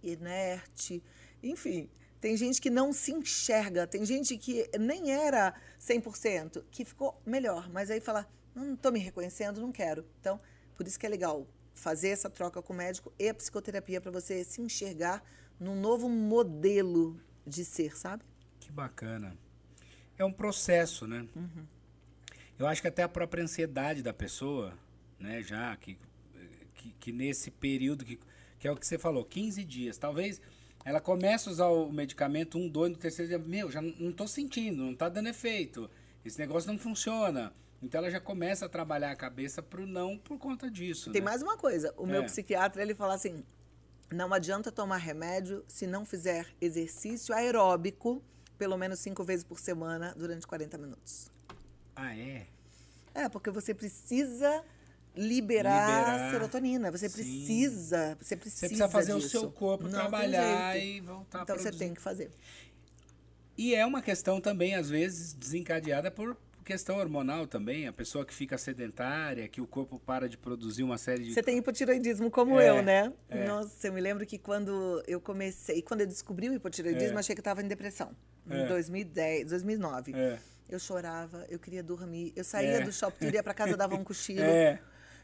inerte, 0.01 1.03
enfim. 1.43 1.87
Tem 2.19 2.35
gente 2.35 2.59
que 2.59 2.71
não 2.71 2.91
se 2.91 3.11
enxerga, 3.11 3.85
tem 3.85 4.03
gente 4.03 4.35
que 4.35 4.67
nem 4.79 5.11
era 5.11 5.53
100%, 5.79 6.63
que 6.71 6.83
ficou 6.83 7.21
melhor, 7.23 7.69
mas 7.69 7.91
aí 7.91 7.99
fala, 7.99 8.27
não 8.55 8.73
estou 8.73 8.91
me 8.91 8.97
reconhecendo, 8.97 9.61
não 9.61 9.71
quero. 9.71 10.03
Então, 10.19 10.41
por 10.75 10.87
isso 10.87 10.99
que 10.99 11.05
é 11.05 11.09
legal 11.09 11.47
fazer 11.73 12.09
essa 12.09 12.29
troca 12.29 12.61
com 12.61 12.73
o 12.73 12.75
médico 12.75 13.11
e 13.17 13.27
a 13.29 13.33
psicoterapia 13.33 13.99
para 13.99 14.11
você 14.11 14.43
se 14.43 14.61
enxergar 14.61 15.23
num 15.59 15.79
novo 15.79 16.07
modelo 16.09 17.19
de 17.45 17.65
ser, 17.65 17.95
sabe? 17.97 18.23
Que 18.59 18.71
bacana. 18.71 19.37
É 20.17 20.23
um 20.23 20.31
processo, 20.31 21.07
né? 21.07 21.27
Uhum. 21.35 21.65
Eu 22.57 22.67
acho 22.67 22.81
que 22.81 22.87
até 22.87 23.03
a 23.03 23.09
própria 23.09 23.43
ansiedade 23.43 24.01
da 24.01 24.13
pessoa, 24.13 24.73
né, 25.19 25.41
já 25.41 25.75
que, 25.75 25.97
que, 26.75 26.95
que 26.99 27.11
nesse 27.11 27.49
período 27.49 28.05
que, 28.05 28.19
que 28.59 28.67
é 28.67 28.71
o 28.71 28.75
que 28.75 28.85
você 28.85 28.97
falou, 28.97 29.25
15 29.25 29.63
dias, 29.63 29.97
talvez 29.97 30.39
ela 30.85 31.01
comece 31.01 31.49
a 31.49 31.51
usar 31.51 31.67
o 31.67 31.91
medicamento 31.91 32.57
um, 32.57 32.67
dois, 32.67 32.91
no 32.91 32.97
terceiro 32.97 33.29
dia, 33.29 33.39
meu, 33.39 33.71
já 33.71 33.81
não, 33.81 34.11
tô 34.11 34.27
sentindo, 34.27 34.83
não 34.83 34.95
tá 34.95 35.09
dando 35.09 35.29
efeito, 35.29 35.89
esse 36.23 36.37
negócio 36.37 36.71
não 36.71 36.77
funciona. 36.77 37.53
Então 37.83 37.99
ela 37.99 38.09
já 38.09 38.19
começa 38.19 38.65
a 38.65 38.69
trabalhar 38.69 39.11
a 39.11 39.15
cabeça 39.15 39.61
pro 39.61 39.85
não 39.85 40.17
por 40.17 40.37
conta 40.39 40.71
disso, 40.71 41.11
Tem 41.11 41.21
né? 41.21 41.25
mais 41.25 41.41
uma 41.41 41.57
coisa, 41.57 41.93
o 41.97 42.05
meu 42.05 42.21
É. 42.21 42.25
psiquiatra, 42.25 42.81
ele 42.81 42.95
fala 42.95 43.13
assim, 43.13 43.43
não 44.09 44.33
adianta 44.33 44.71
tomar 44.71 44.97
remédio 44.97 45.65
se 45.67 45.85
não 45.85 46.05
fizer 46.05 46.47
exercício 46.61 47.35
aeróbico 47.35 48.23
pelo 48.57 48.77
menos 48.77 48.99
cinco 48.99 49.23
vezes 49.23 49.43
por 49.43 49.59
semana 49.59 50.13
durante 50.17 50.47
40 50.47 50.77
minutos. 50.77 51.29
Ah, 51.95 52.15
é? 52.15 52.47
É, 53.13 53.27
porque 53.27 53.51
você 53.51 53.73
precisa 53.73 54.63
liberar, 55.15 55.85
Liberar. 55.99 56.31
serotonina. 56.31 56.91
Você 56.91 57.09
Sim. 57.09 57.15
precisa, 57.15 58.17
você 58.19 58.35
precisa 58.37 58.59
Você 58.61 58.67
precisa 58.67 58.89
fazer 58.89 59.13
disso. 59.15 59.27
o 59.27 59.29
seu 59.29 59.51
corpo 59.51 59.83
Não 59.83 59.91
trabalhar 59.91 60.77
e 60.77 61.01
voltar 61.01 61.39
a 61.39 61.41
Então 61.43 61.57
você 61.57 61.71
tem 61.71 61.93
que 61.93 62.01
fazer. 62.01 62.31
E 63.57 63.75
é 63.75 63.85
uma 63.85 64.01
questão 64.01 64.39
também, 64.41 64.73
às 64.75 64.89
vezes, 64.89 65.33
desencadeada 65.33 66.09
por 66.09 66.35
questão 66.63 66.97
hormonal 66.97 67.45
também, 67.45 67.87
a 67.87 67.93
pessoa 67.93 68.25
que 68.25 68.33
fica 68.33 68.57
sedentária, 68.57 69.47
que 69.47 69.61
o 69.61 69.67
corpo 69.67 69.99
para 69.99 70.27
de 70.29 70.37
produzir 70.37 70.83
uma 70.83 70.97
série 70.97 71.23
de. 71.25 71.33
Você 71.33 71.43
tem 71.43 71.57
hipotiroidismo 71.57 72.31
como 72.31 72.59
É, 72.59 72.69
eu, 72.69 72.81
né? 72.81 73.11
é. 73.29 73.45
Nossa, 73.45 73.87
eu 73.87 73.93
me 73.93 74.01
lembro 74.01 74.25
que 74.25 74.37
quando 74.37 75.03
eu 75.07 75.19
comecei, 75.21 75.81
quando 75.81 76.01
eu 76.01 76.07
descobri 76.07 76.49
o 76.49 76.53
hipotiroidismo, 76.53 77.17
É. 77.17 77.19
achei 77.19 77.35
que 77.35 77.39
eu 77.39 77.43
estava 77.43 77.61
em 77.61 77.67
depressão. 77.67 78.15
É. 78.49 78.63
Em 78.63 78.67
2010, 78.67 79.49
2009. 79.49 80.13
É. 80.15 80.37
Eu 80.69 80.79
chorava, 80.79 81.45
eu 81.49 81.59
queria 81.59 81.83
dormir. 81.83 82.33
Eu 82.35 82.43
saía 82.43 82.77
É. 82.77 82.81
do 82.81 82.91
shopping, 82.91 83.29
ia 83.31 83.43
para 83.43 83.53
casa, 83.53 83.77
dava 83.77 83.95
um 83.95 84.03
cochilo. 84.03 84.41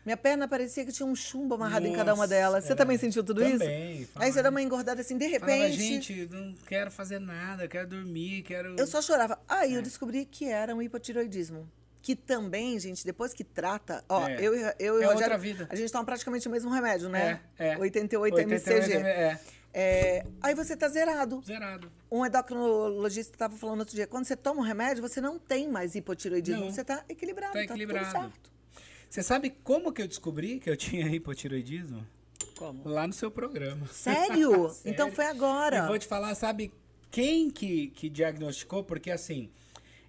Minha 0.09 0.17
perna 0.17 0.47
parecia 0.47 0.83
que 0.83 0.91
tinha 0.91 1.05
um 1.05 1.15
chumbo 1.15 1.53
amarrado 1.53 1.85
em 1.85 1.93
cada 1.93 2.15
uma 2.15 2.23
Nossa, 2.23 2.27
delas. 2.29 2.63
Você 2.63 2.73
é. 2.73 2.75
também 2.75 2.97
sentiu 2.97 3.23
tudo 3.23 3.41
Também, 3.43 4.01
isso? 4.01 4.09
Aí 4.15 4.25
você 4.25 4.31
falava- 4.31 4.41
dá 4.41 4.49
uma 4.49 4.59
engordada 4.63 5.01
assim, 5.01 5.15
de 5.15 5.29
Falava, 5.39 5.51
repente. 5.61 5.77
gente, 5.77 6.27
não 6.31 6.55
quero 6.65 6.89
fazer 6.89 7.19
nada, 7.19 7.67
quero 7.67 7.87
dormir, 7.87 8.41
quero. 8.41 8.75
Eu 8.75 8.87
só 8.87 9.03
chorava. 9.03 9.39
Aí 9.47 9.75
É. 9.75 9.77
eu 9.77 9.83
descobri 9.83 10.25
que 10.25 10.45
era 10.45 10.73
um 10.75 10.81
hipotiroidismo. 10.81 11.69
Que 12.01 12.15
também, 12.15 12.79
gente, 12.79 13.05
depois 13.05 13.33
que 13.35 13.43
trata. 13.43 14.03
Ó, 14.09 14.27
É. 14.27 14.37
eu, 14.43 14.55
e- 14.55 14.73
eu 14.79 14.99
e 14.99 15.03
É 15.03 15.09
outra 15.09 15.25
Rogério. 15.35 15.37
vida. 15.37 15.67
A 15.69 15.75
gente 15.75 15.91
toma 15.91 16.03
praticamente 16.03 16.47
o 16.47 16.51
mesmo 16.51 16.71
remédio, 16.71 17.07
né? 17.07 17.39
É, 17.59 17.73
é. 17.73 17.77
88 17.77 18.33
88 18.35 18.71
mcg. 18.71 18.93
É. 19.07 19.39
É, 19.71 20.25
aí 20.41 20.55
você 20.55 20.75
tá 20.75 20.89
zerado. 20.89 21.43
Zerado. 21.45 21.91
Um 22.11 22.25
endocrinologista 22.25 23.35
estava 23.35 23.55
falando 23.55 23.81
outro 23.81 23.93
dia, 23.95 24.07
quando 24.07 24.25
você 24.25 24.35
toma 24.35 24.61
um 24.61 24.63
remédio, 24.63 25.03
você 25.03 25.21
não 25.21 25.37
tem 25.37 25.69
mais 25.69 25.93
hipotiroidismo, 25.93 26.61
Não. 26.65 26.71
você 26.71 26.83
tá 26.83 27.03
equilibrado, 27.07 27.53
Tá 27.53 27.59
tá, 27.59 27.65
equilibrado. 27.65 28.07
tudo 28.07 28.21
certo. 28.23 28.58
Você 29.09 29.23
sabe 29.23 29.49
como 29.63 29.91
que 29.91 30.01
eu 30.01 30.07
descobri 30.07 30.59
que 30.59 30.69
eu 30.69 30.77
tinha 30.77 31.07
hipotiroidismo? 31.13 32.05
Como? 32.55 32.87
Lá 32.87 33.07
no 33.07 33.13
seu 33.13 33.31
programa. 33.31 33.87
Sério? 33.87 34.69
Sério. 34.69 34.75
Então 34.85 35.11
foi 35.11 35.25
agora. 35.25 35.85
E 35.85 35.87
vou 35.87 35.97
te 35.97 36.05
falar, 36.05 36.35
sabe 36.35 36.71
quem 37.09 37.49
que, 37.49 37.87
que 37.87 38.09
diagnosticou? 38.09 38.83
Porque 38.83 39.09
assim, 39.09 39.49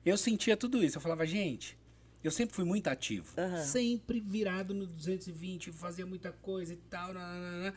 eu 0.04 0.18
sentia 0.18 0.56
tudo 0.56 0.82
isso. 0.84 0.98
Eu 0.98 1.00
falava, 1.00 1.26
gente, 1.26 1.78
eu 2.22 2.30
sempre 2.30 2.54
fui 2.54 2.64
muito 2.64 2.88
ativo. 2.88 3.32
Aham. 3.38 3.64
Sempre 3.64 4.20
virado 4.20 4.74
no 4.74 4.86
220, 4.86 5.72
fazia 5.72 6.04
muita 6.04 6.30
coisa 6.32 6.74
e 6.74 6.76
tal. 6.76 7.14
nananana. 7.14 7.74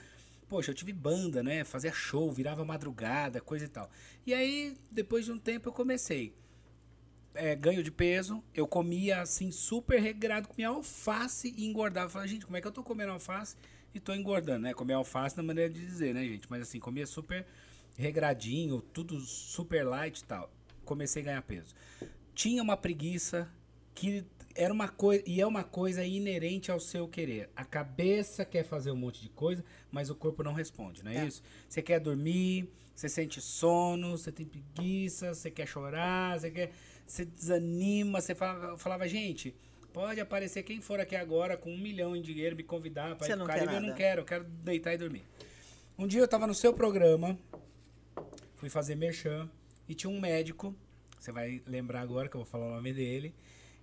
Poxa, 0.49 0.71
eu 0.71 0.75
tive 0.75 0.91
banda, 0.91 1.41
né? 1.41 1.63
Fazia 1.63 1.91
show, 1.91 2.31
virava 2.31 2.65
madrugada, 2.65 3.39
coisa 3.39 3.65
e 3.65 3.69
tal. 3.69 3.89
E 4.25 4.33
aí, 4.33 4.75
depois 4.91 5.25
de 5.25 5.31
um 5.31 5.39
tempo, 5.39 5.69
eu 5.69 5.73
comecei. 5.73 6.33
É, 7.35 7.55
ganho 7.55 7.81
de 7.81 7.91
peso, 7.91 8.43
eu 8.53 8.67
comia 8.67 9.21
assim, 9.21 9.51
super 9.51 9.99
regrado, 9.99 10.47
comia 10.47 10.67
alface 10.67 11.53
e 11.57 11.65
engordava. 11.65 12.05
Eu 12.05 12.09
falava, 12.11 12.27
gente, 12.27 12.45
como 12.45 12.55
é 12.57 12.61
que 12.61 12.67
eu 12.67 12.71
tô 12.71 12.83
comendo 12.83 13.11
alface 13.11 13.55
e 13.93 13.99
tô 13.99 14.13
engordando, 14.13 14.59
né? 14.63 14.73
Comer 14.73 14.93
alface 14.93 15.35
na 15.35 15.43
maneira 15.43 15.69
de 15.71 15.79
dizer, 15.83 16.13
né, 16.13 16.23
gente? 16.23 16.47
Mas 16.49 16.61
assim, 16.63 16.79
comia 16.79 17.07
super 17.07 17.45
regradinho, 17.97 18.81
tudo 18.81 19.19
super 19.19 19.83
light 19.83 20.19
e 20.19 20.23
tal. 20.25 20.51
Comecei 20.85 21.21
a 21.21 21.25
ganhar 21.25 21.41
peso. 21.41 21.73
Tinha 22.35 22.61
uma 22.61 22.75
preguiça 22.77 23.49
que 23.95 24.23
era 24.55 24.71
uma 24.73 24.87
coisa 24.87 25.23
e 25.25 25.41
é 25.41 25.47
uma 25.47 25.63
coisa 25.63 26.03
inerente 26.05 26.71
ao 26.71 26.79
seu 26.79 27.07
querer. 27.07 27.49
A 27.55 27.65
cabeça 27.65 28.45
quer 28.45 28.63
fazer 28.63 28.91
um 28.91 28.95
monte 28.95 29.21
de 29.21 29.29
coisa, 29.29 29.63
mas 29.91 30.09
o 30.09 30.15
corpo 30.15 30.43
não 30.43 30.53
responde, 30.53 31.03
não 31.03 31.11
é, 31.11 31.17
É. 31.17 31.25
isso? 31.25 31.41
Você 31.67 31.81
quer 31.81 31.99
dormir, 31.99 32.69
você 32.95 33.09
sente 33.09 33.41
sono, 33.41 34.17
você 34.17 34.31
tem 34.31 34.45
preguiça, 34.45 35.33
você 35.33 35.49
quer 35.49 35.67
chorar, 35.67 36.39
você 36.39 36.51
quer, 36.51 36.71
você 37.05 37.25
desanima, 37.25 38.21
você 38.21 38.33
falava, 38.33 38.77
falava 38.77 39.07
gente, 39.07 39.55
pode 39.91 40.19
aparecer 40.19 40.63
quem 40.63 40.81
for 40.81 40.99
aqui 40.99 41.15
agora 41.15 41.55
com 41.55 41.71
um 41.71 41.77
milhão 41.77 42.15
em 42.15 42.21
dinheiro 42.21 42.55
me 42.55 42.63
convidar 42.63 43.15
para 43.15 43.27
ir 43.27 43.37
pro 43.37 43.45
Caribe, 43.45 43.73
eu 43.75 43.81
não 43.81 43.93
quero, 43.93 44.21
eu 44.21 44.25
quero 44.25 44.43
deitar 44.43 44.93
e 44.93 44.97
dormir. 44.97 45.23
Um 45.97 46.07
dia 46.07 46.21
eu 46.21 46.27
tava 46.27 46.47
no 46.47 46.55
seu 46.55 46.73
programa, 46.73 47.37
fui 48.55 48.69
fazer 48.69 48.95
merchan 48.95 49.49
e 49.87 49.93
tinha 49.93 50.09
um 50.09 50.19
médico, 50.19 50.75
você 51.19 51.31
vai 51.31 51.61
lembrar 51.65 52.01
agora 52.01 52.27
que 52.27 52.35
eu 52.35 52.41
vou 52.41 52.49
falar 52.49 52.67
o 52.67 52.75
nome 52.75 52.93
dele. 52.93 53.33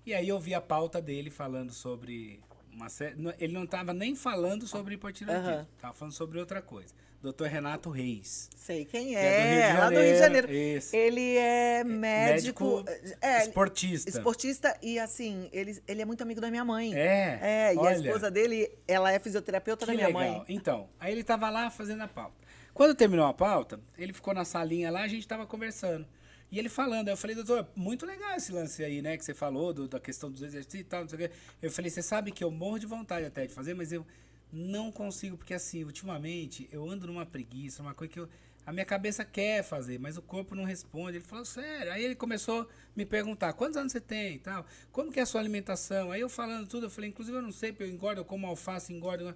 E 0.05 0.15
aí 0.15 0.29
eu 0.29 0.41
vi 0.41 0.55
a 0.55 0.61
pauta 0.61 1.01
dele 1.01 1.31
falando 1.31 1.73
sobre 1.73 2.41
uma 2.73 2.89
série, 2.89 3.17
ele 3.39 3.53
não 3.53 3.65
estava 3.65 3.93
nem 3.93 4.15
falando 4.15 4.67
sobre 4.67 4.95
hipotireoidismo, 4.95 5.53
Aham. 5.53 5.67
estava 5.77 5.95
falando 5.95 6.15
sobre 6.15 6.39
outra 6.39 6.61
coisa. 6.63 6.95
Dr. 7.23 7.45
Renato 7.45 7.91
Reis. 7.91 8.49
Sei 8.57 8.85
quem 8.85 9.09
que 9.09 9.15
é, 9.17 9.75
lá 9.79 9.91
do 9.91 10.01
Rio 10.01 10.13
de 10.13 10.19
Janeiro. 10.19 10.49
Ele 10.51 11.37
é 11.37 11.85
médico, 11.85 12.85
é, 13.21 13.43
esportista. 13.43 14.09
esportista 14.09 14.79
e 14.83 14.99
assim, 14.99 15.49
ele, 15.53 15.79
ele 15.87 16.01
é 16.03 16.05
muito 16.05 16.23
amigo 16.23 16.41
da 16.41 16.51
minha 16.51 16.65
mãe. 16.65 16.95
É. 16.95 17.39
É, 17.43 17.75
e 17.75 17.79
a 17.79 17.81
olha. 17.81 17.95
esposa 17.95 18.31
dele, 18.31 18.71
ela 18.89 19.13
é 19.13 19.19
fisioterapeuta 19.19 19.85
da 19.85 19.93
Que 19.93 19.97
minha 19.97 20.07
legal. 20.09 20.23
mãe. 20.23 20.45
Então, 20.49 20.89
aí 20.99 21.13
ele 21.13 21.23
tava 21.23 21.51
lá 21.51 21.69
fazendo 21.71 22.03
a 22.03 22.09
pauta. 22.09 22.35
Quando 22.73 22.95
terminou 22.95 23.27
a 23.27 23.35
pauta, 23.35 23.79
ele 23.99 24.13
ficou 24.13 24.33
na 24.33 24.45
salinha 24.45 24.91
lá, 24.91 25.03
a 25.03 25.09
gente 25.09 25.27
tava 25.29 25.45
conversando. 25.47 26.07
E 26.51 26.59
ele 26.59 26.69
falando, 26.69 27.09
eu 27.09 27.17
falei, 27.17 27.37
doutor, 27.37 27.67
muito 27.77 28.05
legal 28.07 28.35
esse 28.35 28.51
lance 28.51 28.83
aí, 28.83 29.01
né, 29.03 29.17
que 29.17 29.25
você 29.25 29.35
falou, 29.35 29.73
do- 29.73 29.87
da 29.87 30.01
questão 30.01 30.31
dos 30.31 30.43
exercícios 30.43 30.81
e 30.81 30.85
tal, 30.85 31.03
não 31.03 31.09
sei 31.09 31.17
o 31.17 31.29
quê. 31.29 31.35
Eu 31.63 31.71
falei, 31.71 31.91
você 31.91 32.03
sabe 32.03 32.33
que 32.33 32.43
eu 32.43 32.51
morro 32.51 32.79
de 32.79 32.87
vontade 32.87 33.25
até 33.27 33.47
de 33.47 33.53
fazer, 33.55 33.75
mas 33.75 33.93
eu 33.93 34.05
não 34.53 34.91
consigo, 34.91 35.37
porque 35.37 35.55
assim, 35.55 35.85
ultimamente, 35.85 36.69
eu 36.73 36.89
ando 36.89 37.07
numa 37.07 37.25
preguiça, 37.27 37.83
uma 37.83 37.95
coisa 37.95 38.13
que 38.13 38.21
eu, 38.21 38.29
a 38.67 38.73
minha 38.73 38.85
cabeça 38.85 39.25
quer 39.25 39.63
fazer, 39.63 39.99
mas 39.99 40.17
o 40.17 40.23
corpo 40.23 40.55
não 40.55 40.65
responde. 40.65 41.17
Ele 41.17 41.25
falou, 41.25 41.45
sério. 41.45 41.93
Aí 41.93 42.05
ele 42.05 42.15
começou 42.15 42.63
a 42.63 42.67
me 42.95 43.07
perguntar, 43.07 43.53
quantos 43.55 43.77
anos 43.77 43.93
você 43.93 44.01
tem 44.01 44.35
e 44.35 44.39
tal? 44.39 44.65
Como 44.93 45.11
que 45.11 45.19
é 45.19 45.23
a 45.23 45.27
sua 45.27 45.41
alimentação? 45.41 46.13
Aí 46.13 46.21
eu 46.21 46.29
falando 46.29 46.69
tudo, 46.69 46.87
eu 46.87 46.91
falei, 46.91 47.11
inclusive 47.11 47.37
eu 47.37 47.43
não 47.43 47.53
sei, 47.53 47.73
porque 47.73 47.85
eu 47.85 47.89
engordo, 47.89 48.21
eu 48.21 48.25
como 48.25 48.47
alface, 48.47 48.93
engordo... 48.93 49.35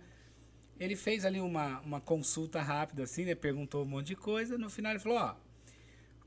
Ele 0.79 0.97
fez 0.97 1.25
ali 1.25 1.41
uma, 1.41 1.81
uma 1.81 2.01
consulta 2.01 2.61
rápida, 2.61 3.05
assim, 3.05 3.25
né? 3.25 3.35
Perguntou 3.37 3.85
um 3.85 3.89
monte 3.89 4.09
de 4.09 4.17
coisa. 4.17 4.59
No 4.59 4.69
final 4.69 4.93
ele 4.93 4.99
falou, 4.99 5.19
ó, 5.19 5.37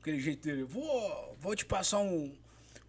aquele 0.00 0.18
jeito 0.18 0.42
dele, 0.42 0.64
vou, 0.64 1.36
vou 1.38 1.54
te 1.54 1.66
passar 1.66 1.98
um, 1.98 2.34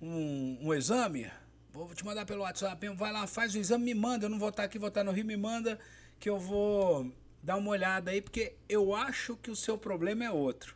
um, 0.01 0.57
um 0.61 0.73
exame, 0.73 1.29
vou 1.73 1.93
te 1.93 2.03
mandar 2.05 2.25
pelo 2.25 2.41
WhatsApp, 2.41 2.87
vai 2.89 3.11
lá, 3.11 3.27
faz 3.27 3.53
o 3.53 3.57
exame, 3.57 3.85
me 3.85 3.93
manda, 3.93 4.25
eu 4.25 4.29
não 4.29 4.39
vou 4.39 4.49
estar 4.49 4.63
aqui, 4.63 4.79
vou 4.79 4.89
estar 4.89 5.03
no 5.03 5.11
Rio, 5.11 5.25
me 5.25 5.37
manda, 5.37 5.79
que 6.19 6.29
eu 6.29 6.39
vou 6.39 7.11
dar 7.41 7.55
uma 7.55 7.69
olhada 7.69 8.11
aí, 8.11 8.21
porque 8.21 8.53
eu 8.67 8.95
acho 8.95 9.35
que 9.37 9.51
o 9.51 9.55
seu 9.55 9.77
problema 9.77 10.25
é 10.25 10.31
outro. 10.31 10.75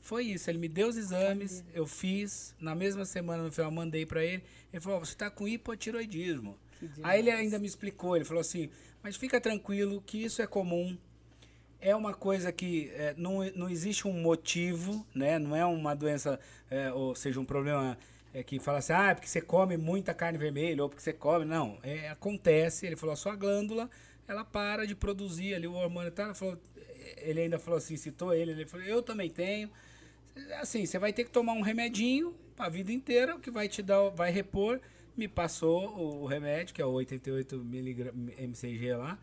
Foi 0.00 0.24
isso, 0.24 0.50
ele 0.50 0.58
me 0.58 0.68
deu 0.68 0.88
os 0.88 0.96
exames, 0.98 1.64
eu 1.72 1.86
fiz, 1.86 2.54
na 2.60 2.74
mesma 2.74 3.06
semana, 3.06 3.42
no 3.42 3.50
final, 3.50 3.70
mandei 3.70 4.04
pra 4.04 4.22
ele, 4.22 4.44
ele 4.72 4.80
falou, 4.80 5.00
você 5.00 5.14
tá 5.14 5.30
com 5.30 5.48
hipotiroidismo. 5.48 6.58
Aí 7.02 7.20
ele 7.20 7.30
ainda 7.30 7.58
me 7.58 7.66
explicou, 7.66 8.14
ele 8.14 8.24
falou 8.24 8.42
assim, 8.42 8.68
mas 9.02 9.16
fica 9.16 9.40
tranquilo 9.40 10.02
que 10.04 10.22
isso 10.22 10.42
é 10.42 10.46
comum, 10.46 10.98
é 11.80 11.94
uma 11.94 12.14
coisa 12.14 12.50
que 12.50 12.90
é, 12.94 13.14
não, 13.16 13.44
não 13.54 13.68
existe 13.68 14.08
um 14.08 14.12
motivo, 14.12 15.06
né? 15.14 15.38
Não 15.38 15.54
é 15.54 15.66
uma 15.66 15.94
doença, 15.94 16.40
é, 16.70 16.90
ou 16.90 17.14
seja, 17.14 17.38
um 17.38 17.44
problema 17.44 17.98
é, 18.34 18.42
que 18.42 18.58
fala 18.58 18.78
assim, 18.78 18.92
ah, 18.92 19.10
é 19.10 19.14
porque 19.14 19.28
você 19.28 19.40
come 19.40 19.76
muita 19.76 20.12
carne 20.12 20.36
vermelha, 20.36 20.82
ou 20.82 20.88
porque 20.88 21.02
você 21.02 21.12
come. 21.12 21.44
Não, 21.44 21.78
é, 21.84 22.08
acontece. 22.08 22.84
Ele 22.84 22.96
falou, 22.96 23.12
a 23.12 23.16
sua 23.16 23.36
glândula, 23.36 23.88
ela 24.26 24.44
para 24.44 24.84
de 24.86 24.94
produzir 24.94 25.54
ali 25.54 25.68
o 25.68 25.74
hormônio. 25.74 26.10
Tá? 26.10 26.24
Ele, 26.24 26.34
falou, 26.34 26.58
ele 27.18 27.40
ainda 27.42 27.58
falou 27.60 27.78
assim, 27.78 27.96
citou 27.96 28.34
ele, 28.34 28.50
ele 28.50 28.66
falou, 28.66 28.84
eu 28.84 29.00
também 29.00 29.30
tenho. 29.30 29.70
Assim, 30.60 30.84
você 30.84 30.98
vai 30.98 31.12
ter 31.12 31.22
que 31.22 31.30
tomar 31.30 31.52
um 31.52 31.60
remedinho 31.60 32.34
a 32.58 32.68
vida 32.68 32.92
inteira, 32.92 33.38
que 33.38 33.50
vai 33.50 33.68
te 33.68 33.82
dar, 33.82 34.08
vai 34.10 34.30
repor. 34.32 34.80
Me 35.16 35.28
passou 35.28 35.96
o, 35.96 36.22
o 36.22 36.26
remédio, 36.26 36.74
que 36.74 36.82
é 36.82 36.86
o 36.86 36.90
88 36.90 37.58
miligra- 37.58 38.12
mcg 38.12 38.96
lá, 38.96 39.16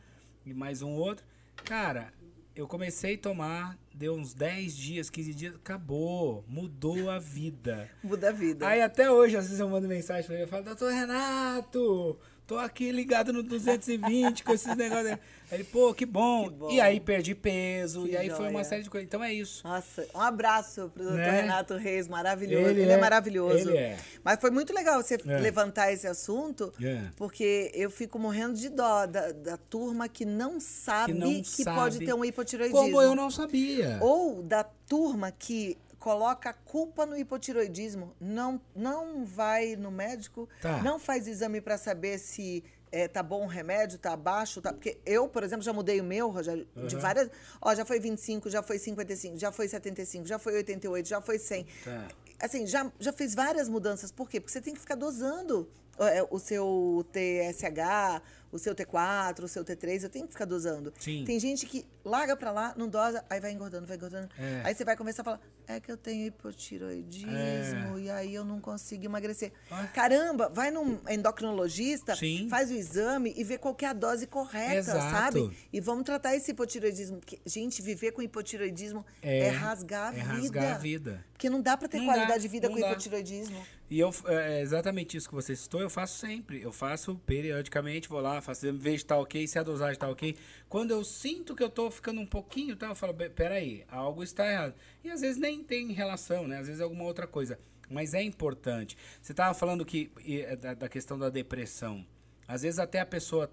e 0.45 0.53
mais 0.53 0.81
um 0.81 0.91
outro. 0.91 1.25
Cara, 1.65 2.13
eu 2.55 2.65
comecei 2.65 3.15
a 3.15 3.17
tomar, 3.17 3.77
deu 3.93 4.13
uns 4.15 4.33
10 4.33 4.75
dias, 4.75 5.09
15 5.09 5.33
dias, 5.33 5.55
acabou, 5.55 6.43
mudou 6.47 7.09
a 7.09 7.19
vida. 7.19 7.89
Muda 8.03 8.29
a 8.29 8.31
vida. 8.31 8.67
Aí 8.67 8.81
até 8.81 9.11
hoje, 9.11 9.37
às 9.37 9.45
vezes 9.45 9.59
eu 9.59 9.69
mando 9.69 9.87
mensagem 9.87 10.25
pra 10.25 10.35
ele, 10.35 10.43
eu 10.43 10.47
falo, 10.47 10.63
doutor 10.63 10.91
Renato, 10.91 12.17
tô 12.51 12.57
aqui 12.57 12.91
ligado 12.91 13.31
no 13.31 13.41
220 13.41 14.43
com 14.43 14.51
esses 14.51 14.75
negócios. 14.75 15.11
Aí 15.11 15.19
ele, 15.53 15.63
pô, 15.63 15.93
que 15.93 16.05
bom. 16.05 16.43
Que 16.49 16.49
bom. 16.55 16.69
E 16.71 16.81
aí 16.81 16.99
perdi 16.99 17.33
peso, 17.33 18.03
Que 18.03 18.11
e 18.11 18.17
aí 18.17 18.29
foi 18.29 18.41
uma 18.47 18.51
joia. 18.51 18.63
série 18.65 18.83
de 18.83 18.89
coisas. 18.89 19.07
Então 19.07 19.23
é 19.23 19.33
isso. 19.33 19.65
Nossa, 19.65 20.05
um 20.13 20.19
abraço 20.19 20.89
pro 20.93 21.03
doutor 21.03 21.17
Né? 21.19 21.41
Renato 21.41 21.75
Reis, 21.75 22.09
maravilhoso. 22.09 22.67
Ele 22.67 22.81
Ele, 22.81 22.91
é, 22.91 22.95
é- 22.95 22.97
maravilhoso. 22.97 23.69
ele 23.69 23.77
é. 23.77 23.97
Mas 24.21 24.39
foi 24.41 24.51
muito 24.51 24.73
legal 24.73 25.01
você 25.01 25.17
É. 25.25 25.37
levantar 25.39 25.93
esse 25.93 26.05
assunto, 26.07 26.73
É. 26.83 27.03
porque 27.15 27.71
eu 27.73 27.89
fico 27.89 28.19
morrendo 28.19 28.55
de 28.55 28.67
dó 28.67 29.05
da, 29.05 29.31
da 29.31 29.55
turma 29.55 30.09
que 30.09 30.25
não 30.25 30.59
sabe 30.59 31.13
que, 31.13 31.19
não 31.19 31.43
sabe. 31.45 31.77
pode 31.77 31.99
ter 31.99 32.13
um 32.13 32.25
hipotiroidismo. 32.25 32.81
Como 32.81 33.01
eu 33.01 33.15
não 33.15 33.31
sabia. 33.31 33.97
Ou 34.01 34.43
da 34.43 34.63
turma 34.63 35.31
que 35.31 35.77
coloca 36.01 36.49
a 36.49 36.53
culpa 36.53 37.05
no 37.05 37.15
hipotiroidismo, 37.15 38.13
não, 38.19 38.59
não 38.75 39.23
vai 39.23 39.75
no 39.75 39.91
médico, 39.91 40.49
Tá. 40.59 40.81
não 40.81 40.97
faz 40.97 41.27
exame 41.27 41.61
para 41.61 41.77
saber 41.77 42.17
se 42.17 42.63
é, 42.91 43.07
tá 43.07 43.21
bom 43.23 43.43
o 43.45 43.47
remédio, 43.47 43.97
tá 43.99 44.17
baixo, 44.17 44.59
tá... 44.61 44.73
Porque 44.73 44.97
eu, 45.05 45.29
por 45.29 45.43
exemplo, 45.43 45.63
já 45.63 45.71
mudei 45.71 46.01
o 46.01 46.03
meu, 46.03 46.29
Rogério, 46.29 46.67
de 46.87 46.95
Aham. 46.95 47.01
várias... 47.01 47.29
Ó, 47.61 47.73
já 47.75 47.85
foi 47.85 47.99
25, 47.99 48.49
já 48.49 48.61
foi 48.63 48.77
55, 48.79 49.37
já 49.37 49.51
foi 49.51 49.67
75, 49.69 50.25
já 50.25 50.37
foi 50.39 50.55
88, 50.55 51.07
já 51.07 51.21
foi 51.21 51.37
100. 51.39 51.65
Tá. 51.85 52.07
Assim, 52.41 52.65
já, 52.65 52.91
já 52.99 53.13
fiz 53.13 53.33
várias 53.35 53.69
mudanças. 53.69 54.11
Por 54.11 54.27
quê? 54.27 54.41
Porque 54.41 54.51
você 54.51 54.59
tem 54.59 54.73
que 54.73 54.79
ficar 54.79 54.95
dosando 54.95 55.69
é, 55.99 56.25
o 56.29 56.39
seu 56.39 57.05
TSH, 57.13 58.21
o 58.51 58.59
seu 58.59 58.75
T4, 58.75 59.43
o 59.43 59.47
seu 59.47 59.63
T3, 59.63 60.03
eu 60.03 60.09
tenho 60.09 60.25
que 60.27 60.33
ficar 60.33 60.45
dosando. 60.45 60.93
Sim. 60.99 61.23
Tem 61.25 61.39
gente 61.39 61.65
que 61.65 61.85
larga 62.03 62.35
pra 62.35 62.51
lá, 62.51 62.73
não 62.77 62.87
dosa, 62.87 63.23
aí 63.29 63.39
vai 63.39 63.51
engordando, 63.51 63.87
vai 63.87 63.95
engordando. 63.97 64.29
É. 64.37 64.61
Aí 64.65 64.75
você 64.75 64.83
vai 64.83 64.95
conversar 64.97 65.21
e 65.21 65.25
fala, 65.25 65.39
é 65.67 65.79
que 65.79 65.91
eu 65.91 65.97
tenho 65.97 66.27
hipotiroidismo 66.27 67.97
É. 67.97 68.01
e 68.01 68.09
aí 68.09 68.33
eu 68.35 68.43
não 68.43 68.59
consigo 68.59 69.05
emagrecer. 69.05 69.51
Ah. 69.69 69.87
Caramba, 69.87 70.49
vai 70.49 70.71
num 70.71 70.99
endocrinologista, 71.09 72.15
Sim. 72.15 72.47
faz 72.49 72.69
o 72.69 72.73
exame 72.73 73.33
e 73.37 73.43
vê 73.43 73.57
qual 73.57 73.75
é 73.81 73.85
a 73.85 73.93
dose 73.93 74.27
correta, 74.27 74.73
Exato. 74.75 74.99
sabe? 75.11 75.57
E 75.71 75.79
vamos 75.79 76.03
tratar 76.03 76.35
esse 76.35 76.51
hipotiroidismo. 76.51 77.17
Porque, 77.17 77.39
gente, 77.45 77.81
viver 77.81 78.11
com 78.11 78.21
hipotiroidismo 78.21 79.05
é, 79.21 79.49
rasgar 79.49 80.13
a 80.13 80.17
é 80.17 80.21
vida. 80.21 80.31
rasgar 80.59 80.75
a 80.75 80.77
vida. 80.77 81.25
Porque 81.41 81.49
não 81.49 81.59
dá 81.59 81.75
pra 81.75 81.87
ter 81.87 81.97
Não 81.97 82.05
qualidade 82.05 82.33
dá, 82.33 82.37
de 82.37 82.47
vida 82.47 82.69
com 82.69 82.79
dá. 82.79 82.91
hipotiroidismo. 82.91 83.65
E 83.89 83.99
eu, 83.99 84.13
é 84.27 84.61
exatamente 84.61 85.17
isso 85.17 85.27
que 85.27 85.33
você 85.33 85.55
citou, 85.55 85.81
eu 85.81 85.89
faço 85.89 86.19
sempre. 86.19 86.61
Eu 86.61 86.71
faço 86.71 87.15
periodicamente, 87.25 88.07
vou 88.07 88.19
lá, 88.21 88.39
faço, 88.41 88.71
vejo 88.73 89.03
tá 89.03 89.17
ok, 89.17 89.47
se 89.47 89.57
a 89.57 89.63
dosagem 89.63 89.97
tá 89.97 90.07
ok. 90.07 90.37
Quando 90.69 90.91
eu 90.91 91.03
sinto 91.03 91.55
que 91.55 91.63
eu 91.63 91.69
tô 91.69 91.89
ficando 91.89 92.21
um 92.21 92.27
pouquinho, 92.27 92.75
tá, 92.75 92.89
eu 92.89 92.95
falo, 92.95 93.15
"Pe- 93.15 93.31
peraí, 93.31 93.83
algo 93.89 94.21
está 94.21 94.47
errado. 94.47 94.75
E 95.03 95.09
às 95.09 95.21
vezes 95.21 95.37
nem 95.37 95.63
tem 95.63 95.91
relação, 95.91 96.47
né? 96.47 96.59
Às 96.59 96.67
vezes 96.67 96.79
é 96.79 96.83
alguma 96.83 97.05
outra 97.05 97.25
coisa. 97.25 97.57
Mas 97.89 98.13
é 98.13 98.21
importante. 98.21 98.95
Você 99.19 99.33
tava 99.33 99.55
falando 99.55 99.83
que 99.83 100.11
é, 100.23 100.55
da, 100.55 100.75
da 100.75 100.87
questão 100.87 101.17
da 101.17 101.29
depressão. 101.31 102.05
Às 102.47 102.61
vezes 102.61 102.77
até 102.77 102.99
a 102.99 103.05
pessoa 103.05 103.51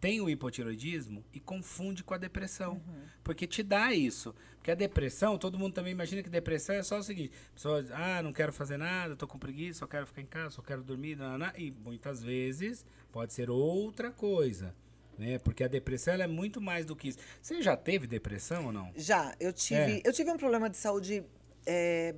tem 0.00 0.20
o 0.20 0.28
hipotiroidismo 0.28 1.24
e 1.32 1.38
confunde 1.38 2.02
com 2.02 2.14
a 2.14 2.18
depressão. 2.18 2.82
Porque 3.22 3.46
te 3.46 3.62
dá 3.62 3.92
isso. 3.94 4.34
Porque 4.58 4.70
a 4.70 4.74
depressão, 4.74 5.38
todo 5.38 5.58
mundo 5.58 5.72
também 5.72 5.92
imagina 5.92 6.22
que 6.22 6.28
depressão 6.28 6.74
é 6.74 6.82
só 6.82 6.98
o 6.98 7.02
seguinte: 7.02 7.32
a 7.50 7.54
pessoa 7.54 7.82
diz, 7.82 7.90
ah, 7.92 8.22
não 8.22 8.32
quero 8.32 8.52
fazer 8.52 8.76
nada, 8.76 9.16
tô 9.16 9.26
com 9.26 9.38
preguiça, 9.38 9.80
só 9.80 9.86
quero 9.86 10.06
ficar 10.06 10.20
em 10.20 10.26
casa, 10.26 10.50
só 10.50 10.62
quero 10.62 10.82
dormir, 10.82 11.16
nananá", 11.16 11.52
e 11.56 11.70
muitas 11.70 12.22
vezes 12.22 12.84
pode 13.10 13.32
ser 13.32 13.48
outra 13.50 14.10
coisa. 14.10 14.74
Né? 15.18 15.38
Porque 15.38 15.64
a 15.64 15.68
depressão 15.68 16.14
ela 16.14 16.24
é 16.24 16.28
muito 16.28 16.60
mais 16.60 16.86
do 16.86 16.94
que 16.94 17.08
isso. 17.08 17.18
Você 17.42 17.60
já 17.60 17.76
teve 17.76 18.06
depressão 18.06 18.66
ou 18.66 18.72
não? 18.72 18.92
Já, 18.94 19.34
eu 19.40 19.52
tive, 19.52 19.98
É. 19.98 20.02
eu 20.04 20.12
tive 20.12 20.30
um 20.30 20.36
problema 20.36 20.70
de 20.70 20.76
saúde 20.76 21.24
é, 21.66 22.14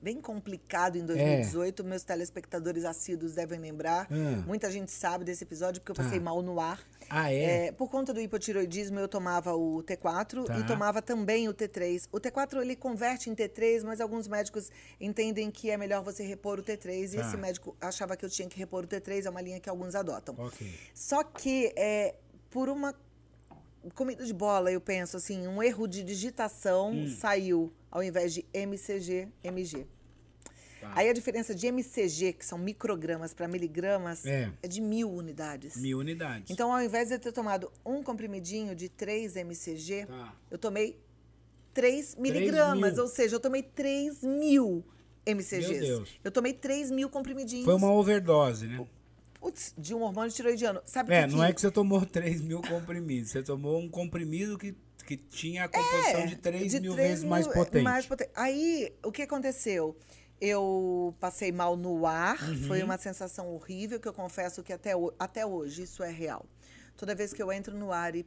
bem 0.00 0.20
complicado 0.20 0.96
em 0.96 1.04
2018. 1.04 1.84
Meus 1.84 2.02
telespectadores 2.02 2.84
assíduos 2.84 3.34
devem 3.34 3.58
lembrar. 3.60 4.06
Ah. 4.10 4.42
Muita 4.46 4.70
gente 4.70 4.90
sabe 4.90 5.24
desse 5.24 5.44
episódio 5.44 5.80
porque 5.80 5.92
eu 5.92 5.96
Tá. 5.96 6.02
passei 6.04 6.18
mal 6.20 6.40
no 6.42 6.58
ar. 6.58 6.80
Ah, 7.08 7.32
é? 7.32 7.66
É, 7.66 7.72
por 7.72 7.90
conta 7.90 8.12
do 8.14 8.20
hipotiroidismo, 8.20 8.98
eu 8.98 9.08
tomava 9.08 9.54
o 9.54 9.82
T4 9.82 10.44
Tá. 10.44 10.58
e 10.58 10.66
tomava 10.66 11.02
também 11.02 11.48
o 11.48 11.54
T3. 11.54 12.08
O 12.12 12.18
T4 12.20 12.60
ele 12.62 12.74
converte 12.76 13.28
em 13.28 13.34
T3, 13.34 13.82
mas 13.84 14.00
alguns 14.00 14.26
médicos 14.28 14.70
entendem 15.00 15.50
que 15.50 15.70
é 15.70 15.76
melhor 15.76 16.02
você 16.02 16.22
repor 16.24 16.58
o 16.58 16.62
T3. 16.62 17.12
E 17.12 17.16
Tá. 17.16 17.26
esse 17.26 17.36
médico 17.36 17.76
achava 17.80 18.16
que 18.16 18.24
eu 18.24 18.30
tinha 18.30 18.48
que 18.48 18.58
repor 18.58 18.84
o 18.84 18.86
T3, 18.86 19.26
é 19.26 19.30
uma 19.30 19.40
linha 19.42 19.60
que 19.60 19.68
alguns 19.68 19.94
adotam. 19.94 20.34
Ok. 20.38 20.72
Só 20.94 21.22
que 21.24 21.72
é, 21.76 22.14
por 22.48 22.68
uma 22.68 22.94
comida 23.94 24.24
de 24.24 24.32
bola, 24.32 24.70
eu 24.70 24.80
penso 24.80 25.16
assim, 25.16 25.46
um 25.46 25.62
erro 25.62 25.86
de 25.86 26.02
digitação 26.02 26.92
Hum. 26.92 27.06
saiu 27.08 27.72
ao 27.90 28.02
invés 28.02 28.32
de 28.34 28.44
MCG, 28.52 29.28
MG. 29.42 29.86
Tá. 30.80 30.92
Aí 30.96 31.08
a 31.08 31.12
diferença 31.12 31.54
de 31.54 31.66
MCG, 31.66 32.32
que 32.32 32.44
são 32.46 32.56
microgramas, 32.56 33.34
para 33.34 33.46
miligramas, 33.46 34.24
É. 34.24 34.50
é 34.62 34.68
de 34.68 34.80
mil 34.80 35.10
unidades. 35.10 35.76
Mil 35.76 35.98
unidades. 35.98 36.50
Então, 36.50 36.72
ao 36.72 36.82
invés 36.82 37.08
de 37.08 37.14
eu 37.14 37.18
ter 37.18 37.32
tomado 37.32 37.70
um 37.84 38.02
comprimidinho 38.02 38.74
de 38.74 38.88
3 38.88 39.36
MCG, 39.36 40.06
Tá. 40.06 40.34
eu 40.50 40.56
tomei 40.58 40.98
3 41.74 42.14
miligramas. 42.16 42.94
mil. 42.94 43.02
Ou 43.02 43.08
seja, 43.08 43.36
eu 43.36 43.40
tomei 43.40 43.62
3 43.62 44.22
mil 44.22 44.82
MCGs. 45.26 45.68
Meu 45.70 45.80
Deus. 45.80 46.18
Eu 46.24 46.30
tomei 46.30 46.54
3 46.54 46.90
mil 46.90 47.10
comprimidinhos. 47.10 47.64
Foi 47.66 47.74
uma 47.74 47.92
overdose, 47.92 48.66
né? 48.66 48.86
De 49.76 49.94
um 49.94 50.02
hormônio 50.02 50.30
tiroidiano. 50.30 50.80
Sabe 50.84 51.12
É, 51.14 51.26
que 51.26 51.34
não 51.34 51.42
é 51.42 51.52
que 51.52 51.60
você 51.60 51.70
tomou 51.70 52.04
3 52.06 52.40
mil 52.42 52.60
comprimidos. 52.62 53.30
Você 53.30 53.42
tomou 53.42 53.78
um 53.80 53.88
comprimido 53.88 54.58
que, 54.58 54.74
que 55.06 55.16
tinha 55.16 55.64
a 55.64 55.68
composição 55.68 56.26
de 56.26 56.36
3 56.36 56.74
mil 56.80 56.94
3 56.94 57.08
vezes 57.08 57.24
mais 57.24 57.46
mil, 57.46 57.54
é, 57.54 57.58
potente. 57.58 57.82
mais 57.82 58.08
Aí, 58.34 58.92
o 59.04 59.10
que 59.10 59.22
aconteceu? 59.22 59.96
Eu 60.40 61.14
passei 61.20 61.52
mal 61.52 61.76
no 61.76 62.06
ar, 62.06 62.42
Uhum. 62.48 62.66
foi 62.66 62.82
uma 62.82 62.96
sensação 62.96 63.48
horrível, 63.48 64.00
que 64.00 64.08
eu 64.08 64.12
confesso 64.14 64.62
que 64.62 64.72
até, 64.72 64.92
até 65.18 65.44
hoje 65.44 65.82
isso 65.82 66.02
é 66.02 66.10
real. 66.10 66.46
Toda 66.96 67.14
vez 67.14 67.32
que 67.32 67.42
eu 67.42 67.52
entro 67.52 67.76
no 67.76 67.92
ar 67.92 68.14
e 68.14 68.26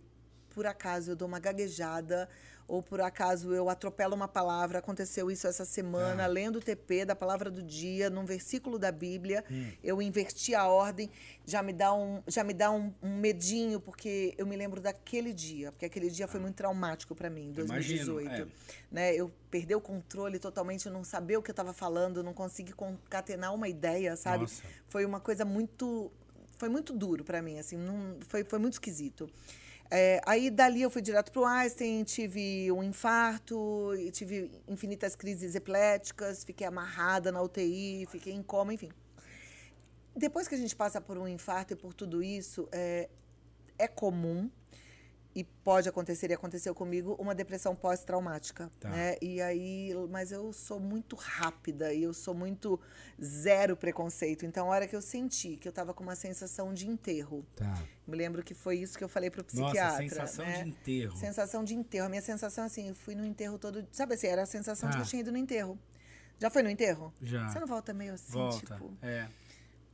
por 0.51 0.67
acaso 0.67 1.11
eu 1.11 1.15
dou 1.15 1.27
uma 1.27 1.39
gaguejada, 1.39 2.29
ou 2.67 2.81
por 2.81 3.01
acaso 3.01 3.53
eu 3.53 3.69
atropelo 3.69 4.15
uma 4.15 4.27
palavra, 4.27 4.79
aconteceu 4.79 5.29
isso 5.29 5.45
essa 5.47 5.65
semana, 5.65 6.23
Ah. 6.23 6.27
lendo 6.27 6.57
o 6.57 6.61
TP 6.61 7.05
da 7.05 7.15
palavra 7.15 7.51
do 7.51 7.61
dia, 7.61 8.09
num 8.09 8.25
versículo 8.25 8.79
da 8.79 8.91
Bíblia, 8.91 9.43
Hum. 9.51 9.71
eu 9.83 10.01
inverti 10.01 10.55
a 10.55 10.67
ordem, 10.67 11.09
já 11.45 11.61
me 11.61 11.73
dá, 11.73 11.93
um, 11.93 12.21
já 12.27 12.43
me 12.43 12.53
dá 12.53 12.71
um, 12.71 12.93
um 13.01 13.17
medinho, 13.17 13.79
porque 13.79 14.33
eu 14.37 14.45
me 14.45 14.55
lembro 14.55 14.79
daquele 14.81 15.33
dia, 15.33 15.71
porque 15.71 15.85
aquele 15.85 16.09
dia 16.09 16.27
foi 16.27 16.39
muito 16.39 16.55
traumático 16.55 17.13
para 17.13 17.29
mim, 17.29 17.47
em 17.49 17.51
Imagino, 17.61 18.13
2018 18.15 18.31
é. 18.31 18.47
né? 18.91 19.13
Eu 19.15 19.31
perdi 19.51 19.75
o 19.75 19.81
controle 19.81 20.39
totalmente, 20.39 20.89
não 20.89 21.03
sabia 21.03 21.37
o 21.37 21.43
que 21.43 21.51
eu 21.51 21.53
estava 21.53 21.73
falando, 21.73 22.23
não 22.23 22.33
consegui 22.33 22.71
concatenar 22.73 23.53
uma 23.53 23.67
ideia, 23.67 24.15
sabe? 24.15 24.43
Nossa. 24.43 24.63
Foi 24.87 25.05
uma 25.05 25.19
coisa 25.19 25.43
muito, 25.45 26.11
foi 26.57 26.69
muito 26.69 26.93
duro 26.93 27.23
para 27.23 27.41
mim, 27.41 27.59
assim, 27.59 27.75
não, 27.77 28.17
foi, 28.27 28.43
foi 28.43 28.57
muito 28.57 28.73
esquisito. 28.73 29.29
É, 29.95 30.19
aí 30.25 30.49
dali 30.49 30.81
eu 30.81 30.89
fui 30.89 31.03
direto 31.03 31.31
pro 31.31 31.45
Einstein, 31.45 32.03
tive 32.03 32.71
um 32.71 32.81
infarto, 32.81 33.91
tive 34.11 34.49
infinitas 34.67 35.15
crises 35.15 35.53
epiléticas, 35.53 36.43
fiquei 36.43 36.65
amarrada 36.65 37.31
na 37.31 37.39
UTI, 37.39 38.07
fiquei 38.09 38.33
em 38.33 38.41
coma, 38.41 38.73
enfim. 38.73 38.89
Depois 40.15 40.47
que 40.47 40.55
a 40.55 40.57
gente 40.57 40.75
passa 40.75 40.99
por 40.99 41.15
um 41.15 41.27
infarto 41.27 41.73
e 41.73 41.75
por 41.75 41.93
tudo 41.93 42.23
isso, 42.23 42.67
é, 42.71 43.07
é 43.77 43.87
comum 43.87 44.49
e 45.35 45.43
pode 45.43 45.89
acontecer 45.89 46.29
e 46.29 46.33
aconteceu 46.33 46.75
comigo 46.75 47.15
uma 47.19 47.33
depressão 47.33 47.75
pós-traumática, 47.75 48.69
Tá. 48.79 48.89
né? 48.89 49.15
E 49.21 49.41
aí, 49.41 49.91
mas 50.09 50.31
eu 50.31 50.53
sou 50.53 50.79
muito 50.79 51.15
rápida 51.15 51.91
e 51.91 52.03
eu 52.03 52.13
sou 52.13 52.33
muito 52.35 52.79
zero 53.21 53.75
preconceito. 53.75 54.45
Então, 54.45 54.67
a 54.67 54.69
hora 54.75 54.87
que 54.87 54.95
eu 54.95 55.01
senti 55.01 55.55
que 55.57 55.67
eu 55.67 55.71
tava 55.71 55.93
com 55.93 56.03
uma 56.03 56.15
sensação 56.15 56.73
de 56.73 56.87
enterro, 56.87 57.43
Tá. 57.55 57.81
me 58.07 58.15
lembro 58.15 58.43
que 58.43 58.53
foi 58.53 58.77
isso 58.77 58.97
que 58.97 59.03
eu 59.03 59.09
falei 59.09 59.31
pro 59.31 59.41
Nossa, 59.53 59.63
psiquiatra, 59.71 59.97
sensação 60.09 60.45
né? 60.45 60.63
de 60.63 60.69
enterro. 60.69 61.17
Sensação 61.17 61.63
de 61.63 61.73
enterro. 61.75 62.05
A 62.05 62.09
minha 62.09 62.21
sensação 62.21 62.63
assim, 62.65 62.89
eu 62.89 62.95
fui 62.95 63.15
no 63.15 63.25
enterro 63.25 63.57
todo, 63.57 63.87
sabe 63.91 64.13
assim, 64.13 64.27
era 64.27 64.43
a 64.43 64.45
sensação 64.45 64.89
de 64.89 64.97
que 64.97 65.01
eu 65.01 65.07
tinha 65.07 65.19
ido 65.21 65.31
no 65.31 65.37
enterro. 65.37 65.79
Já 66.39 66.49
foi 66.49 66.61
no 66.61 66.69
enterro? 66.69 67.11
Já. 67.21 67.47
Você 67.49 67.59
não 67.59 67.67
volta 67.67 67.93
meio 67.93 68.13
assim, 68.13 68.33
Volta. 68.33 68.57
tipo, 68.75 68.93
É. 69.01 69.27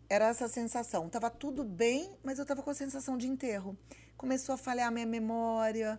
era 0.10 0.28
essa 0.30 0.48
sensação. 0.48 1.08
Tava 1.08 1.30
tudo 1.30 1.64
bem, 1.64 2.12
mas 2.24 2.40
eu 2.40 2.46
tava 2.46 2.62
com 2.64 2.70
a 2.72 2.74
sensação 2.74 3.18
de 3.18 3.28
enterro. 3.28 3.78
Começou 4.20 4.54
a 4.54 4.58
falhar 4.58 4.90
a 4.90 4.92
minha 4.92 5.06
memória. 5.06 5.98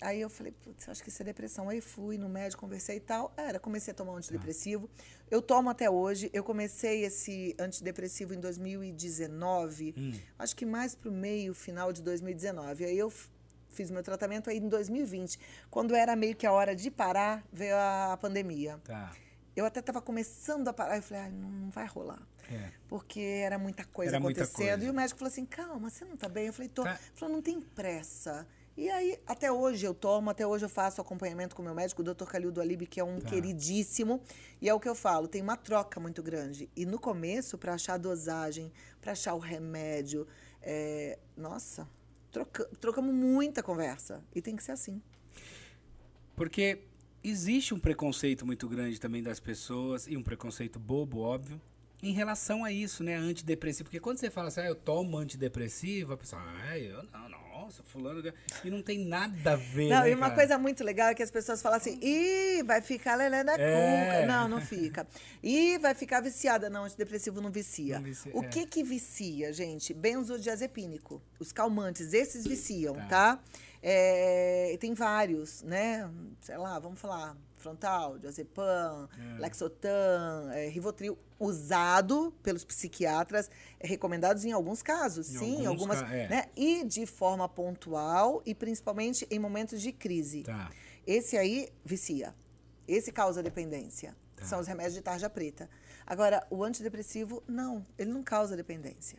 Aí 0.00 0.20
eu 0.20 0.30
falei, 0.30 0.52
putz, 0.52 0.88
acho 0.88 1.02
que 1.02 1.08
isso 1.08 1.20
é 1.20 1.24
depressão. 1.24 1.68
Aí 1.68 1.80
fui 1.80 2.16
no 2.16 2.28
médico, 2.28 2.60
conversei 2.60 2.98
e 2.98 3.00
tal. 3.00 3.34
Era, 3.36 3.58
comecei 3.58 3.90
a 3.90 3.94
tomar 3.96 4.12
um 4.12 4.16
antidepressivo. 4.16 4.88
Eu 5.28 5.42
tomo 5.42 5.68
até 5.68 5.90
hoje. 5.90 6.30
Eu 6.32 6.44
comecei 6.44 7.04
esse 7.04 7.56
antidepressivo 7.58 8.32
em 8.32 8.38
2019. 8.38 9.92
Hum. 9.98 10.12
Acho 10.38 10.54
que 10.54 10.64
mais 10.64 10.94
pro 10.94 11.10
meio, 11.10 11.52
final 11.52 11.92
de 11.92 12.00
2019. 12.00 12.84
Aí 12.84 12.96
eu 12.96 13.12
fiz 13.70 13.90
meu 13.90 14.04
tratamento 14.04 14.48
aí 14.48 14.58
em 14.58 14.68
2020. 14.68 15.36
Quando 15.68 15.96
era 15.96 16.14
meio 16.14 16.36
que 16.36 16.46
a 16.46 16.52
hora 16.52 16.76
de 16.76 16.92
parar, 16.92 17.44
veio 17.52 17.74
a 17.74 18.16
pandemia. 18.20 18.78
Tá. 18.84 19.12
Eu 19.56 19.66
até 19.66 19.80
estava 19.80 20.00
começando 20.00 20.68
a 20.68 20.72
parar. 20.72 20.98
Eu 20.98 21.02
falei, 21.02 21.32
não, 21.32 21.50
não 21.50 21.70
vai 21.70 21.86
rolar 21.86 22.24
É. 22.50 22.70
porque 22.88 23.20
era 23.20 23.58
muita 23.58 23.84
coisa 23.84 24.12
Era 24.12 24.20
muita 24.20 24.42
acontecendo. 24.42 24.68
coisa. 24.70 24.84
E 24.86 24.90
o 24.90 24.94
médico 24.94 25.18
falou 25.18 25.30
assim: 25.30 25.44
calma, 25.44 25.90
você 25.90 26.04
não 26.04 26.16
tá 26.16 26.28
bem? 26.28 26.46
Eu 26.46 26.52
falei: 26.52 26.68
tô. 26.68 26.82
Tá. 26.82 26.90
Ele 26.92 26.98
falou: 27.14 27.34
não 27.36 27.42
tem 27.42 27.60
pressa. 27.60 28.46
E 28.76 28.88
aí, 28.88 29.18
até 29.26 29.50
hoje 29.50 29.84
eu 29.84 29.92
tomo, 29.92 30.30
até 30.30 30.46
hoje 30.46 30.64
eu 30.64 30.68
faço 30.68 31.00
acompanhamento 31.00 31.56
com 31.56 31.62
o 31.62 31.64
meu 31.64 31.74
médico, 31.74 32.00
o 32.00 32.04
Dr. 32.04 32.24
Calil 32.26 32.52
Alibi, 32.60 32.86
que 32.86 33.00
é 33.00 33.04
um 33.04 33.18
Tá. 33.20 33.28
queridíssimo. 33.28 34.22
E 34.62 34.68
é 34.68 34.72
o 34.74 34.78
que 34.80 34.88
eu 34.88 34.94
falo: 34.94 35.26
tem 35.28 35.42
uma 35.42 35.56
troca 35.56 35.98
muito 36.00 36.22
grande. 36.22 36.70
E 36.76 36.86
no 36.86 36.98
começo, 36.98 37.58
para 37.58 37.74
achar 37.74 37.94
a 37.94 37.98
dosagem, 37.98 38.72
para 39.00 39.12
achar 39.12 39.34
o 39.34 39.38
remédio, 39.40 40.26
é, 40.62 41.18
nossa, 41.36 41.88
troca- 42.30 42.68
trocamos 42.80 43.12
muita 43.14 43.62
conversa. 43.64 44.22
E 44.34 44.40
tem 44.40 44.54
que 44.56 44.62
ser 44.62 44.72
assim. 44.72 45.02
Porque 46.36 46.82
existe 47.22 47.74
um 47.74 47.80
preconceito 47.80 48.46
muito 48.46 48.68
grande 48.68 48.98
também 49.00 49.22
das 49.22 49.40
pessoas, 49.40 50.06
e 50.06 50.16
um 50.16 50.22
preconceito 50.22 50.78
bobo, 50.78 51.18
óbvio, 51.18 51.60
em 52.02 52.12
relação 52.12 52.64
a 52.64 52.72
isso, 52.72 53.02
né? 53.02 53.16
Antidepressivo. 53.16 53.84
Porque 53.84 54.00
quando 54.00 54.18
você 54.18 54.30
fala 54.30 54.48
assim, 54.48 54.60
ah, 54.60 54.66
eu 54.66 54.74
tomo 54.74 55.16
antidepressivo, 55.18 56.12
a 56.12 56.16
pessoa, 56.16 56.40
ah, 56.68 56.78
eu 56.78 57.02
não, 57.12 57.28
nossa, 57.28 57.82
fulano. 57.82 58.22
E 58.64 58.70
não 58.70 58.80
tem 58.82 59.04
nada 59.04 59.52
a 59.52 59.56
ver. 59.56 59.88
Não, 59.88 60.02
né, 60.02 60.10
e 60.10 60.14
uma 60.14 60.26
cara? 60.26 60.34
coisa 60.34 60.58
muito 60.58 60.82
legal 60.84 61.08
é 61.08 61.14
que 61.14 61.22
as 61.22 61.30
pessoas 61.30 61.60
falam 61.60 61.76
assim, 61.76 61.98
ih, 62.00 62.62
vai 62.62 62.80
ficar 62.80 63.16
lelé 63.16 63.42
da 63.44 63.54
É. 63.58 64.20
cuca. 64.22 64.26
Não, 64.26 64.48
não 64.48 64.60
fica. 64.60 65.06
Ih, 65.42 65.76
vai 65.78 65.94
ficar 65.94 66.20
viciada. 66.20 66.70
Não, 66.70 66.84
antidepressivo 66.84 67.40
não 67.40 67.50
vicia. 67.50 67.96
Não 67.98 68.04
vicia, 68.04 68.32
o 68.34 68.44
é. 68.44 68.48
que 68.48 68.64
que 68.64 68.82
vicia, 68.82 69.52
gente? 69.52 69.92
Benzodiazepínico. 69.92 71.20
Os 71.38 71.52
calmantes, 71.52 72.12
esses 72.12 72.46
viciam, 72.46 72.94
Tá. 72.94 73.06
tá? 73.06 73.40
É, 73.82 74.76
tem 74.80 74.94
vários, 74.94 75.62
né? 75.62 76.08
Sei 76.40 76.56
lá, 76.56 76.78
vamos 76.78 76.98
falar, 77.00 77.36
frontal, 77.58 78.18
diazepam, 78.18 79.08
Lexotan, 79.38 80.50
é, 80.52 80.68
Rivotril, 80.68 81.18
usado 81.38 82.32
pelos 82.42 82.64
psiquiatras, 82.64 83.50
é, 83.80 83.86
recomendados 83.86 84.44
em 84.44 84.52
alguns 84.52 84.82
casos, 84.82 85.28
Em 85.34 85.38
sim, 85.38 85.66
alguns 85.66 85.68
algumas, 85.68 86.00
ca- 86.02 86.14
é. 86.14 86.28
né? 86.28 86.44
E 86.56 86.84
de 86.84 87.06
forma 87.06 87.48
pontual 87.48 88.42
e 88.46 88.54
principalmente 88.54 89.26
em 89.30 89.38
momentos 89.38 89.80
de 89.80 89.92
crise. 89.92 90.42
Tá. 90.42 90.70
Esse 91.06 91.36
aí 91.36 91.68
vicia. 91.84 92.34
Esse 92.86 93.12
causa 93.12 93.42
dependência. 93.42 94.16
Tá. 94.36 94.44
São 94.44 94.60
os 94.60 94.66
remédios 94.66 94.94
de 94.94 95.02
tarja 95.02 95.28
preta. 95.28 95.68
Agora, 96.06 96.46
o 96.50 96.62
antidepressivo, 96.64 97.42
não. 97.46 97.84
Ele 97.98 98.10
não 98.12 98.22
causa 98.22 98.56
dependência. 98.56 99.18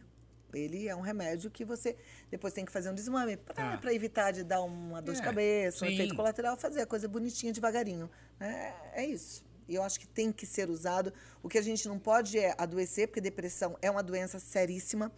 Ele 0.53 0.87
é 0.87 0.95
um 0.95 1.01
remédio 1.01 1.49
que 1.51 1.63
você 1.65 1.95
depois 2.31 2.53
tem 2.53 2.65
que 2.65 2.71
fazer 2.71 2.89
um 2.89 2.93
desmame 2.95 3.37
para 3.37 3.77
Tá. 3.77 3.93
evitar 3.93 4.31
de 4.31 4.43
dar 4.43 4.61
uma 4.61 5.01
dor 5.01 5.13
É, 5.13 5.15
de 5.15 5.21
cabeça, 5.23 5.85
um 5.85 5.87
sim. 5.87 5.93
efeito 5.93 6.15
colateral, 6.15 6.57
fazer 6.57 6.81
a 6.81 6.85
coisa 6.85 7.07
bonitinha 7.07 7.51
devagarinho. 7.53 8.09
É, 8.39 8.73
é 9.01 9.05
isso. 9.05 9.43
E 9.67 9.75
eu 9.75 9.83
acho 9.83 9.99
que 9.99 10.07
tem 10.07 10.31
que 10.31 10.45
ser 10.45 10.69
usado. 10.69 11.13
O 11.43 11.47
que 11.49 11.57
a 11.57 11.61
gente 11.61 11.87
não 11.87 11.99
pode 11.99 12.39
é 12.39 12.55
adoecer, 12.57 13.07
porque 13.07 13.21
depressão 13.21 13.77
é 13.81 13.89
uma 13.91 14.01
doença 14.01 14.39
seríssima. 14.39 15.11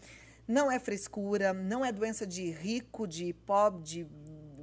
Não 0.48 0.70
é 0.70 0.78
frescura, 0.80 1.54
não 1.54 1.86
é 1.86 1.92
doença 1.92 2.28
de 2.28 2.50
rico, 2.52 3.08
de 3.08 3.32
pobre, 3.34 3.82
de 3.84 4.04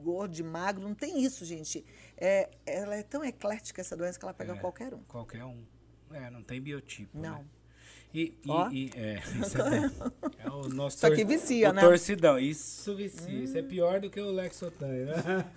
gordo, 0.02 0.34
de 0.34 0.42
magro. 0.42 0.82
Não 0.82 0.94
tem 0.94 1.22
isso, 1.24 1.44
gente. 1.44 1.84
É, 2.18 2.50
ela 2.66 2.96
é 2.96 3.02
tão 3.02 3.24
eclética, 3.24 3.80
essa 3.80 3.96
doença, 3.96 4.18
que 4.18 4.24
ela 4.24 4.34
pega 4.34 4.52
É. 4.54 4.58
qualquer 4.58 4.92
um. 4.92 5.02
Qualquer 5.04 5.44
um. 5.44 5.64
É, 6.12 6.28
não 6.30 6.42
tem 6.42 6.60
biotipo. 6.60 7.16
Não. 7.18 7.38
Né? 7.38 7.44
E, 8.14 8.32
Ó. 8.48 8.70
e- 8.70 8.90
é, 8.94 9.22
isso 9.40 9.60
é, 9.60 9.90
é 10.46 10.50
o 10.50 10.68
nosso 10.68 10.96
Isso 10.96 11.06
aqui 11.06 11.24
vicia, 11.24 11.70
o 11.70 11.72
né? 11.72 11.80
Torcidão. 11.82 12.38
Isso 12.38 12.94
vicia. 12.96 13.30
Isso 13.30 13.56
é 13.58 13.62
pior 13.62 14.00
do 14.00 14.08
que 14.10 14.20
o 14.20 14.30
Lexotan. 14.30 14.86
Né? 14.86 15.50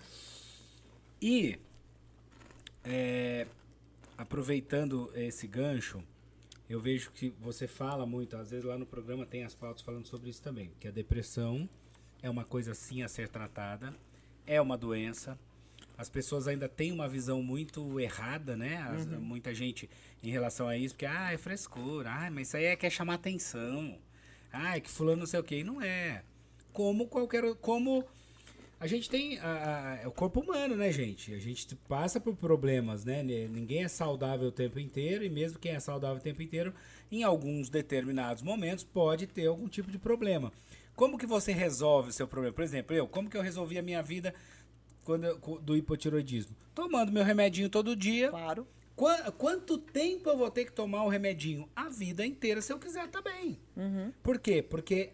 E 1.23 1.59
é, 2.83 3.45
aproveitando 4.17 5.11
esse 5.13 5.45
gancho, 5.45 6.01
eu 6.67 6.79
vejo 6.79 7.11
que 7.11 7.29
você 7.39 7.67
fala 7.67 8.07
muito, 8.07 8.35
às 8.35 8.49
vezes 8.49 8.65
lá 8.65 8.75
no 8.75 8.87
programa 8.87 9.23
tem 9.23 9.43
as 9.43 9.53
pautas 9.53 9.83
falando 9.83 10.07
sobre 10.07 10.31
isso 10.31 10.41
também, 10.41 10.71
que 10.79 10.87
a 10.87 10.91
depressão 10.91 11.69
é 12.23 12.29
uma 12.29 12.43
coisa 12.43 12.73
sim 12.73 13.03
a 13.03 13.07
ser 13.07 13.29
tratada, 13.29 13.93
é 14.47 14.59
uma 14.59 14.75
doença. 14.75 15.37
As 16.01 16.09
pessoas 16.09 16.47
ainda 16.47 16.67
têm 16.67 16.91
uma 16.91 17.07
visão 17.07 17.43
muito 17.43 17.99
errada, 17.99 18.57
né? 18.57 18.77
As- 18.89 19.05
Muita 19.19 19.53
gente 19.53 19.87
em 20.23 20.31
relação 20.31 20.67
a 20.67 20.75
isso, 20.75 20.95
porque 20.95 21.05
ah, 21.05 21.31
é 21.31 21.37
frescura, 21.37 22.09
ah, 22.11 22.31
mas 22.31 22.47
isso 22.47 22.57
aí 22.57 22.65
é 22.65 22.75
quer 22.75 22.89
chamar 22.89 23.13
atenção. 23.15 23.97
Ah, 24.51 24.75
é 24.77 24.79
que 24.79 24.89
fulano 24.89 25.19
não 25.19 25.25
sei 25.27 25.39
o 25.39 25.43
quê. 25.43 25.59
E 25.59 25.63
não 25.63 25.81
é. 25.81 26.23
Como 26.73 27.07
qualquer 27.07 27.43
como 27.55 28.03
a 28.79 28.87
gente 28.87 29.07
tem 29.09 29.37
a- 29.39 29.91
a- 29.91 29.95
é 30.03 30.07
o 30.07 30.11
corpo 30.11 30.39
humano, 30.39 30.75
né, 30.75 30.91
gente? 30.91 31.33
A 31.35 31.39
gente 31.39 31.75
passa 31.87 32.19
por 32.19 32.35
problemas, 32.35 33.05
né? 33.05 33.21
Ni- 33.21 33.47
Ninguém 33.47 33.83
é 33.83 33.87
saudável 33.87 34.47
o 34.47 34.51
tempo 34.51 34.79
inteiro 34.79 35.23
e 35.23 35.29
mesmo 35.29 35.59
quem 35.59 35.73
é 35.73 35.79
saudável 35.79 36.17
o 36.17 36.21
tempo 36.21 36.41
inteiro, 36.41 36.73
em 37.11 37.21
alguns 37.23 37.69
determinados 37.69 38.41
momentos 38.41 38.83
pode 38.83 39.27
ter 39.27 39.45
algum 39.45 39.67
tipo 39.67 39.91
de 39.91 39.99
problema. 39.99 40.51
Como 40.95 41.17
que 41.17 41.25
você 41.25 41.51
resolve 41.53 42.09
o 42.09 42.13
seu 42.13 42.27
problema? 42.27 42.53
Por 42.53 42.63
exemplo, 42.63 42.95
eu, 42.95 43.07
como 43.07 43.29
que 43.29 43.37
eu 43.37 43.41
resolvi 43.41 43.77
a 43.77 43.81
minha 43.81 44.01
vida 44.03 44.33
quando 45.03 45.59
do 45.61 45.75
hipotiroidismo? 45.75 46.55
Tomando 46.73 47.11
meu 47.11 47.23
remedinho 47.23 47.69
todo 47.69 47.95
dia. 47.95 48.29
Claro. 48.29 48.67
Qua- 48.95 49.31
quanto 49.31 49.77
tempo 49.77 50.29
eu 50.29 50.37
vou 50.37 50.51
ter 50.51 50.65
que 50.65 50.71
tomar 50.71 51.03
o 51.03 51.09
remedinho? 51.09 51.67
A 51.75 51.89
vida 51.89 52.25
inteira, 52.25 52.61
se 52.61 52.71
eu 52.71 52.79
quiser 52.79 53.07
também. 53.09 53.59
Por 54.21 54.37
quê? 54.39 54.61
Porque 54.61 55.11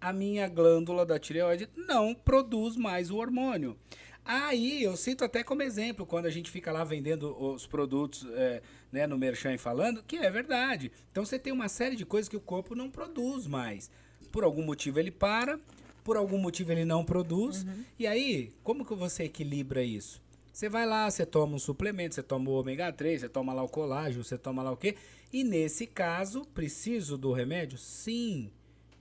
a 0.00 0.12
minha 0.12 0.48
glândula 0.48 1.04
da 1.04 1.18
tireoide 1.18 1.68
não 1.76 2.14
produz 2.14 2.76
mais 2.76 3.10
o 3.10 3.16
hormônio. 3.16 3.76
Aí 4.24 4.82
eu 4.82 4.96
cito 4.96 5.24
até 5.24 5.44
como 5.44 5.62
exemplo, 5.62 6.04
quando 6.04 6.26
a 6.26 6.30
gente 6.30 6.50
fica 6.50 6.72
lá 6.72 6.82
vendendo 6.82 7.36
os 7.40 7.64
produtos 7.66 8.26
é, 8.34 8.60
né, 8.90 9.06
no 9.06 9.16
Merchan 9.16 9.54
e 9.54 9.58
falando, 9.58 10.02
que 10.02 10.16
é 10.16 10.28
verdade. 10.30 10.90
Então 11.12 11.24
você 11.24 11.38
tem 11.38 11.52
uma 11.52 11.68
série 11.68 11.94
de 11.94 12.04
coisas 12.04 12.28
que 12.28 12.36
o 12.36 12.40
corpo 12.40 12.74
não 12.74 12.90
produz 12.90 13.46
mais. 13.46 13.88
Por 14.32 14.42
algum 14.42 14.64
motivo 14.64 14.98
ele 14.98 15.12
para, 15.12 15.60
por 16.06 16.16
algum 16.16 16.38
motivo 16.38 16.70
ele 16.70 16.84
não 16.84 17.04
produz. 17.04 17.66
E 17.98 18.06
aí, 18.06 18.54
como 18.62 18.86
que 18.86 18.94
você 18.94 19.24
equilibra 19.24 19.82
isso? 19.82 20.22
Você 20.52 20.68
vai 20.68 20.86
lá, 20.86 21.10
você 21.10 21.26
toma 21.26 21.56
um 21.56 21.58
suplemento, 21.58 22.14
você 22.14 22.22
toma 22.22 22.48
o 22.48 22.52
ômega 22.54 22.92
3, 22.92 23.22
você 23.22 23.28
toma 23.28 23.52
lá 23.52 23.64
o 23.64 23.68
colágeno, 23.68 24.22
você 24.22 24.38
toma 24.38 24.62
lá 24.62 24.70
o 24.70 24.76
quê? 24.76 24.94
E 25.32 25.42
nesse 25.42 25.84
caso, 25.84 26.44
preciso 26.54 27.18
do 27.18 27.32
remédio? 27.32 27.76
Sim. 27.76 28.52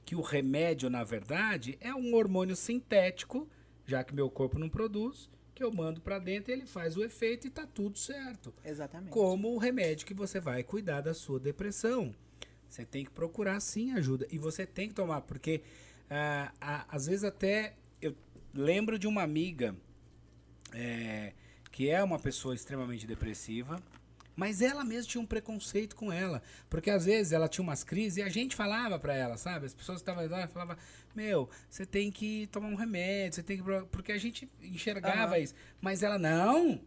Que 0.03 0.15
o 0.15 0.22
remédio, 0.22 0.90
na 0.90 1.03
verdade, 1.03 1.77
é 1.80 1.94
um 1.94 2.15
hormônio 2.15 2.56
sintético, 2.56 3.48
já 3.86 4.03
que 4.03 4.15
meu 4.15 4.27
corpo 4.27 4.57
não 4.57 4.68
produz, 4.68 5.30
que 5.53 5.64
eu 5.64 5.72
mando 5.72 6.02
pra 6.02 6.18
dentro, 6.18 6.52
ele 6.52 6.65
faz 6.65 6.98
o 6.98 7.03
efeito 7.03 7.45
e 7.45 7.52
tá 7.52 7.68
tudo 7.68 7.99
certo. 7.99 8.52
Exatamente. 8.65 9.11
Como 9.11 9.53
o 9.53 9.60
remédio 9.60 10.07
que 10.07 10.14
você 10.15 10.40
vai 10.40 10.64
cuidar 10.64 11.02
da 11.02 11.14
sua 11.14 11.40
depressão. 11.40 12.15
Você 12.68 12.84
tem 12.84 13.06
que 13.06 13.11
procurar 13.11 13.60
sim 13.60 13.94
ajuda. 13.94 14.27
E 14.32 14.40
você 14.40 14.65
tem 14.65 14.90
que 14.90 14.95
tomar, 14.95 15.22
porque 15.22 15.61
ah, 16.10 16.52
ah, 16.61 16.86
às 16.90 17.07
vezes 17.07 17.23
até 17.23 17.73
eu 18.02 18.15
lembro 18.53 18.98
de 18.99 19.07
uma 19.07 19.22
amiga 19.23 19.76
é, 20.73 21.34
que 21.72 21.90
é 21.90 22.03
uma 22.03 22.19
pessoa 22.19 22.53
extremamente 22.56 23.06
depressiva, 23.07 23.82
mas 24.36 24.61
ela 24.61 24.84
mesma 24.84 25.10
tinha 25.10 25.22
um 25.22 25.26
preconceito 25.26 25.95
com 25.95 26.11
ela, 26.11 26.41
porque 26.69 26.90
às 26.90 27.06
vezes 27.06 27.32
ela 27.32 27.48
tinha 27.48 27.64
umas 27.64 27.84
crises 27.84 28.18
e 28.18 28.22
a 28.22 28.30
gente 28.30 28.56
falava 28.56 28.99
pra 28.99 29.15
ela, 29.15 29.38
sabe? 29.38 29.65
As 29.65 29.73
pessoas 29.73 30.02
que 30.02 30.10
estavam 30.10 30.30
lá 30.30 30.48
falavam, 30.48 30.76
meu, 31.15 31.49
você 31.69 31.86
tem 31.86 32.11
que 32.11 32.48
tomar 32.48 32.68
um 32.68 32.76
remédio, 32.76 33.36
você 33.36 33.44
tem 33.44 33.57
que... 33.57 33.64
pro-" 33.64 33.88
Porque 33.88 34.11
a 34.11 34.18
gente 34.18 34.49
enxergava 34.61 35.36
Aham. 35.36 35.40
isso. 35.44 35.53
Mas 35.80 36.03
ela, 36.03 36.19
não, 36.19 36.82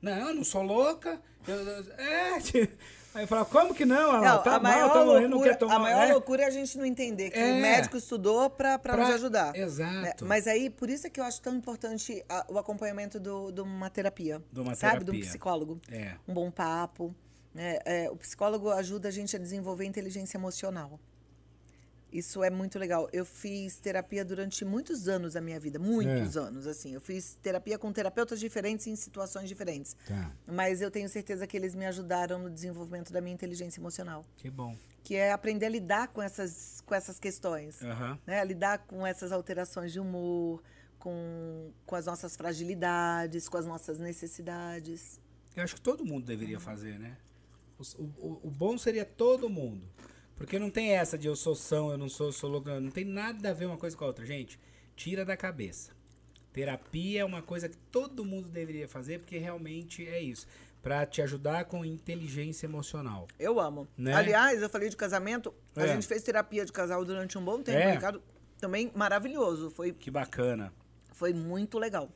não, 0.00 0.32
não 0.34 0.44
sou 0.44 0.62
louca. 0.62 1.20
Eu, 1.46 1.56
eu- 1.56 1.92
é, 1.94 2.38
aí 3.14 3.22
eu 3.24 3.28
falava, 3.28 3.48
como 3.48 3.74
que 3.74 3.84
não? 3.84 4.16
Ela, 4.16 4.20
Não, 4.36 4.42
tá 4.42 4.56
a 4.56 4.60
mal, 4.60 4.72
maior, 4.72 4.92
tá 4.92 5.04
morrendo, 5.04 5.22
não 5.28 5.30
loucura, 5.38 5.50
quer 5.50 5.56
tomar. 5.58 5.74
a 5.74 5.78
maior 5.78 6.08
é. 6.08 6.12
loucura 6.12 6.42
é 6.42 6.46
a 6.46 6.50
gente 6.50 6.78
não 6.78 6.84
entender 6.84 7.30
que 7.30 7.38
É. 7.38 7.52
o 7.52 7.60
médico 7.60 7.96
estudou 7.96 8.48
para 8.50 8.78
Pra- 8.78 8.96
nos 8.96 9.10
ajudar. 9.14 9.54
Exato. 9.56 9.92
né? 10.02 10.12
Mas 10.22 10.46
aí, 10.46 10.70
por 10.70 10.88
isso 10.90 11.06
é 11.06 11.10
que 11.10 11.20
eu 11.20 11.24
acho 11.24 11.40
tão 11.42 11.54
importante 11.54 12.24
a- 12.28 12.44
o 12.48 12.58
acompanhamento 12.58 13.18
do- 13.20 13.50
de 13.52 13.60
uma 13.60 13.90
terapia. 13.90 14.42
De 14.52 14.60
uma 14.60 14.74
sabe? 14.74 14.98
De 15.04 15.10
um 15.10 15.12
terapia. 15.14 15.28
psicólogo. 15.28 15.80
É. 15.90 16.12
Um 16.26 16.34
bom 16.34 16.50
papo. 16.50 17.14
né? 17.54 17.78
É, 17.84 18.10
o 18.10 18.16
psicólogo 18.16 18.70
ajuda 18.70 19.08
a 19.08 19.10
gente 19.10 19.36
a 19.36 19.38
desenvolver 19.38 19.84
inteligência 19.84 20.38
emocional. 20.38 20.98
Isso 22.12 22.44
é 22.44 22.50
muito 22.50 22.78
legal. 22.78 23.08
Eu 23.12 23.24
fiz 23.24 23.78
terapia 23.78 24.22
durante 24.24 24.64
muitos 24.64 25.08
anos 25.08 25.32
da 25.32 25.40
minha 25.40 25.58
vida, 25.58 25.78
muitos 25.78 26.36
É. 26.36 26.40
anos, 26.40 26.66
assim. 26.66 26.92
Eu 26.92 27.00
fiz 27.00 27.38
terapia 27.42 27.78
com 27.78 27.90
terapeutas 27.90 28.38
diferentes 28.38 28.86
em 28.86 28.94
situações 28.94 29.48
diferentes. 29.48 29.96
Tá, 30.06 30.30
Mas 30.46 30.82
eu 30.82 30.90
tenho 30.90 31.08
certeza 31.08 31.46
que 31.46 31.56
eles 31.56 31.74
me 31.74 31.86
ajudaram 31.86 32.38
no 32.38 32.50
desenvolvimento 32.50 33.12
da 33.12 33.20
minha 33.22 33.32
inteligência 33.34 33.80
emocional 33.80 34.24
que 34.36 34.50
bom. 34.50 34.76
que 35.02 35.14
é 35.14 35.32
aprender 35.32 35.66
a 35.66 35.68
lidar 35.70 36.08
com 36.08 36.20
essas, 36.20 36.82
com 36.84 36.94
essas 36.94 37.18
questões. 37.18 37.82
Aham. 37.82 38.18
Né? 38.26 38.40
A 38.40 38.44
lidar 38.44 38.78
com 38.86 39.06
essas 39.06 39.32
alterações 39.32 39.90
de 39.90 39.98
humor, 39.98 40.62
com, 40.98 41.72
com 41.86 41.96
as 41.96 42.04
nossas 42.06 42.36
fragilidades, 42.36 43.48
com 43.48 43.56
as 43.56 43.66
nossas 43.66 43.98
necessidades. 43.98 45.18
Eu 45.56 45.62
acho 45.64 45.74
que 45.76 45.80
todo 45.80 46.04
mundo 46.04 46.24
deveria 46.26 46.60
fazer, 46.60 46.98
né? 46.98 47.16
O, 47.78 47.82
o- 48.04 48.40
o 48.44 48.50
bom 48.50 48.76
seria 48.78 49.04
todo 49.04 49.48
mundo. 49.50 49.82
Porque 50.36 50.58
não 50.58 50.70
tem 50.70 50.90
essa 50.92 51.16
de 51.16 51.26
eu 51.28 51.36
sou 51.36 51.54
são, 51.54 51.90
eu 51.90 51.98
não 51.98 52.08
sou, 52.08 52.26
eu 52.28 52.32
sou 52.32 52.50
louco. 52.50 52.68
Não 52.68 52.90
tem 52.90 53.04
nada 53.04 53.50
a 53.50 53.52
ver 53.52 53.66
uma 53.66 53.76
coisa 53.76 53.96
com 53.96 54.04
a 54.04 54.08
outra. 54.08 54.24
Gente, 54.26 54.58
tira 54.96 55.24
da 55.24 55.36
cabeça. 55.36 55.92
Terapia 56.52 57.20
é 57.22 57.24
uma 57.24 57.40
coisa 57.42 57.68
que 57.68 57.76
todo 57.90 58.24
mundo 58.24 58.48
deveria 58.48 58.86
fazer, 58.88 59.18
porque 59.18 59.38
realmente 59.38 60.06
é 60.06 60.20
isso. 60.20 60.46
Pra 60.82 61.06
te 61.06 61.22
ajudar 61.22 61.64
com 61.66 61.84
inteligência 61.84 62.66
emocional. 62.66 63.28
Eu 63.38 63.60
amo. 63.60 63.86
Né? 63.96 64.12
Aliás, 64.12 64.60
eu 64.60 64.68
falei 64.68 64.88
de 64.88 64.96
casamento, 64.96 65.54
a 65.76 65.84
É. 65.84 65.94
gente 65.94 66.06
fez 66.06 66.22
terapia 66.22 66.64
de 66.66 66.72
casal 66.72 67.04
durante 67.04 67.38
um 67.38 67.44
bom 67.44 67.62
tempo, 67.62 67.78
É. 67.78 67.92
Ricardo. 67.92 68.22
Também 68.58 68.90
maravilhoso. 68.94 69.70
Foi, 69.70 69.92
Que 69.92 70.10
bacana. 70.10 70.72
foi 71.12 71.32
muito 71.32 71.78
legal. 71.78 72.10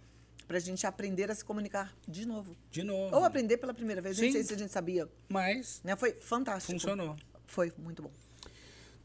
Pra 0.48 0.58
gente 0.60 0.86
aprender 0.86 1.28
a 1.30 1.34
se 1.34 1.44
comunicar 1.44 1.92
de 2.06 2.26
novo. 2.26 2.56
De 2.70 2.82
novo. 2.84 3.16
Ou 3.16 3.24
aprender 3.24 3.56
pela 3.56 3.74
primeira 3.74 4.00
vez, 4.02 4.16
Sim. 4.16 4.30
sei 4.30 4.42
se 4.44 4.54
a 4.54 4.58
gente 4.58 4.72
sabia. 4.72 5.08
Mas 5.28 5.80
Né? 5.82 5.96
Foi 5.96 6.12
fantástico. 6.12 6.72
funcionou. 6.72 7.16
Foi 7.46 7.72
muito 7.78 8.02
bom. 8.02 8.10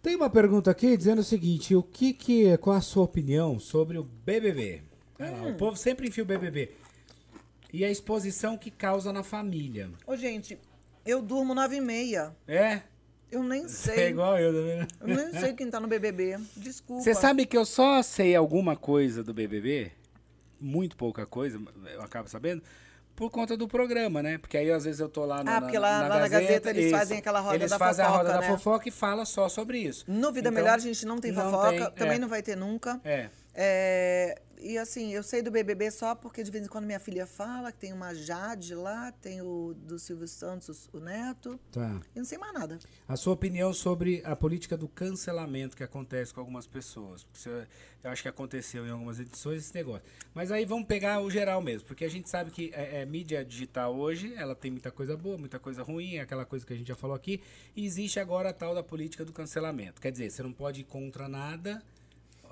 Tem 0.02 0.16
uma 0.16 0.30
pergunta 0.30 0.72
aqui 0.72 0.98
dizendo 0.98 1.20
o 1.20 1.24
seguinte: 1.24 1.76
o 1.76 1.84
que 1.84 2.14
que 2.14 2.58
qual 2.58 2.76
a 2.76 2.82
sua 2.82 3.04
opinião 3.04 3.60
sobre 3.60 3.98
o 3.98 4.04
BBB? 4.04 4.82
Olha 5.20 5.32
lá, 5.32 5.42
Hum. 5.44 5.52
O 5.52 5.56
povo 5.56 5.78
sempre 5.78 6.08
enfia 6.08 6.24
o 6.24 6.28
BBB. 6.28 6.72
E 7.74 7.86
a 7.86 7.90
exposição 7.92 8.58
que 8.58 8.70
causa 8.72 9.14
na 9.14 9.24
família. 9.24 9.90
Ô, 10.06 10.16
gente, 10.18 10.58
eu 11.06 11.22
durmo 11.22 11.54
nove 11.56 11.78
e 11.78 11.82
meia. 11.82 12.36
É? 12.48 12.82
Eu 13.32 13.44
nem 13.44 13.64
Você 13.68 13.94
sei. 13.96 14.04
é 14.06 14.10
igual 14.10 14.38
eu, 14.40 14.52
tá 14.52 14.60
vendo? 14.68 15.12
Eu 15.12 15.16
nem 15.32 15.40
sei 15.40 15.54
quem 15.54 15.70
tá 15.70 15.80
no 15.80 15.88
BBB. 15.88 16.38
Desculpa. 16.58 17.04
Você 17.04 17.14
sabe 17.14 17.46
que 17.46 17.56
eu 17.56 17.64
só 17.66 18.02
sei 18.04 18.36
alguma 18.36 18.76
coisa 18.76 19.24
do 19.24 19.34
BBB? 19.34 19.92
Muito 20.60 20.98
pouca 20.98 21.26
coisa, 21.26 21.62
eu 21.94 22.02
acabo 22.02 22.28
sabendo. 22.28 22.62
Por 23.22 23.30
conta 23.30 23.56
do 23.56 23.68
programa, 23.68 24.24
né? 24.24 24.40
Porque 24.40 24.58
aí 24.58 24.72
às 24.72 24.84
vezes 24.84 25.00
eu 25.00 25.08
tô 25.08 25.26
lá 25.26 25.44
na, 25.44 25.58
Ah, 25.58 25.62
porque 25.62 25.78
lá- 25.78 26.08
lá 26.08 26.18
na 26.22 26.28
Gazeta 26.28 26.72
eles 26.72 26.86
isso. 26.86 26.96
fazem 26.98 27.20
aquela 27.20 27.40
roda 27.40 27.54
eles 27.56 27.70
da 27.70 27.78
fazem 27.78 28.04
a 28.04 28.08
roda 28.08 28.20
fofoca, 28.24 28.34
da 28.34 28.42
né? 28.42 28.48
fofoca 28.58 28.90
e 28.90 28.92
fala 28.92 29.26
só 29.26 29.48
sobre 29.48 29.78
isso. 29.78 30.04
No 30.08 30.32
Vida 30.32 30.50
Então, 30.50 30.52
Melhor 30.64 30.74
a 30.74 30.78
gente 30.80 31.06
não 31.06 31.20
tem 31.20 31.32
não 31.32 31.44
fofoca, 31.52 31.70
tem, 31.70 31.92
também 31.92 32.16
é. 32.16 32.20
não 32.20 32.28
vai 32.28 32.42
ter 32.42 32.58
nunca. 32.58 33.00
É. 33.06 33.30
É, 33.54 34.42
e 34.62 34.78
assim, 34.78 35.12
eu 35.14 35.24
sei 35.24 35.42
do 35.42 35.50
BBB 35.52 35.90
só 35.92 36.14
porque 36.16 36.44
de 36.44 36.52
vez 36.52 36.66
em 36.66 36.70
quando 36.70 36.86
minha 36.86 37.00
filha 37.00 37.26
fala 37.26 37.72
que 37.72 37.78
tem 37.80 37.92
uma 37.94 38.14
Jade 38.14 38.76
lá, 38.76 39.12
tem 39.12 39.42
o 39.42 39.74
do 39.76 39.98
Silvio 39.98 40.28
Santos, 40.28 40.88
o 40.94 41.00
neto. 41.00 41.60
Tá. 41.72 42.00
E 42.16 42.20
não 42.20 42.26
sei 42.26 42.38
mais 42.38 42.54
nada. 42.54 42.78
A 43.08 43.16
sua 43.16 43.34
opinião 43.34 43.74
sobre 43.74 44.22
a 44.26 44.36
política 44.36 44.78
do 44.78 44.88
cancelamento 44.88 45.76
que 45.76 45.84
acontece 45.84 46.34
com 46.34 46.40
algumas 46.40 46.68
pessoas. 46.68 47.24
Porque 47.24 47.40
você- 47.40 47.68
eu 48.04 48.10
acho 48.12 48.22
que 48.22 48.28
aconteceu 48.28 48.86
em 48.86 48.90
algumas 48.90 49.20
edições 49.20 49.60
esse 49.60 49.74
negócio. 49.76 50.04
Mas 50.34 50.52
aí 50.52 50.66
vamos 50.66 50.88
pegar 50.88 51.22
o 51.22 51.30
geral 51.30 51.62
mesmo, 51.62 51.88
porque 51.88 52.06
a 52.06 52.10
gente 52.10 52.30
sabe 52.30 52.52
que 52.52 52.72
é, 52.74 53.02
é, 53.02 53.06
mídia 53.06 53.44
digital 53.46 53.96
hoje, 53.96 54.34
ela 54.36 54.56
tem 54.56 54.72
muita 54.72 54.92
coisa 54.92 55.16
boa, 55.18 55.38
muita 55.38 55.60
coisa 55.60 55.84
ruim, 55.84 56.16
é 56.16 56.22
aquela 56.22 56.46
coisa 56.46 56.66
que 56.66 56.74
a 56.74 56.76
gente 56.76 56.88
já 56.88 56.96
falou 56.96 57.16
aqui. 57.16 57.42
E 57.76 57.86
existe 57.86 58.20
agora 58.20 58.50
a 58.50 58.54
tal 58.54 58.74
da 58.74 58.82
política 58.84 59.24
do 59.26 59.32
cancelamento. 59.34 60.02
Quer 60.02 60.12
dizer, 60.12 60.30
você 60.32 60.42
não 60.44 60.52
pode 60.54 60.82
ir 60.82 60.86
contra 60.86 61.28
nada. 61.28 61.82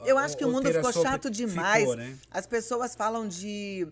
Eu 0.05 0.17
acho 0.17 0.37
que 0.37 0.45
o 0.45 0.51
mundo 0.51 0.71
ficou 0.71 0.91
chato 0.93 1.29
demais. 1.29 1.81
Ficou, 1.81 1.95
né? 1.95 2.17
As 2.31 2.45
pessoas 2.47 2.95
falam 2.95 3.27
de 3.27 3.87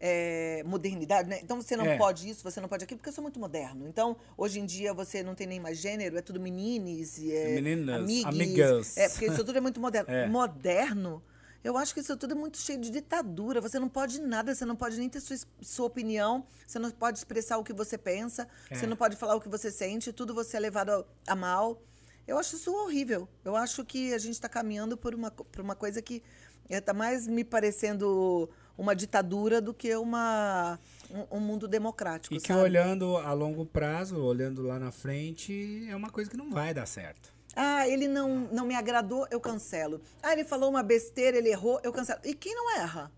é, 0.00 0.62
modernidade, 0.66 1.28
né? 1.28 1.40
Então 1.42 1.60
você 1.60 1.76
não 1.76 1.86
É. 1.86 1.96
pode 1.96 2.28
isso, 2.28 2.42
você 2.42 2.60
não 2.60 2.68
pode 2.68 2.84
aquilo, 2.84 2.98
porque 2.98 3.08
eu 3.08 3.14
sou 3.14 3.22
muito 3.22 3.40
moderno. 3.40 3.88
Então, 3.88 4.16
hoje 4.36 4.60
em 4.60 4.66
dia, 4.66 4.92
você 4.92 5.22
não 5.22 5.34
tem 5.34 5.46
nem 5.46 5.58
mais 5.60 5.78
gênero, 5.78 6.18
é 6.18 6.22
tudo 6.22 6.38
menines, 6.38 7.18
é, 7.18 7.54
Meninas, 7.60 7.96
amigues. 8.02 8.24
amigas. 8.26 8.96
É, 8.96 9.08
porque 9.08 9.26
isso 9.26 9.44
tudo 9.44 9.56
é 9.56 9.60
muito 9.60 9.80
moderno. 9.80 10.06
É. 10.12 10.26
Moderno, 10.28 11.22
eu 11.64 11.76
acho 11.76 11.94
que 11.94 12.00
isso 12.00 12.16
tudo 12.16 12.32
é 12.32 12.34
muito 12.34 12.58
cheio 12.58 12.78
de 12.80 12.90
ditadura. 12.90 13.60
Você 13.60 13.78
não 13.78 13.88
pode 13.88 14.20
nada, 14.20 14.54
você 14.54 14.64
não 14.66 14.76
pode 14.76 14.98
nem 14.98 15.08
ter 15.08 15.20
sua, 15.20 15.36
sua 15.62 15.86
opinião, 15.86 16.44
você 16.66 16.78
não 16.78 16.90
pode 16.90 17.18
expressar 17.18 17.56
o 17.58 17.64
que 17.64 17.72
você 17.72 17.96
pensa, 17.96 18.46
É. 18.70 18.74
você 18.76 18.86
não 18.86 18.96
pode 18.96 19.16
falar 19.16 19.34
o 19.34 19.40
que 19.40 19.48
você 19.48 19.70
sente, 19.70 20.12
tudo 20.12 20.34
você 20.34 20.58
é 20.58 20.60
levado 20.60 20.90
a, 20.90 21.32
a 21.32 21.34
mal. 21.34 21.80
Eu 22.26 22.38
acho 22.38 22.56
isso 22.56 22.72
horrível. 22.74 23.28
Eu 23.44 23.54
acho 23.54 23.84
que 23.84 24.12
a 24.12 24.18
gente 24.18 24.34
está 24.34 24.48
caminhando 24.48 24.96
por 24.96 25.14
uma, 25.14 25.30
por 25.30 25.60
uma 25.60 25.74
coisa 25.74 26.02
que 26.02 26.22
está 26.68 26.92
mais 26.92 27.26
me 27.26 27.44
parecendo 27.44 28.48
uma 28.76 28.94
ditadura 28.94 29.60
do 29.60 29.72
que 29.72 29.94
uma, 29.94 30.78
um, 31.10 31.36
um 31.36 31.40
mundo 31.40 31.68
democrático. 31.68 32.34
E 32.34 32.40
que 32.40 32.48
sabe? 32.48 32.60
olhando 32.60 33.16
a 33.16 33.32
longo 33.32 33.64
prazo, 33.64 34.16
olhando 34.16 34.62
lá 34.62 34.78
na 34.78 34.90
frente, 34.90 35.86
é 35.88 35.94
uma 35.94 36.10
coisa 36.10 36.30
que 36.30 36.36
não 36.36 36.50
vai 36.50 36.74
dar 36.74 36.86
certo. 36.86 37.34
Ah, 37.54 37.88
ele 37.88 38.06
não, 38.06 38.48
não 38.52 38.66
me 38.66 38.74
agradou, 38.74 39.26
eu 39.30 39.40
cancelo. 39.40 40.02
Ah, 40.22 40.32
ele 40.32 40.44
falou 40.44 40.68
uma 40.68 40.82
besteira, 40.82 41.38
ele 41.38 41.48
errou, 41.48 41.80
eu 41.82 41.92
cancelo. 41.92 42.20
E 42.22 42.34
quem 42.34 42.54
não 42.54 42.76
erra? 42.76 43.10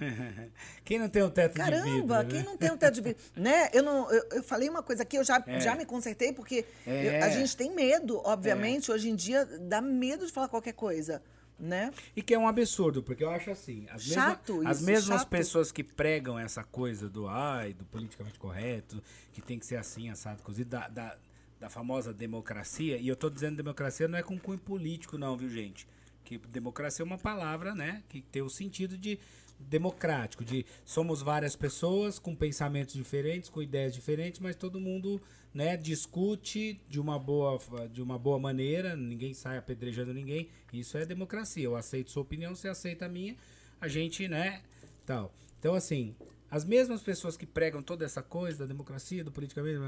quem 0.84 0.98
não 0.98 1.08
tem 1.08 1.22
o 1.22 1.30
teto 1.30 1.52
de 1.52 1.58
Caramba, 1.58 1.84
vidro, 1.84 2.06
né? 2.08 2.24
quem 2.28 2.42
não 2.42 2.56
tem 2.56 2.70
um 2.72 2.76
teto 2.76 2.94
de 2.94 3.00
vidro? 3.00 3.22
né? 3.36 3.70
Eu, 3.72 3.82
não, 3.82 4.10
eu, 4.10 4.24
eu 4.32 4.42
falei 4.42 4.68
uma 4.68 4.82
coisa 4.82 5.02
aqui, 5.02 5.16
eu 5.16 5.24
já, 5.24 5.42
É. 5.46 5.60
já 5.60 5.74
me 5.74 5.84
consertei, 5.84 6.32
porque 6.32 6.64
É. 6.86 7.20
eu- 7.20 7.24
a 7.24 7.28
gente 7.30 7.56
tem 7.56 7.74
medo, 7.74 8.20
obviamente. 8.24 8.90
Hoje 8.90 9.08
em 9.10 9.14
dia 9.16 9.44
dá 9.44 9.80
medo 9.80 10.26
de 10.26 10.32
falar 10.32 10.48
qualquer 10.48 10.72
coisa, 10.74 11.22
né? 11.58 11.92
E 12.16 12.22
que 12.22 12.34
é 12.34 12.38
um 12.38 12.48
absurdo, 12.48 13.02
porque 13.02 13.22
eu 13.24 13.30
acho 13.30 13.50
assim, 13.50 13.86
as, 13.90 14.02
Chato 14.02 14.54
mesma- 14.54 14.70
as 14.70 14.76
isso, 14.78 14.86
mesmas 14.86 15.20
chato. 15.20 15.28
pessoas 15.28 15.70
que 15.72 15.84
pregam 15.84 16.38
essa 16.38 16.64
coisa 16.64 17.08
do 17.08 17.28
ai, 17.28 17.72
do 17.72 17.84
politicamente 17.84 18.38
correto, 18.38 19.02
que 19.32 19.40
tem 19.40 19.58
que 19.58 19.66
ser 19.66 19.76
assim, 19.76 20.10
assado, 20.10 20.42
cozido, 20.42 20.70
da, 20.70 20.88
da, 20.88 21.16
da 21.60 21.70
famosa 21.70 22.12
democracia, 22.12 22.96
e 22.98 23.06
eu 23.08 23.14
tô 23.16 23.30
dizendo 23.30 23.56
democracia 23.56 24.08
não 24.08 24.18
é 24.18 24.22
com 24.22 24.38
cunho 24.38 24.58
político 24.58 25.16
não, 25.16 25.36
viu 25.36 25.48
gente? 25.48 25.86
Que 26.24 26.38
democracia 26.38 27.02
é 27.02 27.06
uma 27.06 27.18
palavra, 27.18 27.74
né, 27.74 28.02
que 28.08 28.20
tem 28.22 28.40
o 28.42 28.48
sentido 28.50 28.96
de 28.98 29.18
democrático, 29.58 30.44
de 30.44 30.64
somos 30.84 31.22
várias 31.22 31.56
pessoas 31.56 32.18
com 32.18 32.34
pensamentos 32.34 32.94
diferentes, 32.94 33.48
com 33.48 33.62
ideias 33.62 33.94
diferentes, 33.94 34.40
mas 34.40 34.56
todo 34.56 34.80
mundo, 34.80 35.20
né, 35.52 35.76
discute 35.76 36.80
de 36.88 37.00
uma 37.00 37.18
boa 37.18 37.58
de 37.90 38.02
uma 38.02 38.18
boa 38.18 38.38
maneira, 38.38 38.94
ninguém 38.96 39.34
sai 39.34 39.56
apedrejando 39.56 40.12
ninguém. 40.12 40.48
Isso 40.72 40.98
é 40.98 41.06
democracia. 41.06 41.64
Eu 41.64 41.76
aceito 41.76 42.10
sua 42.10 42.22
opinião, 42.22 42.54
você 42.54 42.68
aceita 42.68 43.06
a 43.06 43.08
minha. 43.08 43.36
A 43.80 43.88
gente, 43.88 44.28
né, 44.28 44.62
tal. 45.06 45.34
Então 45.58 45.74
assim, 45.74 46.14
as 46.50 46.64
mesmas 46.64 47.02
pessoas 47.02 47.36
que 47.36 47.46
pregam 47.46 47.82
toda 47.82 48.04
essa 48.04 48.22
coisa 48.22 48.60
da 48.60 48.66
democracia, 48.66 49.24
do 49.24 49.32
politicamente, 49.32 49.80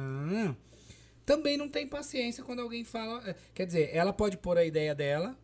também 1.25 1.57
não 1.57 1.69
tem 1.69 1.87
paciência 1.87 2.45
quando 2.45 2.61
alguém 2.61 2.85
fala, 2.85 3.23
eh, 3.29 3.35
quer 3.53 3.67
dizer, 3.67 3.91
ela 3.93 4.13
pode 4.13 4.37
pôr 4.37 4.57
a 4.57 4.65
ideia 4.65 4.95
dela, 4.95 5.37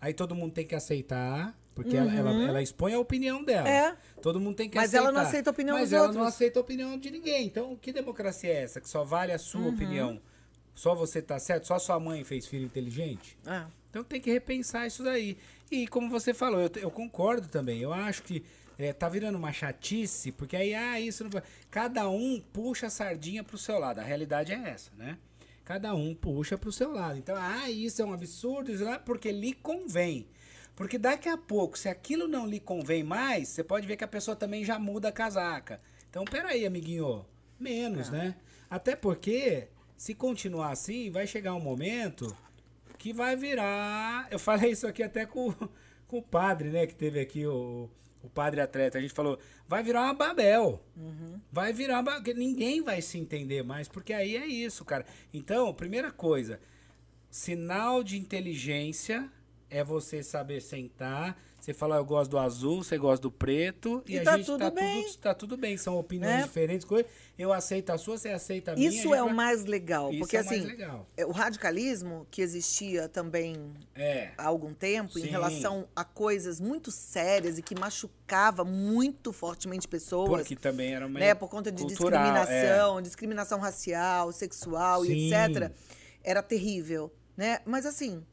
aí 0.00 0.12
todo 0.12 0.34
mundo 0.34 0.52
tem 0.52 0.66
que 0.66 0.74
aceitar, 0.74 1.56
porque 1.82 1.96
ela, 1.96 2.12
ela, 2.14 2.30
ela 2.30 2.62
expõe 2.62 2.94
a 2.94 2.98
opinião 2.98 3.42
dela. 3.44 3.68
Uhum. 3.68 3.74
É. 3.74 3.96
Todo 4.22 4.38
mundo 4.40 4.56
tem 4.56 4.68
que 4.68 4.76
Mas 4.76 4.90
aceitar. 4.90 5.04
ela 5.06 5.12
não 5.12 5.20
aceita 5.20 5.50
a 5.50 5.52
opinião 5.52 5.76
Mas 5.76 5.84
dos 5.90 5.92
ela 5.94 6.02
outros. 6.04 6.20
não 6.20 6.26
aceita 6.28 6.58
a 6.58 6.62
opinião 6.62 6.98
de 6.98 7.10
ninguém. 7.10 7.46
Então, 7.46 7.76
que 7.76 7.92
democracia 7.92 8.50
é 8.50 8.62
essa? 8.62 8.80
Que 8.80 8.88
só 8.88 9.02
vale 9.04 9.32
a 9.32 9.38
sua 9.38 9.62
Uhum. 9.62 9.68
opinião? 9.68 10.20
Só 10.74 10.94
você 10.94 11.20
tá 11.20 11.38
certo? 11.38 11.66
Só 11.66 11.78
sua 11.78 11.98
mãe 12.00 12.22
fez 12.24 12.46
filho 12.46 12.64
inteligente? 12.64 13.36
É. 13.46 13.64
Então 13.90 14.04
tem 14.04 14.20
que 14.20 14.30
repensar 14.30 14.86
isso 14.86 15.02
daí. 15.02 15.36
E 15.70 15.86
como 15.88 16.08
você 16.08 16.32
falou, 16.32 16.60
eu, 16.60 16.70
eu 16.76 16.90
concordo 16.90 17.48
também. 17.48 17.80
Eu 17.80 17.92
acho 17.92 18.22
que 18.22 18.44
é, 18.78 18.92
tá 18.92 19.08
virando 19.08 19.36
uma 19.36 19.52
chatice, 19.52 20.32
porque 20.32 20.56
aí, 20.56 20.74
ah, 20.74 20.98
isso 21.00 21.24
não. 21.24 21.30
Cada 21.70 22.08
um 22.08 22.40
puxa 22.52 22.86
a 22.86 22.90
sardinha 22.90 23.42
pro 23.44 23.58
seu 23.58 23.78
lado. 23.78 23.98
A 23.98 24.02
realidade 24.02 24.52
é 24.52 24.68
essa, 24.70 24.90
né? 24.96 25.18
Cada 25.64 25.94
um 25.94 26.14
puxa 26.14 26.56
pro 26.56 26.72
seu 26.72 26.90
lado. 26.92 27.18
Então, 27.18 27.36
ah, 27.38 27.68
isso 27.70 28.00
é 28.00 28.04
um 28.04 28.12
absurdo, 28.12 28.72
isso 28.72 28.84
não 28.84 28.94
é 28.94 28.98
porque 28.98 29.30
lhe 29.30 29.52
convém. 29.52 30.26
Porque 30.80 30.96
daqui 30.96 31.28
a 31.28 31.36
pouco, 31.36 31.78
se 31.78 31.90
aquilo 31.90 32.26
não 32.26 32.46
lhe 32.46 32.58
convém 32.58 33.04
mais, 33.04 33.48
você 33.48 33.62
pode 33.62 33.86
ver 33.86 33.98
que 33.98 34.04
a 34.04 34.08
pessoa 34.08 34.34
também 34.34 34.64
já 34.64 34.78
muda 34.78 35.08
a 35.08 35.12
casaca. 35.12 35.78
Então, 36.08 36.24
peraí, 36.24 36.64
amiguinho, 36.64 37.26
menos, 37.58 38.08
né? 38.08 38.34
Até 38.70 38.96
porque, 38.96 39.68
se 39.94 40.14
continuar 40.14 40.70
assim, 40.70 41.10
vai 41.10 41.26
chegar 41.26 41.54
um 41.54 41.60
momento 41.60 42.34
que 42.96 43.12
vai 43.12 43.36
virar. 43.36 44.26
Eu 44.30 44.38
falei 44.38 44.70
isso 44.70 44.86
aqui 44.86 45.02
até 45.02 45.26
com, 45.26 45.52
com 46.08 46.16
o 46.16 46.22
padre, 46.22 46.70
né? 46.70 46.86
Que 46.86 46.94
teve 46.94 47.20
aqui 47.20 47.46
o, 47.46 47.90
o 48.22 48.30
padre 48.30 48.62
atleta. 48.62 48.96
A 48.96 49.02
gente 49.02 49.12
falou, 49.12 49.38
vai 49.68 49.82
virar 49.82 50.04
uma 50.04 50.14
Babel. 50.14 50.82
Vai 51.52 51.74
virar 51.74 51.96
uma 51.96 52.04
Babel. 52.04 52.34
Ninguém 52.34 52.80
vai 52.80 53.02
se 53.02 53.18
entender 53.18 53.62
mais, 53.62 53.86
porque 53.86 54.14
aí 54.14 54.34
é 54.34 54.46
isso, 54.46 54.82
cara. 54.82 55.04
Então, 55.30 55.74
primeira 55.74 56.10
coisa, 56.10 56.58
sinal 57.28 58.02
de 58.02 58.16
inteligência 58.16 59.30
é 59.70 59.82
você 59.84 60.22
saber 60.22 60.60
sentar. 60.60 61.36
Você 61.60 61.74
falar, 61.74 61.96
eu 61.98 62.04
gosto 62.06 62.30
do 62.30 62.38
azul, 62.38 62.82
você 62.82 62.96
gosta 62.96 63.20
do 63.20 63.30
preto. 63.30 64.02
E, 64.06 64.14
E 64.14 64.18
a 64.20 64.24
tá 64.24 64.36
gente 64.38 64.46
tudo 64.46 64.60
tá 64.60 64.70
bem. 64.70 65.04
tudo, 65.04 65.16
tá 65.18 65.34
tudo 65.34 65.56
bem. 65.58 65.76
São 65.76 65.98
opiniões 65.98 66.36
Né? 66.36 66.42
diferentes, 66.44 66.86
coisas. 66.86 67.10
Eu 67.38 67.52
aceito 67.52 67.90
a 67.90 67.98
sua, 67.98 68.16
você 68.16 68.30
aceita 68.30 68.72
a 68.72 68.74
minha. 68.76 68.88
a 68.88 68.92
Isso 68.92 69.02
gente 69.02 69.12
é 69.14 69.22
o 69.22 69.26
vai- 69.26 69.34
mais 69.34 69.64
legal. 69.66 70.08
Isso 70.10 70.20
porque, 70.20 70.38
é 70.38 70.40
o 70.40 70.42
assim, 70.42 70.60
legal. 70.60 71.06
é, 71.18 71.26
o 71.26 71.30
radicalismo, 71.32 72.26
que 72.30 72.40
existia 72.40 73.10
também 73.10 73.74
É. 73.94 74.30
há 74.38 74.46
algum 74.46 74.72
tempo, 74.72 75.12
Sim. 75.18 75.26
em 75.26 75.28
relação 75.28 75.86
a 75.94 76.02
coisas 76.02 76.58
muito 76.60 76.90
sérias 76.90 77.58
e 77.58 77.62
que 77.62 77.78
machucava 77.78 78.64
muito 78.64 79.30
fortemente 79.30 79.86
pessoas. 79.86 80.30
Porque 80.30 80.56
também 80.56 80.94
era 80.94 81.06
uma 81.06 81.20
né, 81.20 81.34
por 81.34 81.50
conta 81.50 81.70
de 81.70 81.82
cultural, 81.82 82.24
é. 82.24 82.40
discriminação, 82.40 83.02
discriminação 83.02 83.58
racial, 83.58 84.32
sexual 84.32 85.04
Sim. 85.04 85.12
e 85.12 85.34
etc. 85.34 85.70
Era 86.24 86.42
terrível, 86.42 87.12
né? 87.36 87.60
Mas 87.66 87.84
assim, 87.84 88.24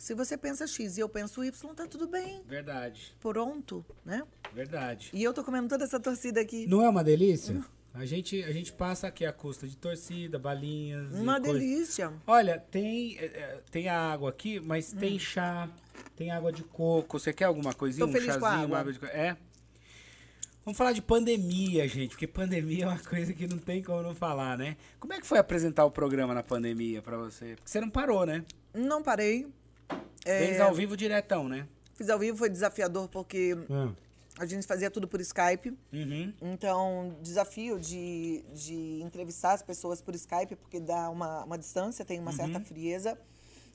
se 0.00 0.14
você 0.14 0.34
pensa 0.36 0.66
X 0.66 0.96
e 0.96 1.00
eu 1.00 1.08
penso 1.10 1.44
Y, 1.44 1.74
tá 1.74 1.86
tudo 1.86 2.08
bem. 2.08 2.42
Verdade, 2.48 3.14
Pronto, 3.20 3.84
né? 4.02 4.22
verdade. 4.50 5.10
E 5.12 5.22
eu 5.22 5.34
tô 5.34 5.44
comendo 5.44 5.68
toda 5.68 5.84
essa 5.84 6.00
torcida 6.00 6.40
aqui. 6.40 6.66
Não 6.66 6.82
é 6.82 6.88
uma 6.88 7.04
delícia? 7.04 7.62
A 7.92 8.06
gente, 8.06 8.42
a 8.44 8.50
gente 8.50 8.72
passa 8.72 9.08
aqui 9.08 9.26
a 9.26 9.32
custa 9.32 9.68
de 9.68 9.76
torcida, 9.76 10.38
balinhas. 10.38 11.12
Uma 11.12 11.38
coisa. 11.38 11.58
delícia. 11.58 12.12
Olha, 12.26 12.58
tem, 12.58 13.18
é, 13.18 13.24
é, 13.26 13.62
tem 13.70 13.88
a 13.88 13.98
água 14.12 14.30
aqui, 14.30 14.58
mas 14.58 14.94
Hum. 14.94 14.96
tem 14.96 15.18
chá, 15.18 15.68
tem 16.16 16.30
água 16.30 16.50
de 16.50 16.62
coco. 16.64 17.18
Você 17.18 17.32
quer 17.32 17.44
alguma 17.44 17.74
coisinha? 17.74 18.06
Tô 18.06 18.10
um 18.10 18.20
chazinho, 18.20 18.44
água. 18.46 18.66
uma 18.66 18.78
água 18.78 18.92
de 18.94 18.98
coco? 18.98 19.12
É? 19.12 19.36
Vamos 20.64 20.78
falar 20.78 20.92
de 20.92 21.02
pandemia, 21.02 21.86
gente, 21.88 22.10
porque 22.10 22.26
pandemia 22.26 22.84
é 22.84 22.86
uma 22.88 22.98
coisa 22.98 23.32
que 23.34 23.46
não 23.46 23.58
tem 23.58 23.82
como 23.82 24.02
não 24.02 24.14
falar, 24.14 24.56
né? 24.56 24.76
Como 24.98 25.12
é 25.12 25.20
que 25.20 25.26
foi 25.26 25.38
apresentar 25.38 25.84
o 25.84 25.90
programa 25.90 26.32
na 26.32 26.42
pandemia 26.42 27.02
pra 27.02 27.18
você? 27.18 27.54
Porque 27.56 27.68
você 27.70 27.80
não 27.80 27.90
parou, 27.90 28.24
né? 28.24 28.44
Não 28.72 29.02
parei. 29.02 29.46
É, 30.24 30.38
Fez 30.46 30.60
ao 30.60 30.74
vivo 30.74 30.96
diretão, 30.96 31.48
né? 31.48 31.66
Fiz 31.94 32.08
ao 32.10 32.18
vivo, 32.18 32.36
foi 32.38 32.48
desafiador 32.50 33.08
porque 33.08 33.56
Ah. 33.70 33.92
a 34.38 34.46
gente 34.46 34.66
fazia 34.66 34.90
tudo 34.90 35.06
por 35.08 35.20
Skype. 35.20 35.76
Uhum. 35.92 36.32
Então, 36.40 37.16
desafio 37.22 37.78
de, 37.78 38.44
de 38.54 39.00
entrevistar 39.02 39.52
as 39.52 39.62
pessoas 39.62 40.00
por 40.00 40.14
Skype, 40.14 40.56
porque 40.56 40.80
dá 40.80 41.10
uma, 41.10 41.44
uma 41.44 41.58
distância, 41.58 42.04
tem 42.04 42.18
uma 42.18 42.30
Uhum. 42.30 42.36
certa 42.36 42.60
frieza. 42.60 43.18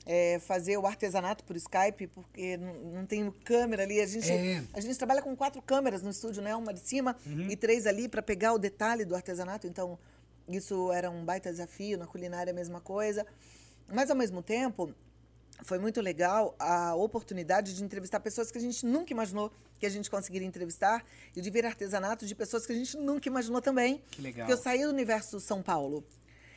É, 0.08 0.38
fazer 0.38 0.76
o 0.76 0.86
artesanato 0.86 1.42
por 1.42 1.56
Skype, 1.56 2.06
porque 2.06 2.56
não 2.56 3.04
tem 3.04 3.28
câmera 3.44 3.82
ali. 3.82 4.00
A 4.00 4.06
gente, 4.06 4.30
É. 4.30 4.62
a 4.72 4.80
gente 4.80 4.96
trabalha 4.96 5.20
com 5.20 5.34
quatro 5.36 5.60
câmeras 5.60 6.00
no 6.00 6.10
estúdio, 6.10 6.40
né? 6.42 6.54
Uma 6.54 6.72
de 6.72 6.78
cima 6.78 7.16
Uhum. 7.26 7.50
e 7.50 7.56
três 7.56 7.88
ali 7.88 8.08
para 8.08 8.22
pegar 8.22 8.52
o 8.52 8.58
detalhe 8.58 9.04
do 9.04 9.16
artesanato. 9.16 9.66
Então, 9.66 9.98
isso 10.48 10.92
era 10.92 11.10
um 11.10 11.24
baita 11.24 11.50
desafio. 11.50 11.98
Na 11.98 12.06
culinária, 12.06 12.52
a 12.52 12.54
mesma 12.54 12.80
coisa. 12.80 13.26
Mas, 13.88 14.08
ao 14.08 14.16
mesmo 14.16 14.42
tempo, 14.42 14.94
foi 15.62 15.78
muito 15.78 16.00
legal 16.00 16.54
a 16.58 16.94
oportunidade 16.94 17.74
de 17.74 17.82
entrevistar 17.82 18.20
pessoas 18.20 18.50
que 18.50 18.58
a 18.58 18.60
gente 18.60 18.84
nunca 18.84 19.12
imaginou 19.12 19.50
que 19.78 19.86
a 19.86 19.90
gente 19.90 20.10
conseguiria 20.10 20.46
entrevistar 20.48 21.04
e 21.34 21.40
de 21.40 21.50
ver 21.50 21.66
artesanato 21.66 22.26
de 22.26 22.34
pessoas 22.34 22.66
que 22.66 22.72
a 22.72 22.74
gente 22.74 22.96
nunca 22.96 23.28
imaginou 23.28 23.60
também. 23.60 24.02
Que 24.10 24.22
legal. 24.22 24.46
Porque 24.46 24.52
eu 24.58 24.62
saí 24.62 24.82
do 24.82 24.90
universo 24.90 25.38
São 25.40 25.62
Paulo. 25.62 26.04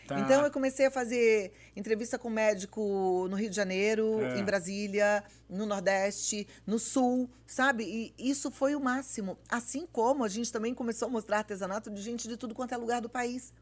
Tá. 0.08 0.20
Então 0.22 0.44
eu 0.44 0.52
comecei 0.52 0.88
a 0.88 0.92
fazer 0.92 1.52
entrevista 1.76 2.18
com 2.18 2.30
médico 2.32 3.28
no 3.30 3.36
Rio 3.36 3.50
de 3.50 3.56
Janeiro, 3.56 4.20
É. 4.22 4.40
em 4.40 4.44
Brasília, 4.44 5.24
no 5.48 5.66
Nordeste, 5.68 6.48
no 6.66 6.80
Sul, 6.80 7.30
sabe? 7.46 7.84
E 8.18 8.30
isso 8.32 8.50
foi 8.50 8.74
o 8.76 8.80
máximo. 8.80 9.38
Assim 9.48 9.86
como 9.92 10.24
a 10.24 10.28
gente 10.28 10.52
também 10.52 10.74
começou 10.74 11.08
a 11.08 11.12
mostrar 11.12 11.38
artesanato 11.40 11.92
de 11.92 12.02
gente 12.02 12.28
de 12.28 12.38
tudo 12.38 12.56
quanto 12.56 12.74
é 12.74 12.78
lugar 12.78 13.02
do 13.02 13.10
país. 13.10 13.54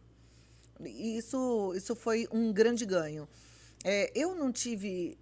E 0.79 1.17
isso, 1.17 1.73
isso 1.75 1.95
foi 1.95 2.27
um 2.31 2.53
grande 2.53 2.85
ganho. 2.85 3.27
É, 3.83 4.11
eu 4.15 4.35
não 4.35 4.51
tive, 4.51 5.17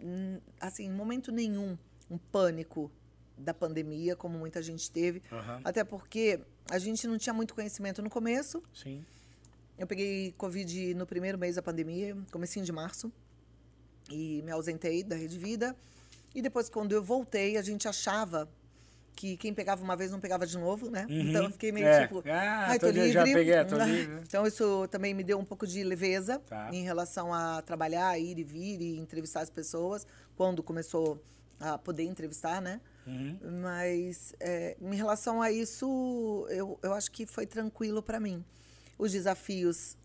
hum, 0.00 0.38
assim, 0.60 0.84
em 0.84 0.92
momento 0.92 1.30
nenhum, 1.32 1.76
um 2.10 2.18
pânico 2.18 2.90
da 3.36 3.54
pandemia, 3.54 4.16
como 4.16 4.38
muita 4.38 4.62
gente 4.62 4.90
teve. 4.90 5.22
Aham. 5.30 5.60
Até 5.64 5.84
porque 5.84 6.40
a 6.70 6.78
gente 6.78 7.06
não 7.06 7.18
tinha 7.18 7.32
muito 7.32 7.54
conhecimento 7.54 8.02
no 8.02 8.10
começo. 8.10 8.62
Sim. 8.74 9.04
Eu 9.78 9.86
peguei 9.86 10.32
Covid 10.36 10.94
no 10.94 11.06
primeiro 11.06 11.38
mês 11.38 11.54
da 11.56 11.62
pandemia, 11.62 12.16
comecinho 12.32 12.64
de 12.64 12.72
março, 12.72 13.12
e 14.10 14.42
me 14.42 14.50
ausentei 14.50 15.04
da 15.04 15.14
Rede 15.14 15.38
Vida. 15.38 15.76
E 16.34 16.42
depois, 16.42 16.68
quando 16.68 16.92
eu 16.92 17.02
voltei, 17.02 17.56
a 17.56 17.62
gente 17.62 17.86
achava 17.86 18.48
que 19.18 19.36
quem 19.36 19.52
pegava 19.52 19.82
uma 19.82 19.96
vez 19.96 20.12
não 20.12 20.20
pegava 20.20 20.46
de 20.46 20.56
novo, 20.56 20.88
né? 20.88 21.04
Uhum. 21.10 21.20
Então 21.30 21.44
eu 21.44 21.50
fiquei 21.50 21.72
meio 21.72 21.88
É. 21.88 22.02
tipo, 22.06 22.22
Ah, 22.28 22.66
ai, 22.68 22.78
tô 22.78 22.86
tô 22.86 22.92
li- 22.92 22.98
livre. 23.00 23.12
já 23.12 23.24
peguei, 23.24 23.64
tô 23.64 23.76
livre. 23.84 24.22
Então 24.22 24.46
isso 24.46 24.86
também 24.92 25.12
me 25.12 25.24
deu 25.24 25.38
um 25.40 25.44
pouco 25.44 25.66
de 25.66 25.82
leveza 25.82 26.38
Tá. 26.46 26.70
em 26.72 26.84
relação 26.84 27.34
a 27.34 27.60
trabalhar, 27.62 28.16
ir 28.16 28.38
e 28.38 28.44
vir 28.44 28.80
e 28.80 28.96
entrevistar 28.96 29.40
as 29.40 29.50
pessoas, 29.50 30.06
quando 30.36 30.62
começou 30.62 31.20
a 31.58 31.76
poder 31.76 32.04
entrevistar, 32.04 32.62
né? 32.62 32.80
Uhum. 33.04 33.38
Mas 33.60 34.34
é, 34.38 34.76
em 34.80 34.94
relação 34.94 35.42
a 35.42 35.50
isso, 35.50 36.46
eu, 36.50 36.78
eu 36.80 36.92
acho 36.94 37.10
que 37.10 37.26
foi 37.26 37.44
tranquilo 37.44 38.00
para 38.00 38.20
mim. 38.20 38.44
Os 38.96 39.10
desafios 39.10 39.96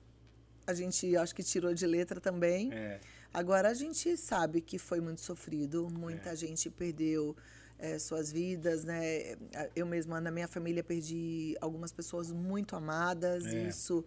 a 0.65 0.73
gente 0.73 1.15
acho 1.15 1.35
que 1.35 1.44
tirou 1.44 1.72
de 1.73 1.85
letra 1.85 2.19
também. 2.19 2.73
É. 2.73 2.99
Agora 3.31 3.69
a 3.69 3.73
gente 3.76 4.18
sabe 4.18 4.60
que 4.61 4.80
foi 4.80 4.99
muito 5.02 5.22
sofrido, 5.22 5.88
muita 5.91 6.35
gente 6.35 6.69
perdeu 6.69 7.35
eh, 7.84 7.99
suas 7.99 8.31
vidas, 8.31 8.85
né? 8.85 9.35
Eu 9.76 9.85
mesma 9.85 10.22
na 10.22 10.31
minha 10.31 10.47
família 10.47 10.81
perdi 10.84 11.55
algumas 11.60 11.91
pessoas 11.91 12.31
muito 12.31 12.76
amadas, 12.77 13.45
É. 13.45 13.68
isso 13.68 14.05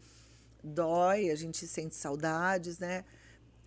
dói, 0.65 1.31
a 1.31 1.35
gente 1.35 1.66
sente 1.66 1.94
saudades, 1.94 2.78
né? 2.78 3.05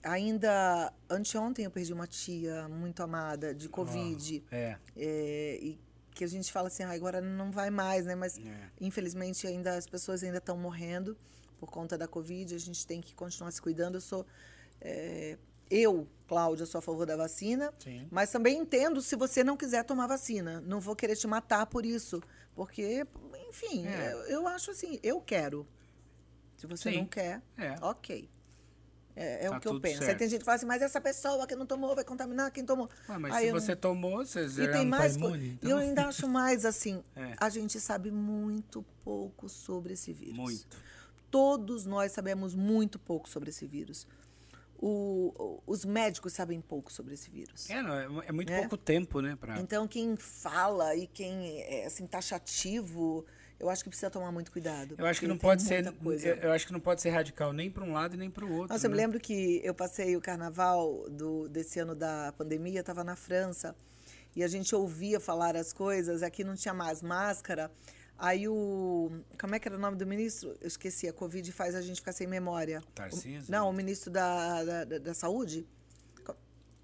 Ainda 0.01 0.91
anteontem 1.09 1.65
eu 1.65 1.71
perdi 1.71 1.93
uma 1.93 2.07
tia 2.07 2.67
muito 2.69 3.03
amada 3.03 3.53
de 3.53 3.69
covid, 3.69 4.43
É. 4.51 4.77
eh, 4.97 5.59
e 5.61 5.79
que 6.15 6.23
a 6.23 6.27
gente 6.27 6.51
fala 6.51 6.67
assim, 6.69 6.83
ah, 6.83 6.91
agora 6.91 7.21
não 7.21 7.51
vai 7.51 7.69
mais, 7.69 8.05
né? 8.05 8.15
Mas 8.15 8.37
É. 8.37 8.69
infelizmente 8.81 9.45
ainda 9.45 9.77
as 9.77 9.85
pessoas 9.85 10.23
ainda 10.23 10.39
estão 10.39 10.57
morrendo 10.57 11.15
por 11.59 11.69
conta 11.69 11.97
da 11.97 12.07
covid, 12.07 12.55
a 12.55 12.57
gente 12.57 12.87
tem 12.87 12.99
que 12.99 13.13
continuar 13.13 13.51
se 13.51 13.61
cuidando. 13.61 13.95
Eu 13.95 14.01
sou 14.01 14.25
é, 14.81 15.37
eu, 15.69 16.07
Cláudia, 16.27 16.65
sou 16.65 16.79
a 16.79 16.81
favor 16.81 17.05
da 17.05 17.15
vacina, 17.15 17.73
Sim. 17.79 18.07
mas 18.11 18.31
também 18.31 18.57
entendo 18.57 19.01
se 19.01 19.15
você 19.15 19.43
não 19.43 19.57
quiser 19.57 19.83
tomar 19.83 20.07
vacina. 20.07 20.61
Não 20.61 20.79
vou 20.79 20.95
querer 20.95 21.15
te 21.15 21.25
matar 21.27 21.65
por 21.65 21.85
isso, 21.85 22.21
porque, 22.55 23.05
enfim, 23.49 23.87
É. 23.87 24.13
eu, 24.13 24.17
eu 24.23 24.47
acho 24.47 24.71
assim, 24.71 24.99
eu 25.01 25.19
quero. 25.21 25.67
Se 26.55 26.67
você 26.67 26.91
Sim. 26.91 26.97
não 26.99 27.05
quer, 27.05 27.41
É. 27.57 27.75
ok. 27.81 28.29
É, 29.15 29.45
é 29.47 29.49
Tá 29.49 29.57
o 29.57 29.59
que 29.59 29.67
eu 29.67 29.81
penso. 29.81 29.99
Aí 30.01 30.05
certo. 30.05 30.19
tem 30.19 30.29
gente 30.29 30.39
que 30.39 30.45
fala 30.45 30.55
assim, 30.55 30.65
mas 30.65 30.81
essa 30.81 31.01
pessoa 31.01 31.45
que 31.47 31.55
não 31.55 31.65
tomou 31.65 31.93
vai 31.93 32.05
contaminar 32.05 32.51
quem 32.51 32.63
tomou. 32.63 32.89
Ué, 33.09 33.17
mas 33.17 33.33
Aí 33.33 33.41
se 33.41 33.47
eu 33.49 33.53
não- 33.53 33.59
você 33.61 33.75
tomou, 33.75 34.17
você 34.25 34.47
já 34.47 34.63
e 34.63 34.67
tem 34.71 34.81
não 34.85 34.97
mais 34.97 35.17
tá 35.17 35.19
imune, 35.25 35.45
E 35.45 35.49
então... 35.55 35.69
eu 35.71 35.77
ainda 35.77 36.05
acho 36.07 36.27
mais 36.27 36.63
assim, 36.63 37.03
É. 37.17 37.33
a 37.37 37.49
gente 37.49 37.79
sabe 37.81 38.11
muito 38.11 38.85
pouco 39.03 39.49
sobre 39.49 39.93
esse 39.93 40.13
vírus. 40.13 40.37
Muito. 40.37 40.77
Todos 41.29 41.85
nós 41.85 42.11
sabemos 42.11 42.55
muito 42.55 42.97
pouco 42.97 43.27
sobre 43.27 43.49
esse 43.49 43.65
vírus. 43.67 44.07
O- 44.81 45.61
os 45.67 45.83
médicos 45.83 46.31
sabem 46.33 46.61
pouco 46.61 46.91
sobre 46.91 47.13
esse 47.13 47.29
vírus. 47.29 47.69
É, 47.69 47.81
não, 47.81 48.21
é, 48.21 48.27
é 48.27 48.31
muito 48.31 48.51
É. 48.51 48.59
pouco 48.61 48.77
tempo, 48.77 49.19
né? 49.21 49.35
Pra... 49.35 49.59
Então, 49.59 49.87
quem 49.87 50.15
fala 50.15 50.95
e 50.95 51.05
quem 51.07 51.61
é 51.63 51.85
assim, 51.85 52.07
taxativo, 52.07 53.25
eu 53.59 53.69
acho 53.69 53.83
que 53.83 53.89
precisa 53.89 54.09
tomar 54.09 54.31
muito 54.31 54.51
cuidado. 54.51 54.95
Eu 54.97 55.05
acho 55.05 55.19
que 55.19 55.27
não 55.27 55.37
pode 55.37 55.63
ser. 55.63 55.91
coisa. 55.93 56.27
Eu, 56.29 56.53
acho 56.53 56.65
que 56.65 56.71
não 56.71 56.79
pode 56.79 57.01
ser 57.01 57.09
radical 57.09 57.51
nem 57.51 57.69
para 57.69 57.83
um 57.83 57.91
lado 57.91 58.15
e 58.15 58.17
nem 58.17 58.29
para 58.31 58.45
o 58.45 58.51
outro. 58.53 58.73
Nossa, 58.73 58.87
eu 58.87 58.89
me 58.91 58.95
né? 58.95 59.03
lembro 59.03 59.19
que 59.19 59.59
eu 59.63 59.73
passei 59.73 60.15
o 60.15 60.21
carnaval 60.21 61.09
do, 61.09 61.49
desse 61.49 61.77
ano 61.79 61.93
da 61.93 62.33
pandemia, 62.37 62.79
estava 62.79 63.03
na 63.03 63.17
França, 63.17 63.75
e 64.33 64.43
a 64.43 64.47
gente 64.47 64.73
ouvia 64.73 65.19
falar 65.19 65.57
as 65.57 65.73
coisas, 65.73 66.23
aqui 66.23 66.43
não 66.43 66.55
tinha 66.55 66.73
mais 66.73 67.01
máscara. 67.01 67.69
Aí 68.21 68.47
o. 68.49 69.09
Como 69.39 69.55
é 69.55 69.59
que 69.59 69.67
era 69.67 69.77
o 69.77 69.79
nome 69.79 69.95
do 69.95 70.05
ministro? 70.05 70.53
Eu 70.59 70.67
esqueci, 70.67 71.07
a 71.07 71.13
Covid 71.13 71.49
faz 71.53 71.73
a 71.73 71.81
gente 71.81 71.97
ficar 72.01 72.11
sem 72.11 72.27
memória. 72.27 72.83
Tarcísio? 72.93 73.45
O- 73.47 73.51
não, 73.51 73.69
o 73.69 73.73
ministro 73.73 74.11
da, 74.11 74.63
da, 74.63 74.83
da- 74.83 74.97
da 74.97 75.13
Saúde? 75.13 75.65
Co- 76.25 76.35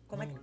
Como 0.07 0.23
é 0.23 0.27
que. 0.27 0.33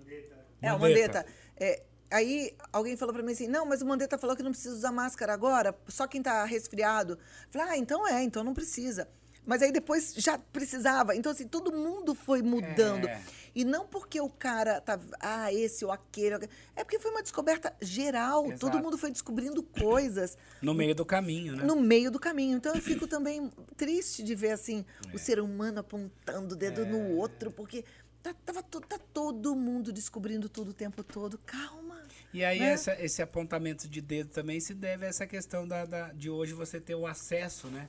É, 0.60 0.68
o 0.74 0.78
Mandetta. 0.78 1.26
É, 1.56 1.82
aí 2.10 2.54
alguém 2.70 2.94
falou 2.96 3.14
pra 3.14 3.22
mim 3.22 3.32
assim: 3.32 3.46
não, 3.48 3.64
mas 3.64 3.80
o 3.80 3.86
Mandetta 3.86 4.18
falou 4.18 4.36
que 4.36 4.42
não 4.42 4.50
precisa 4.50 4.74
usar 4.74 4.92
máscara 4.92 5.32
agora, 5.32 5.74
só 5.88 6.06
quem 6.06 6.22
tá 6.22 6.44
resfriado. 6.44 7.18
Falei, 7.50 7.68
ah, 7.70 7.76
então 7.78 8.06
é, 8.06 8.22
então 8.22 8.44
não 8.44 8.52
precisa. 8.52 9.08
Mas 9.44 9.60
aí 9.62 9.72
depois 9.72 10.14
já 10.16 10.38
precisava. 10.38 11.16
Então, 11.16 11.32
assim, 11.32 11.48
todo 11.48 11.72
mundo 11.72 12.14
foi 12.14 12.42
mudando. 12.42 13.08
É. 13.08 13.20
E 13.54 13.64
não 13.64 13.86
porque 13.86 14.20
o 14.20 14.28
cara 14.30 14.80
tá. 14.80 14.98
Ah, 15.20 15.52
esse 15.52 15.84
ou 15.84 15.90
aquele. 15.92 16.48
É 16.76 16.84
porque 16.84 16.98
foi 16.98 17.10
uma 17.10 17.22
descoberta 17.22 17.74
geral. 17.82 18.46
Exato. 18.46 18.60
Todo 18.60 18.78
mundo 18.82 18.96
foi 18.96 19.10
descobrindo 19.10 19.62
coisas 19.62 20.38
No 20.62 20.72
meio 20.72 20.94
do 20.94 21.04
caminho, 21.04 21.56
né? 21.56 21.64
no 21.64 21.76
meio 21.76 22.10
do 22.10 22.18
caminho. 22.18 22.56
Então 22.56 22.74
eu 22.74 22.80
fico 22.80 23.06
também 23.06 23.50
triste 23.76 24.22
de 24.22 24.34
ver 24.34 24.52
assim 24.52 24.84
É. 25.12 25.14
o 25.14 25.18
ser 25.18 25.38
humano 25.40 25.80
apontando 25.80 26.54
o 26.54 26.56
dedo 26.56 26.86
no 26.86 27.16
outro, 27.16 27.50
porque 27.50 27.84
tá, 28.22 28.32
tava 28.46 28.62
to- 28.62 28.80
tá 28.80 28.98
todo 29.12 29.54
mundo 29.54 29.92
descobrindo 29.92 30.48
tudo 30.48 30.70
o 30.70 30.74
tempo 30.74 31.02
todo. 31.04 31.36
Calma. 31.44 32.00
E 32.32 32.42
aí 32.44 32.60
né? 32.60 32.70
essa- 32.72 32.98
esse 33.02 33.20
apontamento 33.20 33.86
de 33.86 34.00
dedo 34.00 34.30
também 34.30 34.60
se 34.60 34.72
deve 34.72 35.04
a 35.04 35.08
essa 35.08 35.26
questão 35.26 35.68
da, 35.68 35.84
da- 35.84 36.12
de 36.12 36.30
hoje 36.30 36.54
você 36.54 36.80
ter 36.80 36.94
o 36.94 37.06
acesso, 37.06 37.66
né? 37.66 37.86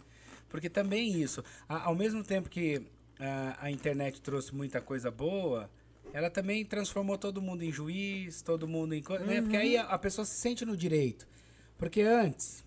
Porque 0.53 0.69
também 0.69 1.19
isso, 1.19 1.43
a- 1.67 1.85
ao 1.87 1.95
mesmo 1.95 2.23
tempo 2.23 2.47
que 2.47 2.79
a, 3.19 3.57
a 3.65 3.71
internet 3.71 4.21
trouxe 4.21 4.53
muita 4.53 4.79
coisa 4.79 5.09
boa, 5.09 5.67
ela 6.13 6.29
também 6.29 6.63
transformou 6.63 7.17
todo 7.17 7.41
mundo 7.41 7.63
em 7.63 7.71
juiz, 7.71 8.43
todo 8.43 8.67
mundo 8.67 8.93
em... 8.93 9.01
co- 9.01 9.17
né? 9.17 9.41
Porque 9.41 9.57
aí 9.57 9.75
a, 9.75 9.85
a 9.85 9.97
pessoa 9.97 10.23
se 10.25 10.35
sente 10.35 10.63
no 10.63 10.77
direito. 10.77 11.27
Porque 11.75 12.01
antes, 12.03 12.63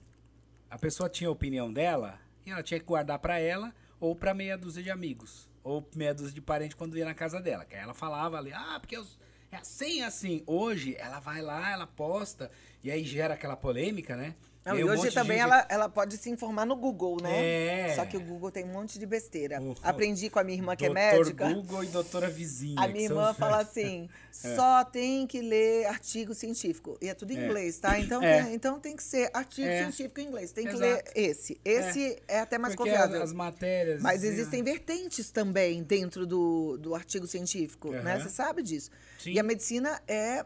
a 0.68 0.76
pessoa 0.76 1.08
tinha 1.08 1.28
a 1.28 1.32
opinião 1.32 1.72
dela 1.72 2.18
e 2.44 2.50
ela 2.50 2.60
tinha 2.60 2.80
que 2.80 2.86
guardar 2.86 3.20
pra 3.20 3.38
ela 3.38 3.72
ou 4.00 4.16
pra 4.16 4.34
meia 4.34 4.58
dúzia 4.58 4.82
de 4.82 4.90
amigos. 4.90 5.48
Ou 5.62 5.88
meia 5.94 6.12
dúzia 6.12 6.34
de 6.34 6.40
parentes 6.40 6.74
quando 6.76 6.98
ia 6.98 7.04
na 7.04 7.14
casa 7.14 7.40
dela. 7.40 7.64
Que 7.64 7.76
aí 7.76 7.82
ela 7.82 7.94
falava 7.94 8.36
ali, 8.36 8.52
ah, 8.52 8.78
porque 8.80 8.96
eu- 8.96 9.06
é 9.52 9.58
assim, 9.58 10.00
é 10.00 10.06
assim. 10.06 10.42
Hoje, 10.44 10.96
ela 10.98 11.20
vai 11.20 11.40
lá, 11.40 11.70
ela 11.70 11.86
posta, 11.86 12.50
e 12.82 12.90
aí 12.90 13.04
gera 13.04 13.34
aquela 13.34 13.54
polêmica, 13.56 14.16
né? 14.16 14.34
Não, 14.66 14.78
e 14.78 14.84
um 14.84 14.88
hoje 14.90 15.12
também 15.12 15.38
ela, 15.38 15.64
ela 15.68 15.88
pode 15.88 16.16
se 16.16 16.28
informar 16.28 16.66
no 16.66 16.74
Google, 16.74 17.18
né? 17.22 17.90
É. 17.90 17.94
Só 17.94 18.04
que 18.04 18.16
o 18.16 18.20
Google 18.20 18.50
tem 18.50 18.64
um 18.64 18.72
monte 18.72 18.98
de 18.98 19.06
besteira. 19.06 19.60
O- 19.62 19.74
Aprendi 19.82 20.28
com 20.28 20.38
a 20.40 20.44
minha 20.44 20.58
irmã 20.58 20.74
que 20.74 20.84
é 20.84 20.88
Doutor 20.88 21.00
médica. 21.16 21.52
Google 21.54 21.84
e 21.84 21.86
doutora 21.86 22.28
vizinha. 22.28 22.74
A 22.80 22.88
minha 22.88 23.06
são 23.08 23.16
irmã 23.16 23.30
os- 23.30 23.36
fala 23.36 23.58
assim, 23.60 24.08
só 24.32 24.84
tem 24.84 25.26
que 25.26 25.40
ler 25.40 25.86
artigo 25.86 26.34
científico. 26.34 26.98
E 27.00 27.08
é 27.08 27.14
tudo 27.14 27.30
em 27.32 27.38
É. 27.38 27.44
inglês, 27.46 27.78
tá? 27.78 27.98
Então, 27.98 28.22
É. 28.22 28.42
tem, 28.42 28.54
então 28.54 28.80
tem 28.80 28.96
que 28.96 29.02
ser 29.02 29.30
artigo 29.32 29.68
É. 29.68 29.82
científico 29.84 30.20
em 30.20 30.24
inglês. 30.26 30.50
Tem 30.50 30.64
que 30.66 30.72
Exato. 30.74 30.82
ler 30.84 31.04
esse. 31.14 31.60
Esse 31.64 32.18
é, 32.26 32.40
até 32.40 32.58
mais 32.58 32.74
Porque 32.74 32.90
confiável. 32.90 33.16
as, 33.18 33.28
as 33.30 33.32
matérias... 33.32 34.02
Mas 34.02 34.22
né? 34.22 34.28
existem 34.28 34.62
vertentes 34.62 35.30
também 35.30 35.82
dentro 35.82 36.26
do, 36.26 36.76
do 36.78 36.94
artigo 36.94 37.26
científico, 37.26 37.90
né? 37.92 38.14
Aham. 38.14 38.20
Você 38.24 38.30
sabe 38.30 38.62
disso. 38.62 38.90
Sim. 39.18 39.30
E 39.32 39.38
a 39.38 39.42
medicina 39.42 40.00
é 40.08 40.44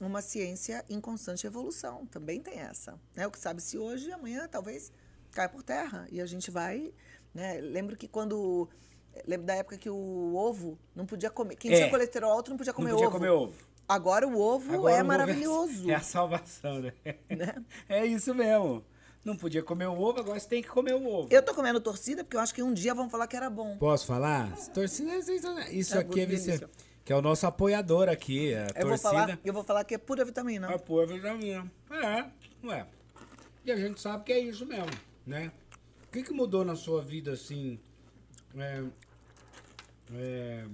uma 0.00 0.20
ciência 0.20 0.84
em 0.88 1.00
constante 1.00 1.46
evolução. 1.46 2.04
Também 2.06 2.40
tem 2.40 2.58
essa. 2.58 2.98
Né? 3.14 3.26
O 3.26 3.30
que 3.30 3.38
sabe-se 3.38 3.78
hoje, 3.78 4.10
amanhã 4.12 4.46
talvez 4.48 4.92
caia 5.32 5.48
por 5.48 5.62
terra. 5.62 6.06
E 6.10 6.20
a 6.20 6.26
gente 6.26 6.50
vai... 6.50 6.92
Né? 7.34 7.60
Lembro 7.60 7.96
que 7.96 8.08
quando... 8.08 8.68
Lembro 9.26 9.46
da 9.46 9.54
época 9.54 9.78
que 9.78 9.88
o 9.88 10.34
ovo 10.34 10.78
não 10.94 11.06
podia 11.06 11.30
comer. 11.30 11.56
Quem 11.56 11.72
É. 11.72 11.76
tinha 11.76 11.90
colesterol 11.90 12.30
alto 12.32 12.50
não 12.50 12.58
podia 12.58 12.72
Não 12.72 12.76
comer 12.76 12.90
podia 12.90 13.06
ovo. 13.08 13.16
comer 13.16 13.30
ovo. 13.30 13.54
Agora 13.88 14.26
o 14.26 14.38
ovo 14.38 14.74
Agora 14.74 14.92
é 14.94 14.96
o 14.96 15.00
ovo 15.00 15.08
maravilhoso. 15.08 15.88
É 15.90 15.94
a 15.94 16.00
salvação, 16.00 16.80
né? 16.80 16.92
Né? 17.30 17.54
É 17.88 18.04
isso 18.04 18.34
mesmo. 18.34 18.84
Não 19.24 19.36
podia 19.36 19.62
comer 19.62 19.86
o 19.86 19.92
ovo, 19.98 20.20
agora 20.20 20.38
você 20.38 20.46
tem 20.48 20.62
que 20.62 20.68
comer 20.68 20.94
o 20.94 21.04
ovo. 21.06 21.28
Eu 21.32 21.42
tô 21.42 21.52
comendo 21.54 21.80
torcida 21.80 22.22
porque 22.22 22.36
eu 22.36 22.40
acho 22.40 22.54
que 22.54 22.62
um 22.62 22.72
dia 22.72 22.94
vão 22.94 23.08
falar 23.10 23.26
que 23.26 23.36
era 23.36 23.48
bom. 23.50 23.76
Posso 23.78 24.06
falar? 24.06 24.54
Torcida 24.72 25.12
é 25.12 25.20
sensacional. 25.22 25.64
Isso 25.70 25.96
É 25.96 26.00
aqui 26.00 26.20
é 26.20 26.26
delícia. 26.26 26.70
Que 27.06 27.12
é 27.12 27.16
o 27.16 27.22
nosso 27.22 27.46
apoiador 27.46 28.08
aqui, 28.08 28.52
a 28.52 28.66
Eu 28.74 28.88
vou, 28.88 28.98
torcida. 28.98 29.10
falar, 29.10 29.38
eu 29.44 29.52
vou 29.52 29.62
falar 29.62 29.84
que 29.84 29.94
é 29.94 29.98
pura 29.98 30.24
vitamina. 30.24 30.68
Apoio 30.74 31.06
vitamina. 31.06 31.70
É, 31.88 32.28
ué. 32.66 32.84
E 33.64 33.70
a 33.70 33.76
gente 33.76 34.00
sabe 34.00 34.24
que 34.24 34.32
é 34.32 34.40
isso 34.40 34.66
mesmo, 34.66 34.90
né? 35.24 35.52
O 36.08 36.10
que, 36.10 36.24
que 36.24 36.32
mudou 36.32 36.64
na 36.64 36.74
sua 36.74 37.00
vida, 37.00 37.30
assim? 37.32 37.78
É, 38.56 38.84
é, 40.14 40.66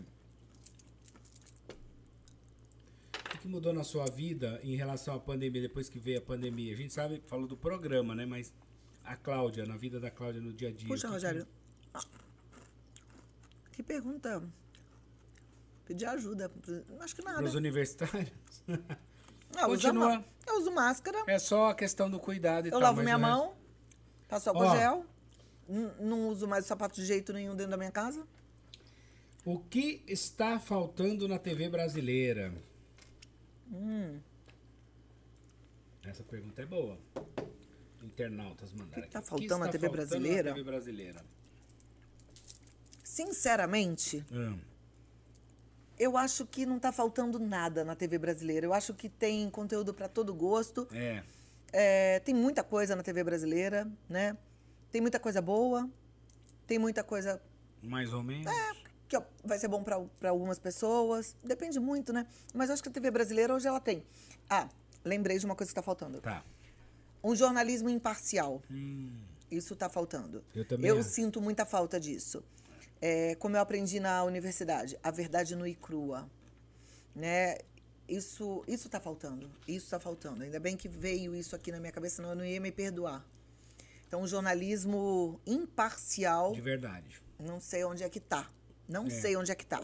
o 3.14 3.28
que, 3.28 3.38
que 3.38 3.48
mudou 3.48 3.74
na 3.74 3.84
sua 3.84 4.06
vida 4.06 4.58
em 4.62 4.74
relação 4.74 5.14
à 5.14 5.20
pandemia, 5.20 5.60
depois 5.60 5.90
que 5.90 5.98
veio 5.98 6.18
a 6.18 6.22
pandemia? 6.22 6.72
A 6.72 6.76
gente 6.76 6.94
sabe, 6.94 7.22
falou 7.26 7.46
do 7.46 7.58
programa, 7.58 8.14
né? 8.14 8.24
Mas 8.24 8.54
a 9.04 9.16
Cláudia, 9.16 9.66
na 9.66 9.76
vida 9.76 10.00
da 10.00 10.10
Cláudia 10.10 10.40
no 10.40 10.50
dia 10.52 10.68
a 10.68 10.72
dia. 10.72 10.88
Puxa, 10.88 11.02
que 11.02 11.08
que- 11.08 11.12
Rogério. 11.12 11.46
Que 13.72 13.82
pergunta. 13.82 14.42
Pedir 15.84 16.06
ajuda. 16.06 16.50
Acho 17.00 17.14
que 17.16 17.22
nada. 17.22 17.38
Para 17.38 17.46
os 17.46 17.54
universitários? 17.54 18.30
Não, 18.66 18.76
usa 19.70 19.88
Continua. 19.88 20.16
ma- 20.18 20.24
eu 20.46 20.58
uso 20.58 20.70
máscara, 20.72 21.22
É 21.26 21.38
só 21.38 21.70
a 21.70 21.74
questão 21.74 22.10
do 22.10 22.18
cuidado 22.18 22.66
e 22.66 22.68
eu 22.68 22.72
tal. 22.72 22.80
lavo 22.80 22.96
mas 22.96 23.04
minha 23.04 23.16
resto- 23.16 23.30
mão, 23.30 23.54
passo 24.28 24.48
álcool 24.50 24.64
Ó. 24.64 24.76
gel. 24.76 25.06
Não 26.00 26.28
uso 26.28 26.46
mais 26.48 26.66
sapato 26.66 26.94
de 26.96 27.04
jeito 27.06 27.32
nenhum 27.32 27.54
dentro 27.54 27.70
da 27.70 27.76
minha 27.76 27.90
casa. 27.90 28.26
O 29.44 29.58
que 29.58 30.02
está 30.06 30.58
faltando 30.60 31.26
na 31.26 31.38
TV 31.38 31.68
brasileira? 31.68 32.52
Hum. 33.72 34.20
Essa 36.04 36.22
pergunta 36.24 36.62
é 36.62 36.66
boa. 36.66 36.98
Internautas 38.02 38.72
mandaram 38.72 39.02
O 39.02 39.06
que 39.06 39.12
tá 39.12 39.18
aqui. 39.20 39.28
faltando 39.28 39.58
na 39.58 39.66
está 39.66 39.72
TV 39.72 39.86
faltando 39.86 40.08
brasileira? 40.08 40.50
Na 40.50 40.54
TV 40.56 40.64
brasileira. 40.70 41.24
Sinceramente, 43.04 44.24
Hum. 44.32 44.58
Eu 46.02 46.16
acho 46.16 46.44
que 46.46 46.66
não 46.66 46.78
tá 46.78 46.90
faltando 46.90 47.38
nada 47.38 47.84
na 47.84 47.94
TV 47.94 48.18
brasileira. 48.18 48.66
Eu 48.66 48.74
acho 48.74 48.92
que 48.94 49.08
tem 49.08 49.48
conteúdo 49.50 49.94
para 49.94 50.08
todo 50.08 50.34
gosto. 50.34 50.86
É. 50.92 51.22
É, 51.72 52.20
tem 52.20 52.34
muita 52.34 52.62
coisa 52.62 52.94
na 52.96 53.02
TV 53.02 53.24
brasileira, 53.24 53.90
né? 54.08 54.36
Tem 54.90 55.00
muita 55.00 55.18
coisa 55.18 55.40
boa, 55.40 55.88
tem 56.66 56.78
muita 56.78 57.02
coisa 57.02 57.40
Mais 57.82 58.12
ou 58.12 58.22
menos. 58.22 58.52
que 59.08 59.16
ó, 59.16 59.22
vai 59.42 59.58
ser 59.58 59.68
bom 59.68 59.82
para 59.82 60.28
algumas 60.28 60.58
pessoas. 60.58 61.34
Depende 61.42 61.80
muito, 61.80 62.12
né? 62.12 62.26
Mas 62.52 62.68
eu 62.68 62.74
acho 62.74 62.82
que 62.82 62.88
a 62.88 62.92
TV 62.92 63.10
brasileira 63.10 63.54
hoje 63.54 63.66
ela 63.68 63.80
tem. 63.80 64.04
Ah, 64.50 64.68
lembrei 65.04 65.38
de 65.38 65.46
uma 65.46 65.54
coisa 65.54 65.68
que 65.70 65.72
está 65.72 65.82
faltando. 65.82 66.20
Tá. 66.20 66.44
Um 67.24 67.34
jornalismo 67.34 67.88
imparcial. 67.88 68.60
Hum. 68.70 69.10
Isso 69.50 69.74
está 69.74 69.88
faltando. 69.88 70.42
Eu 70.54 70.64
também 70.66 70.88
Eu 70.90 70.98
acho. 70.98 71.08
sinto 71.10 71.40
muita 71.40 71.64
falta 71.64 71.98
disso. 72.00 72.42
É, 73.04 73.34
como 73.34 73.56
eu 73.56 73.60
aprendi 73.60 73.98
na 73.98 74.22
universidade, 74.22 74.96
a 75.02 75.10
verdade 75.10 75.56
nua 75.56 75.68
e 75.68 75.74
crua. 75.74 76.30
Né? 77.14 77.58
Isso 78.08 78.62
isso 78.68 78.86
está 78.86 79.00
faltando. 79.00 79.50
Isso 79.66 79.86
está 79.86 79.98
faltando. 79.98 80.44
Ainda 80.44 80.60
bem 80.60 80.76
que 80.76 80.88
veio 80.88 81.34
isso 81.34 81.56
aqui 81.56 81.72
na 81.72 81.80
minha 81.80 81.92
cabeça, 81.92 82.16
senão 82.16 82.30
eu 82.30 82.36
não 82.36 82.44
ia 82.44 82.60
me 82.60 82.70
perdoar. 82.70 83.26
Então, 84.06 84.22
o 84.22 84.28
jornalismo 84.28 85.40
imparcial, 85.46 86.52
De 86.52 86.60
verdade. 86.60 87.20
não 87.38 87.58
sei 87.60 87.82
onde 87.84 88.04
é 88.04 88.08
que 88.08 88.20
tá. 88.20 88.48
Não 88.88 89.06
É. 89.06 89.10
sei 89.10 89.36
onde 89.36 89.50
é 89.50 89.54
que 89.54 89.66
tá. 89.66 89.80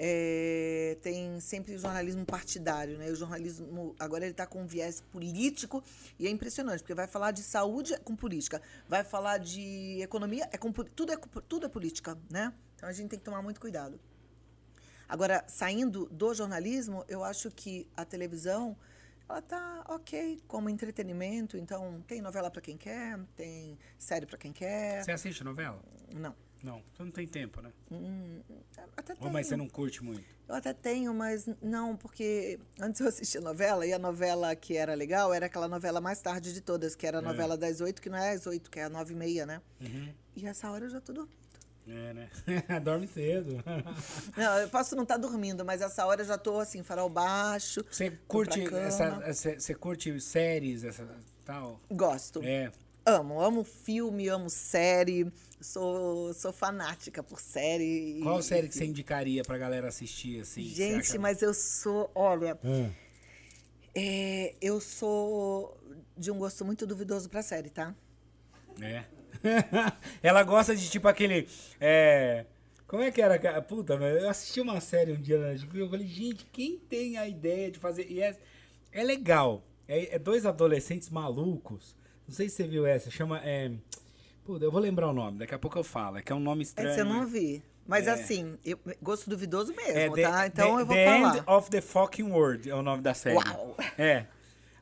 É, 0.00 0.96
tem 1.02 1.40
sempre 1.40 1.74
o 1.74 1.78
jornalismo 1.78 2.24
partidário, 2.24 2.96
né? 2.96 3.10
O 3.10 3.16
jornalismo 3.16 3.96
agora 3.98 4.24
ele 4.24 4.30
está 4.30 4.46
com 4.46 4.62
um 4.62 4.66
viés 4.66 5.00
político 5.00 5.82
e 6.18 6.26
é 6.28 6.30
impressionante 6.30 6.80
porque 6.80 6.94
vai 6.94 7.08
falar 7.08 7.32
de 7.32 7.42
saúde 7.42 7.94
é 7.94 7.98
com 7.98 8.14
política, 8.14 8.62
vai 8.88 9.02
falar 9.02 9.38
de 9.38 10.00
economia 10.00 10.48
é 10.52 10.56
com 10.56 10.70
tudo 10.72 11.12
é 11.12 11.16
tudo 11.48 11.66
é 11.66 11.68
política, 11.68 12.16
né? 12.30 12.52
Então 12.76 12.88
a 12.88 12.92
gente 12.92 13.08
tem 13.10 13.18
que 13.18 13.24
tomar 13.24 13.42
muito 13.42 13.60
cuidado. 13.60 13.98
Agora 15.08 15.42
saindo 15.48 16.06
do 16.06 16.32
jornalismo, 16.32 17.04
eu 17.08 17.24
acho 17.24 17.50
que 17.50 17.88
a 17.96 18.04
televisão 18.04 18.76
ela 19.28 19.42
tá 19.42 19.84
ok 19.88 20.40
como 20.46 20.70
entretenimento, 20.70 21.56
então 21.56 22.02
tem 22.06 22.22
novela 22.22 22.50
para 22.50 22.62
quem 22.62 22.76
quer, 22.76 23.18
tem 23.34 23.76
série 23.98 24.26
para 24.26 24.38
quem 24.38 24.52
quer, 24.52 25.04
Você 25.04 25.10
assiste 25.10 25.42
novela? 25.42 25.82
não. 26.14 26.34
Não. 26.62 26.82
Você 26.96 27.02
não 27.04 27.10
tem 27.10 27.26
tempo, 27.26 27.60
né? 27.60 27.72
Hum, 27.90 28.40
até 28.96 29.12
Ou 29.12 29.18
tenho. 29.20 29.32
mas 29.32 29.46
você 29.46 29.56
não 29.56 29.68
curte 29.68 30.02
muito? 30.02 30.22
Eu 30.48 30.54
até 30.54 30.72
tenho, 30.72 31.14
mas 31.14 31.48
não, 31.62 31.96
porque 31.96 32.58
antes 32.80 33.00
eu 33.00 33.06
assistia 33.08 33.40
novela 33.40 33.86
e 33.86 33.92
a 33.92 33.98
novela 33.98 34.54
que 34.56 34.76
era 34.76 34.94
legal 34.94 35.32
era 35.32 35.46
aquela 35.46 35.68
novela 35.68 36.00
mais 36.00 36.20
tarde 36.20 36.52
de 36.52 36.60
todas, 36.60 36.96
que 36.96 37.06
era 37.06 37.18
a 37.18 37.22
É. 37.22 37.24
novela 37.24 37.56
das 37.56 37.80
oito, 37.80 38.02
que 38.02 38.08
não 38.10 38.18
é 38.18 38.30
às 38.32 38.46
oito, 38.46 38.70
que 38.70 38.80
é 38.80 38.84
às 38.84 38.90
nove 38.90 39.12
e 39.12 39.16
meia, 39.16 39.46
né? 39.46 39.60
Uhum. 39.80 40.12
E 40.34 40.46
essa 40.46 40.70
hora 40.70 40.86
eu 40.86 40.90
já 40.90 41.00
tô 41.00 41.12
dormindo. 41.12 41.36
É, 41.86 42.12
né? 42.12 42.28
Dorme 42.84 43.06
cedo. 43.06 43.62
Não, 44.36 44.58
eu 44.58 44.68
posso 44.68 44.94
não 44.94 45.04
estar 45.04 45.16
dormindo, 45.16 45.64
mas 45.64 45.80
essa 45.80 46.04
hora 46.04 46.20
eu 46.20 46.26
já 46.26 46.36
tô 46.36 46.58
assim, 46.60 46.82
farol 46.82 47.08
baixo. 47.08 47.82
Você 47.90 48.10
curte 48.26 48.60
essa, 48.74 49.04
essa- 49.24 49.58
você 49.58 49.74
curte 49.74 50.20
séries, 50.20 50.84
essa 50.84 51.08
tal? 51.46 51.80
Gosto. 51.90 52.42
É. 52.44 52.70
Amo, 53.08 53.40
amo 53.40 53.64
filme, 53.64 54.28
amo 54.28 54.50
série. 54.50 55.30
Sou, 55.60 56.32
sou 56.34 56.52
fanática 56.52 57.22
por 57.22 57.40
série. 57.40 58.18
e- 58.18 58.22
Qual 58.22 58.42
série 58.42 58.68
que 58.68 58.74
você 58.74 58.84
indicaria 58.84 59.42
pra 59.42 59.56
galera 59.56 59.88
assistir 59.88 60.40
assim? 60.42 60.62
Gente, 60.62 61.10
acha- 61.12 61.18
mas 61.18 61.40
eu 61.42 61.54
sou, 61.54 62.10
olha, 62.14 62.58
Hum. 62.62 62.90
é, 63.94 64.54
eu 64.60 64.80
sou 64.80 65.76
de 66.16 66.30
um 66.30 66.38
gosto 66.38 66.64
muito 66.64 66.86
duvidoso 66.86 67.28
pra 67.28 67.42
série, 67.42 67.70
tá? 67.70 67.94
É. 68.80 69.04
Ela 70.22 70.42
gosta 70.42 70.74
de 70.76 70.88
tipo 70.90 71.08
aquele. 71.08 71.48
É... 71.80 72.44
Como 72.86 73.02
é 73.02 73.10
que 73.10 73.20
era? 73.20 73.60
Puta, 73.62 73.94
eu 73.94 74.28
assisti 74.30 74.60
uma 74.60 74.80
série 74.80 75.12
um 75.12 75.20
dia 75.20 75.36
e 75.54 75.78
eu 75.78 75.88
falei, 75.90 76.06
gente, 76.06 76.46
quem 76.46 76.78
tem 76.78 77.18
a 77.18 77.26
ideia 77.28 77.70
de 77.70 77.78
fazer. 77.78 78.06
E 78.10 78.20
é, 78.22 78.36
é 78.92 79.02
legal. 79.04 79.62
É, 79.86 80.14
é 80.16 80.18
dois 80.18 80.46
adolescentes 80.46 81.10
malucos. 81.10 81.94
Não 82.28 82.34
sei 82.34 82.48
se 82.48 82.56
você 82.56 82.64
viu 82.68 82.86
essa. 82.86 83.10
Chama. 83.10 83.40
É... 83.42 83.70
Puta, 84.44 84.64
eu 84.64 84.70
vou 84.70 84.80
lembrar 84.80 85.08
o 85.08 85.12
nome, 85.12 85.38
daqui 85.38 85.54
a 85.54 85.58
pouco 85.58 85.78
eu 85.78 85.84
falo. 85.84 86.18
É 86.18 86.22
que 86.22 86.30
é 86.32 86.34
um 86.34 86.40
nome 86.40 86.62
estranho. 86.62 86.90
Essa 86.90 87.00
eu 87.00 87.04
não 87.04 87.26
vi. 87.26 87.62
Mas 87.86 88.06
É. 88.06 88.10
assim, 88.12 88.56
eu, 88.64 88.78
gosto 89.02 89.30
duvidoso 89.30 89.74
mesmo, 89.74 89.92
É 89.98 90.10
The- 90.10 90.22
tá? 90.22 90.46
Então 90.46 90.74
The- 90.76 90.82
eu 90.82 90.86
vou 90.86 90.94
The 90.94 91.04
falar. 91.06 91.36
End 91.38 91.42
of 91.46 91.70
the 91.70 91.80
Fucking 91.80 92.30
World 92.30 92.68
é 92.70 92.74
o 92.74 92.82
nome 92.82 93.02
da 93.02 93.14
série. 93.14 93.36
Uau. 93.36 93.74
É. 93.96 94.26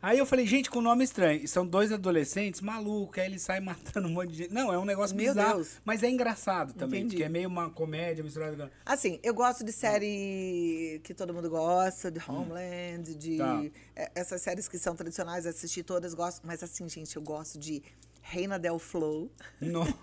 Aí 0.03 0.19
eu 0.19 0.27
falei, 0.27 0.47
gente, 0.47 0.71
com 0.71 0.81
nome 0.81 1.03
estranho. 1.05 1.43
E 1.43 1.49
são 1.49 1.67
dois 1.67 1.91
adolescentes 1.91 2.61
malucos, 2.61 3.19
aí 3.19 3.27
eles 3.27 3.43
saem 3.43 3.61
matando 3.65 4.07
um 4.07 4.11
monte 4.13 4.31
de 4.31 4.37
gente. 4.39 4.53
Não, 4.53 4.73
é 4.73 4.79
um 4.79 4.85
negócio 4.85 5.17
Meu 5.17 5.33
bizarro. 5.33 5.55
Deus. 5.57 5.81
Mas 5.85 6.03
é 6.03 6.11
engraçado 6.11 6.73
também, 6.75 7.01
Entendi. 7.01 7.17
porque 7.17 7.25
é 7.25 7.29
meio 7.29 7.49
uma 7.49 7.71
comédia 7.71 8.23
misturada 8.23 8.57
com... 8.57 8.71
Assim, 8.85 9.19
eu 9.23 9.35
gosto 9.35 9.65
de 9.65 9.73
série 9.73 11.01
que 11.03 11.13
todo 11.15 11.33
mundo 11.35 11.49
gosta, 11.51 12.11
de 12.11 12.21
Homeland, 12.29 13.15
de 13.15 13.39
Tá. 13.39 13.65
é, 13.97 14.11
essas 14.15 14.41
séries 14.43 14.69
que 14.69 14.79
são 14.79 14.95
tradicionais, 14.95 15.47
assisti 15.47 15.83
todas, 15.83 16.15
gosto. 16.15 16.47
Mas 16.47 16.63
assim, 16.63 16.89
gente, 16.89 17.17
eu 17.17 17.23
gosto 17.23 17.59
de 17.59 17.83
Reina 18.23 18.59
Del 18.59 18.79
Flow. 18.79 19.31
Não. 19.61 19.85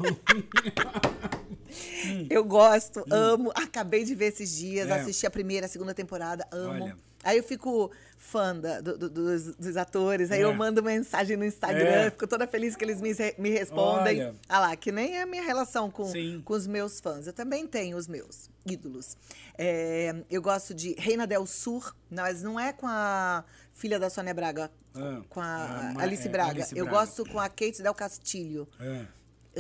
Eu 2.30 2.44
gosto, 2.44 3.00
Hum. 3.02 3.04
amo. 3.14 3.52
Acabei 3.56 4.04
de 4.04 4.14
ver 4.16 4.26
esses 4.28 4.56
dias, 4.56 4.88
É. 4.90 4.94
assisti 4.94 5.26
a 5.26 5.32
primeira, 5.32 5.66
a 5.66 5.70
segunda 5.70 5.94
temporada, 5.94 6.48
amo. 6.52 6.84
Olha. 6.84 6.98
Aí 7.24 7.38
eu 7.38 7.44
fico 7.44 7.90
fã 8.34 8.56
da- 8.60 8.82
do- 8.82 8.98
do- 8.98 9.10
dos, 9.12 9.56
dos 9.56 9.78
atores, 9.78 10.32
aí 10.32 10.42
É. 10.42 10.44
eu 10.44 10.54
mando 10.56 10.82
mensagem 10.82 11.38
no 11.38 11.46
Instagram, 11.46 11.86
É. 11.88 12.10
fico 12.10 12.26
toda 12.26 12.48
feliz 12.48 12.76
que 12.76 12.84
eles 12.84 13.00
me, 13.00 13.12
me 13.38 13.50
respondem. 13.52 14.22
Olha. 14.24 14.36
Ah 14.50 14.60
lá, 14.60 14.76
que 14.76 14.92
nem 14.92 15.18
é 15.18 15.22
a 15.22 15.26
minha 15.28 15.44
relação 15.44 15.92
com, 15.92 16.06
Sim. 16.08 16.42
com 16.44 16.54
os 16.54 16.66
meus 16.66 17.00
fãs. 17.00 17.28
Eu 17.28 17.34
também 17.34 17.68
tenho 17.68 17.96
os 17.96 18.08
meus 18.08 18.50
ídolos. 18.66 19.16
É, 19.56 20.16
eu 20.32 20.42
gosto 20.42 20.74
de 20.74 20.96
Reina 20.98 21.28
Del 21.28 21.46
Sur, 21.46 21.96
mas 22.10 22.42
não 22.42 22.60
é 22.60 22.74
com 22.74 22.88
a 22.88 23.44
filha 23.72 24.00
da 24.00 24.10
Sônia 24.10 24.34
Braga, 24.34 24.72
Ah, 24.96 25.22
com 25.30 25.40
a 25.40 25.46
a 25.46 25.94
ma- 25.94 26.02
Alice 26.02 26.28
é, 26.28 26.32
Braga. 26.32 26.50
Alice 26.52 26.76
eu 26.78 26.86
Braga. 26.86 27.00
gosto 27.00 27.24
com 27.30 27.40
a 27.40 27.48
Kate 27.48 27.82
Del 27.84 27.94
Castillo 27.94 28.68
É. 28.80 29.06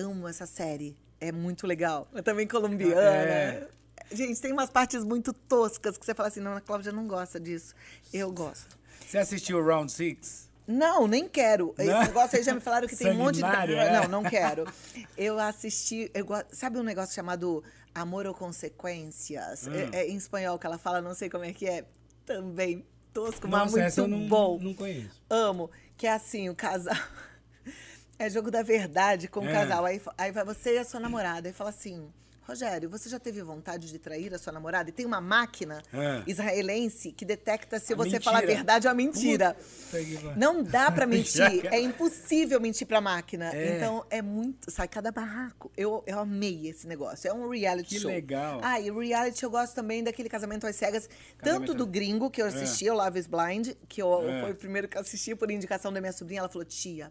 amo 0.01 0.27
essa 0.27 0.45
série. 0.47 0.97
É 1.21 1.31
muito 1.31 1.65
legal. 1.67 2.07
É 2.13 2.21
também 2.21 2.47
colombiana. 2.47 2.99
É. 3.01 3.67
Gente, 4.13 4.39
tem 4.41 4.51
umas 4.51 4.69
partes 4.69 5.03
muito 5.03 5.33
toscas 5.33 5.97
que 5.97 6.05
você 6.05 6.13
fala 6.13 6.29
assim, 6.29 6.39
não, 6.39 6.55
a 6.55 6.61
Cláudia 6.61 6.91
não 6.91 7.07
gosta 7.07 7.39
disso. 7.39 7.73
Eu 8.13 8.31
gosto. 8.31 8.77
Você 9.05 9.17
assistiu 9.17 9.57
o 9.59 9.65
Round 9.65 9.91
Six? 9.91 10.49
Não, 10.65 11.07
nem 11.07 11.27
quero. 11.27 11.73
Esse 11.77 11.89
Não? 11.91 12.01
negócio 12.01 12.37
aí 12.37 12.43
já 12.43 12.53
me 12.53 12.61
falaram 12.61 12.87
que 12.87 12.95
tem 12.95 13.11
um 13.11 13.15
monte 13.15 13.35
de. 13.35 13.43
É? 13.73 13.91
Não, 14.01 14.07
não 14.07 14.23
quero. 14.23 14.65
Eu 15.17 15.37
assisti. 15.39 16.09
Eu 16.13 16.25
go... 16.25 16.35
Sabe 16.51 16.79
um 16.79 16.83
negócio 16.83 17.13
chamado 17.13 17.61
Amor 17.93 18.25
ou 18.25 18.33
Consequências? 18.33 19.67
Hum. 19.67 19.73
É, 19.91 20.03
é 20.03 20.09
em 20.09 20.15
espanhol 20.15 20.57
que 20.57 20.65
ela 20.65 20.77
fala, 20.77 21.01
não 21.01 21.13
sei 21.13 21.29
como 21.29 21.43
é 21.43 21.51
que 21.51 21.65
é. 21.67 21.85
Também 22.25 22.85
tosco, 23.11 23.47
mas 23.47 23.71
Nossa, 23.71 23.81
essa 23.81 24.01
eu 24.01 24.07
muito 24.07 24.21
não, 24.21 24.29
bom. 24.29 24.59
não 24.61 24.73
conheço. 24.73 25.21
Amo. 25.29 25.69
Que 25.97 26.07
é 26.07 26.13
assim, 26.13 26.49
o 26.49 26.55
casal. 26.55 26.95
É 28.19 28.29
jogo 28.29 28.51
da 28.51 28.61
verdade 28.61 29.27
com 29.27 29.39
o 29.41 29.49
É. 29.49 29.51
casal. 29.51 29.83
Aí, 29.85 29.99
aí 30.17 30.31
vai 30.31 30.45
você 30.45 30.75
e 30.75 30.77
a 30.77 30.85
sua 30.85 30.99
namorada. 30.99 31.49
E 31.49 31.51
fala 31.51 31.71
assim: 31.71 32.13
Rogério, 32.45 32.89
você 32.89 33.07
já 33.09 33.17
teve 33.19 33.41
vontade 33.41 33.89
de 33.89 33.97
trair 33.97 34.33
a 34.33 34.37
sua 34.37 34.51
namorada? 34.51 34.89
E 34.89 34.91
tem 34.93 35.05
uma 35.05 35.21
máquina 35.21 35.81
É. 35.93 36.23
israelense 36.27 37.11
que 37.13 37.23
detecta 37.23 37.79
se 37.79 37.93
A 37.93 37.95
você 37.95 38.11
mentira. 38.11 38.23
fala 38.25 38.39
a 38.39 38.41
verdade 38.45 38.85
ou 38.87 38.91
a 38.91 38.93
mentira. 38.93 39.53
Puta 39.55 40.03
que. 40.03 40.19
Não 40.37 40.61
dá 40.61 40.91
pra 40.91 41.05
Já 41.23 41.49
mentir. 41.49 41.61
que- 41.61 41.67
É 41.67 41.79
impossível 41.79 42.59
mentir 42.59 42.85
pra 42.85 42.99
máquina. 42.99 43.49
É. 43.55 43.77
Então 43.77 44.05
é 44.09 44.21
muito. 44.21 44.69
Sai 44.69 44.87
cada 44.89 45.09
barraco. 45.11 45.71
Eu, 45.77 46.03
eu 46.05 46.19
amei 46.19 46.67
esse 46.67 46.85
negócio. 46.85 47.29
É 47.29 47.33
um 47.33 47.47
reality 47.49 47.95
Que 47.95 48.01
show. 48.01 48.11
legal. 48.11 48.59
Ah, 48.61 48.79
e 48.79 48.91
reality 48.91 49.43
eu 49.43 49.49
gosto 49.49 49.73
também 49.73 50.03
daquele 50.03 50.27
Casamento 50.27 50.67
às 50.67 50.75
Cegas. 50.75 51.09
Casamento- 51.37 51.67
Tanto 51.67 51.77
do 51.77 51.87
gringo, 51.87 52.29
que 52.29 52.41
eu 52.41 52.45
assisti, 52.47 52.89
o 52.89 52.93
Love 52.93 53.19
is 53.19 53.27
Blind, 53.27 53.69
que 53.87 54.01
eu, 54.01 54.21
É. 54.29 54.41
foi 54.41 54.51
o 54.51 54.55
primeiro 54.55 54.87
que 54.89 54.97
eu 54.97 55.01
assisti 55.01 55.33
por 55.33 55.49
indicação 55.49 55.93
da 55.93 56.01
minha 56.01 56.11
sobrinha. 56.11 56.39
Ela 56.39 56.49
falou: 56.49 56.65
tia, 56.65 57.09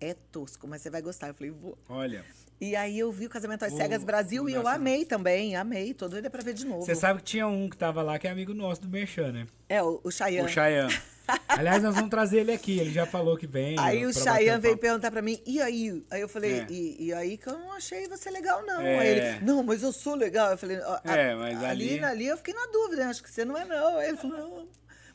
é 0.00 0.14
tosco, 0.14 0.68
mas 0.68 0.80
você 0.80 0.90
vai 0.90 1.02
gostar. 1.02 1.26
Eu 1.28 1.34
falei: 1.34 1.50
vou. 1.50 1.76
Olha, 1.88 2.24
E 2.60 2.76
aí 2.76 2.98
eu 2.98 3.10
vi 3.10 3.24
o 3.26 3.30
Casamento 3.30 3.64
às 3.64 3.72
O- 3.72 3.76
Cegas 3.76 4.04
Brasil 4.04 4.46
e 4.48 4.52
eu 4.52 4.68
amei 4.68 5.04
também, 5.06 5.56
amei. 5.56 5.94
Tô 5.94 6.08
doida 6.08 6.28
pra 6.28 6.42
ver 6.42 6.52
de 6.52 6.66
novo. 6.66 6.82
você 6.84 6.94
sabe 6.94 7.20
que 7.20 7.24
tinha 7.24 7.46
um 7.48 7.70
que 7.70 7.76
tava 7.76 8.02
lá 8.02 8.18
que 8.18 8.28
é 8.28 8.30
amigo 8.30 8.52
nosso 8.52 8.82
do 8.82 8.88
Merchan, 8.88 9.32
né? 9.32 9.46
É, 9.68 9.82
o, 9.82 9.98
o 10.04 10.10
Chayanne. 10.10 10.46
O 10.46 10.50
Chayanne. 10.52 10.94
Aliás, 11.48 11.80
nós 11.82 11.94
vamos 11.94 12.10
trazer 12.10 12.40
ele 12.40 12.52
aqui, 12.52 12.78
ele 12.78 12.90
já 12.90 13.06
falou 13.06 13.36
que 13.38 13.46
vem. 13.46 13.78
Aí 13.78 14.04
o 14.04 14.12
Chayanne 14.12 14.60
veio 14.60 14.76
perguntar 14.76 15.10
pra 15.12 15.22
mim, 15.22 15.40
e 15.46 15.60
aí? 15.62 16.04
Aí 16.10 16.20
eu 16.20 16.28
falei, 16.28 16.60
É. 16.60 16.66
e, 16.68 17.06
e 17.06 17.12
aí 17.14 17.38
que 17.38 17.46
eu 17.48 17.56
não 17.58 17.72
achei 17.72 18.06
você 18.08 18.28
legal, 18.30 18.62
não. 18.66 18.80
É. 18.82 18.98
Aí 18.98 19.08
ele, 19.08 19.44
não, 19.44 19.62
mas 19.62 19.82
eu 19.82 19.92
sou 19.92 20.14
legal. 20.14 20.50
Eu 20.50 20.58
falei, 20.58 20.76
a- 20.78 21.00
É, 21.04 21.34
mas 21.36 21.62
ali- 21.64 22.02
ali 22.04 22.26
eu 22.26 22.36
fiquei 22.36 22.52
na 22.52 22.66
dúvida, 22.66 23.04
né? 23.04 23.10
acho 23.10 23.22
que 23.22 23.30
você 23.30 23.44
não 23.44 23.56
é, 23.56 23.64
não. 23.64 23.96
Aí 23.98 24.08
ele 24.08 24.16
falou, 24.18 24.36
não, 24.38 24.68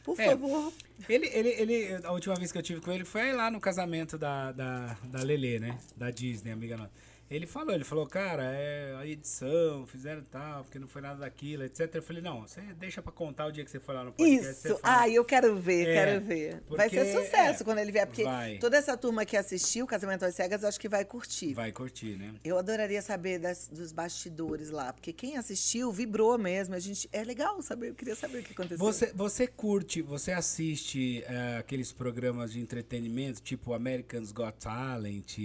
por 0.04 0.20
É. 0.20 0.26
favor. 0.30 0.72
Ele, 1.10 1.28
ele, 1.34 1.50
ele, 1.50 2.00
a 2.04 2.12
última 2.14 2.34
vez 2.36 2.52
que 2.52 2.58
eu 2.58 2.64
tive 2.64 2.80
com 2.82 2.92
ele 2.92 3.04
foi 3.06 3.34
lá 3.34 3.52
no 3.52 3.60
casamento 3.60 4.18
da, 4.18 4.52
da, 4.54 4.98
da 5.04 5.20
Lelê, 5.22 5.60
né? 5.60 5.78
Da 5.98 6.10
Disney, 6.10 6.52
amiga 6.52 6.78
nossa. 6.78 6.92
Ele 7.36 7.46
falou, 7.48 7.74
ele 7.76 7.84
falou, 7.84 8.08
cara, 8.08 8.44
é 8.44 8.96
a 8.98 9.06
edição, 9.06 9.86
fizeram 9.86 10.24
tal, 10.24 10.64
porque 10.64 10.80
não 10.80 10.88
foi 10.88 11.02
nada 11.02 11.20
daquilo, 11.20 11.64
etc. 11.64 11.94
Eu 11.96 12.02
falei, 12.04 12.22
não, 12.22 12.42
você 12.48 12.62
deixa 12.80 13.02
pra 13.02 13.12
contar 13.12 13.48
o 13.48 13.52
dia 13.52 13.64
que 13.66 13.72
você 13.72 13.80
for 13.80 13.94
lá 13.94 14.04
no 14.04 14.14
podcast. 14.14 14.68
Isso, 14.68 14.80
ai, 14.84 15.14
eu 15.14 15.26
quero 15.26 15.56
ver, 15.58 15.88
É, 15.88 15.94
quero 15.94 16.26
ver. 16.26 16.64
Vai 16.70 16.90
ser 16.90 17.06
porque- 17.06 17.26
sucesso 17.26 17.62
é, 17.62 17.66
quando 17.66 17.80
ele 17.80 17.92
vier, 17.92 18.06
porque 18.08 18.24
vai. 18.24 18.58
toda 18.60 18.78
essa 18.78 18.96
turma 18.96 19.26
que 19.26 19.36
assistiu 19.36 19.86
o 19.86 19.88
Casamento 19.88 20.24
às 20.24 20.36
Cegas, 20.36 20.62
eu 20.64 20.70
acho 20.70 20.80
que 20.80 20.88
vai 20.88 21.04
curtir. 21.04 21.54
Vai 21.54 21.72
curtir, 21.72 22.16
né? 22.18 22.34
Eu 22.44 22.58
adoraria 22.58 23.02
saber 23.02 23.40
das- 23.40 23.68
dos 23.68 23.92
bastidores 23.92 24.70
lá, 24.70 24.94
porque 24.94 25.12
quem 25.12 25.36
assistiu 25.38 25.92
vibrou 25.92 26.38
mesmo. 26.38 26.76
A 26.76 26.80
gente 26.80 27.10
é 27.12 27.24
legal 27.24 27.62
saber, 27.62 27.90
eu 27.90 27.96
queria 27.96 28.16
saber 28.16 28.40
o 28.40 28.44
que 28.44 28.54
aconteceu. 28.54 28.78
Você, 28.78 29.12
você 29.14 29.48
curte, 29.48 30.02
você 30.02 30.32
assiste 30.32 31.24
eh, 31.28 31.58
aqueles 31.60 31.92
programas 31.92 32.52
de 32.54 32.60
entretenimento, 32.60 33.42
tipo 33.42 33.74
Americans 33.74 34.32
Got 34.32 34.54
Talent? 34.60 35.38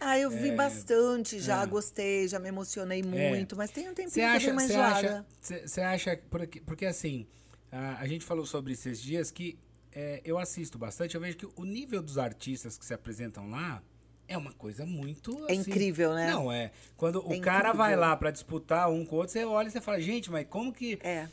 Ah, 0.00 0.18
eu 0.18 0.30
vi 0.30 0.52
bastante 0.52 1.25
já, 1.40 1.62
é. 1.62 1.66
gostei, 1.66 2.28
já 2.28 2.38
me 2.38 2.48
emocionei 2.48 3.02
muito, 3.02 3.56
mas 3.56 3.70
tem 3.70 3.84
um 3.88 3.94
tempinho 3.94 4.10
Você 4.10 4.20
que 4.20 4.26
eu 4.26 4.56
dei 4.56 4.76
acha, 4.76 5.24
você 5.66 5.80
acha, 5.80 6.10
acha, 6.10 6.20
porque, 6.30 6.60
porque 6.60 6.86
assim, 6.86 7.26
a, 7.70 7.98
a 8.00 8.06
gente 8.06 8.24
falou 8.24 8.46
sobre 8.46 8.72
esses 8.72 9.00
dias 9.00 9.30
que 9.30 9.58
eh, 9.92 10.20
eu 10.24 10.38
assisto 10.38 10.78
bastante, 10.78 11.14
eu 11.14 11.20
vejo 11.20 11.36
que 11.36 11.46
o 11.56 11.64
nível 11.64 12.02
dos 12.02 12.18
artistas 12.18 12.76
que 12.78 12.84
se 12.84 12.94
apresentam 12.94 13.48
lá 13.50 13.82
é 14.28 14.36
uma 14.36 14.52
coisa 14.52 14.84
muito 14.84 15.38
É 15.48 15.52
assim, 15.52 15.60
incrível, 15.70 16.12
né? 16.14 16.30
Não, 16.30 16.50
é. 16.50 16.70
Quando 16.96 17.26
o 17.26 17.32
É 17.32 17.38
cara 17.40 17.72
vai 17.72 17.92
incrível. 17.92 18.08
lá 18.08 18.16
pra 18.16 18.30
disputar 18.30 18.90
um 18.90 19.04
com 19.06 19.16
o 19.16 19.18
outro, 19.18 19.32
você 19.32 19.44
olha 19.44 19.68
e 19.68 19.70
você 19.70 19.80
fala, 19.80 20.00
gente, 20.00 20.30
mas 20.30 20.46
como 20.48 20.72
que 20.72 20.98
É. 21.02 21.28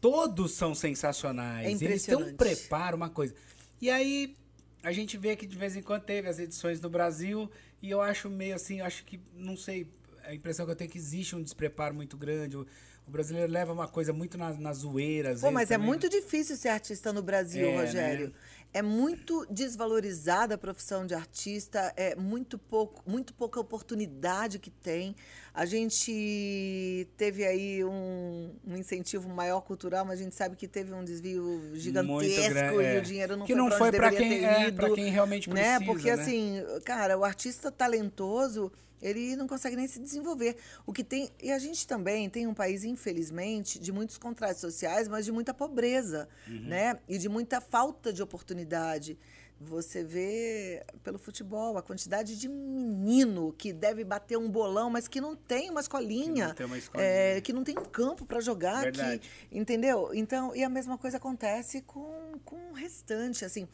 todos 0.00 0.52
são 0.54 0.74
sensacionais. 0.74 1.80
É 1.80 1.84
Eles 1.84 2.04
têm 2.04 2.16
um 2.16 2.34
preparo, 2.34 2.96
uma 2.96 3.10
coisa. 3.10 3.34
E 3.80 3.90
aí, 3.90 4.34
a 4.82 4.92
gente 4.92 5.16
vê 5.18 5.36
que 5.36 5.46
de 5.46 5.56
vez 5.58 5.76
em 5.76 5.82
quando 5.82 6.02
teve 6.04 6.28
as 6.28 6.38
edições 6.38 6.80
no 6.80 6.88
Brasil, 6.88 7.50
e 7.82 7.90
eu 7.90 8.00
acho 8.00 8.28
meio 8.28 8.54
assim, 8.54 8.80
eu 8.80 8.84
acho 8.84 9.04
que, 9.04 9.20
não 9.34 9.56
sei, 9.56 9.86
a 10.24 10.34
impressão 10.34 10.66
que 10.66 10.72
eu 10.72 10.76
tenho 10.76 10.88
é 10.88 10.92
que 10.92 10.98
existe 10.98 11.34
um 11.36 11.42
despreparo 11.42 11.94
muito 11.94 12.16
grande. 12.16 12.56
O, 12.56 12.66
o 13.06 13.10
brasileiro 13.10 13.50
leva 13.50 13.72
uma 13.72 13.88
coisa 13.88 14.12
muito 14.12 14.36
na, 14.36 14.52
na 14.52 14.72
zoeira, 14.72 15.34
Pô, 15.40 15.50
mas 15.50 15.70
é 15.70 15.74
também. 15.74 15.86
muito 15.88 16.08
difícil 16.08 16.56
ser 16.56 16.68
artista 16.68 17.12
no 17.12 17.22
Brasil, 17.22 17.66
É, 17.66 17.76
Rogério. 17.80 18.26
né? 18.28 18.32
É 18.72 18.82
muito 18.82 19.46
desvalorizada 19.50 20.54
a 20.54 20.58
profissão 20.58 21.06
de 21.06 21.14
artista, 21.14 21.92
é 21.96 22.14
muito 22.14 22.58
pouco, 22.58 23.02
muito 23.10 23.32
pouca 23.32 23.58
oportunidade 23.58 24.58
que 24.58 24.70
tem. 24.70 25.16
A 25.54 25.64
gente 25.64 27.08
teve 27.16 27.44
aí 27.46 27.82
um, 27.82 28.50
um 28.66 28.76
incentivo 28.76 29.28
maior 29.28 29.62
cultural, 29.62 30.04
mas 30.04 30.20
a 30.20 30.22
gente 30.22 30.34
sabe 30.34 30.54
que 30.54 30.68
teve 30.68 30.92
um 30.92 31.02
desvio 31.02 31.72
gigantesco 31.74 32.50
grande, 32.50 32.82
e 32.82 32.84
é. 32.84 32.98
o 32.98 33.02
dinheiro 33.02 33.36
não 33.36 33.46
Que 33.46 33.54
foi 33.54 33.60
não 33.62 33.68
pra 33.68 33.78
foi 33.78 33.90
deveria 33.90 34.18
quem- 34.18 34.44
é, 34.44 34.68
ido, 34.68 34.76
pra 34.76 34.94
quem 34.94 35.08
realmente 35.10 35.48
né? 35.50 35.78
precisa, 35.78 35.84
Porque 35.92 36.14
né? 36.14 36.22
assim, 36.22 36.62
cara, 36.84 37.16
o 37.18 37.24
artista 37.24 37.72
talentoso, 37.72 38.70
ele 39.00 39.36
não 39.36 39.46
consegue 39.46 39.76
nem 39.76 39.86
se 39.86 39.98
desenvolver. 40.00 40.56
O 40.86 40.92
que 40.92 41.04
tem, 41.04 41.30
e 41.42 41.50
a 41.52 41.58
gente 41.58 41.86
também 41.86 42.28
tem 42.28 42.46
um 42.46 42.54
país, 42.54 42.84
infelizmente, 42.84 43.78
de 43.78 43.92
muitos 43.92 44.18
contratos 44.18 44.60
sociais, 44.60 45.08
mas 45.08 45.24
de 45.24 45.32
muita 45.32 45.52
pobreza, 45.54 46.28
Uhum. 46.46 46.60
né? 46.68 46.98
E 47.08 47.18
de 47.18 47.28
muita 47.28 47.60
falta 47.60 48.12
de 48.12 48.22
oportunidade. 48.22 49.18
Você 49.60 50.04
vê 50.04 50.84
pelo 51.02 51.18
futebol 51.18 51.76
a 51.76 51.82
quantidade 51.82 52.38
de 52.38 52.48
menino 52.48 53.52
que 53.58 53.72
deve 53.72 54.04
bater 54.04 54.38
um 54.38 54.48
bolão, 54.48 54.88
mas 54.88 55.08
que 55.08 55.20
não 55.20 55.34
tem 55.34 55.68
uma 55.68 55.80
escolinha, 55.80 56.44
Que 56.44 56.48
não 56.50 56.54
tem 56.54 56.66
uma 56.66 56.78
escolinha. 56.78 57.08
é, 57.10 57.40
que 57.40 57.52
não 57.52 57.64
tem 57.64 57.76
um 57.76 57.84
campo 57.84 58.24
para 58.24 58.40
jogar, 58.40 58.92
que, 58.92 59.20
entendeu? 59.50 60.10
Então, 60.14 60.54
e 60.54 60.62
a 60.62 60.68
mesma 60.68 60.96
coisa 60.96 61.16
acontece 61.16 61.80
com, 61.82 62.34
com 62.44 62.70
o 62.70 62.72
restante, 62.72 63.44
assim. 63.44 63.66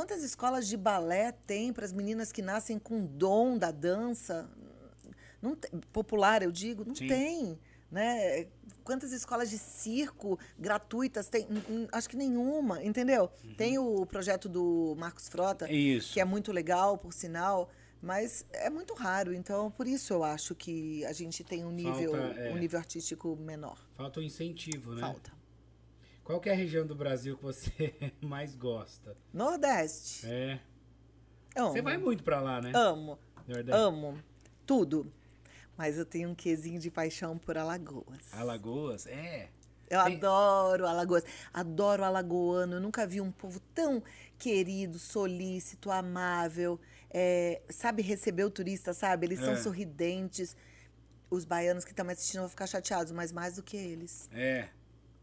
Quantas 0.00 0.22
escolas 0.22 0.66
de 0.66 0.78
balé 0.78 1.30
tem 1.30 1.74
para 1.74 1.84
as 1.84 1.92
meninas 1.92 2.32
que 2.32 2.40
nascem 2.40 2.78
com 2.78 3.04
dom 3.04 3.58
da 3.58 3.70
dança? 3.70 4.48
Não 5.42 5.54
tem- 5.54 5.78
popular, 5.92 6.42
eu 6.42 6.50
digo, 6.50 6.86
não 6.86 6.94
Sim. 6.94 7.06
tem, 7.06 7.58
né? 7.90 8.46
Quantas 8.82 9.12
escolas 9.12 9.50
de 9.50 9.58
circo 9.58 10.38
gratuitas 10.58 11.28
tem? 11.28 11.46
Acho 11.92 12.08
que 12.08 12.16
nenhuma, 12.16 12.82
entendeu? 12.82 13.30
Tem 13.58 13.76
o 13.78 14.06
projeto 14.06 14.48
do 14.48 14.94
Marcos 14.96 15.28
Frota, 15.28 15.70
isso. 15.70 16.14
que 16.14 16.20
é 16.20 16.24
muito 16.24 16.50
legal, 16.50 16.96
por 16.96 17.12
sinal, 17.12 17.68
mas 18.00 18.46
é 18.54 18.70
muito 18.70 18.94
raro. 18.94 19.34
Então, 19.34 19.70
por 19.70 19.86
isso 19.86 20.14
eu 20.14 20.24
acho 20.24 20.54
que 20.54 21.04
a 21.04 21.12
gente 21.12 21.44
tem 21.44 21.62
um 21.62 21.70
nível, 21.70 22.12
Falta, 22.12 22.40
é. 22.40 22.54
um 22.54 22.56
nível 22.56 22.78
artístico 22.78 23.36
menor. 23.36 23.76
Falta 23.98 24.18
um 24.18 24.22
incentivo, 24.22 24.94
né? 24.94 25.02
Falta. 25.02 25.30
Qual 26.30 26.40
é 26.44 26.50
a 26.50 26.54
região 26.54 26.86
do 26.86 26.94
Brasil 26.94 27.36
que 27.36 27.42
você 27.42 27.92
mais 28.22 28.54
gosta? 28.54 29.16
Nordeste. 29.34 30.26
É. 30.28 30.60
Amo. 31.56 31.72
Você 31.72 31.82
vai 31.82 31.96
muito 31.98 32.22
pra 32.22 32.40
lá, 32.40 32.60
né? 32.60 32.70
Amo. 32.72 33.18
Nordeste. 33.48 33.72
Amo. 33.80 34.16
Tudo. 34.64 35.12
Mas 35.76 35.98
eu 35.98 36.04
tenho 36.04 36.28
um 36.30 36.34
quesinho 36.34 36.78
de 36.78 36.88
paixão 36.88 37.36
por 37.36 37.58
Alagoas. 37.58 38.32
Alagoas? 38.32 39.06
É. 39.08 39.48
Eu 39.88 40.04
Tem- 40.04 40.16
adoro 40.18 40.86
Alagoas. 40.86 41.24
Adoro 41.52 42.04
alagoano. 42.04 42.74
Eu 42.74 42.80
nunca 42.80 43.04
vi 43.08 43.20
um 43.20 43.32
povo 43.32 43.58
tão 43.74 44.00
querido, 44.38 45.00
solícito, 45.00 45.90
amável. 45.90 46.78
é, 47.12 47.60
sabe 47.68 48.02
receber 48.02 48.44
o 48.44 48.50
turista, 48.52 48.94
sabe? 48.94 49.26
Eles 49.26 49.40
são 49.40 49.54
É. 49.54 49.56
sorridentes. 49.56 50.56
Os 51.28 51.44
baianos 51.44 51.84
que 51.84 51.90
estão 51.90 52.04
me 52.06 52.12
assistindo 52.12 52.42
vão 52.42 52.48
ficar 52.48 52.68
chateados, 52.68 53.10
mas 53.10 53.32
mais 53.32 53.56
do 53.56 53.64
que 53.64 53.76
eles. 53.76 54.28
É. 54.32 54.68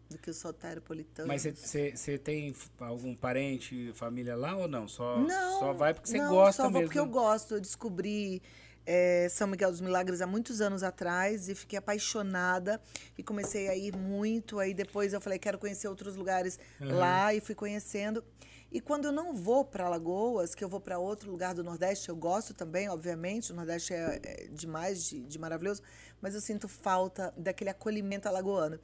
Do 0.10 0.18
que 0.18 0.30
os 0.30 0.38
soteropolitanos. 0.38 1.28
Mas 1.28 1.44
você 1.44 2.18
tem 2.18 2.56
algum 2.80 3.14
parente, 3.16 3.92
família 3.94 4.36
lá 4.36 4.56
ou 4.56 4.68
não? 4.68 4.88
Só, 4.88 5.20
Não, 5.20 5.60
só 5.60 5.74
vai 5.74 5.94
porque 5.94 6.10
você 6.10 6.18
não, 6.18 6.30
gosta 6.30 6.64
só 6.64 6.70
vou 6.70 6.80
mesmo. 6.82 6.88
porque 6.88 7.00
eu 7.00 7.06
gosto. 7.06 7.56
Eu 7.56 7.60
descobri 7.62 8.42
eh, 8.86 9.28
São 9.30 9.48
Miguel 9.48 9.70
dos 9.70 9.82
Milagres 9.82 10.22
há 10.22 10.28
muitos 10.28 10.62
anos 10.62 10.82
atrás 10.82 11.50
e 11.50 11.56
fiquei 11.56 11.78
apaixonada 11.78 12.82
e 13.18 13.24
comecei 13.24 13.68
a 13.68 13.76
ir 13.76 13.96
muito. 13.98 14.60
Aí 14.60 14.74
depois 14.74 15.12
eu 15.12 15.20
falei, 15.20 15.38
quero 15.38 15.60
conhecer 15.60 15.90
outros 15.90 16.16
lugares 16.16 16.58
lá 16.80 17.34
e 17.34 17.42
fui 17.42 17.54
conhecendo. 17.54 18.24
E 18.72 18.82
quando 18.82 19.06
eu 19.06 19.12
não 19.14 19.34
vou 19.34 19.64
para 19.64 19.86
Alagoas, 19.86 20.54
que 20.54 20.64
eu 20.64 20.68
vou 20.68 20.80
para 20.82 21.00
outro 21.00 21.32
lugar 21.32 21.54
do 21.54 21.64
Nordeste, 21.64 22.10
eu 22.10 22.16
gosto 22.16 22.54
também, 22.54 22.90
obviamente, 22.90 23.52
o 23.52 23.56
Nordeste 23.56 23.94
é, 23.94 24.20
é 24.24 24.48
demais 24.52 25.06
de, 25.06 25.22
de 25.22 25.40
maravilhoso, 25.40 25.82
mas 26.22 26.36
eu 26.36 26.42
sinto 26.42 26.68
falta 26.68 27.34
daquele 27.38 27.70
acolhimento 27.70 28.28
alagoano. 28.28 28.78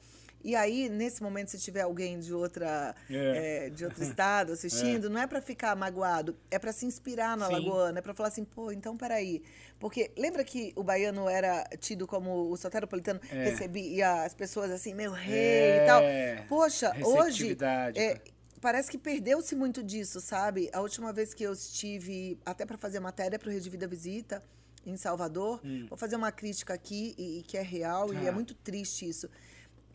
E 0.44 0.54
aí, 0.54 0.90
nesse 0.90 1.22
momento, 1.22 1.48
se 1.50 1.58
tiver 1.58 1.80
alguém 1.80 2.18
de 2.20 2.34
outra 2.34 2.94
É. 3.10 3.66
eh, 3.66 3.70
de 3.70 3.84
outro 3.86 4.02
estado 4.20 4.52
assistindo, 4.52 5.08
não 5.08 5.18
é 5.20 5.26
para 5.26 5.40
ficar 5.40 5.74
magoado, 5.74 6.36
é 6.50 6.58
para 6.58 6.70
se 6.70 6.84
inspirar 6.84 7.34
no 7.36 7.46
Sim. 7.46 7.54
alagoano, 7.54 7.98
é 7.98 8.02
para 8.02 8.12
falar 8.12 8.28
assim, 8.28 8.44
pô, 8.44 8.70
então 8.70 8.94
peraí. 8.96 9.42
Porque 9.80 10.10
lembra 10.16 10.44
que 10.44 10.72
o 10.76 10.82
baiano 10.84 11.28
era 11.28 11.64
tido 11.80 12.06
como 12.06 12.50
o 12.50 12.56
soteropolitano 12.58 13.20
É. 13.30 13.44
recebia 13.44 14.22
as 14.24 14.34
pessoas 14.34 14.70
assim, 14.70 14.92
meu 14.94 15.12
rei 15.12 15.78
e 15.82 15.86
tal. 15.86 16.02
É. 16.02 16.44
Poxa, 16.48 16.92
hoje 17.02 17.56
é, 17.96 18.20
parece 18.60 18.90
que 18.90 18.98
perdeu-se 18.98 19.54
muito 19.56 19.82
disso, 19.82 20.20
sabe? 20.20 20.68
A 20.74 20.80
última 20.80 21.10
vez 21.12 21.32
que 21.32 21.42
eu 21.42 21.52
estive, 21.54 22.38
até 22.44 22.66
para 22.66 22.76
fazer 22.76 23.00
matéria 23.00 23.38
para 23.38 23.48
o 23.48 23.52
Rede 23.52 23.68
Vida 23.70 23.86
Visita, 23.86 24.42
em 24.86 24.96
Salvador, 24.98 25.62
vou 25.88 25.96
fazer 25.96 26.14
uma 26.16 26.30
crítica 26.30 26.74
aqui, 26.74 27.14
e, 27.16 27.38
e 27.38 27.42
que 27.42 27.56
é 27.56 27.62
real, 27.62 28.12
e 28.12 28.16
Hum. 28.18 28.20
Tá. 28.20 28.26
é 28.28 28.30
muito 28.30 28.54
triste 28.54 29.08
isso. 29.08 29.28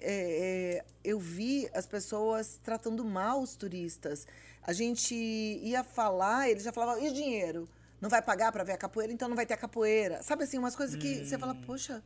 É, 0.01 0.77
é, 0.81 0.85
eu 1.03 1.19
vi 1.19 1.69
as 1.73 1.85
pessoas 1.85 2.59
tratando 2.63 3.03
mal 3.03 3.41
os 3.41 3.55
turistas. 3.55 4.25
A 4.63 4.73
gente 4.73 5.13
ia 5.15 5.83
falar, 5.83 6.49
eles 6.49 6.63
já 6.63 6.71
falavam, 6.71 7.03
e 7.03 7.09
o 7.09 7.13
dinheiro? 7.13 7.67
Não 8.01 8.09
vai 8.09 8.21
pagar 8.21 8.51
para 8.51 8.63
ver 8.63 8.73
a 8.73 8.77
capoeira, 8.77 9.11
então 9.11 9.27
não 9.27 9.35
vai 9.35 9.45
ter 9.45 9.53
a 9.53 9.57
capoeira. 9.57 10.21
Sabe 10.23 10.43
assim, 10.43 10.57
umas 10.57 10.75
coisas 10.75 10.95
que 10.95 11.25
você 11.25 11.35
Hum. 11.35 11.39
fala, 11.39 11.55
poxa, 11.65 12.01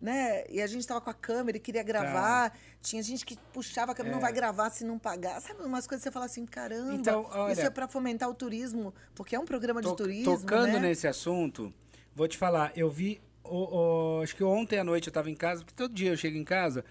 né? 0.00 0.44
E 0.50 0.60
a 0.60 0.66
gente 0.66 0.80
estava 0.80 1.00
com 1.00 1.08
a 1.10 1.14
câmera 1.14 1.56
e 1.56 1.60
queria 1.60 1.82
Tá. 1.82 1.86
gravar. 1.86 2.58
Tinha 2.82 3.02
gente 3.02 3.24
que 3.24 3.36
puxava 3.52 3.92
a 3.92 3.94
câmera, 3.94 4.14
não 4.14 4.20
vai 4.20 4.32
gravar 4.32 4.70
se 4.70 4.84
não 4.84 4.98
pagar. 4.98 5.40
Sabe 5.40 5.62
umas 5.62 5.86
coisas 5.86 6.02
que 6.02 6.08
você 6.08 6.12
fala 6.12 6.26
assim, 6.26 6.44
caramba, 6.46 6.92
É. 6.92 6.94
Então, 6.96 7.26
olha- 7.30 7.52
isso 7.52 7.62
é 7.62 7.70
para 7.70 7.86
fomentar 7.86 8.28
o 8.28 8.34
turismo, 8.34 8.92
porque 9.14 9.36
é 9.36 9.38
um 9.38 9.44
programa 9.44 9.80
de 9.80 9.88
To- 9.88 9.94
turismo, 9.96 10.36
Tocando 10.36 10.72
né? 10.72 10.78
nesse 10.80 11.06
assunto, 11.06 11.72
vou 12.14 12.26
te 12.28 12.36
falar, 12.38 12.72
eu 12.76 12.90
vi. 12.90 13.20
o- 13.48 14.18
o- 14.18 14.22
acho 14.24 14.34
que 14.34 14.42
ontem 14.42 14.76
à 14.76 14.82
noite 14.82 15.06
eu 15.06 15.12
tava 15.12 15.30
em 15.30 15.34
casa, 15.36 15.60
porque 15.62 15.76
todo 15.76 15.94
dia 15.94 16.10
eu 16.10 16.16
chego 16.16 16.36
em 16.36 16.42
casa, 16.42 16.84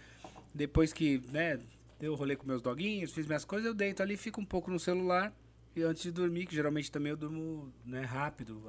depois 0.56 0.94
que, 0.94 1.22
né, 1.32 1.60
deu 1.99 2.14
o 2.14 2.15
rolê 2.15 2.36
com 2.38 2.48
meus 2.48 2.61
doguinhos, 2.61 3.11
fiz 3.11 3.27
minhas 3.27 3.44
coisas, 3.44 3.68
eu 3.68 3.73
deito 3.73 4.02
ali, 4.02 4.15
fico 4.15 4.40
um 4.40 4.45
pouco 4.45 4.72
no 4.72 4.80
celular. 4.80 5.36
E 5.76 5.84
antes 5.84 6.03
de 6.03 6.11
dormir, 6.11 6.45
que 6.45 6.56
geralmente 6.56 6.90
também 6.90 7.10
eu 7.10 7.18
durmo 7.18 7.73
né, 7.86 8.02
rápido. 8.02 8.64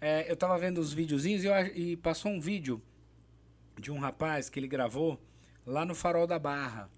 é, 0.00 0.30
eu 0.30 0.36
tava 0.36 0.56
vendo 0.56 0.78
os 0.78 0.92
videozinhos 0.92 1.42
e, 1.42 1.48
eu 1.48 1.66
e 1.74 1.96
passou 1.96 2.30
um 2.30 2.40
vídeo 2.40 2.80
de 3.80 3.90
um 3.90 3.98
rapaz 3.98 4.48
que 4.48 4.60
ele 4.60 4.68
gravou 4.68 5.20
lá 5.66 5.84
no 5.84 5.94
Farol 5.94 6.26
da 6.26 6.38
Barra. 6.38 6.88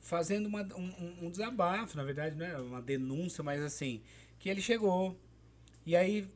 fazendo 0.00 0.46
uma, 0.46 0.62
um, 0.74 1.26
um 1.26 1.30
desabafo, 1.30 1.94
na 1.98 2.02
verdade, 2.02 2.34
não 2.36 2.46
é 2.46 2.56
uma 2.58 2.80
denúncia, 2.80 3.44
mas 3.44 3.62
assim, 3.62 4.00
que 4.38 4.48
ele 4.48 4.62
chegou. 4.62 5.14
E 5.84 5.94
aí 5.94 6.26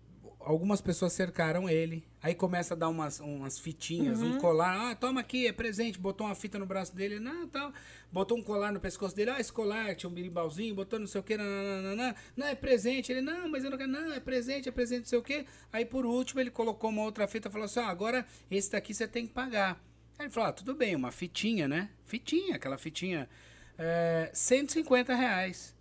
algumas 0.44 0.80
pessoas 0.80 1.12
cercaram 1.12 1.68
ele. 1.68 2.04
Aí 2.22 2.34
começa 2.34 2.74
a 2.74 2.76
dar 2.76 2.88
umas, 2.88 3.20
umas 3.20 3.58
fitinhas, 3.58 4.20
Uhum. 4.20 4.36
um 4.36 4.38
colar. 4.38 4.90
Ah, 4.90 4.94
toma 4.94 5.20
aqui, 5.20 5.46
é 5.46 5.52
presente. 5.52 5.98
Botou 5.98 6.26
uma 6.26 6.34
fita 6.34 6.58
no 6.58 6.66
braço 6.66 6.94
dele. 6.94 7.18
Não, 7.20 7.46
tal. 7.48 7.72
Botou 8.12 8.38
um 8.38 8.42
colar 8.42 8.72
no 8.72 8.80
pescoço 8.80 9.14
dele. 9.14 9.30
Ah, 9.30 9.40
esse 9.40 9.52
colar, 9.52 9.94
tinha 9.94 10.08
um 10.08 10.12
birimbalzinho. 10.12 10.74
Botou 10.74 10.98
não 10.98 11.06
sei 11.06 11.20
o 11.20 11.24
que. 11.24 11.36
Não, 11.36 11.44
não, 11.44 11.82
não, 11.82 11.96
não, 11.96 12.14
não, 12.36 12.46
é 12.46 12.54
presente. 12.54 13.10
Ele, 13.12 13.20
não, 13.20 13.48
mas 13.48 13.64
eu 13.64 13.70
não 13.70 13.76
quero. 13.78 13.90
Não, 13.90 14.12
é 14.12 14.20
presente, 14.20 14.68
é 14.68 14.72
presente, 14.72 15.00
não 15.00 15.06
sei 15.08 15.18
o 15.18 15.22
que. 15.22 15.44
Aí 15.72 15.84
por 15.84 16.06
último 16.06 16.40
ele 16.40 16.50
colocou 16.50 16.90
uma 16.90 17.02
outra 17.02 17.26
fita 17.26 17.48
e 17.48 17.52
falou 17.52 17.64
assim: 17.66 17.80
ah, 17.80 17.88
agora 17.88 18.26
esse 18.50 18.70
daqui 18.70 18.94
você 18.94 19.08
tem 19.08 19.26
que 19.26 19.32
pagar. 19.32 19.82
Aí 20.18 20.26
ele 20.26 20.30
falou: 20.32 20.48
ah, 20.48 20.52
tudo 20.52 20.74
bem, 20.74 20.94
uma 20.94 21.10
fitinha, 21.10 21.66
né? 21.66 21.90
Fitinha, 22.06 22.56
aquela 22.56 22.78
fitinha. 22.78 23.28
É, 23.76 24.30
150 24.32 25.14
reais. 25.14 25.73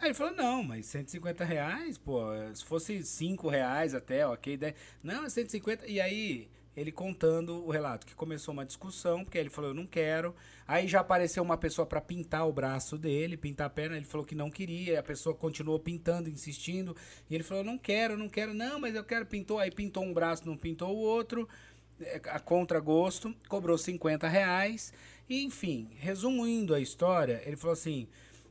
Aí 0.00 0.08
ele 0.08 0.14
falou, 0.14 0.34
não, 0.34 0.62
mas 0.62 0.86
150 0.86 1.44
reais, 1.44 1.98
pô, 1.98 2.22
se 2.54 2.64
fosse 2.64 3.04
5 3.04 3.48
reais 3.48 3.94
até, 3.94 4.26
ok, 4.26 4.56
10. 4.56 4.74
Não, 5.02 5.26
é 5.26 5.28
150. 5.28 5.86
E 5.86 6.00
aí, 6.00 6.48
ele 6.74 6.90
contando 6.90 7.62
o 7.66 7.70
relato, 7.70 8.06
que 8.06 8.14
começou 8.14 8.54
uma 8.54 8.64
discussão, 8.64 9.22
porque 9.22 9.36
ele 9.36 9.50
falou, 9.50 9.72
eu 9.72 9.74
não 9.74 9.86
quero. 9.86 10.34
Aí 10.66 10.88
já 10.88 11.00
apareceu 11.00 11.42
uma 11.42 11.58
pessoa 11.58 11.84
para 11.84 12.00
pintar 12.00 12.48
o 12.48 12.52
braço 12.52 12.96
dele, 12.96 13.36
pintar 13.36 13.66
a 13.66 13.70
perna, 13.70 13.98
ele 13.98 14.06
falou 14.06 14.24
que 14.24 14.34
não 14.34 14.50
queria, 14.50 15.00
a 15.00 15.02
pessoa 15.02 15.34
continuou 15.34 15.78
pintando, 15.78 16.30
insistindo, 16.30 16.96
e 17.28 17.34
ele 17.34 17.44
falou, 17.44 17.62
não 17.62 17.76
quero, 17.76 18.16
não 18.16 18.28
quero, 18.28 18.54
não, 18.54 18.80
mas 18.80 18.94
eu 18.94 19.04
quero, 19.04 19.26
pintou. 19.26 19.58
Aí 19.58 19.70
pintou 19.70 20.02
um 20.02 20.14
braço, 20.14 20.46
não 20.46 20.56
pintou 20.56 20.96
o 20.96 20.98
outro, 20.98 21.46
é, 22.00 22.22
a 22.24 22.40
contragosto, 22.40 23.34
cobrou 23.48 23.76
50 23.76 24.26
reais. 24.28 24.94
E, 25.28 25.44
enfim, 25.44 25.90
resumindo 25.96 26.74
a 26.74 26.80
história, 26.80 27.42
ele 27.44 27.56
falou 27.56 27.74
assim 27.74 28.08